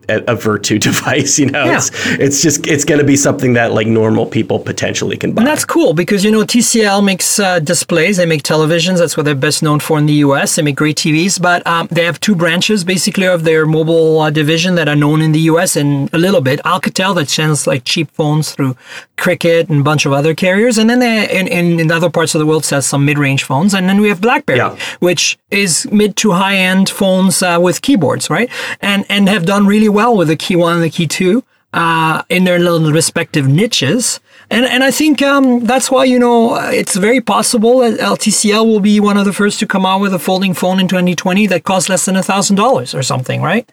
a, 0.10 0.18
a 0.34 0.36
Vertu 0.36 0.80
device. 0.90 1.40
You 1.40 1.48
know, 1.52 1.66
Yeah. 1.66 1.78
it's 1.78 1.90
it's 2.26 2.42
just 2.42 2.68
it's 2.68 2.86
going 2.86 3.00
to 3.00 3.06
be 3.06 3.16
something 3.16 3.54
that 3.54 3.72
like 3.74 3.88
normal 3.88 4.26
people 4.26 4.60
potentially 4.60 5.18
can 5.18 5.32
buy. 5.34 5.42
And 5.42 5.48
that's 5.48 5.66
cool 5.66 5.94
because 5.94 6.24
you 6.26 6.32
know 6.32 6.44
TCL 6.44 7.04
makes 7.04 7.40
uh, 7.40 7.60
displays, 7.60 8.18
they 8.18 8.26
make 8.26 8.44
televisions. 8.44 8.98
That's 9.00 9.16
what 9.18 9.24
they're 9.26 9.36
best 9.50 9.62
known 9.64 9.80
for 9.80 9.98
in 9.98 10.06
the 10.06 10.18
U.S. 10.28 10.56
They 10.56 10.62
make 10.64 10.76
great 10.76 10.98
TVs, 10.98 11.42
but 11.42 11.66
um, 11.68 11.88
they 11.92 12.06
have 12.06 12.20
two 12.20 12.36
branches 12.36 12.84
basically 12.84 13.28
of 13.28 13.44
their 13.44 13.66
mobile 13.66 14.20
uh, 14.22 14.30
division 14.30 14.76
that 14.76 14.88
are 14.88 14.96
known 14.96 15.22
in 15.22 15.32
the 15.32 15.44
U.S. 15.52 15.76
and 15.76 16.10
a 16.14 16.18
little 16.18 16.42
bit 16.42 16.60
Alcatel 16.64 17.14
that 17.16 17.30
sends 17.30 17.68
like 17.68 17.84
cheap 17.84 18.10
phones 18.12 18.52
through 18.54 18.76
Cricket 19.18 19.70
and 19.70 19.82
a 19.82 19.84
bunch 19.84 20.06
of 20.06 20.14
other 20.14 20.34
carriers, 20.34 20.78
and 20.78 20.90
then 20.90 21.00
they 21.00 21.30
in, 21.40 21.46
in, 21.48 21.80
in 21.80 21.92
other 21.92 22.10
parts 22.10 22.34
of 22.36 22.40
the 22.40 22.46
world 22.46 22.64
sells 22.64 22.86
some 22.86 23.04
mid-range 23.06 23.44
phones, 23.44 23.74
and 23.74 23.90
then 23.90 24.00
we 24.00 24.08
have 24.08 24.22
BlackBerry, 24.22 24.60
Yeah. 24.60 24.78
which 25.00 25.38
is 25.52 25.86
mid 25.92 26.16
to 26.18 26.32
high-end 26.32 26.90
phones 26.90 27.44
uh, 27.44 27.58
with 27.62 27.82
keyboards, 27.82 28.30
right? 28.30 28.50
And 28.82 29.06
and 29.10 29.28
have 29.28 29.46
done 29.46 29.68
really 29.68 29.90
well 29.90 29.99
with 30.08 30.28
the 30.28 30.36
Key 30.36 30.56
One 30.56 30.76
and 30.76 30.84
the 30.84 30.90
Key 30.90 31.08
Two 31.08 31.44
uh, 31.74 32.24
in 32.30 32.44
their 32.44 32.60
little 32.60 32.92
respective 32.92 33.48
niches. 33.48 34.20
And 34.50 34.66
and 34.66 34.84
I 34.84 34.92
think 34.92 35.22
um, 35.22 35.62
that's 35.66 35.92
why 35.92 36.06
you 36.06 36.18
know 36.18 36.56
it's 36.56 36.96
very 36.96 37.22
possible 37.22 37.80
that 37.80 38.00
LTCL 38.00 38.66
will 38.66 38.80
be 38.80 39.00
one 39.00 39.18
of 39.18 39.26
the 39.26 39.34
first 39.34 39.60
to 39.60 39.68
come 39.68 39.86
out 39.86 40.02
with 40.02 40.14
a 40.14 40.20
folding 40.20 40.54
phone 40.54 40.80
in 40.80 40.88
2020 40.88 41.48
that 41.48 41.64
costs 41.64 41.90
less 41.90 42.06
than 42.06 42.16
a 42.16 42.24
thousand 42.24 42.56
dollars 42.56 42.96
or 42.96 43.04
something, 43.04 43.42
right? 43.42 43.70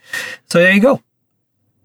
So 0.46 0.58
there 0.58 0.72
you 0.72 0.80
go. 0.80 1.00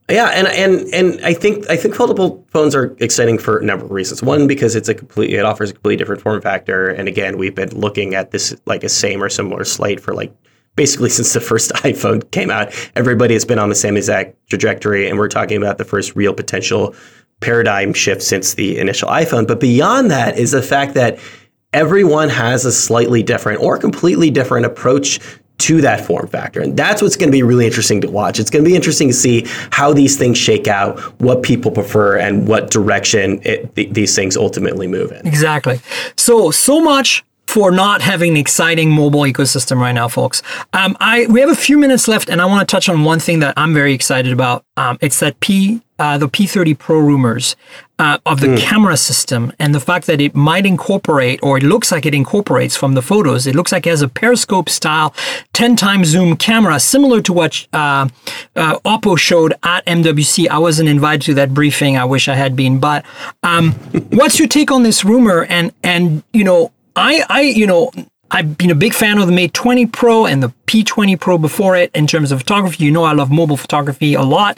Yeah, 0.09 0.27
and 0.27 0.47
and 0.47 0.93
and 0.93 1.25
I 1.25 1.33
think 1.33 1.69
I 1.69 1.77
think 1.77 1.95
foldable 1.95 2.43
phones 2.49 2.75
are 2.75 2.95
exciting 2.99 3.37
for 3.37 3.59
a 3.59 3.63
number 3.63 3.85
of 3.85 3.91
reasons. 3.91 4.21
One, 4.21 4.45
because 4.45 4.75
it's 4.75 4.89
a 4.89 4.93
complete 4.93 5.31
it 5.31 5.45
offers 5.45 5.69
a 5.69 5.73
completely 5.73 5.95
different 5.95 6.21
form 6.21 6.41
factor, 6.41 6.89
and 6.89 7.07
again, 7.07 7.37
we've 7.37 7.55
been 7.55 7.69
looking 7.69 8.13
at 8.13 8.31
this 8.31 8.53
like 8.65 8.83
a 8.83 8.89
same 8.89 9.23
or 9.23 9.29
similar 9.29 9.63
slate 9.63 10.01
for 10.01 10.13
like 10.13 10.35
basically 10.75 11.09
since 11.09 11.33
the 11.33 11.41
first 11.41 11.71
iPhone 11.75 12.29
came 12.31 12.49
out. 12.49 12.73
Everybody 12.95 13.33
has 13.33 13.45
been 13.45 13.59
on 13.59 13.69
the 13.69 13.75
same 13.75 13.97
exact 13.97 14.35
trajectory, 14.49 15.09
and 15.09 15.17
we're 15.17 15.27
talking 15.27 15.57
about 15.57 15.77
the 15.77 15.85
first 15.85 16.15
real 16.15 16.33
potential 16.33 16.95
paradigm 17.39 17.93
shift 17.93 18.21
since 18.21 18.53
the 18.53 18.77
initial 18.77 19.09
iPhone. 19.09 19.47
But 19.47 19.59
beyond 19.59 20.11
that 20.11 20.37
is 20.37 20.51
the 20.51 20.61
fact 20.61 20.93
that 20.93 21.19
everyone 21.73 22.29
has 22.29 22.65
a 22.65 22.71
slightly 22.71 23.23
different 23.23 23.61
or 23.61 23.77
completely 23.77 24.29
different 24.29 24.65
approach 24.65 25.19
to 25.57 25.79
that 25.81 26.03
form 26.03 26.27
factor. 26.27 26.59
And 26.59 26.75
that's 26.75 27.03
what's 27.03 27.15
going 27.15 27.29
to 27.29 27.31
be 27.31 27.43
really 27.43 27.67
interesting 27.67 28.01
to 28.01 28.09
watch. 28.09 28.39
It's 28.39 28.49
going 28.49 28.63
to 28.63 28.69
be 28.69 28.75
interesting 28.75 29.07
to 29.09 29.13
see 29.13 29.45
how 29.71 29.93
these 29.93 30.17
things 30.17 30.37
shake 30.37 30.67
out, 30.67 30.99
what 31.21 31.43
people 31.43 31.69
prefer, 31.71 32.17
and 32.17 32.47
what 32.47 32.71
direction 32.71 33.39
it, 33.43 33.75
th- 33.75 33.93
these 33.93 34.15
things 34.15 34.35
ultimately 34.35 34.87
move 34.87 35.11
in. 35.11 35.25
Exactly. 35.27 35.79
So, 36.17 36.49
so 36.49 36.81
much 36.81 37.23
for 37.47 37.69
not 37.69 38.01
having 38.01 38.31
an 38.31 38.37
exciting 38.37 38.89
mobile 38.89 39.21
ecosystem 39.21 39.77
right 39.77 39.91
now, 39.91 40.07
folks. 40.07 40.41
Um, 40.73 40.95
I 40.99 41.25
we 41.27 41.41
have 41.41 41.49
a 41.49 41.55
few 41.55 41.77
minutes 41.77 42.07
left, 42.07 42.29
and 42.29 42.41
I 42.41 42.45
want 42.45 42.67
to 42.67 42.71
touch 42.71 42.87
on 42.87 43.03
one 43.03 43.19
thing 43.19 43.39
that 43.39 43.53
I'm 43.57 43.73
very 43.73 43.93
excited 43.93 44.31
about. 44.31 44.63
Um, 44.77 44.97
it's 45.01 45.19
that 45.19 45.39
P 45.41 45.81
uh, 46.01 46.17
the 46.17 46.27
P30 46.27 46.77
Pro 46.79 46.97
rumors 46.97 47.55
uh, 47.99 48.17
of 48.25 48.39
the 48.39 48.47
mm. 48.47 48.57
camera 48.57 48.97
system 48.97 49.53
and 49.59 49.75
the 49.75 49.79
fact 49.79 50.07
that 50.07 50.19
it 50.19 50.33
might 50.33 50.65
incorporate, 50.65 51.39
or 51.43 51.57
it 51.57 51.63
looks 51.63 51.91
like 51.91 52.07
it 52.07 52.15
incorporates 52.15 52.75
from 52.75 52.95
the 52.95 53.03
photos. 53.03 53.45
It 53.45 53.53
looks 53.53 53.71
like 53.71 53.85
it 53.85 53.91
has 53.91 54.01
a 54.01 54.07
periscope 54.07 54.67
style 54.67 55.13
10 55.53 55.75
times 55.75 56.07
zoom 56.07 56.37
camera, 56.37 56.79
similar 56.79 57.21
to 57.21 57.33
what 57.33 57.67
uh, 57.71 58.07
uh 58.55 58.79
Oppo 58.79 59.15
showed 59.15 59.53
at 59.61 59.85
MWC. 59.85 60.47
I 60.47 60.57
wasn't 60.57 60.89
invited 60.89 61.21
to 61.27 61.33
that 61.35 61.53
briefing. 61.53 61.97
I 61.97 62.05
wish 62.05 62.27
I 62.27 62.33
had 62.33 62.55
been. 62.55 62.79
But 62.79 63.05
um, 63.43 63.73
what's 64.09 64.39
your 64.39 64.47
take 64.47 64.71
on 64.71 64.81
this 64.81 65.05
rumor? 65.05 65.45
And 65.45 65.71
and 65.83 66.23
you 66.33 66.43
know, 66.43 66.71
I 66.95 67.23
I 67.29 67.41
you 67.41 67.67
know 67.67 67.91
I've 68.33 68.57
been 68.57 68.71
a 68.71 68.75
big 68.75 68.93
fan 68.93 69.17
of 69.17 69.27
the 69.27 69.33
Mate 69.33 69.53
20 69.53 69.87
Pro 69.87 70.25
and 70.25 70.41
the 70.41 70.53
P20 70.65 71.19
Pro 71.19 71.37
before 71.37 71.75
it 71.75 71.91
in 71.93 72.07
terms 72.07 72.31
of 72.31 72.39
photography. 72.39 72.85
You 72.85 72.91
know, 72.91 73.03
I 73.03 73.11
love 73.11 73.29
mobile 73.29 73.57
photography 73.57 74.13
a 74.13 74.21
lot. 74.21 74.57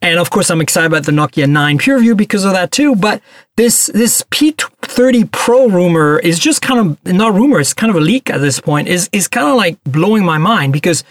And 0.00 0.18
of 0.18 0.30
course, 0.30 0.50
I'm 0.50 0.62
excited 0.62 0.86
about 0.86 1.04
the 1.04 1.12
Nokia 1.12 1.46
9 1.46 1.78
PureView 1.78 2.16
because 2.16 2.46
of 2.46 2.52
that 2.52 2.72
too. 2.72 2.96
But 2.96 3.20
this, 3.56 3.88
this 3.88 4.22
P30 4.30 5.30
Pro 5.32 5.68
rumor 5.68 6.18
is 6.18 6.38
just 6.38 6.62
kind 6.62 6.80
of, 6.80 7.14
not 7.14 7.34
rumor, 7.34 7.60
it's 7.60 7.74
kind 7.74 7.90
of 7.90 7.96
a 7.96 8.00
leak 8.00 8.30
at 8.30 8.40
this 8.40 8.58
point, 8.58 8.88
is, 8.88 9.10
is 9.12 9.28
kind 9.28 9.48
of 9.48 9.56
like 9.56 9.76
blowing 9.84 10.24
my 10.24 10.38
mind 10.38 10.72
because 10.72 11.04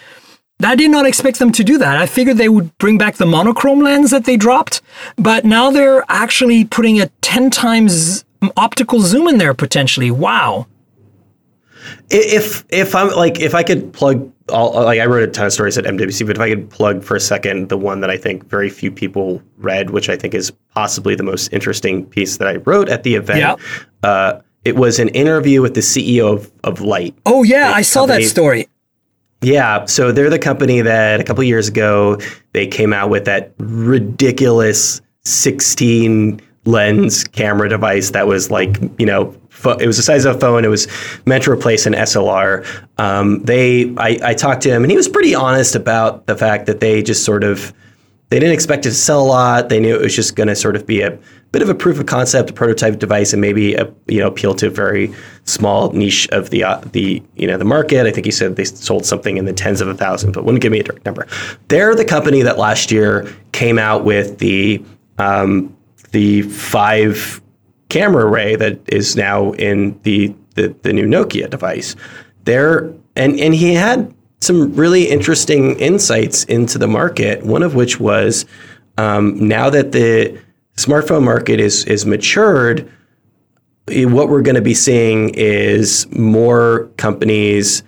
I 0.63 0.75
did 0.75 0.89
not 0.89 1.05
expect 1.05 1.37
them 1.37 1.51
to 1.51 1.63
do 1.63 1.77
that. 1.77 1.95
I 1.95 2.07
figured 2.07 2.37
they 2.37 2.49
would 2.49 2.75
bring 2.79 2.97
back 2.97 3.17
the 3.17 3.27
monochrome 3.27 3.81
lens 3.81 4.09
that 4.09 4.25
they 4.25 4.35
dropped, 4.35 4.81
but 5.15 5.45
now 5.45 5.69
they're 5.69 6.03
actually 6.09 6.65
putting 6.65 6.99
a 6.99 7.05
10 7.21 7.51
times 7.51 8.25
optical 8.55 9.01
zoom 9.01 9.27
in 9.27 9.37
there 9.37 9.53
potentially. 9.53 10.11
Wow. 10.11 10.67
If 12.09 12.65
if 12.69 12.95
I'm 12.95 13.09
like 13.09 13.39
if 13.39 13.55
I 13.55 13.63
could 13.63 13.93
plug 13.93 14.31
all 14.49 14.73
like 14.83 14.99
I 14.99 15.05
wrote 15.05 15.27
a 15.27 15.31
ton 15.31 15.45
of 15.45 15.53
stories 15.53 15.77
at 15.77 15.85
MWC, 15.85 16.25
but 16.25 16.35
if 16.35 16.41
I 16.41 16.49
could 16.49 16.69
plug 16.69 17.03
for 17.03 17.15
a 17.15 17.19
second 17.19 17.69
the 17.69 17.77
one 17.77 18.01
that 18.01 18.09
I 18.09 18.17
think 18.17 18.47
very 18.47 18.69
few 18.69 18.91
people 18.91 19.41
read, 19.57 19.91
which 19.91 20.09
I 20.09 20.15
think 20.15 20.33
is 20.33 20.51
possibly 20.73 21.15
the 21.15 21.23
most 21.23 21.51
interesting 21.53 22.05
piece 22.05 22.37
that 22.37 22.47
I 22.47 22.57
wrote 22.57 22.89
at 22.89 23.03
the 23.03 23.15
event. 23.15 23.39
Yeah. 23.39 23.55
Uh, 24.03 24.41
it 24.65 24.75
was 24.75 24.99
an 24.99 25.09
interview 25.09 25.61
with 25.61 25.73
the 25.73 25.81
CEO 25.81 26.33
of, 26.33 26.51
of 26.63 26.81
Light. 26.81 27.15
Oh 27.25 27.43
yeah, 27.43 27.71
I 27.73 27.81
saw 27.81 28.01
company. 28.01 28.23
that 28.23 28.29
story. 28.29 28.67
Yeah, 29.41 29.85
so 29.85 30.11
they're 30.11 30.29
the 30.29 30.39
company 30.39 30.81
that 30.81 31.21
a 31.21 31.23
couple 31.23 31.43
years 31.43 31.69
ago 31.69 32.19
they 32.51 32.67
came 32.67 32.91
out 32.91 33.09
with 33.09 33.25
that 33.25 33.53
ridiculous 33.57 35.01
16 35.23 36.41
lens 36.69 37.23
camera 37.23 37.67
device 37.67 38.11
that 38.11 38.27
was 38.27 38.51
like 38.51 38.77
you 38.97 39.05
know 39.05 39.35
it 39.65 39.87
was 39.87 39.97
the 39.97 40.03
size 40.03 40.25
of 40.25 40.35
a 40.35 40.39
phone. 40.39 40.63
It 40.63 40.69
was 40.69 40.87
meant 41.25 41.43
to 41.43 41.51
replace 41.51 41.85
an 41.85 41.93
SLR. 41.93 42.65
Um, 42.97 43.43
they, 43.43 43.93
I, 43.97 44.19
I, 44.23 44.33
talked 44.33 44.61
to 44.63 44.69
him, 44.69 44.83
and 44.83 44.91
he 44.91 44.97
was 44.97 45.09
pretty 45.09 45.35
honest 45.35 45.75
about 45.75 46.27
the 46.27 46.35
fact 46.35 46.65
that 46.67 46.79
they 46.79 47.03
just 47.03 47.25
sort 47.25 47.43
of, 47.43 47.73
they 48.29 48.39
didn't 48.39 48.53
expect 48.53 48.85
it 48.85 48.89
to 48.89 48.95
sell 48.95 49.21
a 49.21 49.27
lot. 49.27 49.69
They 49.69 49.79
knew 49.79 49.95
it 49.95 50.01
was 50.01 50.15
just 50.15 50.35
going 50.35 50.47
to 50.47 50.55
sort 50.55 50.75
of 50.75 50.85
be 50.85 51.01
a 51.01 51.17
bit 51.51 51.61
of 51.61 51.69
a 51.69 51.75
proof 51.75 51.99
of 51.99 52.05
concept, 52.05 52.51
a 52.51 52.53
prototype 52.53 52.99
device, 52.99 53.33
and 53.33 53.41
maybe 53.41 53.73
a, 53.75 53.91
you 54.07 54.19
know 54.19 54.27
appeal 54.27 54.53
to 54.55 54.67
a 54.67 54.69
very 54.69 55.13
small 55.45 55.91
niche 55.93 56.29
of 56.29 56.51
the 56.51 56.63
uh, 56.63 56.79
the 56.91 57.23
you 57.35 57.47
know 57.47 57.57
the 57.57 57.65
market. 57.65 58.05
I 58.05 58.11
think 58.11 58.25
he 58.25 58.31
said 58.31 58.55
they 58.55 58.65
sold 58.65 59.05
something 59.05 59.37
in 59.37 59.45
the 59.45 59.53
tens 59.53 59.81
of 59.81 59.87
a 59.87 59.95
thousand, 59.95 60.33
but 60.33 60.45
wouldn't 60.45 60.61
give 60.61 60.71
me 60.71 60.79
a 60.79 60.83
direct 60.83 61.05
number. 61.05 61.27
They're 61.69 61.95
the 61.95 62.05
company 62.05 62.43
that 62.43 62.57
last 62.59 62.91
year 62.91 63.33
came 63.51 63.79
out 63.79 64.05
with 64.05 64.37
the 64.37 64.83
um, 65.17 65.75
the 66.11 66.43
five 66.43 67.41
camera 67.89 68.25
array 68.25 68.55
that 68.55 68.79
is 68.87 69.15
now 69.15 69.51
in 69.53 69.99
the, 70.03 70.33
the, 70.55 70.75
the 70.83 70.93
new 70.93 71.05
Nokia 71.05 71.49
device. 71.49 71.95
There 72.45 72.93
and 73.15 73.39
and 73.39 73.53
he 73.53 73.73
had 73.73 74.13
some 74.41 74.73
really 74.73 75.09
interesting 75.09 75.77
insights 75.79 76.45
into 76.45 76.77
the 76.77 76.87
market. 76.87 77.43
One 77.43 77.63
of 77.63 77.75
which 77.75 77.99
was 77.99 78.45
um, 78.97 79.47
now 79.47 79.69
that 79.69 79.91
the 79.91 80.39
smartphone 80.77 81.23
market 81.23 81.59
is 81.59 81.83
is 81.85 82.05
matured, 82.05 82.89
what 83.87 84.29
we're 84.29 84.41
going 84.41 84.55
to 84.55 84.61
be 84.61 84.73
seeing 84.73 85.29
is 85.35 86.09
more 86.11 86.89
companies 86.97 87.83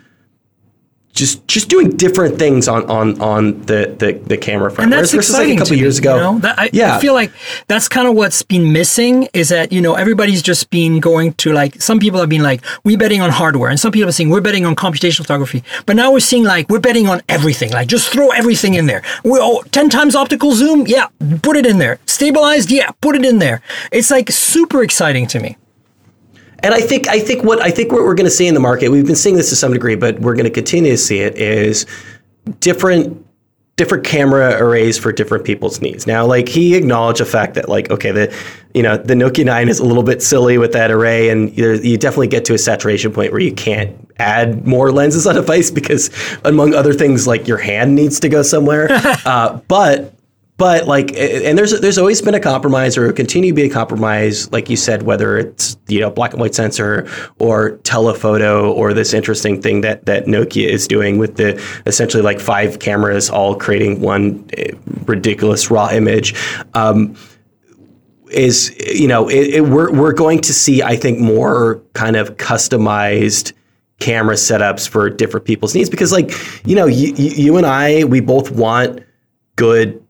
just 1.14 1.45
just 1.47 1.70
doing 1.70 1.89
different 1.89 2.39
things 2.39 2.68
on 2.68 2.89
on 2.89 3.20
on 3.22 3.62
the 3.62 3.95
the, 3.97 4.14
the 4.26 4.38
camera 4.38 4.72
front. 4.72 4.86
And 4.86 4.93
that's 4.93 5.14
Whereas 5.14 5.30
exciting. 5.30 5.55
Like 5.55 5.57
a 5.57 5.62
couple 5.62 5.78
years 5.78 5.99
ago, 5.99 6.16
you 6.16 6.22
know? 6.22 6.39
that, 6.39 6.59
I, 6.59 6.70
yeah. 6.74 6.95
I 6.95 6.99
feel 6.99 7.14
like 7.14 7.32
that's 7.68 7.88
kind 7.88 8.07
of 8.07 8.16
what's 8.16 8.43
been 8.43 8.72
missing 8.72 9.28
is 9.34 9.49
that 9.49 9.72
you 9.72 9.82
know 9.82 9.95
everybody's 9.95 10.41
just 10.41 10.70
been 10.70 10.99
going 10.99 11.34
to 11.34 11.51
like 11.53 11.82
some 11.82 11.99
people 11.99 12.20
have 12.20 12.30
been 12.30 12.43
like 12.43 12.64
we're 12.84 12.97
betting 12.97 13.22
on 13.22 13.30
hardware, 13.30 13.70
and 13.70 13.80
some 13.80 13.91
people 13.91 14.09
are 14.09 14.14
saying 14.14 14.30
we're 14.30 14.41
betting 14.41 14.66
on 14.66 14.76
computational 14.76 15.22
photography. 15.22 15.64
But 15.86 15.95
now 15.95 16.12
we're 16.12 16.20
seeing 16.20 16.43
like 16.43 16.70
we're 16.70 16.80
betting 16.80 17.07
on 17.07 17.22
everything. 17.28 17.72
Like 17.72 17.88
just 17.88 18.09
throw 18.09 18.30
everything 18.30 18.76
in 18.76 18.86
there. 18.86 19.01
We 19.24 19.39
oh, 19.41 19.64
10 19.72 19.89
times 19.89 20.16
optical 20.16 20.53
zoom, 20.53 20.88
yeah, 20.88 21.07
put 21.41 21.57
it 21.57 21.66
in 21.66 21.78
there. 21.78 21.99
Stabilized, 22.05 22.72
yeah, 22.72 22.91
put 23.01 23.16
it 23.16 23.26
in 23.26 23.39
there. 23.39 23.62
It's 23.91 24.12
like 24.12 24.30
super 24.32 24.84
exciting 24.84 25.28
to 25.28 25.39
me. 25.39 25.57
And 26.64 26.74
I 26.74 26.82
think 26.82 27.07
I 27.07 27.20
think 27.20 27.43
what 27.43 27.62
I 27.62 27.72
think 27.72 27.91
what 27.91 28.03
we're 28.03 28.16
going 28.16 28.26
to 28.26 28.32
see 28.32 28.47
in 28.47 28.53
the 28.53 28.59
market, 28.59 28.89
we've 28.89 29.05
been 29.05 29.16
seeing 29.16 29.36
this 29.36 29.49
to 29.49 29.55
some 29.55 29.74
degree, 29.74 29.95
but 29.95 30.20
we're 30.20 30.36
going 30.36 30.45
to 30.45 30.51
continue 30.51 30.91
to 30.91 30.97
see 30.97 31.20
it 31.20 31.36
is 31.36 31.86
different 32.59 33.26
different 33.78 34.03
camera 34.03 34.62
arrays 34.62 34.95
for 34.95 35.12
different 35.12 35.43
people's 35.43 35.82
needs. 35.82 36.05
Now, 36.05 36.24
like 36.24 36.47
he 36.47 36.76
acknowledged 36.76 37.20
the 37.20 37.26
fact 37.26 37.55
that 37.55 37.68
like 37.68 37.89
okay, 37.89 38.12
the 38.12 38.36
you 38.76 38.84
know 38.84 38.97
the 38.97 39.16
Nokia 39.16 39.45
9 39.45 39.70
is 39.70 39.80
a 39.80 39.86
little 39.86 40.03
bit 40.03 40.22
silly 40.22 40.59
with 40.59 40.74
that 40.74 40.91
array, 40.91 41.30
and 41.30 41.57
you 41.57 41.97
definitely 41.97 42.28
get 42.28 42.45
to 42.45 42.53
a 42.53 42.59
saturation 42.59 43.12
point 43.12 43.32
where 43.32 43.41
you 43.41 43.53
can't 43.53 43.95
add 44.20 44.68
more 44.68 44.91
lenses 44.91 45.26
on 45.26 45.36
a 45.36 45.39
device 45.41 45.72
because 45.72 46.12
among 46.45 46.76
other 46.76 46.93
things, 46.93 47.26
like 47.26 47.47
your 47.47 47.57
hand 47.57 47.95
needs 47.95 48.20
to 48.20 48.30
go 48.30 48.43
somewhere. 48.43 48.88
uh, 49.26 49.59
but 49.68 50.14
but 50.62 50.88
like 50.88 51.12
and 51.18 51.57
there's 51.57 51.82
there's 51.82 51.97
always 51.97 52.22
been 52.22 52.36
a 52.36 52.39
compromise 52.39 52.95
or 52.95 53.12
continue 53.12 53.49
to 53.49 53.55
be 53.55 53.64
a 53.64 53.70
compromise 53.70 54.51
like 54.51 54.70
you 54.70 54.78
said 54.78 55.01
whether 55.01 55.36
it's 55.36 55.76
you 55.88 55.99
know 55.99 56.12
black 56.12 56.34
and 56.34 56.39
white 56.39 56.53
sensor 56.53 57.09
or 57.39 57.78
telephoto 57.78 58.72
or 58.74 58.93
this 58.93 59.12
interesting 59.12 59.59
thing 59.59 59.82
that 59.82 60.05
that 60.05 60.26
Nokia 60.28 60.70
is 60.70 60.88
doing 60.88 61.18
with 61.18 61.38
the 61.38 61.59
essentially 61.88 62.22
like 62.22 62.39
five 62.39 62.78
cameras 62.78 63.28
all 63.28 63.55
creating 63.55 64.01
one 64.01 64.47
eh, 64.55 64.72
ridiculous 65.05 65.72
raw 65.72 65.89
image 65.89 66.36
um, 66.76 67.16
is 68.30 68.72
you 68.86 69.07
know 69.07 69.28
it, 69.30 69.55
it, 69.55 69.62
we're 69.62 69.91
we're 69.91 70.14
going 70.14 70.41
to 70.41 70.53
see 70.53 70.84
I 70.84 70.95
think 70.95 71.18
more 71.18 71.82
kind 71.93 72.16
of 72.16 72.38
customized 72.38 73.53
camera 73.99 74.36
setups 74.36 74.88
for 74.88 75.09
different 75.09 75.47
people's 75.47 75.74
needs 75.74 75.89
because 75.89 76.12
like 76.12 76.32
you 76.68 76.76
know 76.76 76.86
you, 76.86 77.16
you 77.16 77.57
and 77.57 77.66
I 77.66 78.03
we 78.03 78.20
both 78.20 78.51
want 78.51 78.99
good 79.55 80.01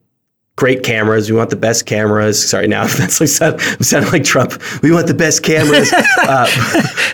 great 0.62 0.84
cameras. 0.84 1.28
We 1.28 1.36
want 1.36 1.50
the 1.50 1.56
best 1.56 1.88
cameras. 1.88 2.48
Sorry, 2.48 2.68
now 2.68 2.86
that's 3.00 3.20
like 3.20 3.30
sound, 3.30 3.60
sounding 3.84 4.12
like 4.12 4.24
Trump. 4.24 4.62
We 4.84 4.92
want 4.92 5.08
the 5.08 5.16
best 5.16 5.42
cameras, 5.42 5.92
uh, 6.22 6.48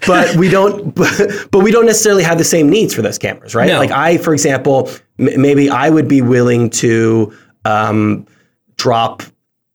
but 0.06 0.36
we 0.36 0.50
don't. 0.50 0.94
But, 0.94 1.48
but, 1.52 1.64
we 1.64 1.72
don't 1.72 1.86
necessarily 1.86 2.24
have 2.24 2.38
the 2.38 2.44
same 2.44 2.70
needs 2.70 2.94
for 2.94 3.02
those 3.02 3.18
cameras, 3.18 3.56
right? 3.56 3.68
No. 3.68 3.80
Like 3.80 3.92
I, 3.92 4.18
for 4.18 4.34
example, 4.34 4.90
m- 5.18 5.42
maybe 5.42 5.70
I 5.70 5.90
would 5.90 6.10
be 6.10 6.22
willing 6.22 6.70
to 6.72 7.34
um, 7.64 8.28
drop 8.76 9.24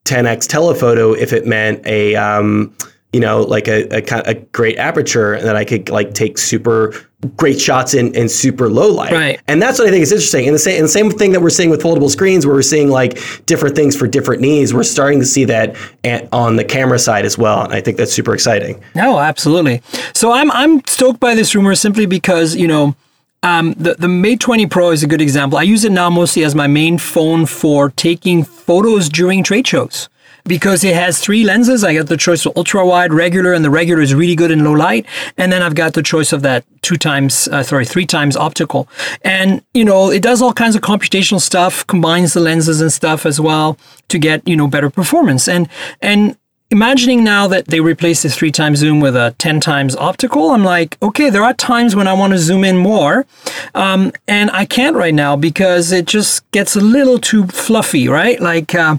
10x 0.05 0.49
telephoto 0.49 1.15
if 1.15 1.33
it 1.33 1.47
meant 1.47 1.87
a 1.87 2.15
um, 2.15 2.77
you 3.13 3.21
know, 3.21 3.43
like 3.43 3.69
a, 3.69 3.87
a, 3.91 4.23
a 4.27 4.35
great 4.35 4.79
aperture 4.79 5.41
that 5.41 5.55
I 5.55 5.65
could 5.65 5.91
like 5.91 6.15
take 6.15 6.39
super 6.39 6.95
great 7.37 7.61
shots 7.61 7.95
in, 7.95 8.15
in 8.15 8.29
super 8.29 8.69
low 8.69 8.89
light. 8.89 9.13
Right. 9.13 9.41
And 9.47 9.63
that's 9.63 9.79
what 9.79 9.87
I 9.87 9.91
think 9.91 10.03
is 10.03 10.11
interesting. 10.11 10.47
And 10.47 10.55
the 10.55 10.59
same, 10.59 10.77
and 10.77 10.85
the 10.85 10.89
same 10.89 11.11
thing 11.11 11.33
that 11.33 11.41
we're 11.41 11.51
seeing 11.51 11.71
with 11.71 11.81
foldable 11.81 12.11
screens, 12.11 12.47
where 12.47 12.55
we're 12.55 12.63
seeing 12.63 12.89
like 12.89 13.19
different 13.47 13.77
things 13.77 13.95
for 13.95 14.09
different 14.09 14.43
needs. 14.43 14.75
We're 14.75 14.83
starting 14.83 15.21
to 15.21 15.27
see 15.27 15.45
that 15.45 15.77
at, 16.05 16.29
on 16.33 16.57
the 16.57 16.65
camera 16.65 16.99
side 16.99 17.25
as 17.25 17.39
well. 17.39 17.63
And 17.63 17.73
I 17.73 17.81
think 17.81 17.97
that's 17.97 18.13
super 18.13 18.35
exciting. 18.35 18.83
No, 18.95 19.19
absolutely. 19.19 19.83
So 20.15 20.33
I'm, 20.33 20.51
I'm 20.51 20.85
stoked 20.87 21.21
by 21.21 21.35
this 21.35 21.55
rumor 21.55 21.75
simply 21.75 22.07
because, 22.07 22.57
you 22.57 22.67
know, 22.67 22.97
um, 23.45 23.75
the, 23.75 23.95
the 23.95 24.09
Mate 24.09 24.41
20 24.41 24.67
Pro 24.67 24.91
is 24.91 25.03
a 25.03 25.07
good 25.07 25.21
example. 25.21 25.59
I 25.59 25.63
use 25.63 25.85
it 25.85 25.93
now 25.93 26.09
mostly 26.11 26.45
as 26.45 26.55
my 26.55 26.67
main 26.67 26.99
phone 26.99 27.47
for 27.47 27.91
taking 27.91 28.45
photos 28.45 29.09
during 29.09 29.43
trade 29.43 29.67
shows. 29.67 30.09
Because 30.45 30.85
it 30.85 30.95
has 30.95 31.19
three 31.19 31.45
lenses. 31.45 31.85
I 31.85 31.95
got 31.95 32.07
the 32.07 32.17
choice 32.17 32.45
of 32.47 32.57
ultra 32.57 32.87
wide, 32.87 33.13
regular, 33.13 33.53
and 33.53 33.65
the 33.65 33.71
regular 33.71 34.03
is 34.03 34.15
really 34.15 34.35
good 34.35 34.51
in 34.51 34.65
low 34.65 34.73
light. 34.73 35.07
And 35.37 35.53
then 35.53 35.63
I've 35.63 35.75
got 35.75 35.95
the 35.95 36.03
choice 36.03 36.33
of 36.33 36.43
that 36.43 36.65
two 36.83 36.97
times, 36.97 37.49
uh, 37.49 37.63
sorry, 37.63 37.85
three 37.85 38.07
times 38.07 38.37
optical. 38.37 38.89
And, 39.23 39.63
you 39.73 39.85
know, 39.85 40.11
it 40.11 40.23
does 40.23 40.43
all 40.43 40.53
kinds 40.53 40.75
of 40.75 40.83
computational 40.83 41.41
stuff, 41.41 41.87
combines 41.87 42.33
the 42.33 42.41
lenses 42.41 42.81
and 42.81 42.93
stuff 42.93 43.25
as 43.25 43.41
well 43.41 43.79
to 44.09 44.19
get, 44.19 44.47
you 44.47 44.57
know, 44.57 44.67
better 44.67 44.91
performance. 44.91 45.49
And, 45.49 45.69
and 46.01 46.37
imagining 46.73 47.23
now 47.23 47.47
that 47.47 47.67
they 47.67 47.81
replace 47.81 48.23
the 48.23 48.31
three 48.31 48.51
times 48.51 48.79
zoom 48.79 48.99
with 48.99 49.15
a 49.15 49.35
10 49.39 49.61
times 49.61 49.95
optical, 49.95 50.51
I'm 50.51 50.65
like, 50.65 50.97
okay, 51.03 51.31
there 51.31 51.45
are 51.45 51.55
times 51.55 51.95
when 51.95 52.09
I 52.09 52.15
want 52.15 52.33
to 52.33 52.39
zoom 52.39 52.65
in 52.65 52.79
more. 52.79 53.27
Um, 53.75 54.11
and 54.27 54.51
I 54.51 54.65
can't 54.65 54.97
right 54.97 55.15
now 55.15 55.37
because 55.37 55.93
it 55.93 56.07
just 56.07 56.51
gets 56.51 56.75
a 56.75 56.81
little 56.81 57.19
too 57.19 57.47
fluffy, 57.47 58.09
right? 58.09 58.41
Like, 58.41 58.75
uh, 58.75 58.97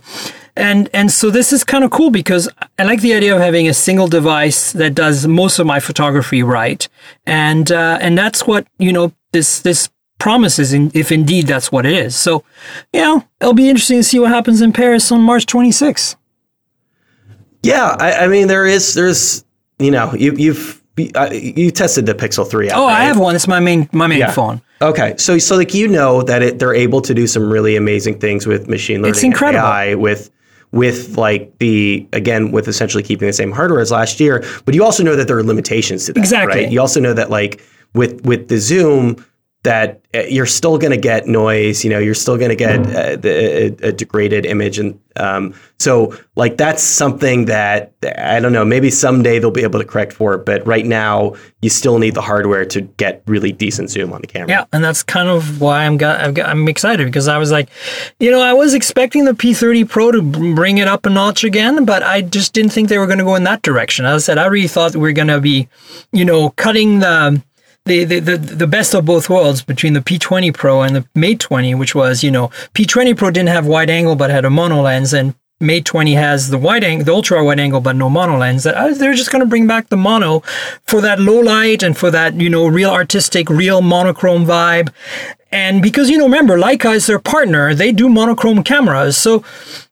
and 0.56 0.90
and 0.94 1.12
so 1.12 1.30
this 1.32 1.52
is 1.54 1.64
kind 1.64 1.84
of 1.84 1.92
cool 1.92 2.10
because 2.12 2.48
I 2.78 2.84
like 2.84 3.02
the 3.02 3.14
idea 3.14 3.36
of 3.36 3.42
having 3.42 3.68
a 3.68 3.74
single 3.74 4.08
device 4.08 4.72
that 4.74 4.94
does 4.96 5.28
most 5.28 5.60
of 5.60 5.66
my 5.66 5.80
photography 5.80 6.44
right, 6.44 6.88
and 7.26 7.72
uh, 7.72 7.98
and 8.02 8.18
that's 8.18 8.46
what 8.48 8.68
you 8.78 8.92
know 8.94 9.12
this 9.32 9.60
this 9.62 9.90
promises 10.20 10.72
in, 10.74 10.92
if 10.94 11.12
indeed 11.12 11.48
that's 11.48 11.72
what 11.72 11.86
it 11.86 11.92
is. 11.94 12.16
So, 12.16 12.44
you 12.94 13.02
know, 13.02 13.26
it'll 13.42 13.54
be 13.54 13.68
interesting 13.70 13.98
to 14.00 14.04
see 14.04 14.20
what 14.20 14.30
happens 14.30 14.62
in 14.62 14.72
Paris 14.72 15.12
on 15.12 15.22
March 15.22 15.46
26th. 15.48 16.16
Yeah, 17.62 17.96
I, 18.00 18.14
I 18.26 18.28
mean 18.28 18.48
there 18.48 18.66
is 18.66 18.94
there's 18.94 19.44
you 19.80 19.92
know 19.92 20.14
you 20.14 20.34
you've 20.38 20.82
uh, 21.16 21.30
you 21.32 21.72
tested 21.72 22.06
the 22.06 22.14
Pixel 22.14 22.48
Three 22.50 22.70
out. 22.70 22.78
Oh, 22.80 22.86
right? 22.88 23.02
I 23.02 23.04
have 23.06 23.18
one. 23.20 23.36
It's 23.36 23.48
my 23.48 23.60
main 23.60 23.90
my 23.92 24.08
main 24.08 24.20
Yeah. 24.20 24.32
phone. 24.32 24.62
Okay, 24.82 25.16
so 25.18 25.38
so 25.38 25.56
like 25.56 25.74
you 25.74 25.88
know 25.88 26.22
that 26.24 26.42
it, 26.42 26.60
they're 26.60 26.76
able 26.76 27.02
to 27.02 27.14
do 27.14 27.26
some 27.26 27.50
really 27.52 27.76
amazing 27.78 28.20
things 28.20 28.46
with 28.46 28.68
machine 28.68 28.98
learning, 29.02 29.16
It's 29.16 29.24
incredible. 29.24 29.66
AI 29.66 29.96
with 29.96 30.30
with 30.74 31.18
like 31.18 31.58
the 31.60 32.06
again 32.12 32.52
with 32.52 32.68
essentially 32.68 33.04
keeping 33.04 33.28
the 33.28 33.34
same 33.34 33.52
hardware 33.52 33.80
as 33.80 33.92
last 33.92 34.20
year. 34.20 34.44
But 34.66 34.74
you 34.74 34.84
also 34.84 35.04
know 35.04 35.16
that 35.16 35.28
there 35.28 35.38
are 35.38 35.44
limitations 35.44 36.08
to 36.08 36.14
that. 36.14 36.20
Exactly. 36.20 36.64
Right? 36.64 36.72
You 36.72 36.82
also 36.82 37.00
know 37.00 37.14
that 37.14 37.30
like 37.30 37.62
with 37.94 38.26
with 38.26 38.50
the 38.50 38.58
zoom 38.58 39.24
that 39.64 40.02
uh, 40.14 40.20
you're 40.24 40.46
still 40.46 40.78
going 40.78 40.92
to 40.92 40.98
get 40.98 41.26
noise. 41.26 41.84
You 41.84 41.90
know, 41.90 42.00
you're 42.00 42.14
still 42.14 42.38
going 42.38 42.50
to 42.50 42.56
get 42.56 42.80
uh, 42.82 43.16
the, 43.16 43.76
a, 43.82 43.92
degraded 43.94 44.46
image, 44.46 44.78
and 44.78 45.00
um, 45.16 45.54
so 45.80 46.18
like 46.36 46.58
that's 46.58 46.84
something 46.84 47.46
that 47.46 47.94
I 48.18 48.42
don't 48.42 48.52
know. 48.52 48.66
Maybe 48.66 48.90
someday 48.90 49.40
they'll 49.40 49.52
be 49.52 49.64
able 49.64 49.80
to 49.80 49.86
correct 49.86 50.12
for 50.12 50.34
it, 50.34 50.46
but 50.46 50.66
right 50.68 50.86
now 50.86 51.36
you 51.62 51.70
still 51.70 51.98
need 51.98 52.14
the 52.14 52.22
hardware 52.22 52.66
to 52.66 52.82
get 52.82 53.24
really 53.26 53.54
decent 53.54 53.90
zoom 53.90 54.12
on 54.12 54.20
the 54.22 54.28
camera. 54.28 54.50
Yeah, 54.50 54.66
and 54.74 54.84
that's 54.84 55.02
kind 55.02 55.30
of 55.30 55.62
why 55.62 55.86
I'm 55.86 55.96
got, 55.96 56.20
I've 56.20 56.34
got 56.34 56.50
I'm 56.50 56.68
excited 56.68 57.06
because 57.06 57.30
I 57.30 57.38
was 57.38 57.52
like, 57.52 57.70
you 58.20 58.32
know, 58.32 58.42
I 58.42 58.52
was 58.52 58.74
expecting 58.74 59.24
the 59.24 59.32
P30 59.32 59.88
Pro 59.88 60.12
to 60.12 60.22
bring 60.22 60.78
it 60.78 60.90
up 60.90 61.06
a 61.06 61.10
notch 61.10 61.46
again, 61.46 61.86
but 61.86 62.04
I 62.04 62.22
just 62.22 62.52
didn't 62.54 62.72
think 62.72 62.90
they 62.90 62.98
were 62.98 63.08
going 63.08 63.20
to 63.20 63.26
go 63.26 63.36
in 63.36 63.46
that 63.46 63.62
direction. 63.62 64.06
As 64.06 64.24
I 64.24 64.26
said, 64.26 64.38
I 64.38 64.48
really 64.48 64.68
thought 64.68 64.94
we 64.94 65.02
were 65.02 65.14
going 65.14 65.30
to 65.30 65.40
be, 65.40 65.70
you 66.12 66.26
know, 66.26 66.50
cutting 66.50 67.00
the. 67.00 67.42
The, 67.86 68.06
the, 68.06 68.38
the, 68.38 68.66
best 68.66 68.94
of 68.94 69.04
both 69.04 69.30
worlds 69.30 69.62
between 69.62 69.92
the 69.92 70.00
P20 70.00 70.54
Pro 70.54 70.84
and 70.84 70.96
the 70.96 71.06
Mate 71.16 71.42
20, 71.42 71.76
which 71.76 71.94
was, 71.94 72.24
you 72.24 72.32
know, 72.32 72.48
P20 72.74 73.18
Pro 73.18 73.30
didn't 73.30 73.50
have 73.50 73.68
wide 73.68 73.90
angle 73.90 74.16
but 74.16 74.30
had 74.30 74.46
a 74.46 74.50
mono 74.50 74.82
lens, 74.82 75.12
and 75.12 75.36
Mate 75.60 75.84
20 75.84 76.14
has 76.14 76.50
the 76.50 76.58
wide 76.58 76.84
angle, 76.84 77.06
the 77.06 77.14
ultra 77.14 77.44
wide 77.44 77.60
angle, 77.60 77.82
but 77.82 77.98
no 77.98 78.10
mono 78.10 78.38
lens. 78.38 78.64
That 78.64 78.76
uh, 78.76 78.94
they're 78.94 79.14
just 79.14 79.32
going 79.32 79.42
to 79.42 79.50
bring 79.50 79.68
back 79.68 79.90
the 79.90 79.98
mono 79.98 80.44
for 80.86 81.02
that 81.02 81.20
low 81.20 81.40
light 81.40 81.84
and 81.84 81.98
for 81.98 82.10
that 82.12 82.36
you 82.36 82.50
know 82.50 82.68
real 82.68 82.90
artistic, 82.90 83.50
real 83.50 83.82
monochrome 83.82 84.46
vibe. 84.46 84.90
And 85.52 85.82
because 85.82 86.10
you 86.10 86.18
know, 86.18 86.26
remember 86.26 86.58
Leica 86.58 86.96
is 86.96 87.06
their 87.08 87.20
partner, 87.20 87.76
they 87.76 87.92
do 87.92 88.10
monochrome 88.10 88.64
cameras. 88.64 89.18
So 89.18 89.44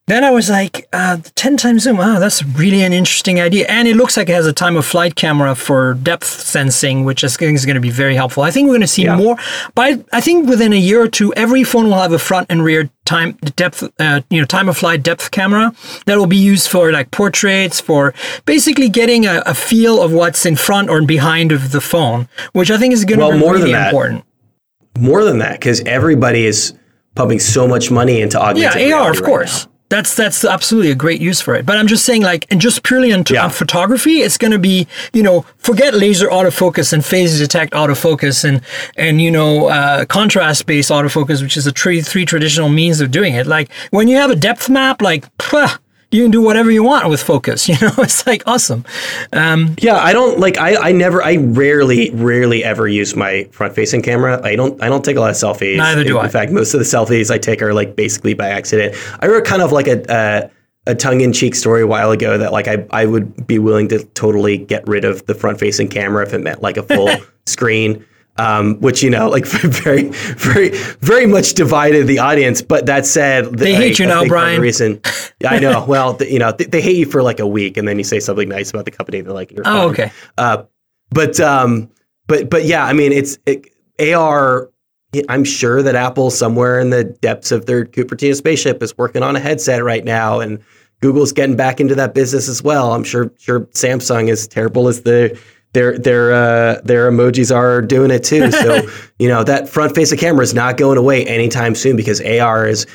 then 0.07 0.23
I 0.25 0.31
was 0.31 0.49
like, 0.49 0.87
uh, 0.91 1.17
10 1.35 1.55
times 1.57 1.83
zoom. 1.83 1.97
Wow, 1.97 2.19
that's 2.19 2.43
really 2.43 2.81
an 2.81 2.91
interesting 2.91 3.39
idea. 3.39 3.65
And 3.69 3.87
it 3.87 3.95
looks 3.95 4.17
like 4.17 4.27
it 4.29 4.33
has 4.33 4.45
a 4.47 4.51
time 4.51 4.75
of 4.75 4.85
flight 4.85 5.15
camera 5.15 5.55
for 5.55 5.93
depth 5.93 6.25
sensing, 6.27 7.05
which 7.05 7.23
I 7.23 7.27
think 7.27 7.55
is 7.55 7.65
going 7.65 7.75
to 7.75 7.81
be 7.81 7.91
very 7.91 8.15
helpful. 8.15 8.43
I 8.43 8.51
think 8.51 8.65
we're 8.67 8.73
going 8.73 8.81
to 8.81 8.87
see 8.87 9.03
Yeah. 9.05 9.15
more. 9.15 9.37
But 9.73 10.03
I 10.11 10.19
think 10.19 10.49
within 10.49 10.73
a 10.73 10.77
year 10.77 11.01
or 11.01 11.07
two, 11.07 11.31
every 11.35 11.63
phone 11.63 11.85
will 11.85 11.99
have 12.01 12.11
a 12.11 12.19
front 12.19 12.47
and 12.49 12.63
rear 12.63 12.89
time 13.05 13.37
depth, 13.55 13.83
uh, 13.99 14.21
you 14.29 14.39
know, 14.39 14.45
time 14.45 14.67
of 14.67 14.77
flight 14.77 15.01
depth 15.03 15.31
camera 15.31 15.73
that 16.07 16.17
will 16.17 16.27
be 16.27 16.35
used 16.35 16.67
for 16.67 16.91
like 16.91 17.11
portraits, 17.11 17.79
for 17.79 18.13
basically 18.45 18.89
getting 18.89 19.25
a, 19.25 19.43
a 19.45 19.53
feel 19.53 20.01
of 20.01 20.11
what's 20.11 20.45
in 20.45 20.55
front 20.57 20.89
or 20.89 21.01
behind 21.03 21.51
of 21.53 21.71
the 21.71 21.79
phone, 21.81 22.27
which 22.51 22.69
I 22.69 22.77
think 22.77 22.93
is 22.93 23.05
going 23.05 23.19
to 23.19 23.25
Well, 23.27 23.33
be 23.33 23.39
more 23.39 23.53
than 23.53 23.61
really 23.61 23.73
that, 23.73 23.87
important. 23.93 24.25
more 24.99 25.23
than 25.23 25.37
that 25.39 25.53
because 25.59 25.79
everybody 25.85 26.45
is 26.45 26.73
pumping 27.15 27.39
so 27.39 27.65
much 27.67 27.91
money 27.91 28.19
into 28.19 28.37
augmented 28.41 28.81
Yeah, 28.81 28.95
AR, 28.95 28.99
reality 29.03 29.17
of 29.17 29.21
right 29.21 29.25
course. 29.29 29.67
That's 29.91 30.15
that's 30.15 30.45
absolutely 30.45 30.89
a 30.91 30.95
great 30.95 31.19
use 31.19 31.41
for 31.41 31.53
it. 31.53 31.65
But 31.65 31.75
I'm 31.77 31.85
just 31.87 32.05
saying, 32.05 32.21
like, 32.21 32.45
and 32.49 32.61
just 32.61 32.81
purely 32.83 33.11
on, 33.11 33.25
Yeah. 33.29 33.49
photography, 33.49 34.21
it's 34.25 34.37
going 34.37 34.51
to 34.53 34.57
be, 34.71 34.87
you 35.11 35.21
know, 35.21 35.41
forget 35.57 35.93
laser 35.93 36.27
autofocus 36.29 36.93
and 36.93 37.03
phase 37.03 37.37
detect 37.37 37.73
autofocus 37.73 38.45
and 38.47 38.61
and 38.95 39.21
you 39.21 39.29
know 39.29 39.67
uh, 39.67 40.05
contrast 40.05 40.65
based 40.65 40.91
autofocus, 40.91 41.41
which 41.41 41.57
is 41.57 41.67
a 41.67 41.71
three 41.71 42.01
three 42.01 42.25
traditional 42.25 42.69
means 42.69 43.01
of 43.01 43.11
doing 43.11 43.33
it. 43.35 43.47
Like 43.47 43.69
when 43.89 44.07
you 44.07 44.15
have 44.15 44.31
a 44.31 44.35
depth 44.35 44.69
map, 44.69 45.01
like. 45.01 45.25
pah, 45.37 45.77
you 46.11 46.23
can 46.23 46.31
do 46.31 46.41
whatever 46.41 46.69
you 46.69 46.83
want 46.83 47.09
with 47.09 47.21
focus. 47.23 47.67
You 47.71 47.77
know, 47.81 47.93
it's 47.99 48.27
like 48.27 48.43
awesome. 48.45 48.83
Um, 49.31 49.75
Yeah, 49.79 49.95
I 49.95 50.11
don't 50.11 50.39
like. 50.39 50.57
I, 50.57 50.89
I 50.89 50.91
never. 50.91 51.23
I 51.23 51.37
rarely, 51.37 52.09
rarely 52.11 52.63
ever 52.63 52.87
use 52.87 53.15
my 53.15 53.45
front-facing 53.51 54.01
camera. 54.01 54.41
I 54.43 54.55
don't. 54.57 54.81
I 54.83 54.89
don't 54.89 55.05
take 55.05 55.15
a 55.15 55.21
lot 55.21 55.29
of 55.29 55.37
selfies. 55.37 55.77
Neither 55.77 56.03
do 56.03 56.17
in, 56.17 56.21
I. 56.21 56.25
In 56.25 56.31
fact, 56.31 56.51
most 56.51 56.73
of 56.73 56.79
the 56.79 56.85
selfies 56.85 57.31
I 57.31 57.37
take 57.37 57.61
are 57.61 57.73
like 57.73 57.95
basically 57.95 58.33
by 58.33 58.49
accident. 58.49 58.95
I 59.21 59.27
wrote 59.27 59.45
kind 59.45 59.61
of 59.61 59.71
like 59.71 59.87
a 59.87 60.03
a, 60.85 60.91
a 60.91 60.95
tongue-in-cheek 60.95 61.55
story 61.55 61.81
a 61.81 61.87
while 61.87 62.11
ago 62.11 62.37
that 62.37 62.51
like 62.51 62.67
I 62.67 62.85
I 62.91 63.05
would 63.05 63.47
be 63.47 63.57
willing 63.57 63.87
to 63.89 64.03
totally 64.03 64.57
get 64.57 64.85
rid 64.87 65.05
of 65.05 65.25
the 65.27 65.33
front-facing 65.33 65.87
camera 65.87 66.25
if 66.25 66.33
it 66.33 66.39
meant 66.39 66.61
like 66.61 66.75
a 66.75 66.83
full 66.83 67.09
screen. 67.45 68.05
Um, 68.37 68.79
which 68.79 69.03
you 69.03 69.09
know, 69.09 69.29
like 69.29 69.45
very, 69.47 70.03
very, 70.09 70.69
very 71.01 71.25
much 71.25 71.53
divided 71.53 72.07
the 72.07 72.19
audience. 72.19 72.61
But 72.61 72.85
that 72.85 73.05
said, 73.05 73.45
They 73.57 73.75
hate 73.75 73.99
you 73.99 74.07
now, 74.07 74.21
big 74.21 74.29
part 74.31 74.43
of 74.43 74.49
the 74.49 74.55
Brian. 74.55 74.61
Reason, 74.61 75.01
I 75.45 75.59
know. 75.59 75.85
Well, 75.85 76.15
th- 76.15 76.31
you 76.31 76.39
know, 76.39 76.51
th- 76.51 76.71
they 76.71 76.81
hate 76.81 76.95
you 76.95 77.05
for 77.05 77.21
like 77.21 77.39
a 77.39 77.47
week, 77.47 77.77
and 77.77 77.87
then 77.87 77.97
you 77.97 78.03
say 78.03 78.19
something 78.19 78.47
nice 78.47 78.69
about 78.69 78.85
the 78.85 78.91
company. 78.91 79.21
They're 79.21 79.33
like, 79.33 79.51
You're 79.51 79.63
oh, 79.65 79.89
fine. 79.89 79.89
okay. 79.89 80.11
Uh, 80.37 80.63
but 81.11 81.39
um, 81.39 81.89
but 82.27 82.49
but 82.49 82.65
yeah, 82.65 82.85
I 82.85 82.93
mean, 82.93 83.11
it's 83.11 83.37
it, 83.45 83.67
AR. 84.13 84.69
I'm 85.27 85.43
sure 85.43 85.81
that 85.83 85.93
Apple, 85.93 86.31
somewhere 86.31 86.79
in 86.79 86.89
the 86.89 87.03
depths 87.03 87.51
of 87.51 87.65
their 87.65 87.85
Cupertino 87.85 88.33
spaceship, 88.33 88.81
is 88.81 88.97
working 88.97 89.23
on 89.23 89.35
a 89.35 89.41
headset 89.41 89.83
right 89.83 90.05
now, 90.05 90.39
and 90.39 90.57
Google's 91.01 91.33
getting 91.33 91.57
back 91.57 91.81
into 91.81 91.95
that 91.95 92.13
business 92.13 92.47
as 92.47 92.63
well. 92.63 92.93
I'm 92.93 93.03
sure 93.03 93.29
sure 93.37 93.61
Samsung, 93.71 94.29
as 94.29 94.47
terrible 94.47 94.87
as 94.87 95.01
the 95.01 95.37
their 95.73 95.97
their 95.97 96.33
uh, 96.33 96.81
their 96.83 97.11
emojis 97.11 97.55
are 97.55 97.81
doing 97.81 98.11
it 98.11 98.23
too. 98.23 98.51
So 98.51 98.87
you 99.19 99.27
know 99.27 99.43
that 99.43 99.69
front 99.69 99.95
face 99.95 100.11
of 100.11 100.19
camera 100.19 100.43
is 100.43 100.53
not 100.53 100.77
going 100.77 100.97
away 100.97 101.25
anytime 101.25 101.75
soon 101.75 101.95
because 101.95 102.21
AR 102.21 102.67
is 102.67 102.85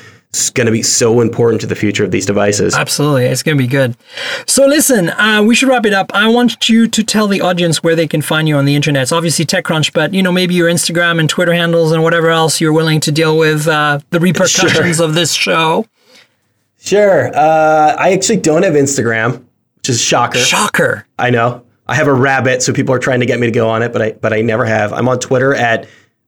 going 0.53 0.65
to 0.65 0.71
be 0.71 0.83
so 0.83 1.21
important 1.21 1.61
to 1.61 1.67
the 1.67 1.75
future 1.75 2.03
of 2.03 2.11
these 2.11 2.25
devices. 2.25 2.75
Absolutely. 2.75 3.25
It's 3.25 3.43
going 3.43 3.57
to 3.57 3.63
be 3.63 3.67
good. 3.67 3.95
So, 4.45 4.65
listen, 4.65 5.09
uh, 5.09 5.41
we 5.43 5.55
should 5.55 5.69
wrap 5.69 5.85
it 5.85 5.93
up. 5.93 6.13
I 6.13 6.27
want 6.27 6.69
you 6.69 6.87
to 6.87 7.03
tell 7.03 7.27
the 7.27 7.41
audience 7.41 7.81
where 7.81 7.95
they 7.95 8.07
can 8.07 8.21
find 8.21 8.47
you 8.47 8.55
on 8.57 8.65
the 8.65 8.75
internet. 8.75 9.03
It's 9.03 9.11
obviously 9.11 9.45
TechCrunch, 9.45 9.93
but, 9.93 10.13
you 10.13 10.21
know, 10.21 10.31
maybe 10.31 10.53
your 10.53 10.69
Instagram 10.69 11.19
and 11.19 11.29
Twitter 11.29 11.53
handles 11.53 11.91
and 11.91 12.03
whatever 12.03 12.29
else 12.29 12.59
you're 12.61 12.73
willing 12.73 12.99
to 13.01 13.11
deal 13.11 13.37
with 13.37 13.67
uh, 13.67 13.99
the 14.09 14.19
repercussions 14.19 14.99
of 14.99 15.15
this 15.15 15.33
show. 15.33 15.85
Sure. 16.79 17.31
Uh, 17.35 17.95
I 17.97 18.11
actually 18.11 18.37
don't 18.37 18.63
have 18.63 18.73
Instagram, 18.73 19.43
which 19.77 19.89
is 19.89 19.95
a 19.95 20.03
shocker. 20.03 20.39
Shocker. 20.39 21.07
I 21.17 21.29
know. 21.29 21.63
I 21.87 21.95
have 21.95 22.07
a 22.07 22.13
rabbit, 22.13 22.61
so 22.61 22.73
people 22.73 22.93
are 22.93 22.99
trying 22.99 23.21
to 23.21 23.25
get 23.25 23.39
me 23.39 23.47
to 23.47 23.51
go 23.51 23.69
on 23.69 23.81
it, 23.81 23.93
but 23.93 24.01
I 24.01 24.11
but 24.13 24.33
I 24.33 24.41
never 24.41 24.65
have. 24.65 24.93
I'm 24.93 25.07
on 25.07 25.19
Twitter 25.19 25.55
at 25.55 25.87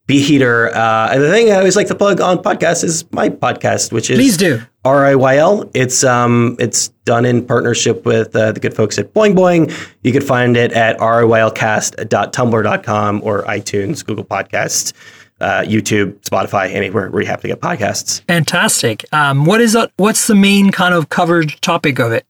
bheater. 0.09 0.75
Uh, 0.75 1.09
and 1.11 1.21
the 1.21 1.29
thing 1.29 1.51
I 1.51 1.57
always 1.57 1.75
like 1.75 1.85
to 1.87 1.95
plug 1.95 2.19
on 2.19 2.39
podcasts 2.39 2.83
is 2.83 3.05
my 3.11 3.29
podcast, 3.29 3.91
which 3.91 4.09
is 4.09 4.17
Please 4.17 4.37
do. 4.37 4.59
RIYL. 4.83 5.69
It's 5.73 6.03
um 6.03 6.55
it's 6.59 6.87
done 7.05 7.25
in 7.25 7.45
partnership 7.45 8.05
with 8.05 8.35
uh, 8.35 8.53
the 8.53 8.59
good 8.59 8.75
folks 8.75 8.97
at 8.97 9.13
Boing 9.13 9.35
Boing. 9.35 9.71
You 10.03 10.11
can 10.11 10.23
find 10.23 10.57
it 10.57 10.71
at 10.71 10.97
rylcast.tumblr.com 10.97 13.21
or 13.23 13.43
iTunes, 13.43 14.03
Google 14.05 14.25
Podcasts, 14.25 14.93
uh, 15.41 15.61
YouTube, 15.61 16.19
Spotify, 16.21 16.71
anywhere 16.71 17.11
where 17.11 17.21
you 17.21 17.27
have 17.27 17.41
to 17.41 17.47
get 17.47 17.59
podcasts. 17.59 18.23
Fantastic. 18.23 19.05
Um, 19.13 19.45
what 19.45 19.61
is 19.61 19.73
that? 19.73 19.91
What's 19.97 20.25
the 20.27 20.35
main 20.35 20.71
kind 20.71 20.95
of 20.95 21.09
covered 21.09 21.61
topic 21.61 21.99
of 21.99 22.13
it? 22.13 22.25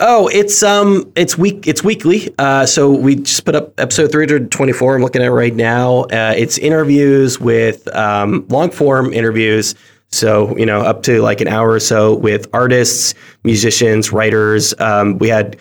Oh, 0.00 0.28
it's 0.28 0.62
um, 0.62 1.12
it's 1.14 1.36
week, 1.36 1.66
it's 1.66 1.84
weekly. 1.84 2.34
Uh, 2.38 2.64
so 2.64 2.90
we 2.90 3.16
just 3.16 3.44
put 3.44 3.54
up 3.54 3.78
episode 3.78 4.10
three 4.10 4.22
hundred 4.22 4.50
twenty-four. 4.50 4.96
I'm 4.96 5.02
looking 5.02 5.20
at 5.20 5.28
it 5.28 5.32
right 5.32 5.54
now. 5.54 6.04
Uh, 6.04 6.34
it's 6.36 6.56
interviews 6.56 7.38
with 7.38 7.86
um, 7.94 8.46
long 8.48 8.70
form 8.70 9.12
interviews. 9.12 9.74
So 10.08 10.56
you 10.56 10.64
know, 10.64 10.80
up 10.80 11.02
to 11.04 11.20
like 11.20 11.42
an 11.42 11.48
hour 11.48 11.70
or 11.70 11.80
so 11.80 12.14
with 12.14 12.48
artists, 12.54 13.14
musicians, 13.44 14.10
writers. 14.10 14.72
Um, 14.80 15.18
we 15.18 15.28
had 15.28 15.58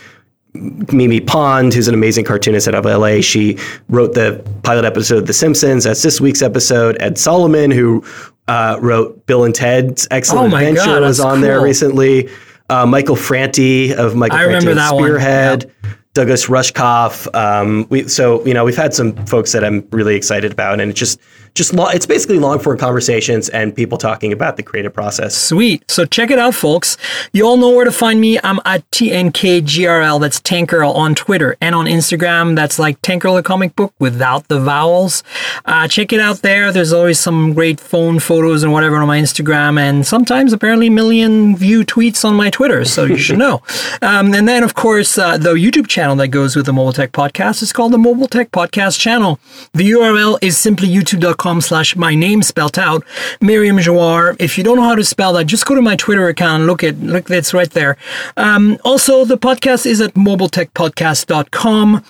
Mimi 0.54 1.20
Pond, 1.20 1.74
who's 1.74 1.88
an 1.90 1.94
amazing 1.94 2.24
cartoonist 2.24 2.68
out 2.68 2.76
of 2.76 2.86
LA. 2.86 3.22
She 3.22 3.58
wrote 3.90 4.14
the 4.14 4.44
pilot 4.64 4.86
episode 4.86 5.18
of 5.20 5.28
The 5.28 5.34
Simpsons. 5.34 5.84
That's 5.84 6.02
this 6.02 6.20
week's 6.22 6.42
episode. 6.42 6.98
Ed 7.02 7.18
Solomon, 7.18 7.72
who 7.72 8.04
uh, 8.48 8.78
wrote 8.82 9.26
Bill 9.26 9.44
and 9.44 9.54
Ted's 9.54 10.08
Excellent 10.10 10.54
Oh 10.54 10.58
Adventure, 10.58 10.86
God, 10.86 11.02
was 11.02 11.20
on 11.20 11.42
there 11.42 11.62
recently. 11.62 12.30
Uh, 12.70 12.86
Michael 12.86 13.16
Franti 13.16 13.94
of 13.94 14.16
Michael 14.16 14.38
I 14.38 14.44
Franti 14.44 14.68
remember 14.68 14.72
and 14.72 14.80
that 14.80 14.90
Spearhead. 14.90 15.72
Douglas 16.14 16.48
Rushkoff. 16.48 17.34
Um, 17.36 17.88
we 17.90 18.08
so 18.08 18.44
you 18.46 18.54
know 18.54 18.66
we've 18.66 18.76
had 18.76 18.94
some 18.94 19.16
folks 19.26 19.52
that 19.52 19.64
I'm 19.64 19.88
really 19.92 20.16
excited 20.16 20.52
about, 20.52 20.80
and 20.80 20.90
it 20.90 20.96
just 20.96 21.20
just 21.56 21.74
lo- 21.74 21.90
it's 21.90 22.06
basically 22.06 22.40
long 22.40 22.60
form 22.60 22.78
conversations 22.78 23.50
and 23.50 23.76
people 23.76 23.98
talking 23.98 24.32
about 24.32 24.58
the 24.58 24.64
creative 24.64 24.94
process. 24.94 25.36
Sweet. 25.36 25.84
So 25.90 26.06
check 26.06 26.32
it 26.32 26.40
out, 26.40 26.56
folks. 26.56 26.98
You 27.34 27.46
all 27.46 27.58
know 27.58 27.70
where 27.70 27.86
to 27.86 27.92
find 27.92 28.22
me. 28.22 28.40
I'm 28.44 28.60
at 28.66 28.90
TNKGRL. 28.92 30.20
That's 30.22 30.40
Tank 30.40 30.70
Girl 30.70 30.92
on 30.92 31.16
Twitter 31.16 31.58
and 31.62 31.76
on 31.76 31.86
Instagram. 31.86 32.56
That's 32.56 32.80
like 32.80 33.02
Tank 33.02 33.24
Girl 33.24 33.36
the 33.36 33.44
comic 33.44 33.76
book 33.76 33.94
without 34.00 34.48
the 34.48 34.60
vowels. 34.60 35.24
Uh, 35.66 35.88
check 35.88 36.14
it 36.14 36.20
out 36.20 36.42
there. 36.42 36.72
There's 36.72 36.94
always 36.94 37.20
some 37.20 37.54
great 37.54 37.80
phone 37.80 38.20
photos 38.20 38.64
and 38.64 38.72
whatever 38.72 38.98
on 38.98 39.08
my 39.08 39.20
Instagram, 39.20 39.80
and 39.80 40.06
sometimes 40.06 40.54
apparently 40.54 40.90
million 40.90 41.56
view 41.56 41.84
tweets 41.84 42.24
on 42.26 42.36
my 42.36 42.50
Twitter. 42.50 42.86
So 42.86 43.06
you 43.06 43.18
should 43.18 43.38
know. 43.40 43.62
Um, 44.02 44.34
and 44.34 44.48
then, 44.48 44.64
of 44.64 44.76
course, 44.76 45.18
uh, 45.18 45.38
the 45.38 45.54
YouTube 45.56 45.88
channel 45.88 46.16
that 46.18 46.30
goes 46.30 46.56
with 46.56 46.66
the 46.66 46.74
Mobile 46.74 46.94
Tech 46.94 47.12
Podcast 47.12 47.62
is 47.62 47.74
called 47.74 47.92
the 47.92 47.98
Mobile 47.98 48.28
Tech 48.28 48.52
Podcast 48.52 48.98
channel. 49.00 49.40
The 49.74 49.92
URL 49.92 50.38
is 50.42 50.58
simply 50.58 50.88
youtube.com 50.88 51.39
slash 51.62 51.96
my 51.96 52.16
name 52.16 52.44
spelt 52.44 52.78
out, 52.78 53.04
Miriam 53.42 53.80
Joire. 53.80 54.36
If 54.40 54.58
you 54.58 54.64
don't 54.64 54.78
know 54.78 54.84
how 54.84 54.96
to 54.96 55.04
spell 55.04 55.34
that, 55.34 55.46
just 55.46 55.66
go 55.66 55.76
to 55.76 55.82
my 55.82 55.96
Twitter 55.96 56.28
account. 56.28 56.66
Look 56.66 56.84
at 56.84 57.00
look, 57.00 57.26
that's 57.26 57.54
right 57.54 57.70
there. 57.70 57.98
Um, 58.38 58.78
also, 58.84 59.26
the 59.26 59.38
podcast 59.38 59.86
is 59.86 60.02
at 60.02 60.14
mobiletechpodcast.com. 60.14 62.04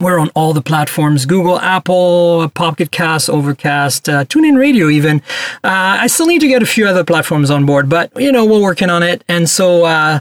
We're 0.00 0.20
on 0.20 0.30
all 0.36 0.52
the 0.52 0.62
platforms 0.62 1.26
Google, 1.26 1.58
Apple, 1.58 2.48
Pocket 2.54 2.92
Cast, 2.92 3.28
Overcast, 3.28 4.08
uh, 4.08 4.24
TuneIn 4.26 4.56
Radio, 4.56 4.88
even. 4.88 5.20
Uh, 5.64 5.98
I 5.98 6.06
still 6.06 6.26
need 6.26 6.40
to 6.40 6.46
get 6.46 6.62
a 6.62 6.66
few 6.66 6.86
other 6.86 7.02
platforms 7.02 7.50
on 7.50 7.66
board, 7.66 7.88
but 7.88 8.12
you 8.16 8.30
know, 8.30 8.44
we're 8.44 8.62
working 8.62 8.90
on 8.90 9.02
it. 9.02 9.24
And 9.26 9.50
so 9.50 9.86
uh, 9.86 10.20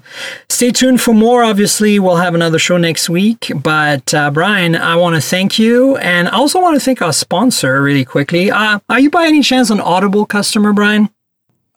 stay 0.49 0.71
tuned 0.71 0.99
for 0.99 1.13
more. 1.13 1.43
Obviously, 1.43 1.99
we'll 1.99 2.15
have 2.15 2.33
another 2.33 2.57
show 2.57 2.77
next 2.77 3.07
week. 3.07 3.51
But 3.55 4.11
uh, 4.15 4.31
Brian, 4.31 4.75
I 4.75 4.95
want 4.95 5.15
to 5.15 5.21
thank 5.21 5.59
you. 5.59 5.95
And 5.97 6.27
I 6.27 6.31
also 6.31 6.59
want 6.59 6.75
to 6.75 6.83
thank 6.83 7.03
our 7.03 7.13
sponsor 7.13 7.79
really 7.79 8.05
quickly. 8.05 8.49
Uh, 8.49 8.79
are 8.89 8.99
you 8.99 9.11
by 9.11 9.27
any 9.27 9.43
chance 9.43 9.69
an 9.69 9.79
Audible 9.79 10.25
customer, 10.25 10.73
Brian? 10.73 11.09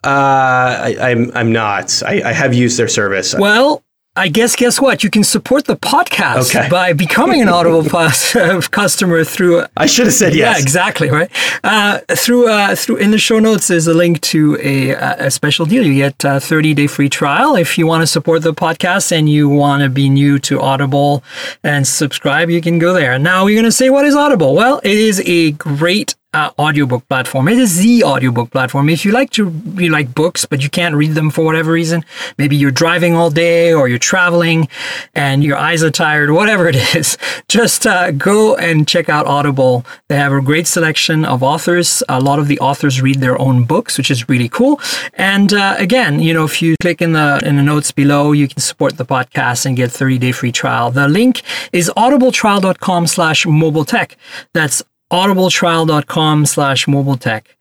Uh, 0.02 0.08
I, 0.08 0.96
I'm 0.98 1.30
I'm 1.34 1.52
not. 1.52 2.02
I, 2.06 2.22
I 2.22 2.32
have 2.32 2.54
used 2.54 2.78
their 2.78 2.88
service. 2.88 3.34
Well, 3.34 3.82
I 4.16 4.26
guess 4.26 4.56
guess 4.56 4.80
what? 4.80 5.04
You 5.04 5.08
can 5.10 5.22
support 5.22 5.66
the 5.66 5.76
podcast 5.76 6.50
Okay. 6.56 6.68
by 6.68 6.92
becoming 6.92 7.40
an 7.40 7.48
Audible 7.58 7.84
Plus 7.84 8.32
customer 8.68 9.22
through. 9.22 9.64
I 9.76 9.86
should 9.86 10.06
have 10.06 10.14
said 10.14 10.34
yes. 10.34 10.56
Yeah, 10.56 10.60
exactly. 10.62 11.08
Right. 11.10 11.30
Uh, 11.62 12.00
through 12.16 12.48
uh, 12.48 12.74
through 12.74 12.96
in 12.96 13.12
the 13.12 13.18
show 13.18 13.38
notes, 13.38 13.68
there's 13.68 13.86
a 13.86 13.94
link 13.94 14.20
to 14.22 14.58
a 14.60 14.90
a 14.90 15.30
special 15.30 15.64
deal. 15.64 15.86
You 15.86 15.94
get 15.94 16.24
a 16.24 16.40
30 16.40 16.74
day 16.74 16.86
free 16.88 17.08
trial 17.08 17.54
if 17.54 17.78
you 17.78 17.86
want 17.86 18.02
to 18.02 18.06
support 18.06 18.42
the 18.42 18.52
podcast 18.52 19.12
and 19.12 19.28
you 19.28 19.48
want 19.48 19.84
to 19.84 19.88
be 19.88 20.10
new 20.10 20.40
to 20.40 20.60
Audible 20.60 21.22
and 21.62 21.86
subscribe. 21.86 22.50
You 22.50 22.60
can 22.60 22.80
go 22.80 22.92
there. 22.92 23.16
Now 23.16 23.46
you're 23.46 23.54
going 23.60 23.64
to 23.64 23.72
say, 23.72 23.90
what 23.90 24.04
is 24.04 24.16
Audible? 24.16 24.56
Well, 24.56 24.80
it 24.82 24.90
is 24.98 25.22
a 25.24 25.52
great 25.52 26.16
uh, 26.32 26.50
audiobook 26.58 27.06
platform. 27.08 27.48
It 27.48 27.58
is 27.58 27.78
the 27.78 28.04
audiobook 28.04 28.50
platform. 28.50 28.88
If 28.88 29.04
you 29.04 29.12
like 29.12 29.30
to 29.30 29.52
you 29.76 29.90
like 29.90 30.14
books, 30.14 30.44
but 30.44 30.62
you 30.62 30.70
can't 30.70 30.94
read 30.94 31.14
them 31.14 31.30
for 31.30 31.44
whatever 31.44 31.72
reason, 31.72 32.04
maybe 32.38 32.56
you're 32.56 32.70
driving 32.70 33.14
all 33.14 33.30
day 33.30 33.72
or 33.72 33.88
you're 33.88 33.98
traveling 33.98 34.68
and 35.14 35.42
your 35.42 35.56
eyes 35.56 35.82
are 35.82 35.90
tired, 35.90 36.30
whatever 36.30 36.68
it 36.68 36.76
is, 36.94 37.18
just 37.48 37.86
uh, 37.86 38.12
go 38.12 38.54
and 38.56 38.86
check 38.86 39.08
out 39.08 39.26
Audible. 39.26 39.84
They 40.08 40.16
have 40.16 40.32
a 40.32 40.40
great 40.40 40.66
selection 40.66 41.24
of 41.24 41.42
authors. 41.42 42.02
A 42.08 42.20
lot 42.20 42.38
of 42.38 42.46
the 42.46 42.58
authors 42.60 43.02
read 43.02 43.16
their 43.16 43.40
own 43.40 43.64
books, 43.64 43.98
which 43.98 44.10
is 44.10 44.28
really 44.28 44.48
cool. 44.48 44.80
And 45.14 45.52
uh, 45.52 45.74
again, 45.78 46.20
you 46.20 46.32
know, 46.32 46.44
if 46.44 46.62
you 46.62 46.76
click 46.80 47.02
in 47.02 47.12
the 47.12 47.40
in 47.44 47.56
the 47.56 47.62
notes 47.62 47.90
below, 47.90 48.32
you 48.32 48.46
can 48.46 48.60
support 48.60 48.96
the 48.96 49.04
podcast 49.04 49.66
and 49.66 49.76
get 49.76 49.90
30 49.90 50.18
day 50.18 50.32
free 50.32 50.52
trial. 50.52 50.90
The 50.90 51.08
link 51.08 51.42
is 51.72 51.90
audibletrial.com 51.96 53.06
slash 53.08 53.46
mobile 53.46 53.84
tech. 53.84 54.16
That's 54.52 54.82
audibletrial.com 55.10 56.46
slash 56.46 56.88
mobile 56.88 57.16
tech. 57.16 57.56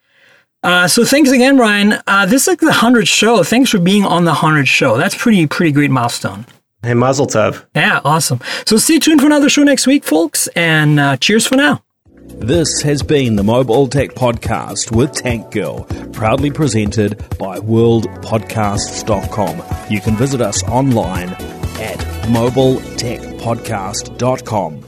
Uh, 0.62 0.88
so 0.88 1.06
thanks 1.06 1.32
again, 1.32 1.58
Ryan. 1.58 1.94
Uh, 2.06 2.26
this 2.26 2.42
is 2.44 2.48
like 2.48 2.60
the 2.60 2.68
100th 2.68 3.08
show. 3.08 3.44
Thanks 3.44 3.70
for 3.70 3.80
being 3.80 4.04
on 4.04 4.26
the 4.26 4.34
100th 4.34 4.68
show. 4.68 4.98
That's 4.98 5.16
pretty, 5.16 5.48
pretty 5.48 5.72
great 5.72 5.90
milestone. 5.92 6.46
Hey, 6.84 6.94
Mazel 6.94 7.28
Tov. 7.28 7.66
Yeah, 7.76 8.00
awesome. 8.06 8.40
So 8.66 8.78
stay 8.78 9.00
tuned 9.00 9.20
for 9.22 9.28
another 9.28 9.50
show 9.50 9.64
next 9.64 9.88
week, 9.88 10.04
folks, 10.04 10.48
and 10.56 11.00
uh, 11.00 11.16
cheers 11.18 11.46
for 11.48 11.56
now. 11.56 11.82
This 12.36 12.82
has 12.84 13.02
been 13.04 13.36
the 13.36 13.44
Mobile 13.44 13.88
Tech 13.88 14.12
Podcast 14.12 14.96
with 14.96 15.12
Tank 15.14 15.52
Girl, 15.52 15.84
proudly 16.14 16.52
presented 16.52 17.18
by 17.38 17.60
worldpodcasts.com. 17.60 19.64
You 19.92 20.00
can 20.00 20.16
visit 20.16 20.40
us 20.40 20.64
online 20.64 21.30
at 21.30 21.98
mobiletechpodcast.com. 22.28 24.86